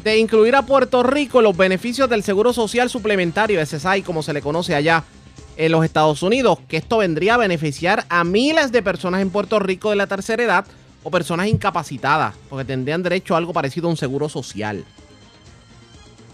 de 0.04 0.18
incluir 0.18 0.56
a 0.56 0.64
Puerto 0.64 1.04
Rico 1.04 1.40
en 1.40 1.44
los 1.44 1.56
beneficios 1.56 2.10
del 2.10 2.24
Seguro 2.24 2.52
Social 2.52 2.90
Suplementario, 2.90 3.64
SSI, 3.64 4.02
como 4.02 4.24
se 4.24 4.34
le 4.34 4.42
conoce 4.42 4.74
allá 4.74 5.04
en 5.56 5.72
los 5.72 5.86
Estados 5.86 6.24
Unidos, 6.24 6.58
que 6.68 6.78
esto 6.78 6.98
vendría 6.98 7.36
a 7.36 7.38
beneficiar 7.38 8.06
a 8.10 8.24
miles 8.24 8.72
de 8.72 8.82
personas 8.82 9.22
en 9.22 9.30
Puerto 9.30 9.60
Rico 9.60 9.90
de 9.92 9.98
la 9.98 10.08
tercera 10.08 10.42
edad 10.42 10.66
o 11.04 11.12
personas 11.12 11.48
incapacitadas, 11.48 12.36
porque 12.50 12.66
tendrían 12.66 13.04
derecho 13.04 13.34
a 13.34 13.38
algo 13.38 13.54
parecido 13.54 13.88
a 13.88 13.92
un 13.92 13.98
seguro 13.98 14.30
social. 14.30 14.84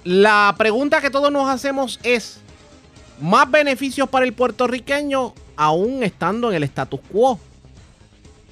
La 0.04 0.54
pregunta 0.58 1.02
que 1.02 1.10
todos 1.10 1.32
nos 1.32 1.50
hacemos 1.50 2.00
es, 2.04 2.40
¿más 3.20 3.50
beneficios 3.50 4.08
para 4.10 4.26
el 4.26 4.34
puertorriqueño 4.34 5.34
aún 5.56 6.04
estando 6.04 6.50
en 6.50 6.58
el 6.58 6.64
status 6.64 7.00
quo? 7.12 7.40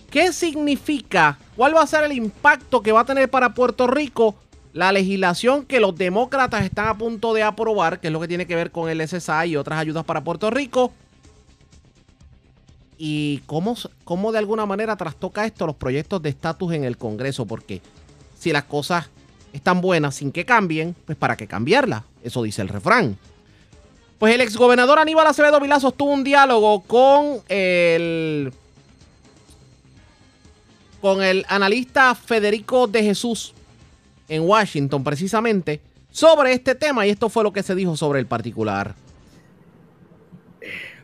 ¿Qué 0.09 0.31
significa? 0.31 1.37
¿Cuál 1.55 1.75
va 1.75 1.81
a 1.81 1.87
ser 1.87 2.03
el 2.03 2.11
impacto 2.11 2.81
que 2.81 2.91
va 2.91 3.01
a 3.01 3.05
tener 3.05 3.29
para 3.29 3.53
Puerto 3.53 3.87
Rico 3.87 4.35
la 4.71 4.91
legislación 4.91 5.65
que 5.65 5.79
los 5.79 5.95
demócratas 5.95 6.63
están 6.65 6.87
a 6.87 6.97
punto 6.97 7.33
de 7.33 7.43
aprobar, 7.43 7.99
que 7.99 8.07
es 8.07 8.13
lo 8.13 8.19
que 8.19 8.27
tiene 8.27 8.47
que 8.47 8.55
ver 8.55 8.71
con 8.71 8.89
el 8.89 9.07
SSI 9.07 9.49
y 9.49 9.55
otras 9.55 9.79
ayudas 9.79 10.03
para 10.03 10.23
Puerto 10.23 10.49
Rico? 10.49 10.91
¿Y 13.05 13.39
cómo, 13.47 13.75
cómo 14.05 14.31
de 14.31 14.37
alguna 14.37 14.65
manera 14.65 14.95
trastoca 14.95 15.45
esto 15.45 15.67
los 15.67 15.75
proyectos 15.75 16.21
de 16.21 16.29
estatus 16.29 16.71
en 16.71 16.85
el 16.85 16.95
Congreso? 16.95 17.45
Porque 17.45 17.81
si 18.39 18.53
las 18.53 18.63
cosas 18.63 19.09
están 19.51 19.81
buenas 19.81 20.15
sin 20.15 20.31
que 20.31 20.45
cambien, 20.45 20.95
pues 21.05 21.17
para 21.17 21.35
qué 21.35 21.45
cambiarlas. 21.45 22.03
Eso 22.23 22.41
dice 22.43 22.61
el 22.61 22.69
refrán. 22.69 23.17
Pues 24.19 24.33
el 24.33 24.39
exgobernador 24.39 24.99
Aníbal 24.99 25.27
Acevedo 25.27 25.59
Vilá 25.59 25.81
sostuvo 25.81 26.13
un 26.13 26.23
diálogo 26.23 26.79
con 26.83 27.41
el 27.49 28.53
con 31.01 31.21
el 31.21 31.45
analista 31.49 32.15
Federico 32.15 32.87
de 32.87 33.03
Jesús 33.03 33.53
en 34.29 34.43
Washington 34.43 35.03
precisamente 35.03 35.81
sobre 36.09 36.53
este 36.53 36.73
tema 36.73 37.05
y 37.05 37.09
esto 37.09 37.27
fue 37.27 37.43
lo 37.43 37.51
que 37.51 37.63
se 37.63 37.75
dijo 37.75 37.97
sobre 37.97 38.21
el 38.21 38.27
particular. 38.27 38.95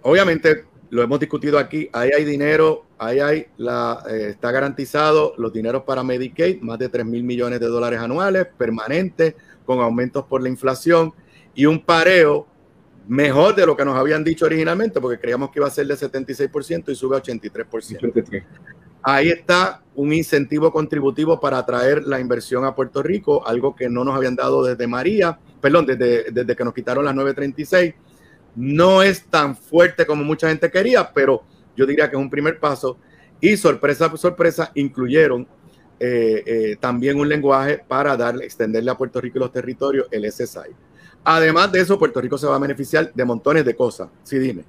Obviamente 0.01 0.69
lo 0.89 1.03
hemos 1.03 1.19
discutido 1.19 1.59
aquí, 1.59 1.89
ahí 1.93 2.09
hay 2.15 2.25
dinero, 2.25 2.85
ahí 2.97 3.19
hay 3.19 3.47
la, 3.57 4.03
eh, 4.09 4.29
está 4.29 4.51
garantizado 4.51 5.33
los 5.37 5.53
dineros 5.53 5.83
para 5.83 6.03
Medicaid, 6.03 6.61
más 6.61 6.79
de 6.79 6.89
3 6.89 7.05
mil 7.05 7.23
millones 7.23 7.59
de 7.59 7.67
dólares 7.67 7.99
anuales, 7.99 8.47
permanentes, 8.57 9.35
con 9.65 9.79
aumentos 9.79 10.25
por 10.25 10.41
la 10.41 10.49
inflación 10.49 11.13
y 11.53 11.65
un 11.65 11.83
pareo 11.83 12.47
mejor 13.07 13.55
de 13.55 13.65
lo 13.65 13.75
que 13.75 13.85
nos 13.85 13.95
habían 13.95 14.23
dicho 14.23 14.45
originalmente, 14.45 14.99
porque 14.99 15.19
creíamos 15.19 15.51
que 15.51 15.59
iba 15.59 15.67
a 15.67 15.71
ser 15.71 15.87
de 15.87 15.95
76% 15.95 16.91
y 16.91 16.95
sube 16.95 17.17
a 17.17 17.21
83%. 17.21 18.43
Ahí 19.01 19.29
está 19.29 19.81
un 19.95 20.11
incentivo 20.11 20.71
contributivo 20.71 21.39
para 21.39 21.59
atraer 21.59 22.03
la 22.03 22.19
inversión 22.19 22.65
a 22.65 22.75
Puerto 22.75 23.01
Rico, 23.01 23.45
algo 23.47 23.75
que 23.75 23.89
no 23.89 24.03
nos 24.03 24.15
habían 24.15 24.35
dado 24.35 24.63
desde 24.63 24.87
María, 24.87 25.39
perdón, 25.61 25.85
desde, 25.85 26.31
desde 26.31 26.55
que 26.55 26.63
nos 26.63 26.73
quitaron 26.73 27.05
las 27.05 27.15
936 27.15 27.93
no 28.55 29.01
es 29.03 29.23
tan 29.25 29.55
fuerte 29.55 30.05
como 30.05 30.23
mucha 30.23 30.49
gente 30.49 30.69
quería, 30.69 31.11
pero 31.13 31.43
yo 31.75 31.85
diría 31.85 32.09
que 32.09 32.15
es 32.15 32.21
un 32.21 32.29
primer 32.29 32.59
paso. 32.59 32.97
Y 33.41 33.55
sorpresa, 33.55 34.15
sorpresa, 34.17 34.71
incluyeron 34.75 35.47
eh, 35.99 36.43
eh, 36.45 36.77
también 36.79 37.19
un 37.19 37.27
lenguaje 37.27 37.81
para 37.87 38.15
darle, 38.15 38.45
extenderle 38.45 38.91
a 38.91 38.95
Puerto 38.95 39.19
Rico 39.19 39.37
y 39.37 39.41
los 39.41 39.51
territorios 39.51 40.07
el 40.11 40.29
SSI. 40.29 40.75
Además 41.23 41.71
de 41.71 41.81
eso, 41.81 41.99
Puerto 41.99 42.21
Rico 42.21 42.37
se 42.37 42.47
va 42.47 42.55
a 42.55 42.59
beneficiar 42.59 43.13
de 43.13 43.25
montones 43.25 43.65
de 43.65 43.75
cosas. 43.75 44.09
Sí, 44.23 44.39
dime. 44.39 44.63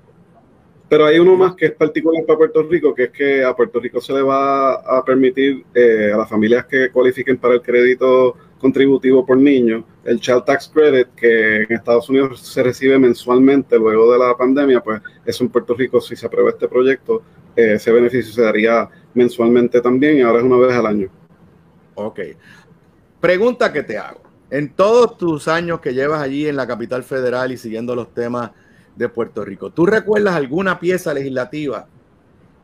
Pero 0.89 1.07
hay 1.07 1.20
uno 1.20 1.36
más 1.36 1.55
que 1.55 1.66
es 1.66 1.73
particular 1.73 2.24
para 2.27 2.36
Puerto 2.36 2.65
Rico, 2.65 2.93
que 2.93 3.05
es 3.05 3.11
que 3.11 3.44
a 3.44 3.55
Puerto 3.55 3.78
Rico 3.78 4.01
se 4.01 4.12
le 4.12 4.23
va 4.23 4.73
a 4.74 5.05
permitir 5.05 5.65
eh, 5.73 6.11
a 6.12 6.16
las 6.16 6.28
familias 6.28 6.66
que 6.66 6.90
cualifiquen 6.90 7.39
para 7.39 7.55
el 7.55 7.62
crédito 7.62 8.36
contributivo 8.61 9.24
por 9.24 9.39
niño, 9.39 9.85
el 10.05 10.20
Child 10.20 10.45
Tax 10.45 10.70
Credit, 10.73 11.09
que 11.16 11.62
en 11.62 11.73
Estados 11.73 12.09
Unidos 12.09 12.41
se 12.41 12.62
recibe 12.62 12.99
mensualmente 12.99 13.78
luego 13.78 14.12
de 14.12 14.19
la 14.19 14.37
pandemia, 14.37 14.81
pues 14.81 15.01
eso 15.24 15.45
en 15.45 15.51
Puerto 15.51 15.74
Rico, 15.74 16.01
si 16.01 16.15
se 16.15 16.27
aprueba 16.27 16.51
este 16.51 16.69
proyecto, 16.69 17.23
eh, 17.57 17.74
ese 17.74 17.91
beneficio 17.91 18.32
se 18.32 18.43
daría 18.43 18.89
mensualmente 19.15 19.81
también 19.81 20.19
y 20.19 20.20
ahora 20.20 20.39
es 20.39 20.45
una 20.45 20.59
vez 20.59 20.77
al 20.77 20.87
año. 20.87 21.09
Ok. 21.95 22.20
Pregunta 23.20 23.73
que 23.73 23.82
te 23.82 23.99
hago. 23.99 24.20
En 24.51 24.74
todos 24.74 25.16
tus 25.16 25.49
años 25.49 25.81
que 25.81 25.95
llevas 25.95 26.20
allí 26.20 26.47
en 26.47 26.57
la 26.57 26.66
capital 26.66 27.03
federal 27.03 27.53
y 27.53 27.57
siguiendo 27.57 27.95
los 27.95 28.12
temas 28.12 28.51
de 28.95 29.09
Puerto 29.09 29.45
Rico, 29.45 29.70
¿tú 29.70 29.87
recuerdas 29.87 30.35
alguna 30.35 30.78
pieza 30.78 31.15
legislativa 31.15 31.87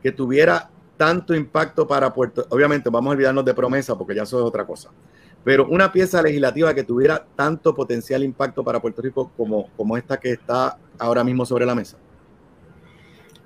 que 0.02 0.12
tuviera 0.12 0.68
tanto 0.96 1.34
impacto 1.34 1.86
para 1.86 2.12
Puerto 2.12 2.46
Obviamente, 2.50 2.90
vamos 2.90 3.10
a 3.10 3.14
olvidarnos 3.14 3.44
de 3.44 3.54
promesa 3.54 3.96
porque 3.96 4.14
ya 4.14 4.22
eso 4.22 4.38
es 4.38 4.44
otra 4.44 4.66
cosa 4.66 4.90
pero 5.46 5.64
una 5.68 5.92
pieza 5.92 6.20
legislativa 6.22 6.74
que 6.74 6.82
tuviera 6.82 7.24
tanto 7.36 7.72
potencial 7.72 8.24
impacto 8.24 8.64
para 8.64 8.80
Puerto 8.80 9.00
Rico 9.00 9.30
como, 9.36 9.70
como 9.76 9.96
esta 9.96 10.16
que 10.16 10.32
está 10.32 10.76
ahora 10.98 11.22
mismo 11.22 11.46
sobre 11.46 11.64
la 11.64 11.72
mesa? 11.72 11.96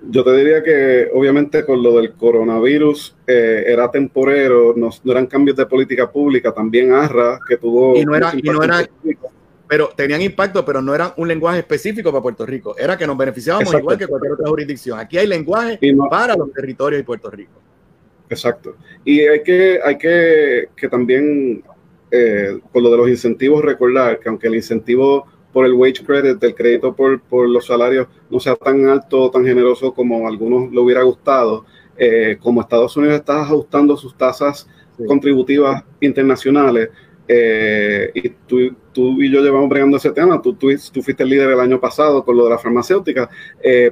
Yo 0.09 0.25
te 0.25 0.35
diría 0.35 0.63
que 0.63 1.11
obviamente 1.13 1.63
con 1.63 1.83
lo 1.83 1.97
del 1.97 2.15
coronavirus 2.15 3.17
eh, 3.27 3.65
era 3.67 3.91
temporero, 3.91 4.73
no, 4.75 4.89
eran 5.05 5.27
cambios 5.27 5.59
de 5.59 5.67
política 5.67 6.11
pública, 6.11 6.53
también 6.53 6.91
ARRA 6.91 7.39
que 7.47 7.59
tuvo... 7.59 7.95
Y 7.95 8.07
no 8.07 8.15
era, 8.15 8.33
y 8.35 8.41
no 8.41 8.63
era 8.63 8.89
pero 9.69 9.91
tenían 9.95 10.23
impacto, 10.23 10.65
pero 10.65 10.81
no 10.81 10.95
era 10.95 11.13
un 11.19 11.29
lenguaje 11.29 11.59
específico 11.59 12.11
para 12.11 12.23
Puerto 12.23 12.47
Rico, 12.47 12.75
era 12.79 12.97
que 12.97 13.07
nos 13.07 13.19
beneficiábamos 13.19 13.75
igual 13.75 13.99
que 13.99 14.07
cualquier 14.07 14.33
otra 14.33 14.49
jurisdicción. 14.49 14.99
Aquí 14.99 15.19
hay 15.19 15.27
lenguaje 15.27 15.79
para 16.09 16.35
los 16.35 16.51
territorios 16.51 17.01
de 17.01 17.05
Puerto 17.05 17.31
Rico. 17.31 17.61
Exacto. 18.31 18.77
Y 19.05 19.21
hay 19.21 19.43
que, 19.43 19.81
hay 19.85 19.99
que, 19.99 20.69
que 20.75 20.89
también 20.89 21.63
eh, 22.11 22.59
con 22.73 22.83
lo 22.83 22.91
de 22.91 22.97
los 22.97 23.09
incentivos, 23.09 23.65
recordar 23.65 24.19
que 24.19 24.29
aunque 24.29 24.49
el 24.49 24.57
incentivo 24.57 25.27
por 25.53 25.67
el 25.67 25.75
wage 25.75 26.05
credit, 26.05 26.39
del 26.39 26.55
crédito 26.55 26.95
por, 26.95 27.21
por 27.21 27.49
los 27.49 27.67
salarios, 27.67 28.09
no 28.31 28.41
sea 28.41 28.57
tan 28.57 28.89
alto 28.89 29.23
o 29.23 29.31
tan 29.31 29.45
generoso 29.45 29.93
como 29.93 30.27
a 30.27 30.29
algunos 30.29 30.73
le 30.73 30.81
hubiera 30.81 31.03
gustado, 31.03 31.65
eh, 31.97 32.37
como 32.41 32.61
Estados 32.61 32.97
Unidos 32.97 33.17
está 33.17 33.43
ajustando 33.43 33.97
sus 33.97 34.17
tasas 34.17 34.69
contributivas 35.07 35.85
internacionales, 36.01 36.91
eh, 37.27 38.11
y 38.13 38.29
tú, 38.29 38.75
tú, 38.93 39.23
y 39.23 39.31
yo 39.31 39.41
llevamos 39.41 39.69
bregando 39.69 39.97
ese 39.97 40.11
tema, 40.11 40.43
tú, 40.43 40.55
tú, 40.55 40.69
tú, 40.93 41.03
fuiste 41.03 41.23
el 41.23 41.29
líder 41.29 41.51
el 41.51 41.61
año 41.61 41.81
pasado 41.81 42.25
con 42.25 42.37
lo 42.37 42.45
de 42.45 42.51
la 42.51 42.59
farmacéutica, 42.59 43.31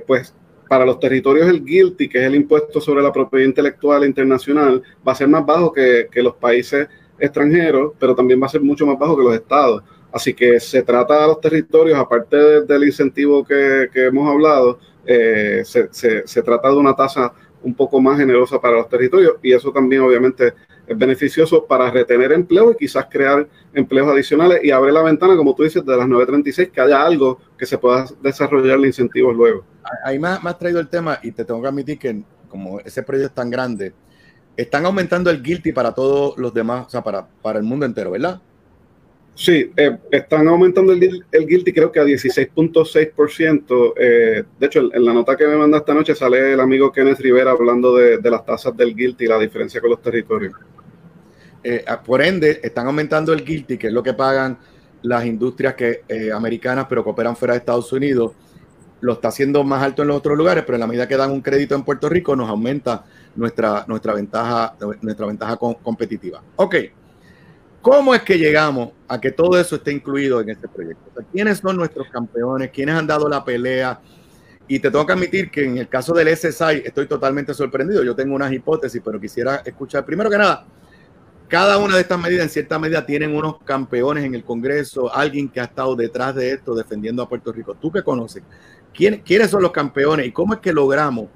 pues 0.06 0.34
para 0.68 0.84
los 0.84 1.00
territorios 1.00 1.48
el 1.48 1.64
guilty, 1.64 2.08
que 2.08 2.18
es 2.18 2.24
el 2.24 2.34
impuesto 2.34 2.80
sobre 2.80 3.02
la 3.02 3.12
propiedad 3.12 3.46
intelectual 3.46 4.04
internacional, 4.04 4.82
va 5.06 5.12
a 5.12 5.14
ser 5.14 5.28
más 5.28 5.44
bajo 5.44 5.72
que, 5.72 6.08
que 6.10 6.22
los 6.22 6.34
países 6.34 6.88
extranjeros, 7.18 7.92
pero 7.98 8.14
también 8.14 8.40
va 8.40 8.46
a 8.46 8.50
ser 8.50 8.60
mucho 8.60 8.86
más 8.86 8.98
bajo 8.98 9.16
que 9.16 9.24
los 9.24 9.34
estados. 9.34 9.82
Así 10.12 10.32
que 10.32 10.58
se 10.58 10.82
trata 10.82 11.22
a 11.22 11.26
los 11.26 11.40
territorios, 11.40 11.98
aparte 11.98 12.62
del 12.62 12.84
incentivo 12.84 13.44
que, 13.44 13.88
hemos 13.94 14.28
hablado, 14.28 14.78
eh, 15.04 15.62
se, 15.64 15.88
se, 15.92 16.42
trata 16.42 16.70
de 16.70 16.76
una 16.76 16.94
tasa 16.94 17.32
un 17.62 17.74
poco 17.74 18.00
más 18.00 18.18
generosa 18.18 18.60
para 18.60 18.76
los 18.76 18.88
territorios 18.88 19.34
y 19.42 19.52
eso 19.52 19.72
también 19.72 20.02
obviamente 20.02 20.54
es 20.86 20.96
beneficioso 20.96 21.66
para 21.66 21.90
retener 21.90 22.32
empleo 22.32 22.72
y 22.72 22.76
quizás 22.76 23.06
crear 23.10 23.46
empleos 23.74 24.08
adicionales 24.08 24.60
y 24.62 24.70
abre 24.70 24.92
la 24.92 25.02
ventana, 25.02 25.36
como 25.36 25.54
tú 25.54 25.62
dices, 25.64 25.84
de 25.84 25.96
las 25.96 26.08
936, 26.08 26.70
que 26.70 26.80
haya 26.80 27.02
algo 27.02 27.40
que 27.58 27.66
se 27.66 27.76
pueda 27.76 28.06
desarrollar 28.22 28.78
incentivos 28.78 29.36
luego. 29.36 29.64
Ahí 30.04 30.18
me, 30.18 30.28
me 30.42 30.54
traído 30.54 30.80
el 30.80 30.88
tema 30.88 31.18
y 31.22 31.32
te 31.32 31.44
tengo 31.44 31.60
que 31.60 31.68
admitir 31.68 31.98
que 31.98 32.22
como 32.48 32.80
ese 32.80 33.02
proyecto 33.02 33.28
es 33.28 33.34
tan 33.34 33.50
grande, 33.50 33.92
están 34.58 34.84
aumentando 34.84 35.30
el 35.30 35.40
guilty 35.40 35.70
para 35.70 35.94
todos 35.94 36.36
los 36.36 36.52
demás, 36.52 36.88
o 36.88 36.90
sea, 36.90 37.00
para, 37.00 37.24
para 37.40 37.60
el 37.60 37.64
mundo 37.64 37.86
entero, 37.86 38.10
¿verdad? 38.10 38.40
Sí, 39.32 39.70
eh, 39.76 39.96
están 40.10 40.48
aumentando 40.48 40.92
el, 40.92 41.24
el, 41.30 41.46
guilty 41.46 41.72
creo 41.72 41.92
que 41.92 42.00
a 42.00 42.04
16.6%. 42.04 43.94
Eh, 43.96 44.42
de 44.58 44.66
hecho, 44.66 44.92
en 44.92 45.04
la 45.04 45.12
nota 45.12 45.36
que 45.36 45.46
me 45.46 45.56
manda 45.56 45.78
esta 45.78 45.94
noche 45.94 46.12
sale 46.16 46.54
el 46.54 46.58
amigo 46.58 46.90
Kenneth 46.90 47.20
Rivera 47.20 47.52
hablando 47.52 47.94
de, 47.94 48.18
las 48.20 48.44
tasas 48.44 48.76
del 48.76 48.96
guilty 48.96 49.26
y 49.26 49.28
la 49.28 49.38
diferencia 49.38 49.80
con 49.80 49.90
los 49.90 50.02
territorios. 50.02 50.54
Eh, 51.62 51.84
por 52.04 52.20
ende, 52.20 52.58
están 52.60 52.88
aumentando 52.88 53.32
el 53.32 53.44
guilty, 53.44 53.78
que 53.78 53.86
es 53.86 53.92
lo 53.92 54.02
que 54.02 54.14
pagan 54.14 54.58
las 55.02 55.24
industrias 55.24 55.74
que, 55.74 56.02
americanas, 56.34 56.86
pero 56.88 57.04
que 57.04 57.10
operan 57.10 57.36
fuera 57.36 57.54
de 57.54 57.58
Estados 57.58 57.92
Unidos. 57.92 58.32
Lo 59.00 59.14
está 59.14 59.28
haciendo 59.28 59.62
más 59.64 59.82
alto 59.82 60.02
en 60.02 60.08
los 60.08 60.16
otros 60.16 60.36
lugares, 60.36 60.64
pero 60.64 60.76
en 60.76 60.80
la 60.80 60.86
medida 60.86 61.06
que 61.06 61.16
dan 61.16 61.30
un 61.30 61.40
crédito 61.40 61.74
en 61.74 61.84
Puerto 61.84 62.08
Rico, 62.08 62.34
nos 62.34 62.48
aumenta 62.48 63.04
nuestra, 63.36 63.84
nuestra 63.86 64.14
ventaja, 64.14 64.74
nuestra 65.00 65.26
ventaja 65.26 65.56
competitiva. 65.56 66.42
Ok. 66.56 66.74
¿Cómo 67.80 68.14
es 68.14 68.22
que 68.22 68.36
llegamos 68.36 68.90
a 69.06 69.20
que 69.20 69.30
todo 69.30 69.58
eso 69.58 69.76
esté 69.76 69.92
incluido 69.92 70.40
en 70.40 70.50
este 70.50 70.66
proyecto? 70.66 71.22
¿Quiénes 71.32 71.58
son 71.58 71.76
nuestros 71.76 72.08
campeones? 72.08 72.70
¿Quiénes 72.70 72.96
han 72.96 73.06
dado 73.06 73.28
la 73.28 73.44
pelea? 73.44 74.00
Y 74.66 74.80
te 74.80 74.90
tengo 74.90 75.06
que 75.06 75.12
admitir 75.12 75.50
que 75.50 75.64
en 75.64 75.78
el 75.78 75.88
caso 75.88 76.12
del 76.12 76.28
SSI 76.36 76.82
estoy 76.84 77.06
totalmente 77.06 77.54
sorprendido. 77.54 78.02
Yo 78.02 78.14
tengo 78.14 78.34
unas 78.34 78.52
hipótesis, 78.52 79.00
pero 79.02 79.20
quisiera 79.20 79.62
escuchar 79.64 80.04
primero 80.04 80.28
que 80.28 80.36
nada. 80.36 80.66
Cada 81.48 81.78
una 81.78 81.94
de 81.94 82.02
estas 82.02 82.20
medidas, 82.20 82.44
en 82.44 82.50
cierta 82.50 82.78
medida, 82.78 83.06
tienen 83.06 83.34
unos 83.34 83.62
campeones 83.62 84.24
en 84.24 84.34
el 84.34 84.44
Congreso, 84.44 85.10
alguien 85.14 85.48
que 85.48 85.60
ha 85.60 85.64
estado 85.64 85.96
detrás 85.96 86.34
de 86.34 86.50
esto 86.52 86.74
defendiendo 86.74 87.22
a 87.22 87.28
Puerto 87.28 87.52
Rico. 87.52 87.74
Tú 87.74 87.90
que 87.90 88.02
conoces, 88.02 88.42
¿quién, 88.94 89.22
¿quiénes 89.24 89.50
son 89.50 89.62
los 89.62 89.72
campeones 89.72 90.26
y 90.26 90.32
cómo 90.32 90.54
es 90.54 90.60
que 90.60 90.72
logramos 90.72 91.28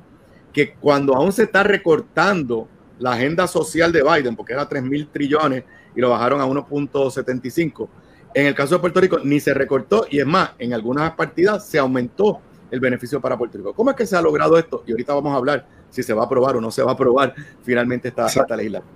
que 0.53 0.75
cuando 0.75 1.15
aún 1.15 1.33
se 1.33 1.45
está 1.45 1.63
recortando 1.63 2.69
la 2.99 3.13
agenda 3.13 3.47
social 3.47 3.91
de 3.93 4.03
Biden, 4.03 4.37
porque 4.37 4.53
era 4.53 4.69
3 4.69 4.83
mil 4.83 5.09
trillones 5.09 5.65
y 5.95 6.01
lo 6.01 6.11
bajaron 6.11 6.41
a 6.41 6.47
1.75, 6.47 7.89
en 8.35 8.47
el 8.47 8.55
caso 8.55 8.75
de 8.75 8.81
Puerto 8.81 9.01
Rico 9.01 9.19
ni 9.23 9.41
se 9.41 9.53
recortó 9.55 10.07
y 10.11 10.21
es 10.21 10.27
más, 10.27 10.53
en 10.59 10.73
algunas 10.73 11.13
partidas 11.13 11.67
se 11.67 11.79
aumentó 11.79 12.41
el 12.71 12.81
beneficio 12.81 13.21
para 13.21 13.37
Puerto 13.37 13.59
Rico. 13.59 13.75
¿Cómo 13.75 13.91
es 13.91 13.97
que 13.97 14.07
se 14.07 14.17
ha 14.17 14.23
logrado 14.23 14.59
esto? 14.59 14.83
Y 14.87 14.93
ahorita 14.93 15.15
vamos 15.15 15.35
a 15.35 15.37
hablar 15.37 15.67
si 15.91 16.03
se 16.03 16.15
va 16.15 16.23
a 16.23 16.27
aprobar 16.27 16.57
o 16.57 16.61
no 16.61 16.71
se 16.71 16.83
va 16.83 16.93
a 16.93 16.95
aprobar 16.95 17.35
finalmente 17.63 18.09
esta, 18.09 18.27
esta 18.27 18.57
legislación. 18.57 18.91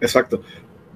Exacto. 0.00 0.42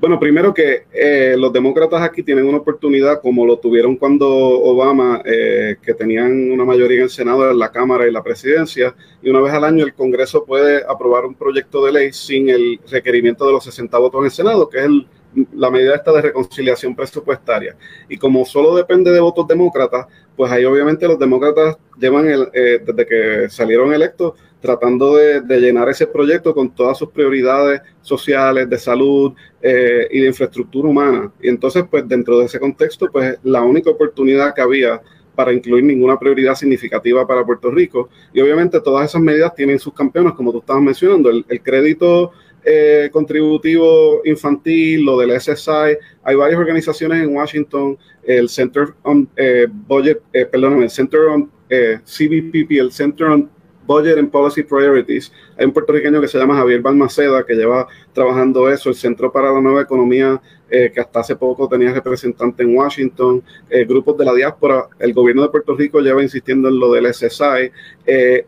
Bueno, 0.01 0.21
primero 0.21 0.55
que 0.55 0.85
eh, 0.93 1.35
los 1.37 1.53
demócratas 1.53 2.03
aquí 2.03 2.23
tienen 2.23 2.47
una 2.47 2.59
oportunidad 2.59 3.21
como 3.21 3.45
lo 3.45 3.59
tuvieron 3.59 3.97
cuando 3.97 4.29
Obama, 4.29 5.23
eh, 5.25 5.77
que 5.83 5.93
tenían 5.93 6.53
una 6.53 6.65
mayoría 6.65 6.99
en 6.99 7.03
el 7.05 7.11
Senado, 7.11 7.51
en 7.51 7.59
la 7.59 7.73
Cámara 7.73 8.07
y 8.07 8.13
la 8.13 8.23
Presidencia, 8.23 8.95
y 9.21 9.29
una 9.29 9.41
vez 9.41 9.53
al 9.53 9.65
año 9.65 9.85
el 9.85 9.95
Congreso 9.95 10.45
puede 10.45 10.85
aprobar 10.89 11.27
un 11.27 11.35
proyecto 11.35 11.85
de 11.85 11.91
ley 11.91 12.13
sin 12.13 12.49
el 12.49 12.79
requerimiento 12.89 13.45
de 13.45 13.53
los 13.53 13.65
60 13.65 13.99
votos 13.99 14.21
en 14.21 14.25
el 14.27 14.31
Senado, 14.31 14.69
que 14.69 14.79
es 14.79 14.85
el, 14.85 15.05
la 15.53 15.71
medida 15.71 15.95
esta 15.95 16.13
de 16.13 16.23
reconciliación 16.23 16.95
presupuestaria. 16.95 17.77
Y 18.09 18.17
como 18.17 18.45
solo 18.45 18.75
depende 18.75 19.11
de 19.11 19.21
votos 19.21 19.47
demócratas, 19.47 20.07
pues 20.37 20.51
ahí 20.51 20.65
obviamente 20.65 21.07
los 21.07 21.19
demócratas 21.19 21.77
llevan, 21.99 22.29
el, 22.29 22.49
eh, 22.53 22.81
desde 22.85 23.07
que 23.07 23.51
salieron 23.51 23.93
electos, 23.93 24.35
tratando 24.61 25.17
de, 25.17 25.41
llenar 25.61 25.89
ese 25.89 26.07
proyecto 26.07 26.55
con 26.55 26.75
todas 26.75 26.99
sus 26.99 27.11
prioridades 27.11 27.81
sociales, 28.01 28.69
de 28.69 28.79
salud 28.79 29.33
eh, 29.63 30.09
y 30.11 30.21
de 30.21 30.27
infraestructura 30.29 30.89
humana. 30.89 31.33
Y 31.41 31.49
entonces, 31.49 31.85
pues 31.89 32.09
dentro 32.09 32.39
de 32.39 32.47
ese 32.47 32.59
contexto, 32.59 33.09
pues 33.13 33.39
la 33.45 33.63
única 33.63 33.91
oportunidad 33.91 34.55
que 34.55 34.63
había 34.63 35.01
para 35.35 35.53
incluir 35.53 35.85
ninguna 35.85 36.19
prioridad 36.19 36.57
significativa 36.57 37.25
para 37.25 37.47
Puerto 37.47 37.71
Rico. 37.71 38.09
Y 38.33 38.41
obviamente 38.41 38.81
todas 38.81 39.09
esas 39.09 39.23
medidas 39.23 39.55
tienen 39.55 39.79
sus 39.79 39.95
campeones, 39.95 40.33
como 40.33 40.51
tú 40.51 40.59
estabas 40.59 40.83
mencionando, 40.83 41.31
el 41.31 41.63
crédito 41.63 42.33
eh, 42.71 43.09
contributivo 43.11 44.21
infantil, 44.27 45.03
lo 45.03 45.19
del 45.19 45.41
SSI. 45.41 45.97
Hay 46.23 46.37
varias 46.37 46.61
organizaciones 46.61 47.23
en 47.23 47.35
Washington, 47.35 47.97
el 48.25 48.49
Center 48.51 48.89
on 49.05 49.27
eh, 49.37 49.67
Budget, 49.71 50.21
eh, 50.35 50.47
el 50.53 50.91
Center 50.91 51.21
on 51.21 51.51
eh, 51.71 51.99
CBPP, 52.05 52.73
el 52.73 52.93
Center 52.93 53.29
on 53.29 53.51
Budget 53.87 54.19
and 54.19 54.31
Policy 54.31 54.63
Priorities. 54.65 55.33
Hay 55.57 55.65
un 55.65 55.73
puertorriqueño 55.73 56.21
que 56.21 56.29
se 56.29 56.37
llama 56.37 56.57
Javier 56.57 56.83
Balmaceda 56.83 57.43
que 57.47 57.55
lleva 57.55 57.89
trabajando 58.13 58.69
eso, 58.69 58.91
el 58.91 58.95
Centro 58.95 59.33
para 59.33 59.51
la 59.51 59.63
Nueva 59.63 59.81
Economía, 59.81 60.39
que 60.69 61.01
hasta 61.01 61.21
hace 61.21 61.37
poco 61.37 61.67
tenía 61.67 61.95
representante 61.95 62.63
en 62.63 62.77
Washington, 62.77 63.43
grupos 63.87 64.19
de 64.19 64.27
la 64.27 64.35
diáspora. 64.35 64.89
El 64.99 65.15
gobierno 65.15 65.41
de 65.41 65.49
Puerto 65.49 65.75
Rico 65.75 66.01
lleva 66.01 66.23
insistiendo 66.23 66.69
en 66.69 66.79
lo 66.79 66.93
del 66.93 67.07
SSI 67.07 67.73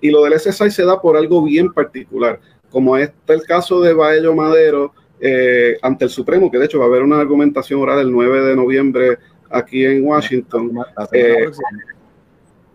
y 0.03 0.11
lo 0.11 0.25
del 0.25 0.39
SSI 0.39 0.71
se 0.71 0.85
da 0.85 1.01
por 1.01 1.17
algo 1.17 1.43
bien 1.43 1.73
particular 1.73 2.39
como 2.71 2.97
está 2.97 3.35
el 3.35 3.43
caso 3.43 3.81
de 3.81 3.93
Baello 3.93 4.35
Madero 4.35 4.95
eh, 5.21 5.77
ante 5.83 6.05
el 6.05 6.11
Supremo, 6.11 6.51
que 6.51 6.59
de 6.59 6.65
hecho 6.65 6.79
va 6.79 6.87
a 6.87 6.89
haber 6.89 7.03
una 7.03 7.21
argumentación 7.21 7.81
oral 7.81 8.01
el 8.01 8.11
9 8.11 8.43
de 8.43 8.57
noviembre 8.57 9.19
aquí 9.51 9.85
en 9.85 10.05
Washington. 10.05 10.73
Eh, 11.13 11.51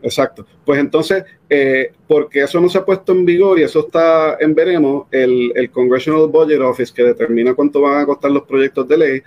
exacto. 0.03 0.45
Pues 0.63 0.80
entonces, 0.80 1.23
eh, 1.49 1.91
porque 2.07 2.43
eso 2.43 2.61
no 2.61 2.69
se 2.69 2.77
ha 2.77 2.85
puesto 2.85 3.13
en 3.13 3.26
vigor 3.26 3.57
y 3.57 3.63
eso 3.63 3.88
está 3.88 4.38
en 4.39 4.53
veremos, 4.53 5.07
el, 5.11 5.51
el 5.55 5.72
Congressional 5.72 6.27
Budget 6.27 6.61
Office, 6.61 6.93
que 6.93 7.03
determina 7.03 7.55
cuánto 7.55 7.81
van 7.81 8.01
a 8.01 8.05
costar 8.05 8.30
los 8.30 8.43
proyectos 8.43 8.88
de 8.88 8.97
ley, 8.97 9.23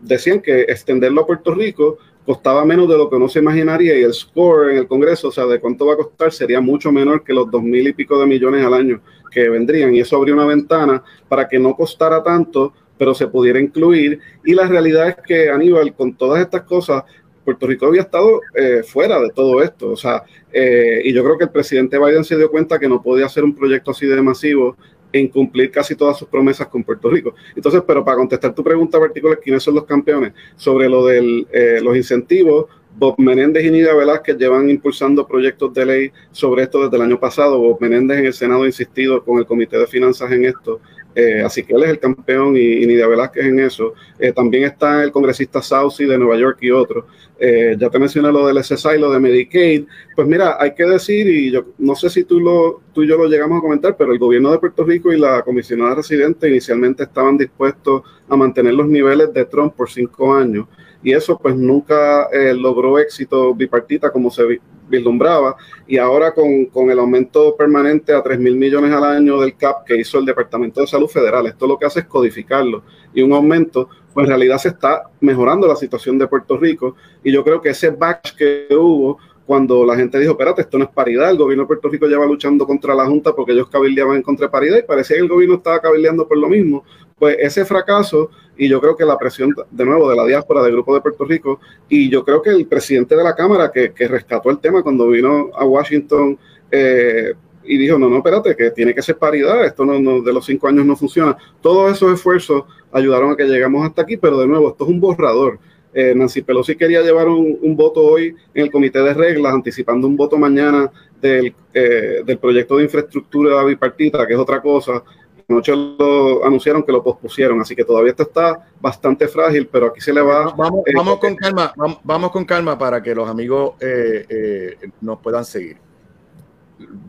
decían 0.00 0.40
que 0.40 0.62
extenderlo 0.62 1.20
a 1.20 1.26
Puerto 1.26 1.54
Rico 1.54 1.98
costaba 2.24 2.64
menos 2.64 2.88
de 2.88 2.96
lo 2.96 3.08
que 3.08 3.16
uno 3.16 3.28
se 3.28 3.40
imaginaría 3.40 3.98
y 3.98 4.02
el 4.02 4.14
score 4.14 4.72
en 4.72 4.78
el 4.78 4.86
Congreso, 4.86 5.28
o 5.28 5.32
sea, 5.32 5.46
de 5.46 5.60
cuánto 5.60 5.86
va 5.86 5.94
a 5.94 5.96
costar, 5.96 6.32
sería 6.32 6.60
mucho 6.60 6.90
menor 6.90 7.22
que 7.22 7.34
los 7.34 7.50
dos 7.50 7.62
mil 7.62 7.86
y 7.86 7.92
pico 7.92 8.18
de 8.18 8.26
millones 8.26 8.64
al 8.64 8.74
año 8.74 9.00
que 9.30 9.48
vendrían 9.48 9.94
y 9.94 10.00
eso 10.00 10.16
abrió 10.16 10.34
una 10.34 10.46
ventana 10.46 11.02
para 11.28 11.48
que 11.48 11.58
no 11.58 11.74
costara 11.74 12.22
tanto, 12.22 12.72
pero 12.96 13.14
se 13.14 13.26
pudiera 13.26 13.60
incluir. 13.60 14.20
Y 14.44 14.54
la 14.54 14.66
realidad 14.66 15.08
es 15.08 15.16
que 15.26 15.50
Aníbal, 15.50 15.94
con 15.94 16.14
todas 16.14 16.40
estas 16.40 16.62
cosas, 16.62 17.02
Puerto 17.44 17.66
Rico 17.66 17.86
había 17.86 18.02
estado 18.02 18.40
eh, 18.54 18.82
fuera 18.84 19.20
de 19.20 19.30
todo 19.30 19.62
esto. 19.62 19.90
O 19.90 19.96
sea, 19.96 20.22
eh, 20.52 21.02
y 21.04 21.12
yo 21.12 21.22
creo 21.24 21.36
que 21.36 21.44
el 21.44 21.50
presidente 21.50 21.98
Biden 21.98 22.24
se 22.24 22.36
dio 22.36 22.50
cuenta 22.50 22.78
que 22.78 22.88
no 22.88 23.02
podía 23.02 23.26
hacer 23.26 23.44
un 23.44 23.54
proyecto 23.54 23.90
así 23.90 24.06
de 24.06 24.22
masivo 24.22 24.76
e 25.14 25.20
incumplir 25.20 25.70
casi 25.70 25.94
todas 25.94 26.18
sus 26.18 26.26
promesas 26.26 26.66
con 26.66 26.82
Puerto 26.82 27.08
Rico. 27.08 27.36
Entonces, 27.54 27.80
pero 27.86 28.04
para 28.04 28.16
contestar 28.16 28.52
tu 28.52 28.64
pregunta 28.64 28.98
particular, 28.98 29.38
¿quiénes 29.40 29.62
son 29.62 29.76
los 29.76 29.84
campeones? 29.84 30.32
Sobre 30.56 30.88
lo 30.88 31.06
de 31.06 31.46
eh, 31.52 31.80
los 31.80 31.96
incentivos, 31.96 32.66
Bob 32.96 33.14
Menéndez 33.18 33.64
y 33.64 33.70
Nidia 33.70 33.94
Velázquez 33.94 34.36
llevan 34.36 34.68
impulsando 34.68 35.24
proyectos 35.24 35.72
de 35.72 35.86
ley 35.86 36.12
sobre 36.32 36.64
esto 36.64 36.82
desde 36.82 36.96
el 36.96 37.02
año 37.02 37.20
pasado. 37.20 37.60
Bob 37.60 37.80
Menéndez 37.80 38.18
en 38.18 38.26
el 38.26 38.32
Senado 38.32 38.64
ha 38.64 38.66
insistido 38.66 39.24
con 39.24 39.38
el 39.38 39.46
Comité 39.46 39.78
de 39.78 39.86
Finanzas 39.86 40.32
en 40.32 40.46
esto. 40.46 40.80
Eh, 41.14 41.42
así 41.42 41.62
que 41.62 41.74
él 41.74 41.84
es 41.84 41.90
el 41.90 41.98
campeón 41.98 42.56
y, 42.56 42.86
Nidia 42.86 43.06
Velázquez 43.06 43.44
en 43.44 43.60
eso. 43.60 43.94
Eh, 44.18 44.32
también 44.32 44.64
está 44.64 45.02
el 45.02 45.12
congresista 45.12 45.62
Saucy 45.62 46.06
de 46.06 46.18
Nueva 46.18 46.36
York 46.36 46.58
y 46.60 46.70
otros. 46.70 47.04
Eh, 47.38 47.76
ya 47.78 47.90
te 47.90 47.98
mencioné 47.98 48.32
lo 48.32 48.46
del 48.46 48.62
SSI, 48.62 48.98
lo 48.98 49.12
de 49.12 49.20
Medicaid. 49.20 49.84
Pues 50.14 50.26
mira, 50.26 50.56
hay 50.60 50.74
que 50.74 50.84
decir, 50.84 51.26
y 51.26 51.50
yo 51.50 51.66
no 51.78 51.94
sé 51.94 52.10
si 52.10 52.24
tú, 52.24 52.40
lo, 52.40 52.82
tú 52.92 53.02
y 53.02 53.08
yo 53.08 53.16
lo 53.16 53.26
llegamos 53.26 53.58
a 53.58 53.62
comentar, 53.62 53.96
pero 53.96 54.12
el 54.12 54.18
gobierno 54.18 54.50
de 54.50 54.58
Puerto 54.58 54.84
Rico 54.84 55.12
y 55.12 55.18
la 55.18 55.42
comisionada 55.42 55.96
residente 55.96 56.48
inicialmente 56.48 57.04
estaban 57.04 57.36
dispuestos 57.36 58.02
a 58.28 58.36
mantener 58.36 58.74
los 58.74 58.88
niveles 58.88 59.32
de 59.32 59.44
Trump 59.44 59.74
por 59.74 59.90
cinco 59.90 60.34
años 60.34 60.66
y 61.04 61.12
eso 61.12 61.38
pues 61.38 61.54
nunca 61.54 62.28
eh, 62.32 62.54
logró 62.54 62.98
éxito 62.98 63.54
bipartita 63.54 64.10
como 64.10 64.30
se 64.30 64.42
vislumbraba. 64.88 65.56
Y 65.86 65.98
ahora 65.98 66.32
con, 66.32 66.66
con, 66.66 66.90
el 66.90 66.98
aumento 66.98 67.56
permanente 67.56 68.12
a 68.14 68.22
3 68.22 68.38
mil 68.38 68.56
millones 68.56 68.92
al 68.92 69.04
año 69.04 69.40
del 69.40 69.56
CAP 69.56 69.84
que 69.84 69.96
hizo 69.96 70.18
el 70.18 70.24
Departamento 70.24 70.80
de 70.80 70.86
Salud 70.86 71.08
Federal, 71.08 71.46
esto 71.46 71.66
lo 71.66 71.78
que 71.78 71.86
hace 71.86 72.00
es 72.00 72.06
codificarlo. 72.06 72.82
Y 73.12 73.22
un 73.22 73.32
aumento, 73.32 73.88
pues 74.12 74.24
en 74.24 74.28
realidad 74.28 74.58
se 74.58 74.68
está 74.68 75.04
mejorando 75.20 75.66
la 75.66 75.76
situación 75.76 76.18
de 76.18 76.26
Puerto 76.26 76.56
Rico. 76.56 76.96
Y 77.22 77.32
yo 77.32 77.44
creo 77.44 77.60
que 77.60 77.70
ese 77.70 77.90
batch 77.90 78.34
que 78.36 78.66
hubo 78.70 79.18
cuando 79.46 79.84
la 79.84 79.96
gente 79.96 80.18
dijo, 80.18 80.32
espérate, 80.32 80.62
esto 80.62 80.78
no 80.78 80.84
es 80.84 80.90
paridad, 80.90 81.30
el 81.30 81.36
gobierno 81.36 81.64
de 81.64 81.68
Puerto 81.68 81.88
Rico 81.88 82.08
ya 82.08 82.18
va 82.18 82.26
luchando 82.26 82.66
contra 82.66 82.94
la 82.94 83.04
Junta 83.04 83.34
porque 83.34 83.52
ellos 83.52 83.68
cabildeaban 83.68 84.22
contra 84.22 84.46
de 84.46 84.50
paridad 84.50 84.78
y 84.78 84.82
parecía 84.82 85.16
que 85.16 85.22
el 85.22 85.28
gobierno 85.28 85.56
estaba 85.56 85.80
cabildeando 85.80 86.26
por 86.26 86.38
lo 86.38 86.48
mismo, 86.48 86.84
pues 87.18 87.36
ese 87.40 87.64
fracaso 87.64 88.30
y 88.56 88.68
yo 88.68 88.80
creo 88.80 88.96
que 88.96 89.04
la 89.04 89.18
presión 89.18 89.54
de 89.70 89.84
nuevo 89.84 90.08
de 90.10 90.16
la 90.16 90.24
diáspora 90.24 90.62
del 90.62 90.72
Grupo 90.72 90.94
de 90.94 91.00
Puerto 91.00 91.24
Rico 91.24 91.60
y 91.88 92.08
yo 92.08 92.24
creo 92.24 92.42
que 92.42 92.50
el 92.50 92.66
presidente 92.66 93.16
de 93.16 93.24
la 93.24 93.34
Cámara 93.34 93.70
que, 93.72 93.92
rescató 94.08 94.50
el 94.50 94.58
tema 94.58 94.82
cuando 94.82 95.08
vino 95.08 95.50
a 95.54 95.64
Washington 95.64 96.38
eh, 96.70 97.34
y 97.64 97.78
dijo, 97.78 97.98
no, 97.98 98.08
no, 98.08 98.18
espérate, 98.18 98.54
que 98.54 98.70
tiene 98.70 98.94
que 98.94 99.02
ser 99.02 99.16
paridad, 99.16 99.64
esto 99.64 99.84
no, 99.84 100.20
de 100.20 100.32
los 100.32 100.44
cinco 100.44 100.68
años 100.68 100.84
no 100.84 100.96
funciona. 100.96 101.36
Todos 101.62 101.92
esos 101.92 102.12
esfuerzos 102.12 102.64
ayudaron 102.92 103.32
a 103.32 103.36
que 103.36 103.44
llegamos 103.44 103.86
hasta 103.86 104.02
aquí, 104.02 104.18
pero 104.18 104.38
de 104.38 104.46
nuevo, 104.46 104.68
esto 104.68 104.84
es 104.84 104.90
un 104.90 105.00
borrador. 105.00 105.58
Eh, 105.94 106.12
Nancy 106.14 106.42
Pelosi 106.42 106.76
quería 106.76 107.00
llevar 107.00 107.28
un, 107.28 107.76
voto 107.76 108.02
hoy 108.02 108.34
en 108.52 108.64
el 108.64 108.70
comité 108.70 108.98
de 108.98 109.14
reglas, 109.14 109.54
anticipando 109.54 110.06
un 110.06 110.16
voto 110.16 110.36
mañana 110.36 110.90
del, 111.22 111.54
eh, 111.72 112.22
del 112.26 112.38
proyecto 112.38 112.76
de 112.76 112.84
infraestructura 112.84 113.64
bipartita, 113.64 114.26
que 114.26 114.34
es 114.34 114.38
otra 114.38 114.60
cosa 114.60 115.02
anoche 115.48 115.74
lo 115.74 116.44
anunciaron 116.44 116.82
que 116.82 116.92
lo 116.92 117.02
pospusieron, 117.02 117.60
así 117.60 117.76
que 117.76 117.84
todavía 117.84 118.10
esto 118.10 118.24
está 118.24 118.66
bastante 118.80 119.28
frágil, 119.28 119.66
pero 119.66 119.86
aquí 119.86 120.00
se 120.00 120.12
le 120.12 120.20
va. 120.20 120.54
Vamos, 120.54 120.82
eh, 120.86 120.92
vamos 120.94 121.18
con 121.18 121.36
calma, 121.36 121.72
vamos, 122.02 122.30
con 122.30 122.44
calma 122.44 122.78
para 122.78 123.02
que 123.02 123.14
los 123.14 123.28
amigos 123.28 123.74
eh, 123.80 124.26
eh, 124.28 124.90
nos 125.00 125.20
puedan 125.20 125.44
seguir. 125.44 125.76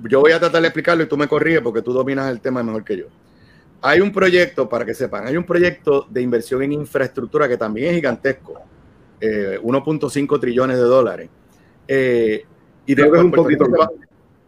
Yo 0.04 0.22
voy 0.22 0.32
a 0.32 0.40
tratar 0.40 0.62
de 0.62 0.68
explicarlo 0.68 1.04
y 1.04 1.08
tú 1.08 1.18
me 1.18 1.28
corriges 1.28 1.62
porque 1.62 1.82
tú 1.82 1.92
dominas 1.94 2.30
el 2.30 2.40
tema 2.40 2.62
mejor 2.64 2.84
que 2.84 2.98
yo. 2.98 3.06
Hay 3.82 4.02
un 4.02 4.12
proyecto, 4.12 4.68
para 4.68 4.86
que 4.86 4.94
sepan, 4.94 5.28
hay 5.28 5.38
un 5.38 5.44
proyecto 5.44 6.08
de 6.10 6.22
inversión 6.22 6.62
en 6.64 6.72
infraestructura 6.74 7.48
que 7.48 7.58
también 7.58 7.90
es 7.90 7.96
gigantesco, 7.96 8.62
1.5 9.22 10.40
trillones 10.40 10.78
de 10.78 10.84
dólares. 10.84 11.30
y 11.88 12.96
creo 12.96 13.12
que 13.12 13.18
es 13.18 13.24
un 13.24 13.32
poquito 13.32 13.70
más. 13.70 13.90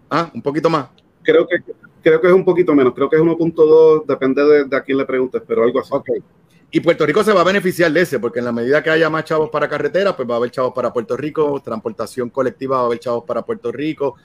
Ah, 0.09 0.31
un 0.33 0.41
poquito 0.41 0.69
más. 0.69 0.87
Creo 1.23 1.45
que 1.47 1.57
creo 2.01 2.21
que 2.21 2.27
es 2.27 2.33
un 2.33 2.45
poquito 2.45 2.73
menos, 2.73 2.93
creo 2.93 3.09
que 3.09 3.15
es 3.15 3.21
1.2, 3.21 4.05
depende 4.05 4.65
de, 4.65 4.75
a 4.75 4.81
quién 4.81 4.97
le 4.97 5.05
preguntes, 5.05 5.41
pero 5.47 5.63
algo 5.63 5.79
así. 5.79 5.89
Okay. 5.91 6.21
Y 6.69 6.81
Puerto 6.81 7.05
Rico 7.05 7.23
se 7.23 7.31
va 7.31 7.41
a 7.41 7.45
beneficiar 7.45 7.91
de 7.91 8.01
ese, 8.01 8.19
porque 8.19 8.39
en 8.39 8.45
la 8.45 8.51
medida 8.51 8.83
que 8.83 8.89
haya 8.89 9.09
más 9.09 9.23
chavos 9.23 9.49
para 9.49 9.69
carretera, 9.69 10.15
pues 10.15 10.29
va 10.29 10.33
a 10.33 10.37
haber 10.37 10.51
chavos 10.51 10.73
para 10.73 10.91
Puerto 10.91 11.15
Rico, 11.15 11.61
transportación 11.63 12.29
colectiva 12.29 12.77
va 12.77 12.83
a 12.83 12.85
haber 12.87 12.99
chavos 12.99 13.23
para 13.23 13.41
Puerto 13.41 13.71
Rico, 13.71 14.15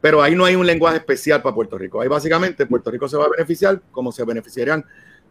pero 0.00 0.22
ahí 0.22 0.34
no 0.34 0.46
hay 0.46 0.54
un 0.54 0.66
lenguaje 0.66 0.96
especial 0.96 1.42
para 1.42 1.54
Puerto 1.54 1.76
Rico. 1.76 2.00
Ahí 2.00 2.08
básicamente 2.08 2.64
Puerto 2.64 2.90
Rico 2.90 3.06
se 3.06 3.18
va 3.18 3.26
a 3.26 3.28
beneficiar 3.28 3.82
como 3.90 4.12
se 4.12 4.24
beneficiarían 4.24 4.82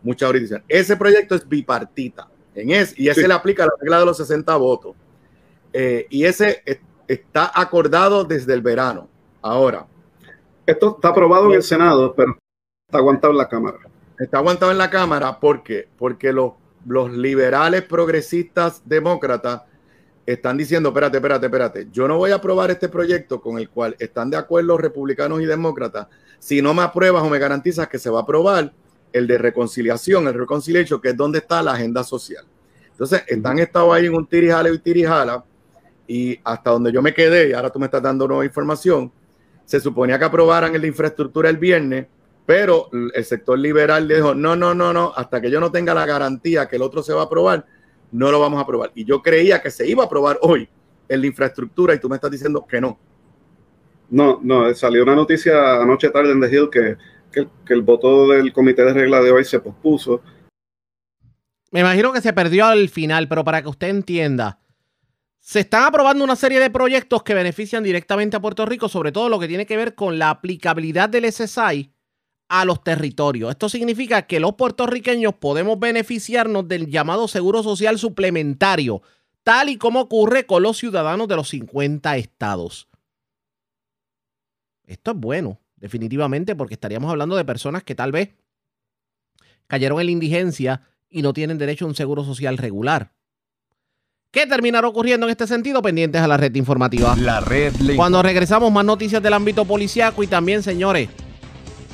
muchas 0.03 0.27
jurisdicciones. 0.27 0.65
Ese 0.67 0.95
proyecto 0.95 1.33
es 1.33 1.47
bipartita. 1.47 2.27
En 2.53 2.69
es, 2.69 2.97
y 2.99 3.09
ese 3.09 3.27
le 3.27 3.33
aplica 3.33 3.65
la 3.65 3.71
regla 3.79 3.99
de 3.99 4.05
los 4.05 4.17
60 4.17 4.55
votos. 4.57 4.95
Eh, 5.73 6.05
y 6.09 6.25
ese 6.25 6.61
está 7.07 7.51
acordado 7.53 8.23
desde 8.23 8.53
el 8.53 8.61
verano. 8.61 9.07
Ahora. 9.41 9.87
Esto 10.69 10.93
está 10.97 11.07
aprobado 11.07 11.47
en 11.47 11.53
el 11.53 11.63
Senado, 11.63 12.13
pero 12.15 12.37
está 12.87 12.99
aguantado 12.99 13.31
en 13.33 13.39
la 13.39 13.49
Cámara. 13.49 13.79
Está 14.19 14.37
aguantado 14.37 14.71
en 14.71 14.77
la 14.77 14.91
Cámara, 14.91 15.39
¿por 15.39 15.63
qué? 15.63 15.87
Porque 15.97 16.31
los, 16.31 16.53
los 16.85 17.11
liberales 17.11 17.81
progresistas 17.81 18.83
demócratas 18.85 19.63
están 20.27 20.57
diciendo, 20.57 20.89
espérate, 20.89 21.17
espérate, 21.17 21.47
espérate, 21.47 21.87
yo 21.91 22.07
no 22.07 22.17
voy 22.17 22.29
a 22.29 22.35
aprobar 22.35 22.69
este 22.69 22.87
proyecto 22.87 23.41
con 23.41 23.57
el 23.57 23.67
cual 23.71 23.95
están 23.97 24.29
de 24.29 24.37
acuerdo 24.37 24.77
republicanos 24.77 25.41
y 25.41 25.45
demócratas 25.45 26.05
si 26.37 26.61
no 26.61 26.75
me 26.75 26.83
apruebas 26.83 27.23
o 27.23 27.29
me 27.29 27.39
garantizas 27.39 27.87
que 27.87 27.97
se 27.97 28.11
va 28.11 28.19
a 28.19 28.21
aprobar 28.21 28.71
el 29.11 29.25
de 29.25 29.39
reconciliación, 29.39 30.27
el 30.27 30.35
reconciliation, 30.35 31.01
que 31.01 31.09
es 31.09 31.17
donde 31.17 31.39
está 31.39 31.63
la 31.63 31.71
agenda 31.71 32.03
social. 32.03 32.45
Entonces, 32.91 33.23
están 33.25 33.57
estado 33.57 33.91
ahí 33.91 34.05
en 34.05 34.13
un 34.13 34.27
tirijala 34.27 34.69
y 34.69 34.77
tirijala, 34.77 35.43
y 36.07 36.39
hasta 36.43 36.69
donde 36.69 36.91
yo 36.91 37.01
me 37.01 37.11
quedé, 37.11 37.49
y 37.49 37.53
ahora 37.53 37.71
tú 37.71 37.79
me 37.79 37.85
estás 37.85 38.03
dando 38.03 38.27
nueva 38.27 38.45
información, 38.45 39.11
se 39.69 39.79
suponía 39.79 40.17
que 40.17 40.25
aprobaran 40.25 40.73
el 40.73 40.81
de 40.81 40.87
infraestructura 40.87 41.47
el 41.47 41.57
viernes, 41.57 42.07
pero 42.47 42.89
el 43.13 43.23
sector 43.23 43.59
liberal 43.59 44.07
dijo, 44.07 44.33
no, 44.33 44.55
no, 44.55 44.73
no, 44.73 44.91
no, 44.91 45.13
hasta 45.15 45.39
que 45.39 45.51
yo 45.51 45.59
no 45.59 45.71
tenga 45.71 45.93
la 45.93 46.07
garantía 46.07 46.67
que 46.67 46.77
el 46.77 46.81
otro 46.81 47.03
se 47.03 47.13
va 47.13 47.21
a 47.21 47.25
aprobar, 47.25 47.67
no 48.11 48.31
lo 48.31 48.39
vamos 48.39 48.57
a 48.57 48.63
aprobar. 48.63 48.91
Y 48.95 49.05
yo 49.05 49.21
creía 49.21 49.61
que 49.61 49.69
se 49.69 49.87
iba 49.87 50.01
a 50.01 50.07
aprobar 50.07 50.39
hoy 50.41 50.67
el 51.07 51.21
de 51.21 51.27
infraestructura 51.27 51.93
y 51.93 51.99
tú 51.99 52.09
me 52.09 52.15
estás 52.15 52.31
diciendo 52.31 52.65
que 52.67 52.81
no. 52.81 52.97
No, 54.09 54.39
no, 54.41 54.73
salió 54.73 55.03
una 55.03 55.13
noticia 55.13 55.79
anoche 55.79 56.09
tarde 56.09 56.31
en 56.31 56.41
The 56.41 56.47
Hill 56.51 56.69
que, 56.71 56.97
que, 57.31 57.47
el 57.71 57.83
voto 57.83 58.27
del 58.29 58.51
comité 58.51 58.83
de 58.83 58.93
regla 58.93 59.21
de 59.21 59.31
hoy 59.31 59.45
se 59.45 59.59
pospuso. 59.59 60.23
Me 61.69 61.81
imagino 61.81 62.11
que 62.11 62.21
se 62.21 62.33
perdió 62.33 62.65
al 62.65 62.89
final, 62.89 63.27
pero 63.27 63.43
para 63.43 63.61
que 63.61 63.69
usted 63.69 63.89
entienda, 63.89 64.61
se 65.49 65.61
están 65.61 65.81
aprobando 65.81 66.23
una 66.23 66.35
serie 66.35 66.59
de 66.59 66.69
proyectos 66.69 67.23
que 67.23 67.33
benefician 67.33 67.83
directamente 67.83 68.37
a 68.37 68.39
Puerto 68.39 68.67
Rico, 68.67 68.87
sobre 68.87 69.11
todo 69.11 69.29
lo 69.29 69.39
que 69.39 69.47
tiene 69.47 69.65
que 69.65 69.77
ver 69.77 69.95
con 69.95 70.19
la 70.19 70.29
aplicabilidad 70.29 71.09
del 71.09 71.25
SSI 71.25 71.91
a 72.49 72.65
los 72.65 72.83
territorios. 72.83 73.49
Esto 73.49 73.67
significa 73.67 74.27
que 74.27 74.39
los 74.39 74.53
puertorriqueños 74.53 75.33
podemos 75.33 75.79
beneficiarnos 75.79 76.67
del 76.67 76.85
llamado 76.85 77.27
seguro 77.27 77.63
social 77.63 77.97
suplementario, 77.97 79.01
tal 79.41 79.69
y 79.69 79.77
como 79.77 80.01
ocurre 80.01 80.45
con 80.45 80.61
los 80.61 80.77
ciudadanos 80.77 81.27
de 81.27 81.37
los 81.37 81.49
50 81.49 82.15
estados. 82.17 82.87
Esto 84.85 85.11
es 85.11 85.17
bueno, 85.17 85.59
definitivamente, 85.77 86.55
porque 86.55 86.75
estaríamos 86.75 87.09
hablando 87.09 87.35
de 87.35 87.43
personas 87.43 87.83
que 87.83 87.95
tal 87.95 88.11
vez 88.11 88.35
cayeron 89.65 89.99
en 89.99 90.05
la 90.05 90.11
indigencia 90.11 90.83
y 91.09 91.23
no 91.23 91.33
tienen 91.33 91.57
derecho 91.57 91.85
a 91.85 91.87
un 91.87 91.95
seguro 91.95 92.23
social 92.23 92.59
regular. 92.59 93.13
¿Qué 94.31 94.45
terminará 94.45 94.87
ocurriendo 94.87 95.25
en 95.25 95.31
este 95.31 95.47
sentido? 95.47 95.81
Pendientes 95.81 96.21
a 96.21 96.27
la 96.27 96.37
red 96.37 96.53
informativa. 96.53 97.15
La 97.15 97.39
red. 97.39 97.73
Cuando 97.95 98.21
regresamos, 98.21 98.71
más 98.71 98.85
noticias 98.85 99.23
del 99.23 99.33
ámbito 99.33 99.65
policiaco 99.65 100.21
y 100.21 100.27
también, 100.27 100.61
señores, 100.61 101.09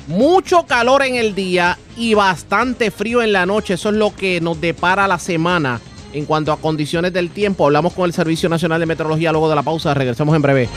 mucho 0.06 0.66
calor 0.66 1.02
en 1.02 1.14
el 1.14 1.34
día 1.34 1.78
y 1.96 2.12
bastante 2.12 2.90
frío 2.90 3.22
en 3.22 3.32
la 3.32 3.46
noche. 3.46 3.72
Eso 3.72 3.88
es 3.88 3.94
lo 3.94 4.14
que 4.14 4.42
nos 4.42 4.60
depara 4.60 5.08
la 5.08 5.18
semana 5.18 5.80
en 6.12 6.26
cuanto 6.26 6.52
a 6.52 6.58
condiciones 6.58 7.14
del 7.14 7.30
tiempo. 7.30 7.64
Hablamos 7.64 7.94
con 7.94 8.04
el 8.04 8.12
Servicio 8.12 8.50
Nacional 8.50 8.80
de 8.80 8.86
Meteorología 8.86 9.32
luego 9.32 9.48
de 9.48 9.54
la 9.54 9.62
pausa. 9.62 9.94
Regresamos 9.94 10.36
en 10.36 10.42
breve. 10.42 10.68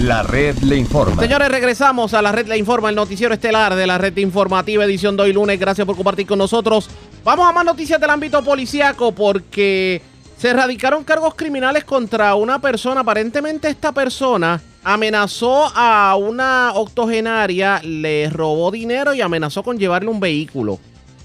La 0.00 0.22
red 0.22 0.56
le 0.60 0.76
informa. 0.76 1.20
Señores, 1.20 1.50
regresamos 1.50 2.14
a 2.14 2.22
la 2.22 2.32
red 2.32 2.46
le 2.46 2.56
informa, 2.56 2.88
el 2.88 2.96
noticiero 2.96 3.34
estelar 3.34 3.74
de 3.74 3.86
la 3.86 3.98
red 3.98 4.16
informativa, 4.16 4.86
edición 4.86 5.18
de 5.18 5.24
hoy 5.24 5.34
lunes. 5.34 5.60
Gracias 5.60 5.86
por 5.86 5.96
compartir 5.96 6.26
con 6.26 6.38
nosotros. 6.38 6.88
Vamos 7.26 7.48
a 7.48 7.50
más 7.50 7.64
noticias 7.64 8.00
del 8.00 8.08
ámbito 8.08 8.40
policíaco 8.44 9.10
porque 9.10 10.00
se 10.36 10.50
erradicaron 10.50 11.02
cargos 11.02 11.34
criminales 11.34 11.82
contra 11.82 12.36
una 12.36 12.60
persona. 12.60 13.00
Aparentemente 13.00 13.66
esta 13.66 13.90
persona 13.90 14.62
amenazó 14.84 15.72
a 15.74 16.14
una 16.14 16.70
octogenaria, 16.74 17.80
le 17.82 18.30
robó 18.30 18.70
dinero 18.70 19.12
y 19.12 19.22
amenazó 19.22 19.64
con 19.64 19.76
llevarle 19.76 20.08
un 20.08 20.20
vehículo. 20.20 20.78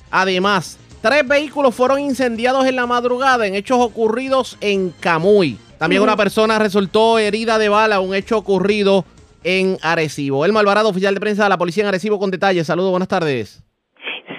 Además, 0.10 0.80
tres 1.04 1.28
vehículos 1.28 1.76
fueron 1.76 2.00
incendiados 2.00 2.66
en 2.66 2.78
la 2.78 2.88
madrugada 2.88 3.46
en 3.46 3.54
hechos 3.54 3.78
ocurridos 3.80 4.58
en 4.60 4.90
Camuy. 5.00 5.60
También 5.78 6.02
una 6.02 6.18
persona 6.18 6.58
resultó 6.58 7.20
herida 7.20 7.60
de 7.60 7.70
bala, 7.70 8.00
un 8.00 8.16
hecho 8.16 8.40
ocurrido 8.40 9.06
en 9.44 9.78
Arecibo. 9.84 10.46
El 10.46 10.52
Malvarado, 10.54 10.90
oficial 10.90 11.14
de 11.14 11.20
prensa 11.20 11.44
de 11.44 11.50
la 11.50 11.60
policía 11.60 11.84
en 11.84 11.90
Arecibo, 11.90 12.18
con 12.18 12.32
detalles. 12.32 12.66
Saludos, 12.66 12.90
buenas 12.90 13.08
tardes. 13.08 13.64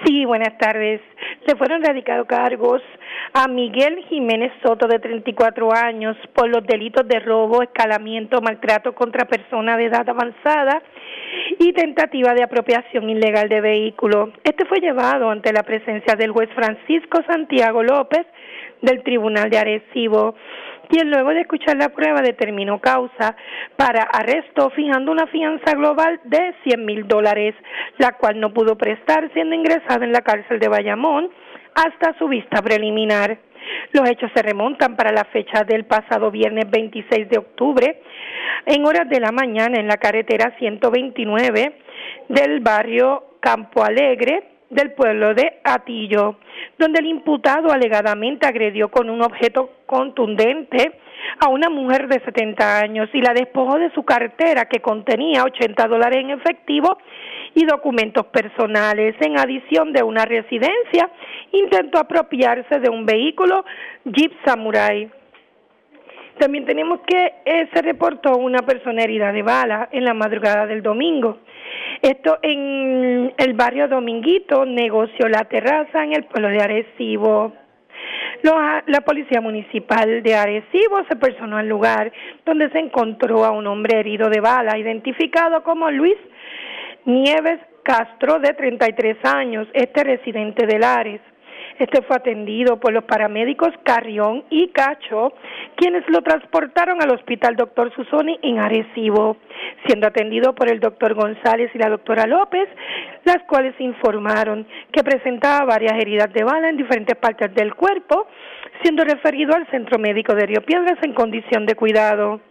Sí, 0.05 0.25
buenas 0.25 0.57
tardes. 0.57 0.99
Se 1.45 1.55
fueron 1.57 1.83
radicados 1.83 2.25
cargos 2.25 2.81
a 3.33 3.47
Miguel 3.47 4.05
Jiménez 4.07 4.51
Soto, 4.63 4.87
de 4.87 4.99
34 4.99 5.73
años, 5.73 6.15
por 6.33 6.47
los 6.47 6.65
delitos 6.65 7.05
de 7.07 7.19
robo, 7.19 7.61
escalamiento, 7.61 8.41
maltrato 8.41 8.93
contra 8.93 9.25
personas 9.25 9.77
de 9.77 9.85
edad 9.85 10.07
avanzada 10.07 10.81
y 11.59 11.73
tentativa 11.73 12.33
de 12.33 12.43
apropiación 12.43 13.09
ilegal 13.09 13.49
de 13.49 13.59
vehículo. 13.59 14.31
Este 14.43 14.65
fue 14.65 14.79
llevado 14.79 15.29
ante 15.29 15.51
la 15.51 15.63
presencia 15.63 16.15
del 16.15 16.31
juez 16.31 16.49
Francisco 16.55 17.21
Santiago 17.27 17.83
López 17.83 18.25
del 18.81 19.03
Tribunal 19.03 19.49
de 19.49 19.57
Arecibo 19.57 20.35
quien 20.89 21.09
luego 21.09 21.29
de 21.29 21.41
escuchar 21.41 21.77
la 21.77 21.89
prueba 21.89 22.21
determinó 22.21 22.79
causa 22.79 23.35
para 23.75 24.03
arresto 24.03 24.69
fijando 24.71 25.11
una 25.11 25.27
fianza 25.27 25.73
global 25.75 26.19
de 26.25 26.53
100 26.63 26.85
mil 26.85 27.07
dólares, 27.07 27.55
la 27.97 28.13
cual 28.13 28.39
no 28.39 28.53
pudo 28.53 28.77
prestar 28.77 29.31
siendo 29.33 29.55
ingresada 29.55 30.05
en 30.05 30.11
la 30.11 30.21
cárcel 30.21 30.59
de 30.59 30.67
Bayamón 30.67 31.29
hasta 31.75 32.17
su 32.17 32.27
vista 32.27 32.61
preliminar. 32.61 33.37
Los 33.91 34.09
hechos 34.09 34.31
se 34.35 34.41
remontan 34.41 34.95
para 34.95 35.11
la 35.11 35.23
fecha 35.25 35.63
del 35.63 35.85
pasado 35.85 36.31
viernes 36.31 36.69
26 36.69 37.29
de 37.29 37.37
octubre, 37.37 38.01
en 38.65 38.85
horas 38.85 39.07
de 39.09 39.19
la 39.19 39.31
mañana 39.31 39.79
en 39.79 39.87
la 39.87 39.97
carretera 39.97 40.53
129 40.59 41.77
del 42.29 42.59
barrio 42.59 43.37
Campo 43.39 43.83
Alegre, 43.83 44.53
del 44.69 44.93
pueblo 44.93 45.33
de 45.33 45.59
Atillo, 45.63 46.37
donde 46.77 46.99
el 46.99 47.05
imputado 47.05 47.71
alegadamente 47.71 48.47
agredió 48.47 48.89
con 48.89 49.09
un 49.09 49.21
objeto 49.21 49.69
contundente 49.93 50.99
a 51.39 51.49
una 51.49 51.69
mujer 51.69 52.07
de 52.07 52.19
70 52.19 52.79
años 52.79 53.09
y 53.13 53.21
la 53.21 53.33
despojó 53.33 53.77
de 53.77 53.91
su 53.91 54.03
cartera 54.03 54.65
que 54.65 54.81
contenía 54.81 55.43
80 55.43 55.87
dólares 55.87 56.19
en 56.19 56.31
efectivo 56.31 56.97
y 57.53 57.65
documentos 57.65 58.25
personales. 58.27 59.15
En 59.19 59.37
adición 59.37 59.93
de 59.93 60.03
una 60.03 60.25
residencia, 60.25 61.09
intentó 61.51 61.99
apropiarse 61.99 62.79
de 62.79 62.89
un 62.89 63.05
vehículo 63.05 63.63
Jeep 64.05 64.33
Samurai. 64.45 65.09
También 66.39 66.65
tenemos 66.65 67.01
que 67.05 67.33
eh, 67.45 67.69
se 67.71 67.81
reportó 67.83 68.37
una 68.37 68.59
persona 68.59 69.03
herida 69.03 69.31
de 69.31 69.43
bala 69.43 69.89
en 69.91 70.03
la 70.03 70.15
madrugada 70.15 70.65
del 70.65 70.81
domingo. 70.81 71.37
Esto 72.01 72.39
en 72.41 73.33
el 73.37 73.53
barrio 73.53 73.87
Dominguito, 73.87 74.65
negoció 74.65 75.29
la 75.29 75.45
terraza 75.45 76.03
en 76.03 76.13
el 76.13 76.25
pueblo 76.25 76.49
de 76.49 76.61
Arecibo. 76.61 77.53
La 78.87 79.01
policía 79.01 79.41
municipal 79.41 80.21
de 80.21 80.35
Arecibo 80.35 81.03
se 81.09 81.15
personó 81.15 81.57
al 81.57 81.67
lugar 81.67 82.11
donde 82.45 82.69
se 82.71 82.79
encontró 82.79 83.45
a 83.45 83.51
un 83.51 83.67
hombre 83.67 83.99
herido 83.99 84.29
de 84.29 84.41
bala, 84.41 84.77
identificado 84.77 85.63
como 85.63 85.89
Luis 85.89 86.17
Nieves 87.05 87.59
Castro, 87.83 88.39
de 88.39 88.53
33 88.53 89.17
años, 89.25 89.67
este 89.73 90.03
residente 90.03 90.65
de 90.65 90.79
Lares. 90.79 91.21
Este 91.79 92.01
fue 92.03 92.17
atendido 92.17 92.79
por 92.79 92.93
los 92.93 93.03
paramédicos 93.05 93.69
Carrión 93.83 94.43
y 94.49 94.69
Cacho, 94.69 95.33
quienes 95.75 96.07
lo 96.09 96.21
transportaron 96.21 97.01
al 97.01 97.11
hospital 97.11 97.55
Doctor 97.55 97.91
Susoni 97.95 98.39
en 98.43 98.59
Arecibo, 98.59 99.37
siendo 99.87 100.07
atendido 100.07 100.53
por 100.53 100.69
el 100.69 100.79
doctor 100.79 101.15
González 101.15 101.71
y 101.73 101.79
la 101.79 101.89
doctora 101.89 102.27
López, 102.27 102.69
las 103.25 103.39
cuales 103.47 103.73
informaron 103.79 104.67
que 104.91 105.03
presentaba 105.03 105.65
varias 105.65 105.93
heridas 105.99 106.31
de 106.31 106.43
bala 106.43 106.69
en 106.69 106.77
diferentes 106.77 107.17
partes 107.17 107.53
del 107.55 107.73
cuerpo, 107.73 108.27
siendo 108.83 109.03
referido 109.03 109.55
al 109.55 109.67
centro 109.71 109.97
médico 109.97 110.35
de 110.35 110.45
Río 110.45 110.61
Piedras 110.61 110.99
en 111.01 111.13
condición 111.13 111.65
de 111.65 111.75
cuidado. 111.75 112.41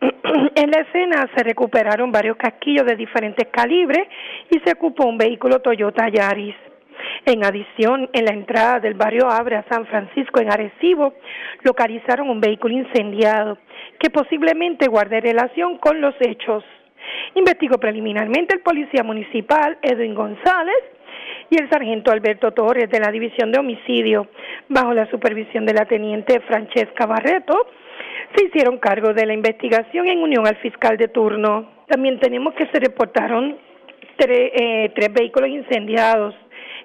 En 0.54 0.70
la 0.70 0.80
escena 0.80 1.28
se 1.34 1.44
recuperaron 1.44 2.12
varios 2.12 2.36
casquillos 2.36 2.86
de 2.86 2.96
diferentes 2.96 3.48
calibres 3.48 4.06
y 4.50 4.58
se 4.60 4.72
ocupó 4.72 5.06
un 5.06 5.18
vehículo 5.18 5.60
Toyota 5.60 6.08
Yaris. 6.08 6.56
En 7.26 7.44
adición, 7.44 8.10
en 8.12 8.24
la 8.24 8.32
entrada 8.32 8.80
del 8.80 8.94
barrio 8.94 9.30
Abra 9.30 9.64
San 9.68 9.86
Francisco 9.86 10.40
en 10.40 10.52
Arecibo, 10.52 11.14
localizaron 11.62 12.28
un 12.28 12.40
vehículo 12.40 12.74
incendiado 12.74 13.58
que 13.98 14.10
posiblemente 14.10 14.88
guarde 14.88 15.20
relación 15.20 15.78
con 15.78 16.00
los 16.00 16.14
hechos. 16.20 16.64
Investigó 17.34 17.78
preliminarmente 17.78 18.54
el 18.54 18.62
policía 18.62 19.02
municipal 19.02 19.78
Edwin 19.82 20.14
González 20.14 20.82
y 21.50 21.60
el 21.60 21.68
sargento 21.70 22.10
Alberto 22.10 22.52
Torres 22.52 22.90
de 22.90 23.00
la 23.00 23.10
División 23.10 23.52
de 23.52 23.60
Homicidio, 23.60 24.28
bajo 24.68 24.92
la 24.92 25.08
supervisión 25.10 25.66
de 25.66 25.74
la 25.74 25.84
teniente 25.86 26.40
Francesca 26.40 27.06
Barreto, 27.06 27.66
se 28.34 28.46
hicieron 28.46 28.78
cargo 28.78 29.12
de 29.12 29.26
la 29.26 29.34
investigación 29.34 30.08
en 30.08 30.18
unión 30.18 30.46
al 30.46 30.56
fiscal 30.56 30.96
de 30.96 31.08
turno. 31.08 31.70
También 31.88 32.18
tenemos 32.18 32.54
que 32.54 32.66
se 32.66 32.80
reportaron 32.80 33.56
eh, 34.18 34.92
tres 34.94 35.12
vehículos 35.12 35.50
incendiados 35.50 36.34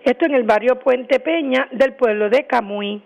Esto 0.09 0.25
en 0.25 0.33
el 0.33 0.41
barrio 0.41 0.79
Puente 0.79 1.19
Peña 1.19 1.67
del 1.71 1.93
pueblo 1.93 2.31
de 2.31 2.47
Camuy. 2.47 2.99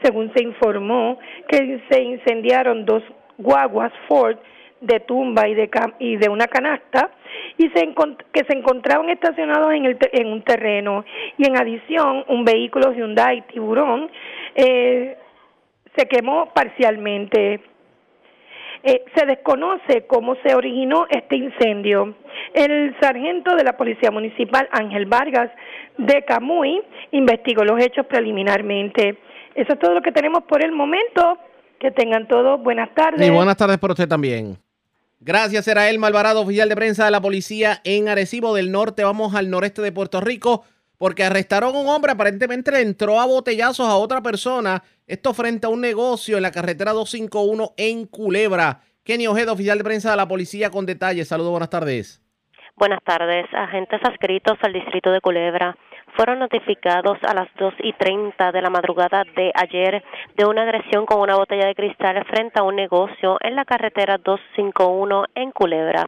Según 0.00 0.32
se 0.34 0.44
informó 0.44 1.18
que 1.48 1.80
se 1.90 2.00
incendiaron 2.00 2.84
dos 2.84 3.02
guaguas 3.38 3.92
Ford 4.06 4.36
de 4.80 5.00
tumba 5.00 5.48
y 5.48 5.54
de, 5.54 6.28
una 6.28 6.46
canasta 6.46 7.10
y 7.56 7.68
se 7.70 7.92
que 8.32 8.44
se 8.44 8.56
encontraban 8.56 9.08
estacionados 9.10 9.72
en, 9.72 9.86
el 9.86 9.98
en 10.12 10.28
un 10.28 10.42
terreno 10.42 11.04
y 11.36 11.44
en 11.44 11.56
adición 11.56 12.24
un 12.28 12.44
vehículo 12.44 12.92
Hyundai 12.92 13.44
Tiburón 13.48 14.08
eh, 14.54 15.16
se 15.96 16.06
quemó 16.06 16.52
parcialmente. 16.54 17.62
Eh, 18.88 19.04
se 19.14 19.26
desconoce 19.26 20.06
cómo 20.06 20.34
se 20.42 20.54
originó 20.54 21.06
este 21.10 21.36
incendio. 21.36 22.16
El 22.54 22.96
sargento 23.02 23.54
de 23.54 23.62
la 23.62 23.76
Policía 23.76 24.10
Municipal, 24.10 24.66
Ángel 24.72 25.04
Vargas, 25.04 25.50
de 25.98 26.24
Camuy, 26.24 26.80
investigó 27.10 27.64
los 27.64 27.78
hechos 27.78 28.06
preliminarmente. 28.06 29.18
Eso 29.54 29.74
es 29.74 29.78
todo 29.78 29.92
lo 29.92 30.00
que 30.00 30.10
tenemos 30.10 30.44
por 30.44 30.64
el 30.64 30.72
momento. 30.72 31.36
Que 31.78 31.90
tengan 31.90 32.26
todos 32.28 32.62
buenas 32.62 32.94
tardes. 32.94 33.26
Y 33.26 33.30
buenas 33.30 33.58
tardes 33.58 33.76
para 33.76 33.92
usted 33.92 34.08
también. 34.08 34.56
Gracias, 35.20 35.68
era 35.68 35.90
el 35.90 35.98
Malvarado, 35.98 36.40
oficial 36.40 36.70
de 36.70 36.74
prensa 36.74 37.04
de 37.04 37.10
la 37.10 37.20
policía 37.20 37.82
en 37.84 38.08
Arecibo 38.08 38.54
del 38.54 38.72
Norte. 38.72 39.04
Vamos 39.04 39.34
al 39.34 39.50
noreste 39.50 39.82
de 39.82 39.92
Puerto 39.92 40.22
Rico 40.22 40.64
porque 40.96 41.24
arrestaron 41.24 41.76
a 41.76 41.78
un 41.78 41.88
hombre, 41.88 42.12
aparentemente 42.12 42.72
le 42.72 42.80
entró 42.80 43.20
a 43.20 43.26
botellazos 43.26 43.86
a 43.86 43.96
otra 43.96 44.22
persona. 44.22 44.82
Esto 45.08 45.32
frente 45.32 45.66
a 45.66 45.70
un 45.70 45.80
negocio 45.80 46.36
en 46.36 46.42
la 46.42 46.50
carretera 46.50 46.92
251 46.92 47.72
en 47.78 48.06
Culebra. 48.06 48.80
Kenny 49.04 49.26
Ojeda, 49.26 49.52
oficial 49.52 49.78
de 49.78 49.84
prensa 49.84 50.10
de 50.10 50.18
la 50.18 50.28
policía, 50.28 50.68
con 50.68 50.84
detalles. 50.84 51.28
Saludos, 51.28 51.50
buenas 51.50 51.70
tardes. 51.70 52.22
Buenas 52.76 53.02
tardes. 53.04 53.46
Agentes 53.54 54.02
adscritos 54.04 54.58
al 54.60 54.74
distrito 54.74 55.10
de 55.10 55.22
Culebra 55.22 55.74
fueron 56.14 56.40
notificados 56.40 57.16
a 57.22 57.32
las 57.32 57.48
2 57.58 57.74
y 57.84 57.94
30 57.94 58.52
de 58.52 58.60
la 58.60 58.68
madrugada 58.68 59.24
de 59.34 59.50
ayer 59.54 60.04
de 60.36 60.44
una 60.44 60.64
agresión 60.64 61.06
con 61.06 61.22
una 61.22 61.36
botella 61.36 61.68
de 61.68 61.74
cristal 61.74 62.22
frente 62.26 62.60
a 62.60 62.62
un 62.64 62.76
negocio 62.76 63.38
en 63.40 63.56
la 63.56 63.64
carretera 63.64 64.18
251 64.18 65.24
en 65.34 65.52
Culebra. 65.52 66.04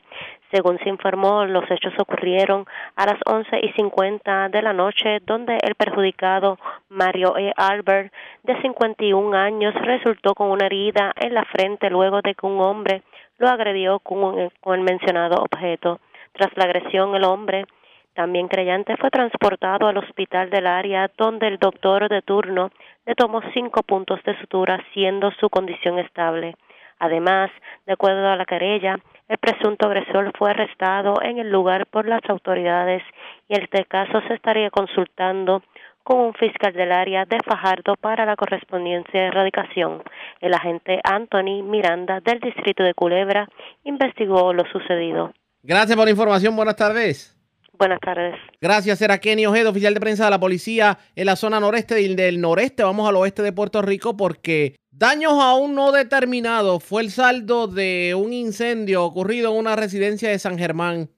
Según 0.50 0.78
se 0.80 0.88
informó, 0.88 1.44
los 1.44 1.70
hechos 1.70 1.92
ocurrieron 1.98 2.66
a 2.96 3.06
las 3.06 3.18
11 3.24 3.60
y 3.62 3.72
50 3.72 4.48
de 4.48 4.62
la 4.62 4.72
noche, 4.72 5.20
donde 5.24 5.58
el 5.62 5.76
perjudicado 5.76 6.58
Mario 6.88 7.36
E. 7.38 7.52
Albert, 7.56 8.12
de 8.42 8.60
51 8.60 9.36
años, 9.36 9.74
resultó 9.74 10.34
con 10.34 10.50
una 10.50 10.66
herida 10.66 11.12
en 11.16 11.34
la 11.34 11.44
frente 11.44 11.88
luego 11.88 12.20
de 12.20 12.34
que 12.34 12.46
un 12.46 12.60
hombre 12.60 13.02
lo 13.38 13.48
agredió 13.48 14.00
con, 14.00 14.50
con 14.60 14.78
el 14.78 14.84
mencionado 14.84 15.42
objeto. 15.42 16.00
Tras 16.32 16.50
la 16.56 16.64
agresión, 16.64 17.14
el 17.14 17.24
hombre 17.24 17.66
también 18.14 18.48
creyente 18.48 18.96
fue 18.96 19.10
transportado 19.10 19.86
al 19.86 19.98
hospital 19.98 20.50
del 20.50 20.66
área 20.66 21.10
donde 21.16 21.46
el 21.46 21.58
doctor 21.58 22.08
de 22.08 22.22
turno 22.22 22.70
le 23.06 23.14
tomó 23.14 23.40
cinco 23.54 23.82
puntos 23.82 24.20
de 24.24 24.38
sutura 24.40 24.84
siendo 24.92 25.30
su 25.40 25.48
condición 25.48 25.98
estable. 26.00 26.56
Además, 26.98 27.50
de 27.86 27.92
acuerdo 27.92 28.28
a 28.28 28.36
la 28.36 28.44
querella, 28.44 28.98
el 29.30 29.38
presunto 29.38 29.86
agresor 29.86 30.32
fue 30.36 30.50
arrestado 30.50 31.22
en 31.22 31.38
el 31.38 31.50
lugar 31.50 31.86
por 31.86 32.06
las 32.08 32.20
autoridades 32.28 33.00
y 33.48 33.54
este 33.54 33.84
caso 33.84 34.20
se 34.26 34.34
estaría 34.34 34.70
consultando 34.70 35.62
con 36.02 36.18
un 36.18 36.34
fiscal 36.34 36.72
del 36.72 36.90
área 36.90 37.26
de 37.26 37.38
Fajardo 37.46 37.94
para 37.94 38.26
la 38.26 38.34
correspondencia 38.34 39.20
de 39.20 39.28
erradicación. 39.28 40.02
El 40.40 40.52
agente 40.52 40.98
Anthony 41.04 41.62
Miranda 41.62 42.18
del 42.18 42.40
distrito 42.40 42.82
de 42.82 42.92
Culebra 42.92 43.48
investigó 43.84 44.52
lo 44.52 44.64
sucedido. 44.72 45.32
Gracias 45.62 45.96
por 45.96 46.06
la 46.06 46.10
información. 46.10 46.56
Buenas 46.56 46.74
tardes. 46.74 47.36
Buenas 47.78 48.00
tardes. 48.00 48.34
Gracias, 48.60 49.00
era 49.00 49.18
Kenny 49.18 49.46
Ojeda, 49.46 49.70
oficial 49.70 49.94
de 49.94 50.00
prensa 50.00 50.24
de 50.24 50.30
la 50.30 50.40
policía 50.40 50.98
en 51.14 51.26
la 51.26 51.36
zona 51.36 51.60
noreste 51.60 52.00
y 52.02 52.14
del 52.16 52.40
noreste. 52.40 52.82
Vamos 52.82 53.08
al 53.08 53.14
oeste 53.14 53.42
de 53.42 53.52
Puerto 53.52 53.80
Rico 53.80 54.16
porque 54.16 54.74
daños 55.00 55.32
aún 55.32 55.74
no 55.74 55.92
determinados 55.92 56.84
fue 56.84 57.00
el 57.02 57.10
saldo 57.10 57.66
de 57.66 58.14
un 58.14 58.34
incendio 58.34 59.02
ocurrido 59.02 59.50
en 59.50 59.58
una 59.58 59.74
residencia 59.74 60.28
de 60.28 60.38
San 60.38 60.58
Germán. 60.58 61.08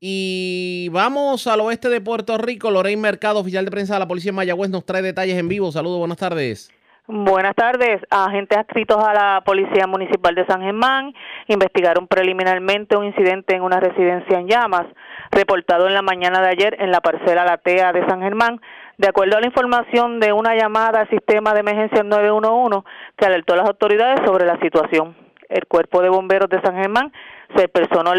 Y 0.00 0.88
vamos 0.88 1.46
al 1.46 1.60
oeste 1.60 1.90
de 1.90 2.00
Puerto 2.00 2.38
Rico. 2.38 2.70
Lorraine 2.70 3.00
Mercado, 3.00 3.38
oficial 3.38 3.66
de 3.66 3.70
prensa 3.70 3.94
de 3.94 4.00
la 4.00 4.08
policía 4.08 4.30
en 4.30 4.36
Mayagüez, 4.36 4.70
nos 4.70 4.84
trae 4.84 5.02
detalles 5.02 5.38
en 5.38 5.46
vivo. 5.46 5.70
Saludos, 5.70 5.98
buenas 5.98 6.16
tardes. 6.16 6.72
Buenas 7.06 7.54
tardes. 7.54 8.00
Agentes 8.10 8.56
adscritos 8.56 8.96
a 8.96 9.12
la 9.12 9.42
Policía 9.44 9.86
Municipal 9.86 10.34
de 10.34 10.46
San 10.46 10.62
Germán 10.62 11.12
investigaron 11.48 12.08
preliminarmente 12.08 12.96
un 12.96 13.04
incidente 13.04 13.54
en 13.54 13.62
una 13.62 13.78
residencia 13.78 14.38
en 14.38 14.48
llamas, 14.48 14.86
reportado 15.32 15.88
en 15.88 15.94
la 15.94 16.02
mañana 16.02 16.40
de 16.42 16.48
ayer 16.48 16.76
en 16.78 16.90
la 16.92 17.00
parcela 17.00 17.44
Latea 17.44 17.92
de 17.92 18.06
San 18.06 18.20
Germán, 18.20 18.60
de 18.98 19.08
acuerdo 19.08 19.36
a 19.36 19.40
la 19.40 19.46
información 19.46 20.20
de 20.20 20.32
una 20.32 20.54
llamada 20.54 21.00
al 21.00 21.08
sistema 21.08 21.54
de 21.54 21.60
emergencia 21.60 22.02
911 22.02 22.86
que 23.16 23.26
alertó 23.26 23.54
a 23.54 23.56
las 23.56 23.66
autoridades 23.66 24.20
sobre 24.24 24.46
la 24.46 24.60
situación. 24.60 25.16
El 25.48 25.66
Cuerpo 25.66 26.02
de 26.02 26.10
Bomberos 26.10 26.48
de 26.50 26.60
San 26.60 26.76
Germán 26.76 27.12
se 27.56 27.66
personó 27.68 28.12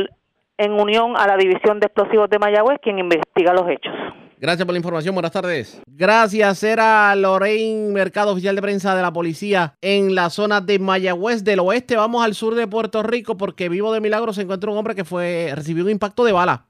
en 0.57 0.72
unión 0.73 1.15
a 1.15 1.27
la 1.27 1.38
División 1.38 1.80
de 1.80 1.85
Explosivos 1.85 2.30
de 2.30 2.40
Mayagüez, 2.40 2.80
quien 2.81 2.99
investiga 2.99 3.53
los 3.53 3.69
hechos. 3.69 3.94
Gracias 4.40 4.65
por 4.65 4.73
la 4.73 4.80
información. 4.80 5.15
Buenas 5.15 5.31
tardes. 5.31 5.81
Gracias. 5.88 6.64
Era 6.64 7.15
Lorraine 7.15 7.94
Mercado, 7.94 8.34
oficial 8.34 8.56
de 8.56 8.61
prensa 8.61 8.94
de 8.94 9.02
la 9.02 9.14
policía 9.14 9.76
en 9.81 10.15
la 10.15 10.30
zona 10.30 10.60
de 10.60 10.80
Mayagüez 10.80 11.45
del 11.45 11.61
oeste. 11.61 11.95
Vamos 11.95 12.26
al 12.26 12.34
sur 12.34 12.53
de 12.56 12.68
Puerto 12.68 13.03
Rico 13.03 13.38
porque 13.38 13.69
vivo 13.69 13.94
de 13.94 14.02
milagro 14.02 14.34
se 14.34 14.41
encuentra 14.41 14.69
un 14.69 14.77
hombre 14.77 14.95
que 14.95 15.06
fue 15.06 15.53
recibió 15.56 15.85
un 15.85 15.91
impacto 15.91 16.26
de 16.26 16.34
bala. 16.34 16.65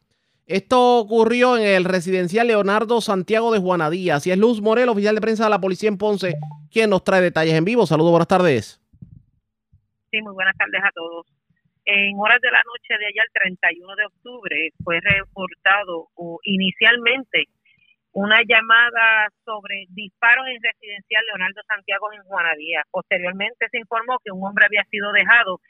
Esto 0.45 0.98
ocurrió 0.99 1.56
en 1.57 1.64
el 1.64 1.86
residencial 1.86 2.48
Leonardo 2.48 2.99
Santiago 2.99 3.53
de 3.53 3.60
Juanadía. 3.60 4.15
Así 4.15 4.30
es 4.30 4.38
Luz 4.38 4.61
Morel, 4.61 4.90
oficial 4.90 5.15
de 5.15 5.22
prensa 5.22 5.45
de 5.45 5.49
la 5.49 5.61
policía 5.61 5.88
en 5.88 5.98
Ponce, 5.98 6.36
quien 6.70 6.90
nos 6.90 7.03
trae 7.06 7.22
detalles 7.22 7.53
en 7.53 7.64
vivo. 7.64 7.86
Saludos, 7.86 8.11
buenas 8.11 8.28
tardes. 8.28 8.82
Sí, 10.11 10.22
muy 10.22 10.34
buenas 10.34 10.56
tardes 10.57 10.84
a 10.84 10.91
todos. 10.91 11.28
En 11.86 12.20
horas 12.20 12.41
de 12.41 12.52
la 12.52 12.61
noche 12.64 12.99
de 12.99 13.07
allá, 13.07 13.24
el 13.24 13.34
31 13.56 13.95
de 13.95 14.06
octubre, 14.06 14.70
fue 14.84 14.99
reportado 14.99 16.10
inicialmente 16.44 17.45
una 18.11 18.41
llamada 18.44 19.30
sobre 19.45 19.86
disparos 19.90 20.45
en 20.48 20.61
residencial 20.61 21.24
Leonardo 21.26 21.61
Santiago 21.68 22.11
en 22.14 22.24
Juanadía. 22.24 22.84
Posteriormente 22.91 23.68
se 23.72 23.80
informó 23.80 24.20
que 24.24 24.32
un 24.32 24.45
hombre 24.45 24.65
había 24.65 24.84
sido 24.91 25.11
dejado 25.14 25.61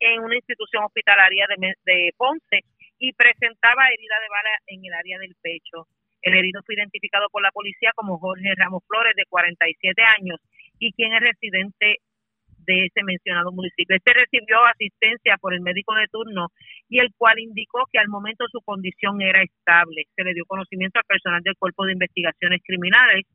en 0.00 0.20
una 0.20 0.36
institución 0.36 0.84
hospitalaria 0.84 1.46
de, 1.48 1.74
de 1.84 2.12
Ponce 2.16 2.64
y 3.02 3.12
presentaba 3.14 3.90
herida 3.90 4.14
de 4.22 4.30
bala 4.30 4.54
en 4.68 4.84
el 4.86 4.94
área 4.94 5.18
del 5.18 5.34
pecho. 5.42 5.90
El 6.22 6.38
herido 6.38 6.62
fue 6.64 6.76
identificado 6.76 7.26
por 7.30 7.42
la 7.42 7.50
policía 7.50 7.90
como 7.96 8.16
Jorge 8.18 8.54
Ramos 8.56 8.84
Flores, 8.86 9.16
de 9.16 9.26
47 9.28 10.00
años, 10.20 10.38
y 10.78 10.92
quien 10.92 11.12
es 11.12 11.20
residente 11.20 11.98
de 12.64 12.86
ese 12.86 13.02
mencionado 13.02 13.50
municipio. 13.50 13.96
Este 13.96 14.12
recibió 14.14 14.64
asistencia 14.66 15.36
por 15.38 15.52
el 15.52 15.62
médico 15.62 15.96
de 15.96 16.06
turno 16.06 16.46
y 16.88 17.00
el 17.00 17.10
cual 17.18 17.40
indicó 17.40 17.82
que 17.90 17.98
al 17.98 18.06
momento 18.06 18.46
su 18.52 18.60
condición 18.60 19.20
era 19.20 19.42
estable. 19.42 20.04
Se 20.14 20.22
le 20.22 20.32
dio 20.32 20.46
conocimiento 20.46 21.00
al 21.00 21.04
personal 21.04 21.42
del 21.42 21.56
Cuerpo 21.56 21.84
de 21.84 21.94
Investigaciones 21.94 22.60
Criminales, 22.64 23.26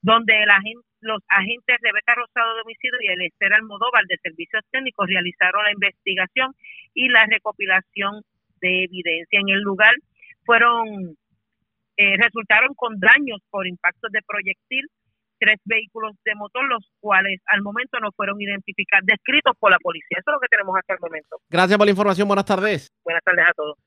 donde 0.00 0.32
el 0.32 0.48
agente, 0.48 0.88
los 1.02 1.20
agentes 1.28 1.76
Rebeca 1.82 2.14
Rosado 2.14 2.54
de 2.54 2.62
Homicidio 2.62 2.98
y 3.02 3.08
el 3.08 3.20
Esther 3.20 3.52
Almodóvar 3.52 4.04
de 4.08 4.16
Servicios 4.22 4.64
Técnicos 4.70 5.08
realizaron 5.08 5.62
la 5.62 5.72
investigación 5.72 6.54
y 6.94 7.08
la 7.08 7.26
recopilación 7.26 8.22
de 8.60 8.84
evidencia. 8.84 9.40
En 9.40 9.48
el 9.48 9.60
lugar 9.60 9.94
fueron 10.44 11.16
eh, 11.96 12.16
resultaron 12.16 12.74
con 12.74 12.98
daños 12.98 13.40
por 13.50 13.66
impactos 13.66 14.10
de 14.12 14.20
proyectil 14.26 14.86
tres 15.38 15.58
vehículos 15.64 16.12
de 16.24 16.34
motor, 16.34 16.64
los 16.68 16.84
cuales 17.00 17.40
al 17.46 17.62
momento 17.62 17.98
no 18.00 18.12
fueron 18.12 18.40
identificados, 18.40 19.06
descritos 19.06 19.56
por 19.58 19.70
la 19.70 19.78
policía. 19.78 20.18
Eso 20.18 20.30
es 20.30 20.34
lo 20.34 20.40
que 20.40 20.48
tenemos 20.48 20.76
hasta 20.78 20.94
el 20.94 21.00
momento. 21.00 21.36
Gracias 21.48 21.78
por 21.78 21.86
la 21.86 21.90
información. 21.90 22.28
Buenas 22.28 22.44
tardes. 22.44 22.88
Buenas 23.04 23.24
tardes 23.24 23.44
a 23.48 23.52
todos. 23.54 23.78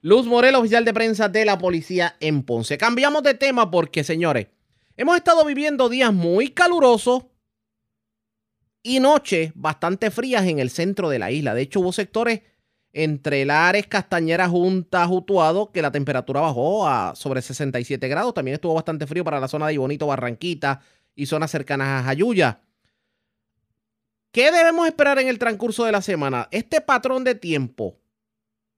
Luz 0.00 0.26
Morel, 0.26 0.54
oficial 0.54 0.84
de 0.84 0.94
prensa 0.94 1.28
de 1.28 1.44
la 1.44 1.58
policía 1.58 2.14
en 2.20 2.44
Ponce. 2.44 2.78
Cambiamos 2.78 3.22
de 3.22 3.34
tema 3.34 3.70
porque, 3.70 4.04
señores, 4.04 4.48
hemos 4.96 5.16
estado 5.16 5.44
viviendo 5.44 5.88
días 5.88 6.12
muy 6.12 6.50
calurosos 6.50 7.26
y 8.82 9.00
noches 9.00 9.52
bastante 9.54 10.10
frías 10.10 10.46
en 10.46 10.58
el 10.58 10.70
centro 10.70 11.08
de 11.08 11.18
la 11.18 11.30
isla. 11.30 11.54
De 11.54 11.62
hecho, 11.62 11.80
hubo 11.80 11.92
sectores 11.92 12.42
entre 12.92 13.44
Lares, 13.44 13.86
Castañera, 13.86 14.48
Junta, 14.48 15.06
Jutuado, 15.06 15.70
que 15.70 15.82
la 15.82 15.90
temperatura 15.90 16.40
bajó 16.40 16.88
a 16.88 17.14
sobre 17.14 17.42
67 17.42 18.08
grados. 18.08 18.34
También 18.34 18.54
estuvo 18.54 18.74
bastante 18.74 19.06
frío 19.06 19.24
para 19.24 19.40
la 19.40 19.48
zona 19.48 19.66
de 19.66 19.74
Ibonito, 19.74 20.06
Barranquita, 20.06 20.80
y 21.14 21.26
zonas 21.26 21.50
cercanas 21.50 22.00
a 22.00 22.04
Jayuya. 22.04 22.60
¿Qué 24.30 24.52
debemos 24.52 24.86
esperar 24.86 25.18
en 25.18 25.28
el 25.28 25.38
transcurso 25.38 25.84
de 25.84 25.92
la 25.92 26.02
semana? 26.02 26.48
Este 26.50 26.80
patrón 26.80 27.24
de 27.24 27.34
tiempo 27.34 27.98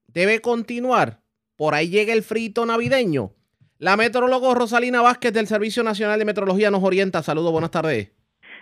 debe 0.07 0.41
continuar. 0.41 1.21
Por 1.57 1.75
ahí 1.75 1.91
llega 1.91 2.13
el 2.13 2.23
frito 2.23 2.65
navideño. 2.65 3.35
La 3.79 3.97
metrólogo 3.97 4.55
Rosalina 4.55 5.03
Vázquez 5.03 5.33
del 5.33 5.47
Servicio 5.47 5.83
Nacional 5.83 6.19
de 6.19 6.25
Metrología 6.25 6.71
nos 6.71 6.83
orienta. 6.83 7.23
Saludos, 7.23 7.53
buenas 7.53 7.71
tardes. 7.71 8.11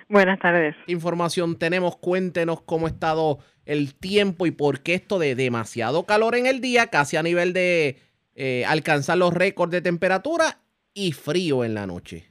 Buenas 0.09 0.39
tardes. 0.39 0.74
Información 0.86 1.59
tenemos, 1.59 1.97
cuéntenos 1.97 2.62
cómo 2.62 2.86
ha 2.86 2.90
estado 2.90 3.39
el 3.66 3.94
tiempo 3.94 4.47
y 4.47 4.51
por 4.51 4.82
qué 4.82 4.94
esto 4.94 5.18
de 5.18 5.35
demasiado 5.35 6.05
calor 6.06 6.35
en 6.35 6.47
el 6.47 6.62
día, 6.62 6.86
casi 6.86 7.18
a 7.18 7.22
nivel 7.22 7.52
de 7.52 7.98
eh, 8.35 8.64
alcanzar 8.66 9.18
los 9.18 9.35
récords 9.35 9.70
de 9.70 9.82
temperatura 9.82 10.60
y 10.94 11.12
frío 11.12 11.62
en 11.62 11.74
la 11.74 11.86
noche. 11.86 12.24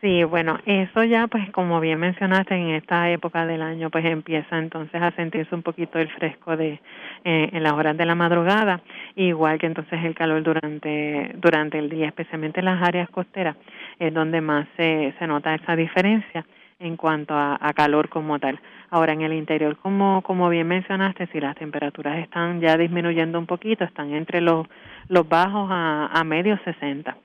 Sí, 0.00 0.24
bueno, 0.24 0.58
eso 0.66 1.04
ya, 1.04 1.26
pues 1.26 1.50
como 1.50 1.80
bien 1.80 1.98
mencionaste, 1.98 2.54
en 2.54 2.70
esta 2.70 3.10
época 3.10 3.44
del 3.44 3.60
año, 3.60 3.90
pues 3.90 4.04
empieza 4.04 4.58
entonces 4.58 5.02
a 5.02 5.10
sentirse 5.12 5.54
un 5.54 5.62
poquito 5.62 5.98
el 5.98 6.08
fresco 6.10 6.56
de 6.56 6.80
eh, 7.24 7.50
en 7.52 7.62
las 7.62 7.72
horas 7.72 7.96
de 7.96 8.06
la 8.06 8.14
madrugada, 8.14 8.82
igual 9.16 9.58
que 9.58 9.66
entonces 9.66 9.98
el 10.04 10.14
calor 10.14 10.42
durante 10.42 11.32
durante 11.36 11.78
el 11.78 11.88
día, 11.88 12.06
especialmente 12.06 12.60
en 12.60 12.66
las 12.66 12.82
áreas 12.82 13.10
costeras, 13.10 13.56
es 13.98 14.14
donde 14.14 14.40
más 14.40 14.66
se, 14.76 15.14
se 15.18 15.26
nota 15.26 15.54
esa 15.54 15.74
diferencia 15.74 16.46
en 16.78 16.96
cuanto 16.96 17.34
a, 17.34 17.72
calor 17.74 18.08
como 18.08 18.38
tal. 18.38 18.60
Ahora 18.90 19.12
en 19.12 19.22
el 19.22 19.32
interior, 19.32 19.76
como 19.78 20.22
como 20.22 20.48
bien 20.48 20.68
mencionaste, 20.68 21.26
si 21.28 21.40
las 21.40 21.56
temperaturas 21.56 22.18
están 22.18 22.60
ya 22.60 22.76
disminuyendo 22.76 23.38
un 23.38 23.46
poquito, 23.46 23.84
están 23.84 24.12
entre 24.14 24.40
los 24.40 24.66
los 25.08 25.28
bajos 25.28 25.68
a, 25.70 26.06
a 26.06 26.24
medio 26.24 26.58
60 26.64 27.16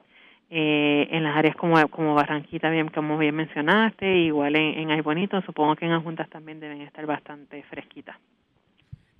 eh, 0.53 1.07
en 1.11 1.23
las 1.23 1.37
áreas 1.37 1.55
como, 1.55 1.87
como 1.87 2.13
Barranquita, 2.13 2.69
bien 2.69 2.89
como 2.89 3.17
bien 3.17 3.33
mencionaste, 3.33 4.05
igual 4.05 4.57
en, 4.57 4.79
en 4.79 4.91
Ay 4.91 4.99
Bonito, 4.99 5.41
supongo 5.43 5.77
que 5.77 5.85
en 5.85 5.91
las 5.91 6.03
juntas 6.03 6.29
también 6.29 6.59
deben 6.59 6.81
estar 6.81 7.05
bastante 7.05 7.63
fresquitas. 7.63 8.17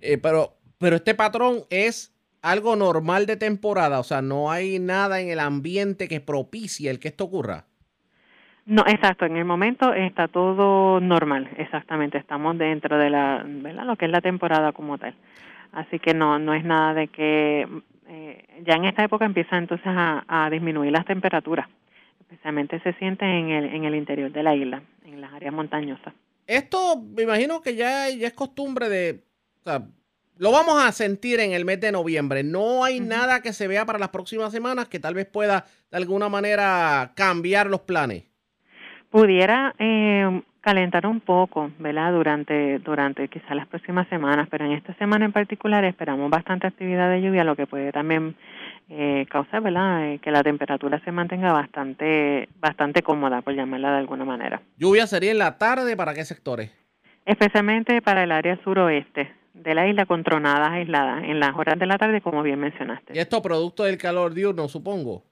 Eh, 0.01 0.17
pero, 0.17 0.57
pero 0.77 0.97
este 0.97 1.15
patrón 1.15 1.59
es 1.69 2.13
algo 2.41 2.75
normal 2.75 3.27
de 3.27 3.37
temporada, 3.37 4.01
o 4.01 4.03
sea, 4.03 4.21
no 4.21 4.51
hay 4.51 4.79
nada 4.79 5.21
en 5.21 5.29
el 5.29 5.39
ambiente 5.39 6.09
que 6.09 6.19
propicie 6.19 6.89
el 6.89 6.99
que 6.99 7.07
esto 7.07 7.23
ocurra. 7.23 7.67
No, 8.71 8.85
exacto, 8.87 9.25
en 9.25 9.35
el 9.35 9.43
momento 9.43 9.93
está 9.93 10.29
todo 10.29 11.01
normal, 11.01 11.49
exactamente, 11.57 12.17
estamos 12.17 12.57
dentro 12.57 12.97
de 12.97 13.09
la, 13.09 13.43
¿verdad? 13.45 13.83
lo 13.83 13.97
que 13.97 14.05
es 14.05 14.11
la 14.11 14.21
temporada 14.21 14.71
como 14.71 14.97
tal. 14.97 15.13
Así 15.73 15.99
que 15.99 16.13
no, 16.13 16.39
no 16.39 16.53
es 16.53 16.63
nada 16.63 16.93
de 16.93 17.09
que 17.09 17.67
eh, 18.07 18.61
ya 18.65 18.75
en 18.75 18.85
esta 18.85 19.03
época 19.03 19.25
empieza 19.25 19.57
entonces 19.57 19.85
a, 19.85 20.47
disminuir 20.49 20.93
las 20.93 21.05
temperaturas, 21.05 21.67
especialmente 22.21 22.79
se 22.79 22.93
siente 22.93 23.25
en 23.25 23.49
el, 23.49 23.65
en 23.75 23.83
el 23.83 23.93
interior 23.93 24.31
de 24.31 24.41
la 24.41 24.55
isla, 24.55 24.81
en 25.03 25.19
las 25.19 25.33
áreas 25.33 25.53
montañosas. 25.53 26.13
Esto 26.47 26.95
me 26.95 27.23
imagino 27.23 27.61
que 27.61 27.75
ya, 27.75 28.09
ya 28.09 28.27
es 28.27 28.33
costumbre 28.33 28.87
de, 28.87 29.25
o 29.59 29.63
sea, 29.65 29.81
lo 30.37 30.51
vamos 30.53 30.81
a 30.81 30.93
sentir 30.93 31.41
en 31.41 31.51
el 31.51 31.65
mes 31.65 31.81
de 31.81 31.91
noviembre. 31.91 32.41
No 32.41 32.85
hay 32.85 33.01
nada 33.01 33.41
que 33.41 33.51
se 33.51 33.67
vea 33.67 33.85
para 33.85 33.99
las 33.99 34.11
próximas 34.11 34.53
semanas 34.53 34.87
que 34.87 35.01
tal 35.01 35.13
vez 35.13 35.25
pueda 35.25 35.65
de 35.91 35.97
alguna 35.97 36.29
manera 36.29 37.11
cambiar 37.17 37.67
los 37.67 37.81
planes. 37.81 38.30
Pudiera 39.11 39.75
eh, 39.77 40.41
calentar 40.61 41.05
un 41.05 41.19
poco, 41.19 41.69
¿verdad? 41.79 42.13
Durante, 42.13 42.79
durante 42.79 43.27
quizás 43.27 43.55
las 43.55 43.67
próximas 43.67 44.07
semanas, 44.07 44.47
pero 44.49 44.65
en 44.65 44.71
esta 44.71 44.93
semana 44.93 45.25
en 45.25 45.33
particular 45.33 45.83
esperamos 45.83 46.29
bastante 46.29 46.67
actividad 46.67 47.09
de 47.09 47.21
lluvia, 47.21 47.43
lo 47.43 47.57
que 47.57 47.67
puede 47.67 47.91
también 47.91 48.35
eh, 48.89 49.25
causar, 49.29 49.61
¿verdad? 49.61 50.07
Eh, 50.07 50.19
que 50.19 50.31
la 50.31 50.43
temperatura 50.43 51.01
se 51.03 51.11
mantenga 51.11 51.51
bastante, 51.51 52.47
bastante 52.59 53.01
cómoda, 53.01 53.41
por 53.41 53.53
llamarla 53.53 53.91
de 53.91 53.97
alguna 53.97 54.23
manera. 54.23 54.61
¿Lluvia 54.77 55.05
sería 55.07 55.31
en 55.31 55.39
la 55.39 55.57
tarde 55.57 55.97
para 55.97 56.13
qué 56.13 56.23
sectores? 56.23 56.71
Especialmente 57.25 58.01
para 58.01 58.23
el 58.23 58.31
área 58.31 58.57
suroeste 58.63 59.31
de 59.53 59.75
la 59.75 59.87
isla 59.87 60.05
con 60.05 60.23
tronadas 60.23 60.71
aisladas 60.71 61.23
en 61.23 61.39
las 61.39 61.55
horas 61.55 61.77
de 61.77 61.85
la 61.85 61.97
tarde, 61.97 62.21
como 62.21 62.43
bien 62.43 62.59
mencionaste. 62.59 63.13
¿Y 63.13 63.19
esto 63.19 63.41
producto 63.41 63.83
del 63.83 63.97
calor 63.97 64.33
diurno, 64.33 64.67
supongo? 64.67 65.23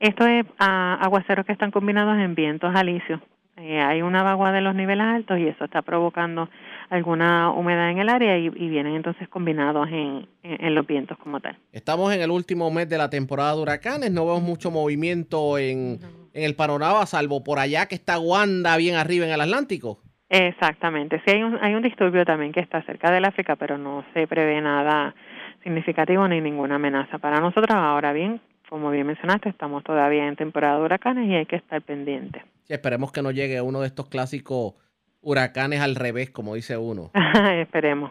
Esto 0.00 0.26
es 0.26 0.44
ah, 0.58 0.98
aguaceros 1.00 1.46
que 1.46 1.52
están 1.52 1.70
combinados 1.70 2.18
en 2.18 2.34
vientos 2.34 2.74
alisios 2.74 3.20
eh, 3.62 3.78
hay 3.78 4.00
una 4.00 4.22
vagua 4.22 4.52
de 4.52 4.62
los 4.62 4.74
niveles 4.74 5.04
altos 5.04 5.38
y 5.38 5.46
eso 5.46 5.66
está 5.66 5.82
provocando 5.82 6.48
alguna 6.88 7.50
humedad 7.50 7.90
en 7.90 7.98
el 7.98 8.08
área 8.08 8.38
y, 8.38 8.48
vienen 8.48 8.94
entonces 8.94 9.28
combinados 9.28 9.86
en, 9.90 10.26
los 10.74 10.86
vientos 10.86 11.18
como 11.18 11.40
tal. 11.40 11.58
Estamos 11.70 12.14
en 12.14 12.22
el 12.22 12.30
último 12.30 12.70
mes 12.70 12.88
de 12.88 12.96
la 12.96 13.10
temporada 13.10 13.54
de 13.54 13.60
huracanes, 13.60 14.10
no 14.12 14.24
vemos 14.24 14.42
mucho 14.42 14.70
movimiento 14.70 15.58
en, 15.58 15.98
el 16.32 16.56
panorama, 16.56 17.04
salvo 17.04 17.44
por 17.44 17.58
allá 17.58 17.84
que 17.86 17.96
está 17.96 18.18
Wanda 18.18 18.78
bien 18.78 18.94
arriba 18.94 19.26
en 19.26 19.32
el 19.32 19.40
Atlántico. 19.42 19.98
Exactamente, 20.30 21.20
sí 21.26 21.34
hay 21.34 21.42
un, 21.42 21.58
hay 21.60 21.74
un 21.74 21.82
disturbio 21.82 22.24
también 22.24 22.52
que 22.52 22.60
está 22.60 22.82
cerca 22.84 23.12
del 23.12 23.26
África, 23.26 23.56
pero 23.56 23.76
no 23.76 24.06
se 24.14 24.26
prevé 24.26 24.58
nada 24.62 25.14
significativo 25.62 26.26
ni 26.28 26.40
ninguna 26.40 26.76
amenaza 26.76 27.18
para 27.18 27.40
nosotros. 27.40 27.76
Ahora 27.76 28.14
bien, 28.14 28.40
como 28.70 28.90
bien 28.90 29.06
mencionaste, 29.06 29.50
estamos 29.50 29.84
todavía 29.84 30.26
en 30.26 30.36
temporada 30.36 30.78
de 30.78 30.84
huracanes 30.84 31.28
y 31.28 31.34
hay 31.34 31.44
que 31.44 31.56
estar 31.56 31.82
pendiente 31.82 32.42
esperemos 32.74 33.12
que 33.12 33.22
no 33.22 33.30
llegue 33.30 33.60
uno 33.60 33.80
de 33.80 33.86
estos 33.86 34.08
clásicos 34.08 34.74
huracanes 35.20 35.80
al 35.80 35.96
revés, 35.96 36.30
como 36.30 36.54
dice 36.54 36.76
uno. 36.76 37.10
esperemos. 37.60 38.10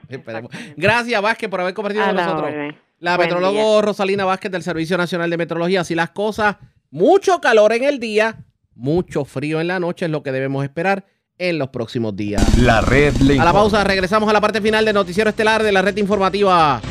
Gracias, 0.77 1.21
Vázquez, 1.21 1.49
por 1.49 1.61
haber 1.61 1.73
compartido 1.73 2.05
con 2.05 2.15
nosotros. 2.15 2.53
La 2.99 3.17
metrólogo 3.17 3.81
Rosalina 3.81 4.25
Vázquez 4.25 4.51
del 4.51 4.61
Servicio 4.61 4.97
Nacional 4.97 5.29
de 5.29 5.37
Metrología. 5.37 5.81
Así 5.81 5.95
las 5.95 6.09
cosas, 6.09 6.57
mucho 6.91 7.39
calor 7.39 7.71
en 7.73 7.85
el 7.85 7.99
día, 7.99 8.35
mucho 8.75 9.23
frío 9.23 9.61
en 9.61 9.67
la 9.67 9.79
noche 9.79 10.05
es 10.05 10.11
lo 10.11 10.21
que 10.21 10.31
debemos 10.31 10.63
esperar 10.63 11.05
en 11.37 11.57
los 11.57 11.69
próximos 11.69 12.15
días. 12.15 12.57
La 12.59 12.81
red 12.81 13.13
A 13.39 13.45
la 13.45 13.53
pausa, 13.53 13.83
regresamos 13.85 14.29
a 14.29 14.33
la 14.33 14.41
parte 14.41 14.59
final 14.59 14.83
del 14.83 14.93
noticiero 14.93 15.29
estelar 15.29 15.63
de 15.63 15.71
la 15.71 15.81
red 15.81 15.95
informativa. 15.95 16.81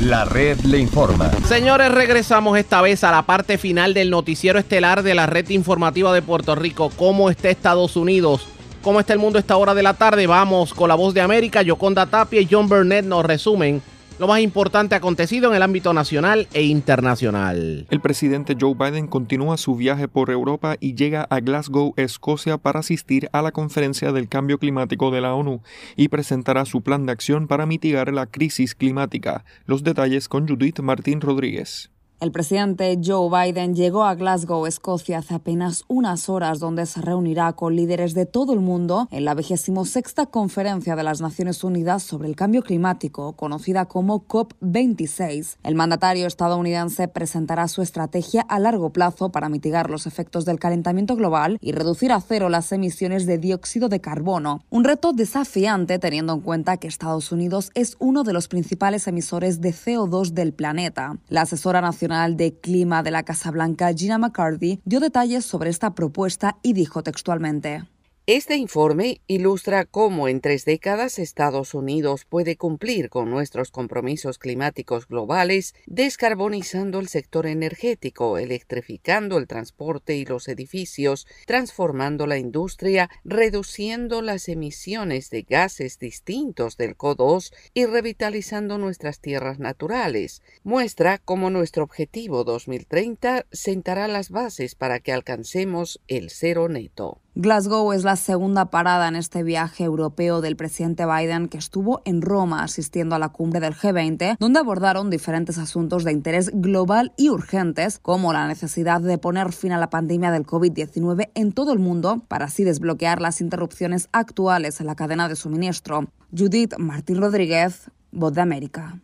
La 0.00 0.24
red 0.24 0.60
le 0.60 0.78
informa. 0.78 1.28
Señores, 1.48 1.90
regresamos 1.90 2.56
esta 2.56 2.80
vez 2.80 3.02
a 3.02 3.10
la 3.10 3.22
parte 3.22 3.58
final 3.58 3.94
del 3.94 4.10
noticiero 4.10 4.60
estelar 4.60 5.02
de 5.02 5.12
la 5.12 5.26
red 5.26 5.48
informativa 5.50 6.12
de 6.12 6.22
Puerto 6.22 6.54
Rico. 6.54 6.90
¿Cómo 6.96 7.30
está 7.30 7.50
Estados 7.50 7.96
Unidos? 7.96 8.46
¿Cómo 8.80 9.00
está 9.00 9.12
el 9.12 9.18
mundo 9.18 9.38
a 9.38 9.40
esta 9.40 9.56
hora 9.56 9.74
de 9.74 9.82
la 9.82 9.94
tarde? 9.94 10.28
Vamos 10.28 10.72
con 10.72 10.88
la 10.88 10.94
voz 10.94 11.14
de 11.14 11.20
América. 11.20 11.62
Yoconda 11.62 12.06
Tapia 12.06 12.40
y 12.40 12.46
John 12.48 12.68
Burnett 12.68 13.06
nos 13.06 13.26
resumen 13.26 13.82
lo 14.18 14.26
más 14.26 14.40
importante 14.40 14.94
acontecido 14.94 15.50
en 15.50 15.56
el 15.56 15.62
ámbito 15.62 15.92
nacional 15.92 16.48
e 16.52 16.62
internacional. 16.62 17.86
El 17.90 18.00
presidente 18.00 18.56
Joe 18.60 18.74
Biden 18.74 19.06
continúa 19.06 19.56
su 19.56 19.76
viaje 19.76 20.08
por 20.08 20.30
Europa 20.30 20.76
y 20.80 20.94
llega 20.94 21.26
a 21.30 21.40
Glasgow, 21.40 21.94
Escocia, 21.96 22.58
para 22.58 22.80
asistir 22.80 23.28
a 23.32 23.42
la 23.42 23.52
conferencia 23.52 24.12
del 24.12 24.28
cambio 24.28 24.58
climático 24.58 25.10
de 25.10 25.20
la 25.20 25.34
ONU 25.34 25.62
y 25.96 26.08
presentará 26.08 26.64
su 26.64 26.82
plan 26.82 27.06
de 27.06 27.12
acción 27.12 27.46
para 27.46 27.66
mitigar 27.66 28.12
la 28.12 28.26
crisis 28.26 28.74
climática. 28.74 29.44
Los 29.66 29.84
detalles 29.84 30.28
con 30.28 30.48
Judith 30.48 30.80
Martín 30.80 31.20
Rodríguez. 31.20 31.90
El 32.20 32.32
presidente 32.32 32.98
Joe 33.00 33.30
Biden 33.30 33.76
llegó 33.76 34.02
a 34.02 34.16
Glasgow, 34.16 34.66
Escocia, 34.66 35.18
hace 35.18 35.34
apenas 35.34 35.84
unas 35.86 36.28
horas, 36.28 36.58
donde 36.58 36.84
se 36.84 37.00
reunirá 37.00 37.52
con 37.52 37.76
líderes 37.76 38.12
de 38.12 38.26
todo 38.26 38.52
el 38.52 38.58
mundo 38.58 39.06
en 39.12 39.24
la 39.24 39.36
sexta 39.84 40.26
conferencia 40.26 40.96
de 40.96 41.04
las 41.04 41.20
Naciones 41.20 41.62
Unidas 41.62 42.02
sobre 42.02 42.28
el 42.28 42.34
cambio 42.34 42.64
climático, 42.64 43.34
conocida 43.34 43.84
como 43.84 44.26
COP26. 44.26 45.58
El 45.62 45.76
mandatario 45.76 46.26
estadounidense 46.26 47.06
presentará 47.06 47.68
su 47.68 47.82
estrategia 47.82 48.42
a 48.48 48.58
largo 48.58 48.90
plazo 48.90 49.28
para 49.28 49.48
mitigar 49.48 49.88
los 49.88 50.08
efectos 50.08 50.44
del 50.44 50.58
calentamiento 50.58 51.14
global 51.14 51.58
y 51.60 51.70
reducir 51.70 52.10
a 52.10 52.20
cero 52.20 52.48
las 52.48 52.72
emisiones 52.72 53.26
de 53.26 53.38
dióxido 53.38 53.88
de 53.88 54.00
carbono. 54.00 54.64
Un 54.70 54.82
reto 54.82 55.12
desafiante 55.12 56.00
teniendo 56.00 56.32
en 56.32 56.40
cuenta 56.40 56.78
que 56.78 56.88
Estados 56.88 57.30
Unidos 57.30 57.70
es 57.74 57.94
uno 58.00 58.24
de 58.24 58.32
los 58.32 58.48
principales 58.48 59.06
emisores 59.06 59.60
de 59.60 59.70
CO2 59.72 60.30
del 60.30 60.52
planeta. 60.52 61.16
La 61.28 61.42
asesora 61.42 61.80
nacional 61.80 62.07
de 62.08 62.58
Clima 62.58 63.02
de 63.02 63.10
la 63.10 63.22
Casa 63.22 63.50
Blanca, 63.50 63.92
Gina 63.92 64.16
McCarthy, 64.16 64.80
dio 64.86 64.98
detalles 64.98 65.44
sobre 65.44 65.68
esta 65.68 65.94
propuesta 65.94 66.56
y 66.62 66.72
dijo 66.72 67.02
textualmente. 67.02 67.84
Este 68.30 68.56
informe 68.56 69.22
ilustra 69.26 69.86
cómo 69.86 70.28
en 70.28 70.42
tres 70.42 70.66
décadas 70.66 71.18
Estados 71.18 71.72
Unidos 71.72 72.26
puede 72.26 72.58
cumplir 72.58 73.08
con 73.08 73.30
nuestros 73.30 73.70
compromisos 73.70 74.36
climáticos 74.36 75.08
globales, 75.08 75.74
descarbonizando 75.86 77.00
el 77.00 77.08
sector 77.08 77.46
energético, 77.46 78.36
electrificando 78.36 79.38
el 79.38 79.46
transporte 79.46 80.14
y 80.16 80.26
los 80.26 80.46
edificios, 80.48 81.26
transformando 81.46 82.26
la 82.26 82.36
industria, 82.36 83.08
reduciendo 83.24 84.20
las 84.20 84.50
emisiones 84.50 85.30
de 85.30 85.40
gases 85.40 85.98
distintos 85.98 86.76
del 86.76 86.98
CO2 86.98 87.50
y 87.72 87.86
revitalizando 87.86 88.76
nuestras 88.76 89.20
tierras 89.20 89.58
naturales. 89.58 90.42
Muestra 90.64 91.16
cómo 91.16 91.48
nuestro 91.48 91.82
objetivo 91.82 92.44
2030 92.44 93.46
sentará 93.52 94.06
las 94.06 94.28
bases 94.28 94.74
para 94.74 95.00
que 95.00 95.14
alcancemos 95.14 96.02
el 96.08 96.28
cero 96.28 96.68
neto. 96.68 97.22
Glasgow 97.40 97.92
es 97.92 98.02
la 98.02 98.16
segunda 98.16 98.64
parada 98.64 99.06
en 99.06 99.14
este 99.14 99.44
viaje 99.44 99.84
europeo 99.84 100.40
del 100.40 100.56
presidente 100.56 101.06
Biden 101.06 101.46
que 101.46 101.56
estuvo 101.56 102.02
en 102.04 102.20
Roma 102.20 102.64
asistiendo 102.64 103.14
a 103.14 103.20
la 103.20 103.28
cumbre 103.28 103.60
del 103.60 103.76
G20, 103.76 104.38
donde 104.40 104.58
abordaron 104.58 105.08
diferentes 105.08 105.56
asuntos 105.56 106.02
de 106.02 106.10
interés 106.10 106.50
global 106.52 107.12
y 107.16 107.28
urgentes, 107.28 108.00
como 108.00 108.32
la 108.32 108.48
necesidad 108.48 109.00
de 109.00 109.18
poner 109.18 109.52
fin 109.52 109.70
a 109.70 109.78
la 109.78 109.88
pandemia 109.88 110.32
del 110.32 110.46
COVID-19 110.46 111.30
en 111.36 111.52
todo 111.52 111.72
el 111.72 111.78
mundo 111.78 112.24
para 112.26 112.46
así 112.46 112.64
desbloquear 112.64 113.20
las 113.20 113.40
interrupciones 113.40 114.08
actuales 114.10 114.80
en 114.80 114.88
la 114.88 114.96
cadena 114.96 115.28
de 115.28 115.36
suministro. 115.36 116.08
Judith 116.36 116.74
Martín 116.76 117.20
Rodríguez, 117.20 117.88
Voz 118.10 118.32
de 118.32 118.40
América. 118.40 118.98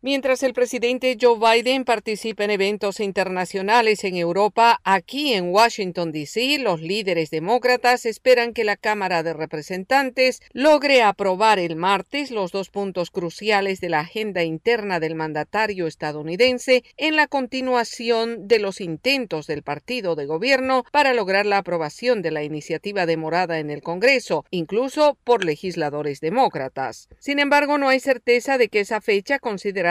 Mientras 0.00 0.44
el 0.44 0.54
presidente 0.54 1.18
Joe 1.20 1.40
Biden 1.40 1.84
participa 1.84 2.44
en 2.44 2.52
eventos 2.52 3.00
internacionales 3.00 4.04
en 4.04 4.14
Europa, 4.14 4.80
aquí 4.84 5.32
en 5.32 5.50
Washington, 5.50 6.12
D.C., 6.12 6.60
los 6.60 6.80
líderes 6.80 7.30
demócratas 7.30 8.06
esperan 8.06 8.52
que 8.52 8.62
la 8.62 8.76
Cámara 8.76 9.24
de 9.24 9.32
Representantes 9.32 10.40
logre 10.52 11.02
aprobar 11.02 11.58
el 11.58 11.74
martes 11.74 12.30
los 12.30 12.52
dos 12.52 12.70
puntos 12.70 13.10
cruciales 13.10 13.80
de 13.80 13.88
la 13.88 13.98
agenda 13.98 14.44
interna 14.44 15.00
del 15.00 15.16
mandatario 15.16 15.88
estadounidense 15.88 16.84
en 16.96 17.16
la 17.16 17.26
continuación 17.26 18.46
de 18.46 18.60
los 18.60 18.80
intentos 18.80 19.48
del 19.48 19.64
partido 19.64 20.14
de 20.14 20.26
gobierno 20.26 20.84
para 20.92 21.12
lograr 21.12 21.44
la 21.44 21.58
aprobación 21.58 22.22
de 22.22 22.30
la 22.30 22.44
iniciativa 22.44 23.04
demorada 23.04 23.58
en 23.58 23.68
el 23.68 23.82
Congreso, 23.82 24.44
incluso 24.52 25.18
por 25.24 25.44
legisladores 25.44 26.20
demócratas. 26.20 27.08
Sin 27.18 27.40
embargo, 27.40 27.78
no 27.78 27.88
hay 27.88 27.98
certeza 27.98 28.58
de 28.58 28.68
que 28.68 28.78
esa 28.78 29.00
fecha 29.00 29.40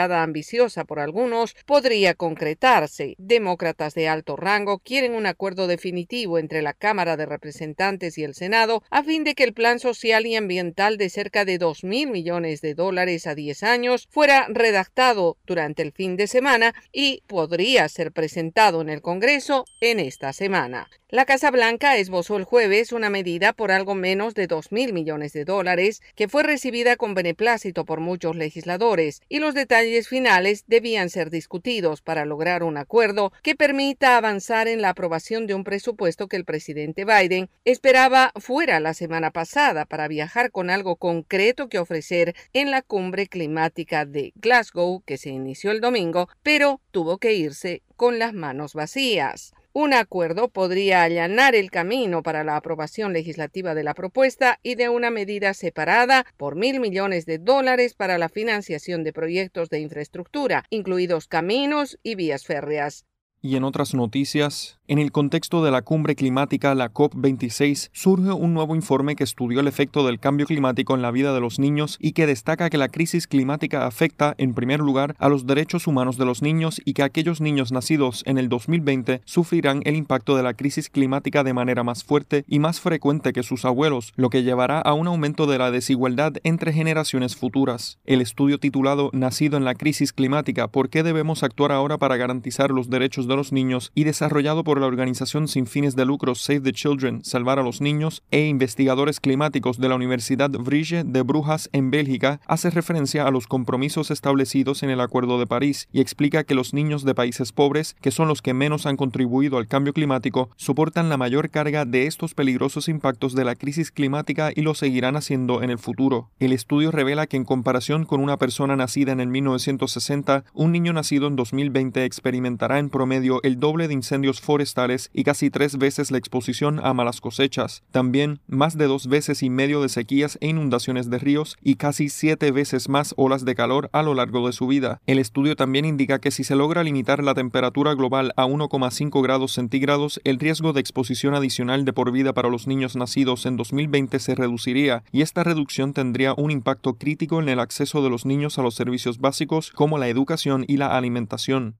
ambiciosa 0.06 0.84
por 0.84 1.00
algunos 1.00 1.54
podría 1.66 2.14
concretarse. 2.14 3.14
Demócratas 3.18 3.94
de 3.94 4.08
alto 4.08 4.36
rango 4.36 4.78
quieren 4.78 5.14
un 5.14 5.26
acuerdo 5.26 5.66
definitivo 5.66 6.38
entre 6.38 6.62
la 6.62 6.74
Cámara 6.74 7.16
de 7.16 7.26
Representantes 7.26 8.18
y 8.18 8.24
el 8.24 8.34
Senado 8.34 8.82
a 8.90 9.02
fin 9.02 9.24
de 9.24 9.34
que 9.34 9.44
el 9.44 9.54
plan 9.54 9.78
social 9.80 10.26
y 10.26 10.36
ambiental 10.36 10.96
de 10.96 11.10
cerca 11.10 11.44
de 11.44 11.58
dos 11.58 11.84
mil 11.84 12.10
millones 12.10 12.60
de 12.60 12.74
dólares 12.74 13.26
a 13.26 13.34
10 13.34 13.62
años 13.62 14.06
fuera 14.10 14.46
redactado 14.48 15.36
durante 15.46 15.82
el 15.82 15.92
fin 15.92 16.16
de 16.16 16.26
semana 16.26 16.74
y 16.92 17.22
podría 17.26 17.88
ser 17.88 18.12
presentado 18.12 18.80
en 18.80 18.88
el 18.88 19.02
Congreso 19.02 19.64
en 19.80 20.00
esta 20.00 20.32
semana. 20.32 20.88
La 21.10 21.24
Casa 21.24 21.50
Blanca 21.50 21.96
esbozó 21.96 22.36
el 22.36 22.44
jueves 22.44 22.92
una 22.92 23.08
medida 23.08 23.54
por 23.54 23.72
algo 23.72 23.94
menos 23.94 24.34
de 24.34 24.46
dos 24.46 24.72
mil 24.72 24.92
millones 24.92 25.32
de 25.32 25.46
dólares 25.46 26.02
que 26.14 26.28
fue 26.28 26.42
recibida 26.42 26.96
con 26.96 27.14
beneplácito 27.14 27.86
por 27.86 28.00
muchos 28.00 28.36
legisladores 28.36 29.22
y 29.26 29.38
los 29.38 29.54
detalles 29.54 29.87
finales 30.08 30.64
debían 30.66 31.10
ser 31.10 31.30
discutidos 31.30 32.02
para 32.02 32.24
lograr 32.24 32.62
un 32.62 32.76
acuerdo 32.76 33.32
que 33.42 33.54
permita 33.54 34.16
avanzar 34.16 34.68
en 34.68 34.82
la 34.82 34.90
aprobación 34.90 35.46
de 35.46 35.54
un 35.54 35.64
presupuesto 35.64 36.28
que 36.28 36.36
el 36.36 36.44
presidente 36.44 37.04
Biden 37.04 37.48
esperaba 37.64 38.32
fuera 38.36 38.80
la 38.80 38.94
semana 38.94 39.30
pasada 39.30 39.84
para 39.84 40.08
viajar 40.08 40.50
con 40.50 40.70
algo 40.70 40.96
concreto 40.96 41.68
que 41.68 41.78
ofrecer 41.78 42.34
en 42.52 42.70
la 42.70 42.82
cumbre 42.82 43.26
climática 43.26 44.04
de 44.04 44.32
Glasgow 44.36 45.02
que 45.04 45.16
se 45.16 45.30
inició 45.30 45.70
el 45.70 45.80
domingo, 45.80 46.28
pero 46.42 46.80
tuvo 46.90 47.18
que 47.18 47.34
irse 47.34 47.82
con 47.96 48.18
las 48.18 48.34
manos 48.34 48.74
vacías. 48.74 49.54
Un 49.72 49.92
acuerdo 49.92 50.48
podría 50.48 51.02
allanar 51.02 51.54
el 51.54 51.70
camino 51.70 52.22
para 52.22 52.42
la 52.42 52.56
aprobación 52.56 53.12
legislativa 53.12 53.74
de 53.74 53.84
la 53.84 53.94
propuesta 53.94 54.58
y 54.62 54.74
de 54.74 54.88
una 54.88 55.10
medida 55.10 55.54
separada 55.54 56.24
por 56.36 56.56
mil 56.56 56.80
millones 56.80 57.26
de 57.26 57.38
dólares 57.38 57.94
para 57.94 58.18
la 58.18 58.28
financiación 58.28 59.04
de 59.04 59.12
proyectos 59.12 59.68
de 59.68 59.80
infraestructura, 59.80 60.64
incluidos 60.70 61.28
caminos 61.28 61.98
y 62.02 62.14
vías 62.14 62.44
férreas. 62.44 63.07
Y 63.40 63.54
en 63.54 63.62
otras 63.62 63.94
noticias, 63.94 64.78
en 64.88 64.98
el 64.98 65.12
contexto 65.12 65.62
de 65.62 65.70
la 65.70 65.82
cumbre 65.82 66.16
climática, 66.16 66.74
la 66.74 66.92
COP26, 66.92 67.90
surge 67.92 68.32
un 68.32 68.52
nuevo 68.52 68.74
informe 68.74 69.14
que 69.14 69.22
estudió 69.22 69.60
el 69.60 69.68
efecto 69.68 70.04
del 70.04 70.18
cambio 70.18 70.46
climático 70.46 70.96
en 70.96 71.02
la 71.02 71.12
vida 71.12 71.32
de 71.32 71.40
los 71.40 71.60
niños 71.60 71.98
y 72.00 72.12
que 72.12 72.26
destaca 72.26 72.68
que 72.68 72.78
la 72.78 72.88
crisis 72.88 73.28
climática 73.28 73.86
afecta, 73.86 74.34
en 74.38 74.54
primer 74.54 74.80
lugar, 74.80 75.14
a 75.18 75.28
los 75.28 75.46
derechos 75.46 75.86
humanos 75.86 76.18
de 76.18 76.24
los 76.24 76.42
niños 76.42 76.80
y 76.84 76.94
que 76.94 77.04
aquellos 77.04 77.40
niños 77.40 77.70
nacidos 77.70 78.24
en 78.26 78.38
el 78.38 78.48
2020 78.48 79.20
sufrirán 79.24 79.82
el 79.84 79.94
impacto 79.94 80.36
de 80.36 80.42
la 80.42 80.54
crisis 80.54 80.90
climática 80.90 81.44
de 81.44 81.54
manera 81.54 81.84
más 81.84 82.02
fuerte 82.02 82.44
y 82.48 82.58
más 82.58 82.80
frecuente 82.80 83.32
que 83.32 83.44
sus 83.44 83.64
abuelos, 83.64 84.12
lo 84.16 84.30
que 84.30 84.42
llevará 84.42 84.80
a 84.80 84.94
un 84.94 85.06
aumento 85.06 85.46
de 85.46 85.58
la 85.58 85.70
desigualdad 85.70 86.32
entre 86.42 86.72
generaciones 86.72 87.36
futuras. 87.36 87.98
El 88.04 88.20
estudio 88.20 88.58
titulado 88.58 89.10
Nacido 89.12 89.58
en 89.58 89.64
la 89.64 89.76
crisis 89.76 90.12
climática, 90.12 90.66
¿por 90.66 90.88
qué 90.88 91.04
debemos 91.04 91.44
actuar 91.44 91.70
ahora 91.70 91.98
para 91.98 92.16
garantizar 92.16 92.70
los 92.70 92.90
derechos 92.90 93.27
de 93.28 93.36
los 93.36 93.52
niños? 93.52 93.92
y 93.94 94.04
desarrollado 94.04 94.64
por 94.64 94.80
la 94.80 94.86
organización 94.86 95.48
sin 95.48 95.66
fines 95.66 95.96
de 95.96 96.04
lucro 96.04 96.34
Save 96.34 96.60
the 96.60 96.72
Children, 96.72 97.24
Salvar 97.24 97.58
a 97.58 97.62
los 97.62 97.80
Niños, 97.80 98.22
e 98.30 98.46
investigadores 98.46 99.20
climáticos 99.20 99.78
de 99.78 99.88
la 99.88 99.94
Universidad 99.94 100.50
Vrije 100.50 101.04
de 101.04 101.22
Brujas 101.22 101.68
en 101.72 101.90
Bélgica, 101.90 102.40
hace 102.46 102.70
referencia 102.70 103.26
a 103.26 103.30
los 103.30 103.46
compromisos 103.46 104.10
establecidos 104.10 104.82
en 104.82 104.90
el 104.90 105.00
Acuerdo 105.00 105.38
de 105.38 105.46
París 105.46 105.88
y 105.92 106.00
explica 106.00 106.44
que 106.44 106.54
los 106.54 106.72
niños 106.72 107.04
de 107.04 107.14
países 107.14 107.52
pobres, 107.52 107.96
que 108.00 108.10
son 108.10 108.28
los 108.28 108.42
que 108.42 108.54
menos 108.54 108.86
han 108.86 108.96
contribuido 108.96 109.58
al 109.58 109.68
cambio 109.68 109.92
climático, 109.92 110.50
soportan 110.56 111.08
la 111.08 111.16
mayor 111.16 111.50
carga 111.50 111.84
de 111.84 112.06
estos 112.06 112.34
peligrosos 112.34 112.88
impactos 112.88 113.34
de 113.34 113.44
la 113.44 113.54
crisis 113.54 113.90
climática 113.90 114.50
y 114.54 114.62
lo 114.62 114.74
seguirán 114.74 115.16
haciendo 115.16 115.62
en 115.62 115.70
el 115.70 115.78
futuro. 115.78 116.30
El 116.38 116.52
estudio 116.52 116.90
revela 116.90 117.26
que 117.26 117.36
en 117.36 117.44
comparación 117.44 118.04
con 118.04 118.20
una 118.20 118.36
persona 118.36 118.76
nacida 118.76 119.12
en 119.12 119.20
el 119.20 119.28
1960, 119.28 120.44
un 120.54 120.72
niño 120.72 120.92
nacido 120.92 121.26
en 121.26 121.36
2020 121.36 122.04
experimentará 122.04 122.78
en 122.78 122.88
promedio 122.88 123.17
el 123.42 123.58
doble 123.58 123.88
de 123.88 123.94
incendios 123.94 124.40
forestales 124.40 125.10
y 125.12 125.24
casi 125.24 125.50
tres 125.50 125.76
veces 125.76 126.10
la 126.10 126.18
exposición 126.18 126.80
a 126.82 126.92
malas 126.94 127.20
cosechas. 127.20 127.82
También 127.90 128.40
más 128.46 128.78
de 128.78 128.86
dos 128.86 129.08
veces 129.08 129.42
y 129.42 129.50
medio 129.50 129.82
de 129.82 129.88
sequías 129.88 130.38
e 130.40 130.48
inundaciones 130.48 131.10
de 131.10 131.18
ríos 131.18 131.56
y 131.62 131.76
casi 131.76 132.08
siete 132.08 132.50
veces 132.52 132.88
más 132.88 133.14
olas 133.16 133.44
de 133.44 133.54
calor 133.54 133.90
a 133.92 134.02
lo 134.02 134.14
largo 134.14 134.46
de 134.46 134.52
su 134.52 134.66
vida. 134.66 135.00
El 135.06 135.18
estudio 135.18 135.56
también 135.56 135.84
indica 135.84 136.20
que 136.20 136.30
si 136.30 136.44
se 136.44 136.56
logra 136.56 136.84
limitar 136.84 137.22
la 137.22 137.34
temperatura 137.34 137.94
global 137.94 138.32
a 138.36 138.46
1,5 138.46 139.22
grados 139.22 139.52
centígrados, 139.52 140.20
el 140.24 140.38
riesgo 140.38 140.72
de 140.72 140.80
exposición 140.80 141.34
adicional 141.34 141.84
de 141.84 141.92
por 141.92 142.12
vida 142.12 142.32
para 142.32 142.48
los 142.48 142.66
niños 142.66 142.96
nacidos 142.96 143.46
en 143.46 143.56
2020 143.56 144.18
se 144.18 144.34
reduciría 144.34 145.02
y 145.12 145.22
esta 145.22 145.44
reducción 145.44 145.92
tendría 145.92 146.34
un 146.36 146.50
impacto 146.50 146.94
crítico 146.94 147.40
en 147.40 147.48
el 147.48 147.60
acceso 147.60 148.02
de 148.02 148.10
los 148.10 148.26
niños 148.26 148.58
a 148.58 148.62
los 148.62 148.74
servicios 148.74 149.18
básicos 149.18 149.72
como 149.72 149.98
la 149.98 150.08
educación 150.08 150.64
y 150.66 150.76
la 150.76 150.96
alimentación. 150.96 151.74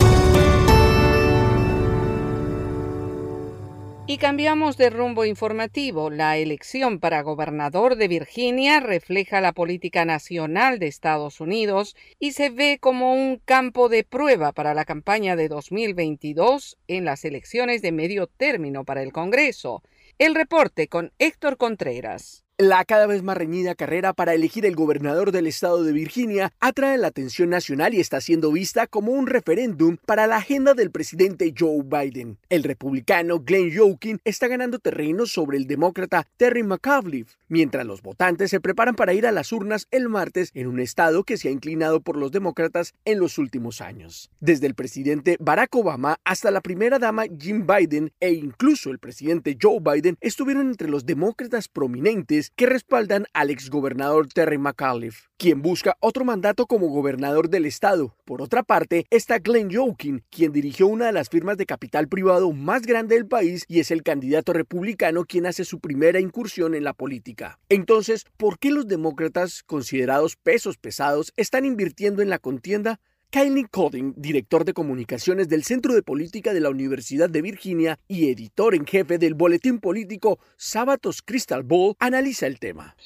Y 4.11 4.17
cambiamos 4.17 4.79
de 4.79 4.89
rumbo 4.89 5.27
informativo. 5.27 6.09
La 6.09 6.39
elección 6.39 6.99
para 6.99 7.21
gobernador 7.21 7.97
de 7.97 8.09
Virginia 8.09 8.81
refleja 8.81 9.43
la 9.43 9.53
política 9.53 10.07
nacional 10.07 10.79
de 10.79 10.87
Estados 10.87 11.43
Unidos 11.43 11.95
y 12.19 12.33
se 12.33 12.49
ve 12.49 12.79
como 12.81 13.13
un 13.13 13.37
campo 13.37 13.91
de 13.91 14.05
prueba 14.05 14.53
para 14.53 14.73
la 14.73 14.87
campaña 14.87 15.37
de 15.37 15.49
2022 15.49 16.79
en 16.89 17.05
las 17.05 17.27
elecciones 17.27 17.83
de 17.83 17.93
medio 17.93 18.29
término 18.29 18.87
para 18.87 19.03
el 19.03 19.13
Congreso. 19.13 19.83
El 20.17 20.35
reporte 20.35 20.89
con 20.89 21.13
Héctor 21.19 21.59
Contreras. 21.59 22.48
La 22.61 22.85
cada 22.85 23.07
vez 23.07 23.23
más 23.23 23.37
reñida 23.37 23.77
carrera 23.77 24.13
para 24.15 24.35
elegir 24.35 24.67
el 24.67 24.75
gobernador 24.75 25.31
del 25.31 25.47
estado 25.47 25.85
de 25.85 25.93
Virginia 25.93 26.53
atrae 26.59 26.99
la 26.99 27.07
atención 27.07 27.51
nacional 27.51 27.95
y 27.95 28.01
está 28.01 28.21
siendo 28.21 28.51
vista 28.51 28.89
como 28.89 29.13
un 29.13 29.29
referéndum 29.29 29.97
para 30.05 30.27
la 30.27 30.39
agenda 30.39 30.75
del 30.75 30.91
presidente 30.91 31.55
Joe 31.57 31.85
Biden. 31.85 32.37
El 32.49 32.65
republicano 32.65 33.39
Glenn 33.39 33.71
Youngkin 33.71 34.19
está 34.25 34.49
ganando 34.49 34.81
terreno 34.81 35.27
sobre 35.27 35.57
el 35.57 35.69
demócrata 35.69 36.27
Terry 36.37 36.65
McAuliffe, 36.65 37.37
mientras 37.47 37.87
los 37.87 38.03
votantes 38.03 38.51
se 38.51 38.61
preparan 38.61 38.97
para 38.97 39.15
ir 39.15 39.29
a 39.29 39.31
las 39.31 39.53
urnas 39.53 39.87
el 39.93 40.09
martes 40.09 40.51
en 40.55 40.67
un 40.67 40.81
estado 40.81 41.23
que 41.23 41.37
se 41.37 41.47
ha 41.47 41.53
inclinado 41.53 42.01
por 42.01 42.17
los 42.17 42.33
demócratas 42.33 42.93
en 43.05 43.21
los 43.21 43.39
últimos 43.39 43.81
años. 43.81 44.33
Desde 44.41 44.67
el 44.67 44.75
presidente 44.75 45.37
Barack 45.39 45.77
Obama 45.77 46.19
hasta 46.25 46.51
la 46.51 46.61
primera 46.61 46.99
dama 46.99 47.27
Jim 47.39 47.69
Biden 47.69 48.11
e 48.19 48.33
incluso 48.33 48.91
el 48.91 48.99
presidente 48.99 49.57
Joe 49.63 49.79
Biden 49.79 50.17
estuvieron 50.21 50.67
entre 50.71 50.89
los 50.89 51.07
demócratas 51.07 51.69
prominentes 51.69 52.48
que 52.57 52.67
respaldan 52.67 53.27
al 53.33 53.51
exgobernador 53.51 54.29
Terry 54.29 54.59
McAuliffe, 54.59 55.29
quien 55.37 55.63
busca 55.63 55.97
otro 56.01 56.25
mandato 56.25 56.67
como 56.67 56.89
gobernador 56.89 57.49
del 57.49 57.67
estado. 57.67 58.17
Por 58.25 58.43
otra 58.43 58.63
parte, 58.63 59.07
está 59.11 59.39
Glenn 59.39 59.71
Youngkin, 59.71 60.25
quien 60.31 60.53
dirigió 60.53 60.87
una 60.87 61.07
de 61.07 61.13
las 61.13 61.29
firmas 61.29 61.57
de 61.57 61.67
capital 61.67 62.09
privado 62.09 62.53
más 62.53 62.83
grande 62.83 63.15
del 63.15 63.27
país 63.27 63.65
y 63.69 63.81
es 63.81 63.91
el 63.91 64.03
candidato 64.03 64.53
republicano 64.53 65.25
quien 65.25 65.47
hace 65.47 65.65
su 65.65 65.81
primera 65.81 66.21
incursión 66.21 66.75
en 66.75 66.85
la 66.85 66.93
política. 66.93 67.59
Entonces, 67.69 68.27
¿por 68.37 68.59
qué 68.59 68.71
los 68.71 68.87
demócratas, 68.87 69.63
considerados 69.63 70.37
pesos 70.37 70.77
pesados, 70.77 71.33
están 71.37 71.65
invirtiendo 71.65 72.23
en 72.23 72.31
la 72.31 72.39
contienda? 72.39 73.01
Kylie 73.31 73.67
Coding, 73.71 74.15
director 74.17 74.65
de 74.65 74.73
comunicaciones 74.73 75.51
del 75.51 75.63
Centro 75.63 75.93
de 75.93 76.03
Política 76.03 76.55
de 76.55 76.61
la 76.61 76.71
Universidad 76.71 77.29
de 77.29 77.43
Virginia 77.43 77.99
y 78.09 78.31
editor 78.31 78.75
en 78.75 78.87
jefe 78.87 79.19
del 79.19 79.35
boletín 79.35 79.81
político 79.81 80.39
Sábatos 80.57 81.21
Crystal 81.21 81.63
Ball, 81.63 81.95
analiza 81.99 82.47
el 82.47 82.59
tema. 82.59 82.97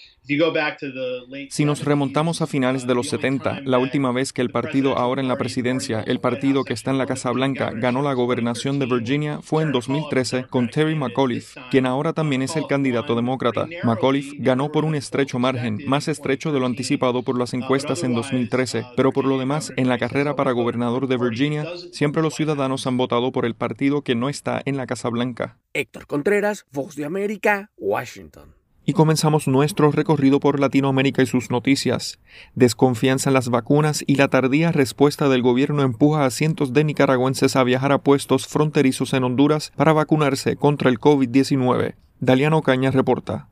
Si 1.50 1.64
nos 1.64 1.84
remontamos 1.84 2.42
a 2.42 2.46
finales 2.46 2.86
de 2.86 2.94
los 2.94 3.08
70, 3.08 3.62
la 3.64 3.78
última 3.78 4.12
vez 4.12 4.32
que 4.32 4.40
el 4.40 4.50
partido 4.50 4.96
ahora 4.96 5.20
en 5.20 5.26
la 5.26 5.36
presidencia, 5.36 6.00
el 6.00 6.20
partido 6.20 6.62
que 6.62 6.74
está 6.74 6.92
en 6.92 6.98
la 6.98 7.06
Casa 7.06 7.32
Blanca, 7.32 7.72
ganó 7.74 8.02
la 8.02 8.12
gobernación 8.12 8.78
de 8.78 8.86
Virginia 8.86 9.40
fue 9.42 9.64
en 9.64 9.72
2013 9.72 10.44
con 10.44 10.68
Terry 10.68 10.94
McAuliffe, 10.94 11.60
quien 11.72 11.86
ahora 11.86 12.12
también 12.12 12.42
es 12.42 12.54
el 12.54 12.68
candidato 12.68 13.16
demócrata. 13.16 13.66
McAuliffe 13.82 14.36
ganó 14.38 14.70
por 14.70 14.84
un 14.84 14.94
estrecho 14.94 15.40
margen, 15.40 15.80
más 15.86 16.06
estrecho 16.06 16.52
de 16.52 16.60
lo 16.60 16.66
anticipado 16.66 17.22
por 17.22 17.36
las 17.36 17.52
encuestas 17.52 18.04
en 18.04 18.14
2013, 18.14 18.84
pero 18.96 19.10
por 19.10 19.24
lo 19.24 19.38
demás, 19.38 19.72
en 19.76 19.88
la 19.88 19.98
carrera 19.98 20.36
para 20.36 20.52
gobernador 20.52 21.08
de 21.08 21.16
Virginia, 21.16 21.66
siempre 21.90 22.22
los 22.22 22.34
ciudadanos 22.34 22.86
han 22.86 22.96
votado 22.96 23.32
por 23.32 23.44
el 23.44 23.56
partido 23.56 24.02
que 24.02 24.14
no 24.14 24.28
está 24.28 24.62
en 24.64 24.76
la 24.76 24.86
Casa 24.86 25.08
Blanca. 25.08 25.58
Héctor 25.74 26.06
Contreras, 26.06 26.64
Voz 26.70 26.94
de 26.94 27.04
América, 27.04 27.70
Washington. 27.76 28.61
Y 28.84 28.94
comenzamos 28.94 29.46
nuestro 29.46 29.92
recorrido 29.92 30.40
por 30.40 30.59
Latinoamérica 30.59 31.22
y 31.22 31.26
sus 31.26 31.50
noticias. 31.50 32.18
Desconfianza 32.54 33.30
en 33.30 33.34
las 33.34 33.48
vacunas 33.48 34.02
y 34.06 34.16
la 34.16 34.28
tardía 34.28 34.72
respuesta 34.72 35.28
del 35.28 35.42
gobierno 35.42 35.82
empuja 35.82 36.24
a 36.24 36.30
cientos 36.30 36.72
de 36.72 36.82
nicaragüenses 36.82 37.54
a 37.54 37.62
viajar 37.62 37.92
a 37.92 37.98
puestos 37.98 38.48
fronterizos 38.48 39.12
en 39.12 39.22
Honduras 39.22 39.72
para 39.76 39.92
vacunarse 39.92 40.56
contra 40.56 40.90
el 40.90 40.98
COVID-19. 40.98 41.94
Daliano 42.18 42.62
Caña 42.62 42.90
reporta. 42.90 43.51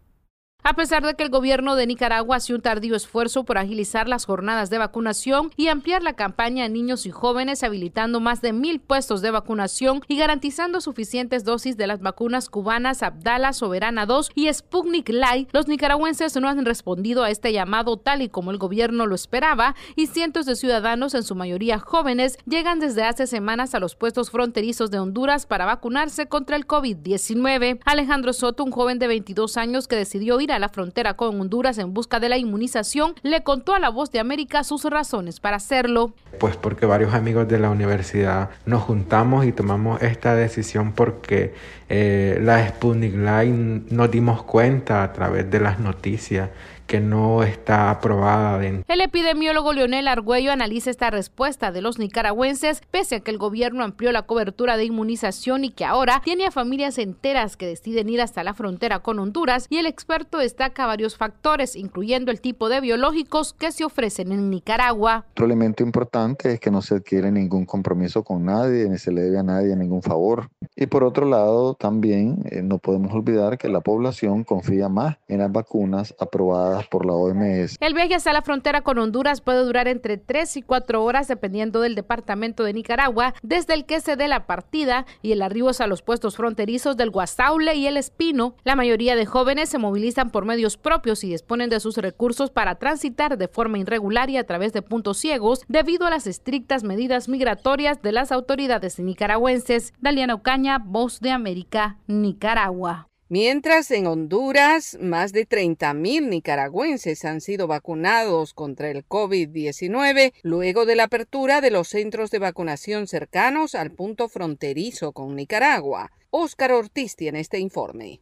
A 0.62 0.74
pesar 0.74 1.02
de 1.02 1.14
que 1.14 1.22
el 1.22 1.30
gobierno 1.30 1.74
de 1.74 1.86
Nicaragua 1.86 2.36
hace 2.36 2.54
un 2.54 2.60
tardío 2.60 2.94
esfuerzo 2.94 3.44
por 3.44 3.56
agilizar 3.56 4.08
las 4.08 4.26
jornadas 4.26 4.68
de 4.68 4.76
vacunación 4.76 5.50
y 5.56 5.68
ampliar 5.68 6.02
la 6.02 6.12
campaña 6.12 6.66
a 6.66 6.68
niños 6.68 7.06
y 7.06 7.10
jóvenes, 7.10 7.62
habilitando 7.62 8.20
más 8.20 8.42
de 8.42 8.52
mil 8.52 8.78
puestos 8.78 9.22
de 9.22 9.30
vacunación 9.30 10.02
y 10.06 10.18
garantizando 10.18 10.82
suficientes 10.82 11.44
dosis 11.44 11.78
de 11.78 11.86
las 11.86 12.00
vacunas 12.00 12.50
cubanas 12.50 13.02
Abdala 13.02 13.54
Soberana 13.54 14.04
2 14.04 14.32
y 14.34 14.52
Sputnik 14.52 15.08
Light, 15.08 15.48
los 15.54 15.66
nicaragüenses 15.66 16.36
no 16.38 16.48
han 16.48 16.66
respondido 16.66 17.24
a 17.24 17.30
este 17.30 17.54
llamado 17.54 17.96
tal 17.96 18.20
y 18.20 18.28
como 18.28 18.50
el 18.50 18.58
gobierno 18.58 19.06
lo 19.06 19.14
esperaba 19.14 19.74
y 19.96 20.08
cientos 20.08 20.44
de 20.44 20.56
ciudadanos, 20.56 21.14
en 21.14 21.22
su 21.22 21.34
mayoría 21.34 21.78
jóvenes, 21.78 22.36
llegan 22.44 22.80
desde 22.80 23.04
hace 23.04 23.26
semanas 23.26 23.74
a 23.74 23.80
los 23.80 23.94
puestos 23.96 24.30
fronterizos 24.30 24.90
de 24.90 24.98
Honduras 24.98 25.46
para 25.46 25.64
vacunarse 25.64 26.26
contra 26.26 26.56
el 26.56 26.66
COVID-19. 26.66 27.80
Alejandro 27.86 28.34
Soto, 28.34 28.62
un 28.62 28.72
joven 28.72 28.98
de 28.98 29.08
22 29.08 29.56
años 29.56 29.88
que 29.88 29.96
decidió 29.96 30.38
ir 30.38 30.49
a 30.52 30.58
la 30.58 30.68
frontera 30.68 31.14
con 31.14 31.40
Honduras 31.40 31.78
en 31.78 31.94
busca 31.94 32.20
de 32.20 32.28
la 32.28 32.38
inmunización, 32.38 33.14
le 33.22 33.42
contó 33.42 33.74
a 33.74 33.78
La 33.78 33.88
Voz 33.88 34.10
de 34.10 34.20
América 34.20 34.64
sus 34.64 34.84
razones 34.84 35.40
para 35.40 35.56
hacerlo. 35.56 36.12
Pues 36.38 36.56
porque 36.56 36.86
varios 36.86 37.14
amigos 37.14 37.48
de 37.48 37.58
la 37.58 37.70
universidad 37.70 38.50
nos 38.66 38.82
juntamos 38.82 39.46
y 39.46 39.52
tomamos 39.52 40.02
esta 40.02 40.34
decisión 40.34 40.92
porque 40.92 41.54
eh, 41.88 42.38
la 42.42 42.66
Sputnik 42.68 43.14
Light 43.16 43.52
nos 43.90 44.10
dimos 44.10 44.42
cuenta 44.42 45.02
a 45.02 45.12
través 45.12 45.50
de 45.50 45.60
las 45.60 45.80
noticias 45.80 46.50
que 46.90 47.00
no 47.00 47.44
está 47.44 47.88
aprobada. 47.88 48.60
El 48.60 49.00
epidemiólogo 49.00 49.72
Leonel 49.72 50.08
Argüello 50.08 50.50
analiza 50.50 50.90
esta 50.90 51.08
respuesta 51.08 51.70
de 51.70 51.82
los 51.82 52.00
nicaragüenses, 52.00 52.82
pese 52.90 53.14
a 53.14 53.20
que 53.20 53.30
el 53.30 53.38
gobierno 53.38 53.84
amplió 53.84 54.10
la 54.10 54.22
cobertura 54.22 54.76
de 54.76 54.86
inmunización 54.86 55.62
y 55.62 55.70
que 55.70 55.84
ahora 55.84 56.20
tiene 56.24 56.46
a 56.46 56.50
familias 56.50 56.98
enteras 56.98 57.56
que 57.56 57.68
deciden 57.68 58.08
ir 58.08 58.20
hasta 58.20 58.42
la 58.42 58.54
frontera 58.54 58.98
con 58.98 59.20
Honduras, 59.20 59.68
y 59.70 59.76
el 59.76 59.86
experto 59.86 60.38
destaca 60.38 60.84
varios 60.84 61.16
factores, 61.16 61.76
incluyendo 61.76 62.32
el 62.32 62.40
tipo 62.40 62.68
de 62.68 62.80
biológicos 62.80 63.52
que 63.52 63.70
se 63.70 63.84
ofrecen 63.84 64.32
en 64.32 64.50
Nicaragua. 64.50 65.26
Otro 65.30 65.46
elemento 65.46 65.84
importante 65.84 66.54
es 66.54 66.58
que 66.58 66.72
no 66.72 66.82
se 66.82 66.96
adquiere 66.96 67.30
ningún 67.30 67.66
compromiso 67.66 68.24
con 68.24 68.44
nadie, 68.44 68.88
ni 68.88 68.98
se 68.98 69.12
le 69.12 69.20
debe 69.20 69.38
a 69.38 69.44
nadie 69.44 69.76
ningún 69.76 70.02
favor. 70.02 70.48
Y 70.74 70.86
por 70.86 71.04
otro 71.04 71.24
lado, 71.24 71.74
también 71.74 72.42
eh, 72.50 72.62
no 72.62 72.78
podemos 72.78 73.12
olvidar 73.12 73.58
que 73.58 73.68
la 73.68 73.80
población 73.80 74.42
confía 74.42 74.88
más 74.88 75.18
en 75.28 75.38
las 75.38 75.52
vacunas 75.52 76.16
aprobadas 76.18 76.79
por 76.88 77.06
la 77.06 77.12
OMS. 77.12 77.76
El 77.80 77.94
viaje 77.94 78.16
hasta 78.16 78.32
la 78.32 78.42
frontera 78.42 78.82
con 78.82 78.98
Honduras 78.98 79.40
puede 79.40 79.64
durar 79.64 79.88
entre 79.88 80.16
3 80.16 80.58
y 80.58 80.62
4 80.62 81.04
horas 81.04 81.28
dependiendo 81.28 81.80
del 81.80 81.94
departamento 81.94 82.64
de 82.64 82.72
Nicaragua, 82.72 83.34
desde 83.42 83.74
el 83.74 83.86
que 83.86 84.00
se 84.00 84.16
dé 84.16 84.28
la 84.28 84.46
partida 84.46 85.06
y 85.22 85.32
el 85.32 85.42
arribo 85.42 85.70
a 85.78 85.86
los 85.86 86.02
puestos 86.02 86.36
fronterizos 86.36 86.96
del 86.96 87.10
Guasaule 87.10 87.74
y 87.74 87.86
el 87.86 87.96
Espino. 87.96 88.54
La 88.64 88.76
mayoría 88.76 89.14
de 89.14 89.26
jóvenes 89.26 89.68
se 89.68 89.78
movilizan 89.78 90.30
por 90.30 90.44
medios 90.44 90.76
propios 90.76 91.22
y 91.22 91.28
disponen 91.28 91.70
de 91.70 91.80
sus 91.80 91.96
recursos 91.98 92.50
para 92.50 92.76
transitar 92.76 93.38
de 93.38 93.46
forma 93.46 93.78
irregular 93.78 94.30
y 94.30 94.38
a 94.38 94.46
través 94.46 94.72
de 94.72 94.82
puntos 94.82 95.18
ciegos 95.18 95.62
debido 95.68 96.06
a 96.06 96.10
las 96.10 96.26
estrictas 96.26 96.82
medidas 96.82 97.28
migratorias 97.28 98.02
de 98.02 98.12
las 98.12 98.32
autoridades 98.32 98.98
nicaragüenses. 98.98 99.92
Daliana 100.00 100.34
Ocaña, 100.34 100.78
Voz 100.78 101.20
de 101.20 101.30
América, 101.30 101.98
Nicaragua. 102.06 103.09
Mientras 103.32 103.92
en 103.92 104.08
Honduras, 104.08 104.98
más 105.00 105.32
de 105.32 105.48
30.000 105.48 106.28
nicaragüenses 106.28 107.24
han 107.24 107.40
sido 107.40 107.68
vacunados 107.68 108.54
contra 108.54 108.90
el 108.90 109.06
COVID-19 109.06 110.32
luego 110.42 110.84
de 110.84 110.96
la 110.96 111.04
apertura 111.04 111.60
de 111.60 111.70
los 111.70 111.86
centros 111.86 112.32
de 112.32 112.40
vacunación 112.40 113.06
cercanos 113.06 113.76
al 113.76 113.92
punto 113.92 114.28
fronterizo 114.28 115.12
con 115.12 115.36
Nicaragua. 115.36 116.10
Óscar 116.30 116.72
Ortiz 116.72 117.14
tiene 117.14 117.38
este 117.38 117.60
informe. 117.60 118.20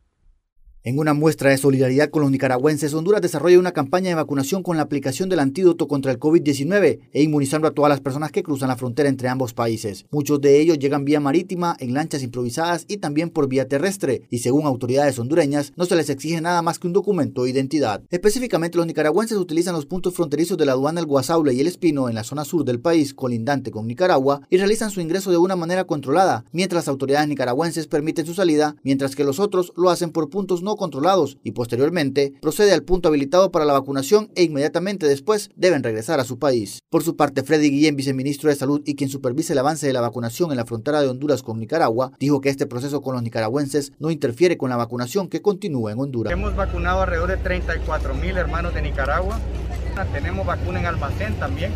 En 0.89 0.98
una 0.98 1.12
muestra 1.12 1.51
de 1.51 1.59
solidaridad 1.59 2.09
con 2.09 2.23
los 2.23 2.31
nicaragüenses, 2.31 2.94
Honduras 2.94 3.20
desarrolla 3.20 3.59
una 3.59 3.73
campaña 3.73 4.09
de 4.09 4.15
vacunación 4.15 4.62
con 4.62 4.78
la 4.78 4.85
aplicación 4.85 5.28
del 5.28 5.40
antídoto 5.40 5.86
contra 5.86 6.10
el 6.10 6.19
COVID-19 6.19 7.01
e 7.12 7.23
inmunizando 7.23 7.69
a 7.69 7.73
todas 7.73 7.90
las 7.90 8.01
personas 8.01 8.32
que 8.32 8.43
cruzan 8.43 8.70
la 8.70 8.77
frontera 8.77 9.10
entre 9.10 9.28
ambos 9.28 9.52
países. 9.52 10.06
Muchos 10.10 10.40
de 10.40 10.59
ellos 10.59 10.78
llegan 10.78 11.05
vía 11.05 11.20
marítima, 11.20 11.77
en 11.78 11.93
lanchas 11.93 12.23
improvisadas 12.23 12.86
y 12.89 12.97
también 12.97 13.28
por 13.28 13.51
vía 13.51 13.69
terrestre, 13.69 14.23
y 14.31 14.39
según 14.39 14.65
autoridades 14.65 15.19
hondureñas, 15.19 15.74
no 15.77 15.85
se 15.85 15.94
les 15.94 16.09
exige 16.09 16.40
nada 16.40 16.62
más 16.62 16.78
que 16.78 16.86
un 16.86 16.94
documento 16.94 17.44
de 17.44 17.51
identidad. 17.51 18.02
Específicamente, 18.09 18.78
los 18.78 18.86
nicaragüenses 18.86 19.36
utilizan 19.36 19.74
los 19.74 19.85
puntos 19.85 20.15
fronterizos 20.15 20.56
de 20.56 20.65
la 20.65 20.73
aduana 20.73 21.01
El 21.01 21.06
Guasaule 21.06 21.52
y 21.52 21.60
El 21.60 21.66
Espino 21.66 22.09
en 22.09 22.15
la 22.15 22.24
zona 22.24 22.47
sur 22.47 22.65
del 22.65 22.81
país, 22.81 23.12
colindante 23.12 23.70
con 23.70 23.86
Nicaragua, 23.86 24.40
y 24.48 24.56
realizan 24.56 24.90
su 24.90 25.02
ingreso 25.02 25.31
de 25.31 25.36
una 25.36 25.55
manera 25.55 25.85
controlada, 25.85 26.47
mientras 26.51 26.85
las 26.85 26.89
autoridades 26.89 27.28
nicaragüenses 27.28 27.89
permiten 27.89 28.24
su 28.24 28.32
salida, 28.32 28.74
mientras 28.85 29.15
que 29.15 29.24
los 29.24 29.39
otros 29.39 29.74
lo 29.77 29.90
hacen 29.90 30.12
por 30.12 30.31
puntos 30.31 30.62
no 30.62 30.77
controlados 30.78 31.36
y 31.44 31.52
posteriormente 31.52 32.32
procede 32.40 32.72
al 32.72 32.84
punto 32.84 33.09
habilitado 33.09 33.50
para 33.52 33.66
la 33.66 33.74
vacunación 33.74 34.30
e 34.34 34.44
inmediatamente 34.44 35.06
después 35.06 35.50
deben 35.56 35.82
regresar 35.82 36.20
a 36.20 36.24
su 36.24 36.38
país. 36.38 36.80
Por 36.88 37.02
su 37.02 37.16
parte, 37.16 37.42
Freddy 37.42 37.68
Guillén, 37.68 37.96
viceministro 37.96 38.48
de 38.48 38.56
Salud 38.56 38.80
y 38.86 38.94
quien 38.94 39.10
supervisa 39.10 39.52
el 39.52 39.59
avance 39.59 39.86
de 39.86 39.92
la 39.92 40.00
vacunación 40.00 40.50
en 40.50 40.56
la 40.56 40.64
frontera 40.64 41.02
de 41.02 41.09
Honduras 41.09 41.42
con 41.42 41.60
Nicaragua, 41.60 42.12
dijo 42.18 42.40
que 42.40 42.48
este 42.48 42.66
proceso 42.66 43.02
con 43.02 43.14
los 43.14 43.22
nicaragüenses 43.22 43.92
no 43.98 44.10
interfiere 44.10 44.56
con 44.56 44.70
la 44.70 44.76
vacunación 44.76 45.28
que 45.28 45.42
continúa 45.42 45.92
en 45.92 46.00
Honduras. 46.00 46.32
Hemos 46.32 46.56
vacunado 46.56 47.02
alrededor 47.02 47.28
de 47.28 47.36
34 47.36 48.14
mil 48.14 48.38
hermanos 48.38 48.72
de 48.72 48.80
Nicaragua. 48.80 49.38
Tenemos 50.12 50.46
vacuna 50.46 50.78
en 50.78 50.86
almacén 50.86 51.34
también 51.40 51.72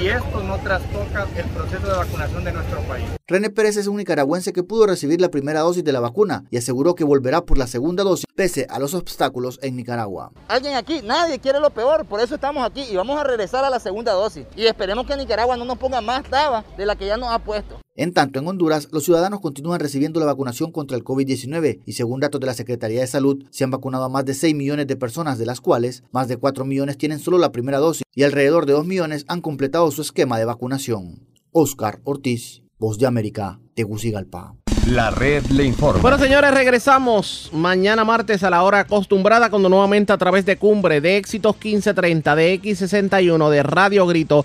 y 0.00 0.08
esto 0.08 0.42
no 0.42 0.58
trastoca 0.58 1.26
el 1.36 1.44
proceso 1.46 1.86
de 1.86 1.92
vacunación 1.92 2.44
de 2.44 2.52
nuestro 2.52 2.80
país. 2.82 3.06
René 3.26 3.50
Pérez 3.50 3.76
es 3.76 3.86
un 3.86 3.96
nicaragüense 3.96 4.52
que 4.52 4.62
pudo 4.62 4.86
recibir 4.86 5.20
la 5.20 5.30
primera 5.30 5.60
dosis 5.60 5.84
de 5.84 5.92
la 5.92 6.00
vacuna 6.00 6.44
y 6.50 6.56
aseguró 6.56 6.94
que 6.94 7.04
volverá 7.04 7.44
por 7.44 7.58
la 7.58 7.66
segunda 7.66 8.02
dosis 8.02 8.26
pese 8.34 8.66
a 8.68 8.78
los 8.78 8.94
obstáculos 8.94 9.58
en 9.62 9.76
Nicaragua. 9.76 10.32
Alguien 10.48 10.74
aquí, 10.74 11.00
nadie 11.02 11.38
quiere 11.38 11.60
lo 11.60 11.70
peor, 11.70 12.04
por 12.06 12.20
eso 12.20 12.34
estamos 12.34 12.66
aquí 12.66 12.82
y 12.82 12.96
vamos 12.96 13.18
a 13.18 13.24
regresar 13.24 13.64
a 13.64 13.70
la 13.70 13.80
segunda 13.80 14.12
dosis 14.12 14.46
y 14.56 14.66
esperemos 14.66 15.06
que 15.06 15.16
Nicaragua 15.16 15.56
no 15.56 15.64
nos 15.64 15.78
ponga 15.78 16.00
más 16.00 16.24
tabas 16.24 16.64
de 16.76 16.86
la 16.86 16.96
que 16.96 17.06
ya 17.06 17.16
nos 17.16 17.30
ha 17.30 17.38
puesto. 17.38 17.83
En 17.96 18.12
tanto, 18.12 18.40
en 18.40 18.48
Honduras, 18.48 18.88
los 18.90 19.04
ciudadanos 19.04 19.38
continúan 19.38 19.78
recibiendo 19.78 20.18
la 20.18 20.26
vacunación 20.26 20.72
contra 20.72 20.96
el 20.96 21.04
COVID-19 21.04 21.78
y 21.86 21.92
según 21.92 22.18
datos 22.18 22.40
de 22.40 22.48
la 22.48 22.54
Secretaría 22.54 23.00
de 23.00 23.06
Salud, 23.06 23.44
se 23.50 23.62
han 23.62 23.70
vacunado 23.70 24.02
a 24.02 24.08
más 24.08 24.24
de 24.24 24.34
6 24.34 24.52
millones 24.52 24.88
de 24.88 24.96
personas, 24.96 25.38
de 25.38 25.46
las 25.46 25.60
cuales 25.60 26.02
más 26.10 26.26
de 26.26 26.36
4 26.36 26.64
millones 26.64 26.98
tienen 26.98 27.20
solo 27.20 27.38
la 27.38 27.52
primera 27.52 27.78
dosis 27.78 28.02
y 28.12 28.24
alrededor 28.24 28.66
de 28.66 28.72
2 28.72 28.84
millones 28.84 29.24
han 29.28 29.40
completado 29.40 29.88
su 29.92 30.02
esquema 30.02 30.40
de 30.40 30.44
vacunación. 30.44 31.28
Oscar 31.52 32.00
Ortiz, 32.02 32.62
Voz 32.80 32.98
de 32.98 33.06
América, 33.06 33.60
Tegucigalpa. 33.74 34.56
La 34.88 35.12
red 35.12 35.46
le 35.46 35.64
informa. 35.64 36.02
Bueno, 36.02 36.18
señores, 36.18 36.52
regresamos 36.52 37.48
mañana 37.52 38.04
martes 38.04 38.42
a 38.42 38.50
la 38.50 38.64
hora 38.64 38.80
acostumbrada 38.80 39.50
cuando 39.50 39.68
nuevamente 39.68 40.12
a 40.12 40.18
través 40.18 40.44
de 40.44 40.56
Cumbre, 40.56 41.00
de 41.00 41.16
Éxitos 41.16 41.54
1530, 41.54 42.34
de 42.34 42.60
X61, 42.60 43.50
de 43.50 43.62
Radio 43.62 44.04
Grito 44.08 44.44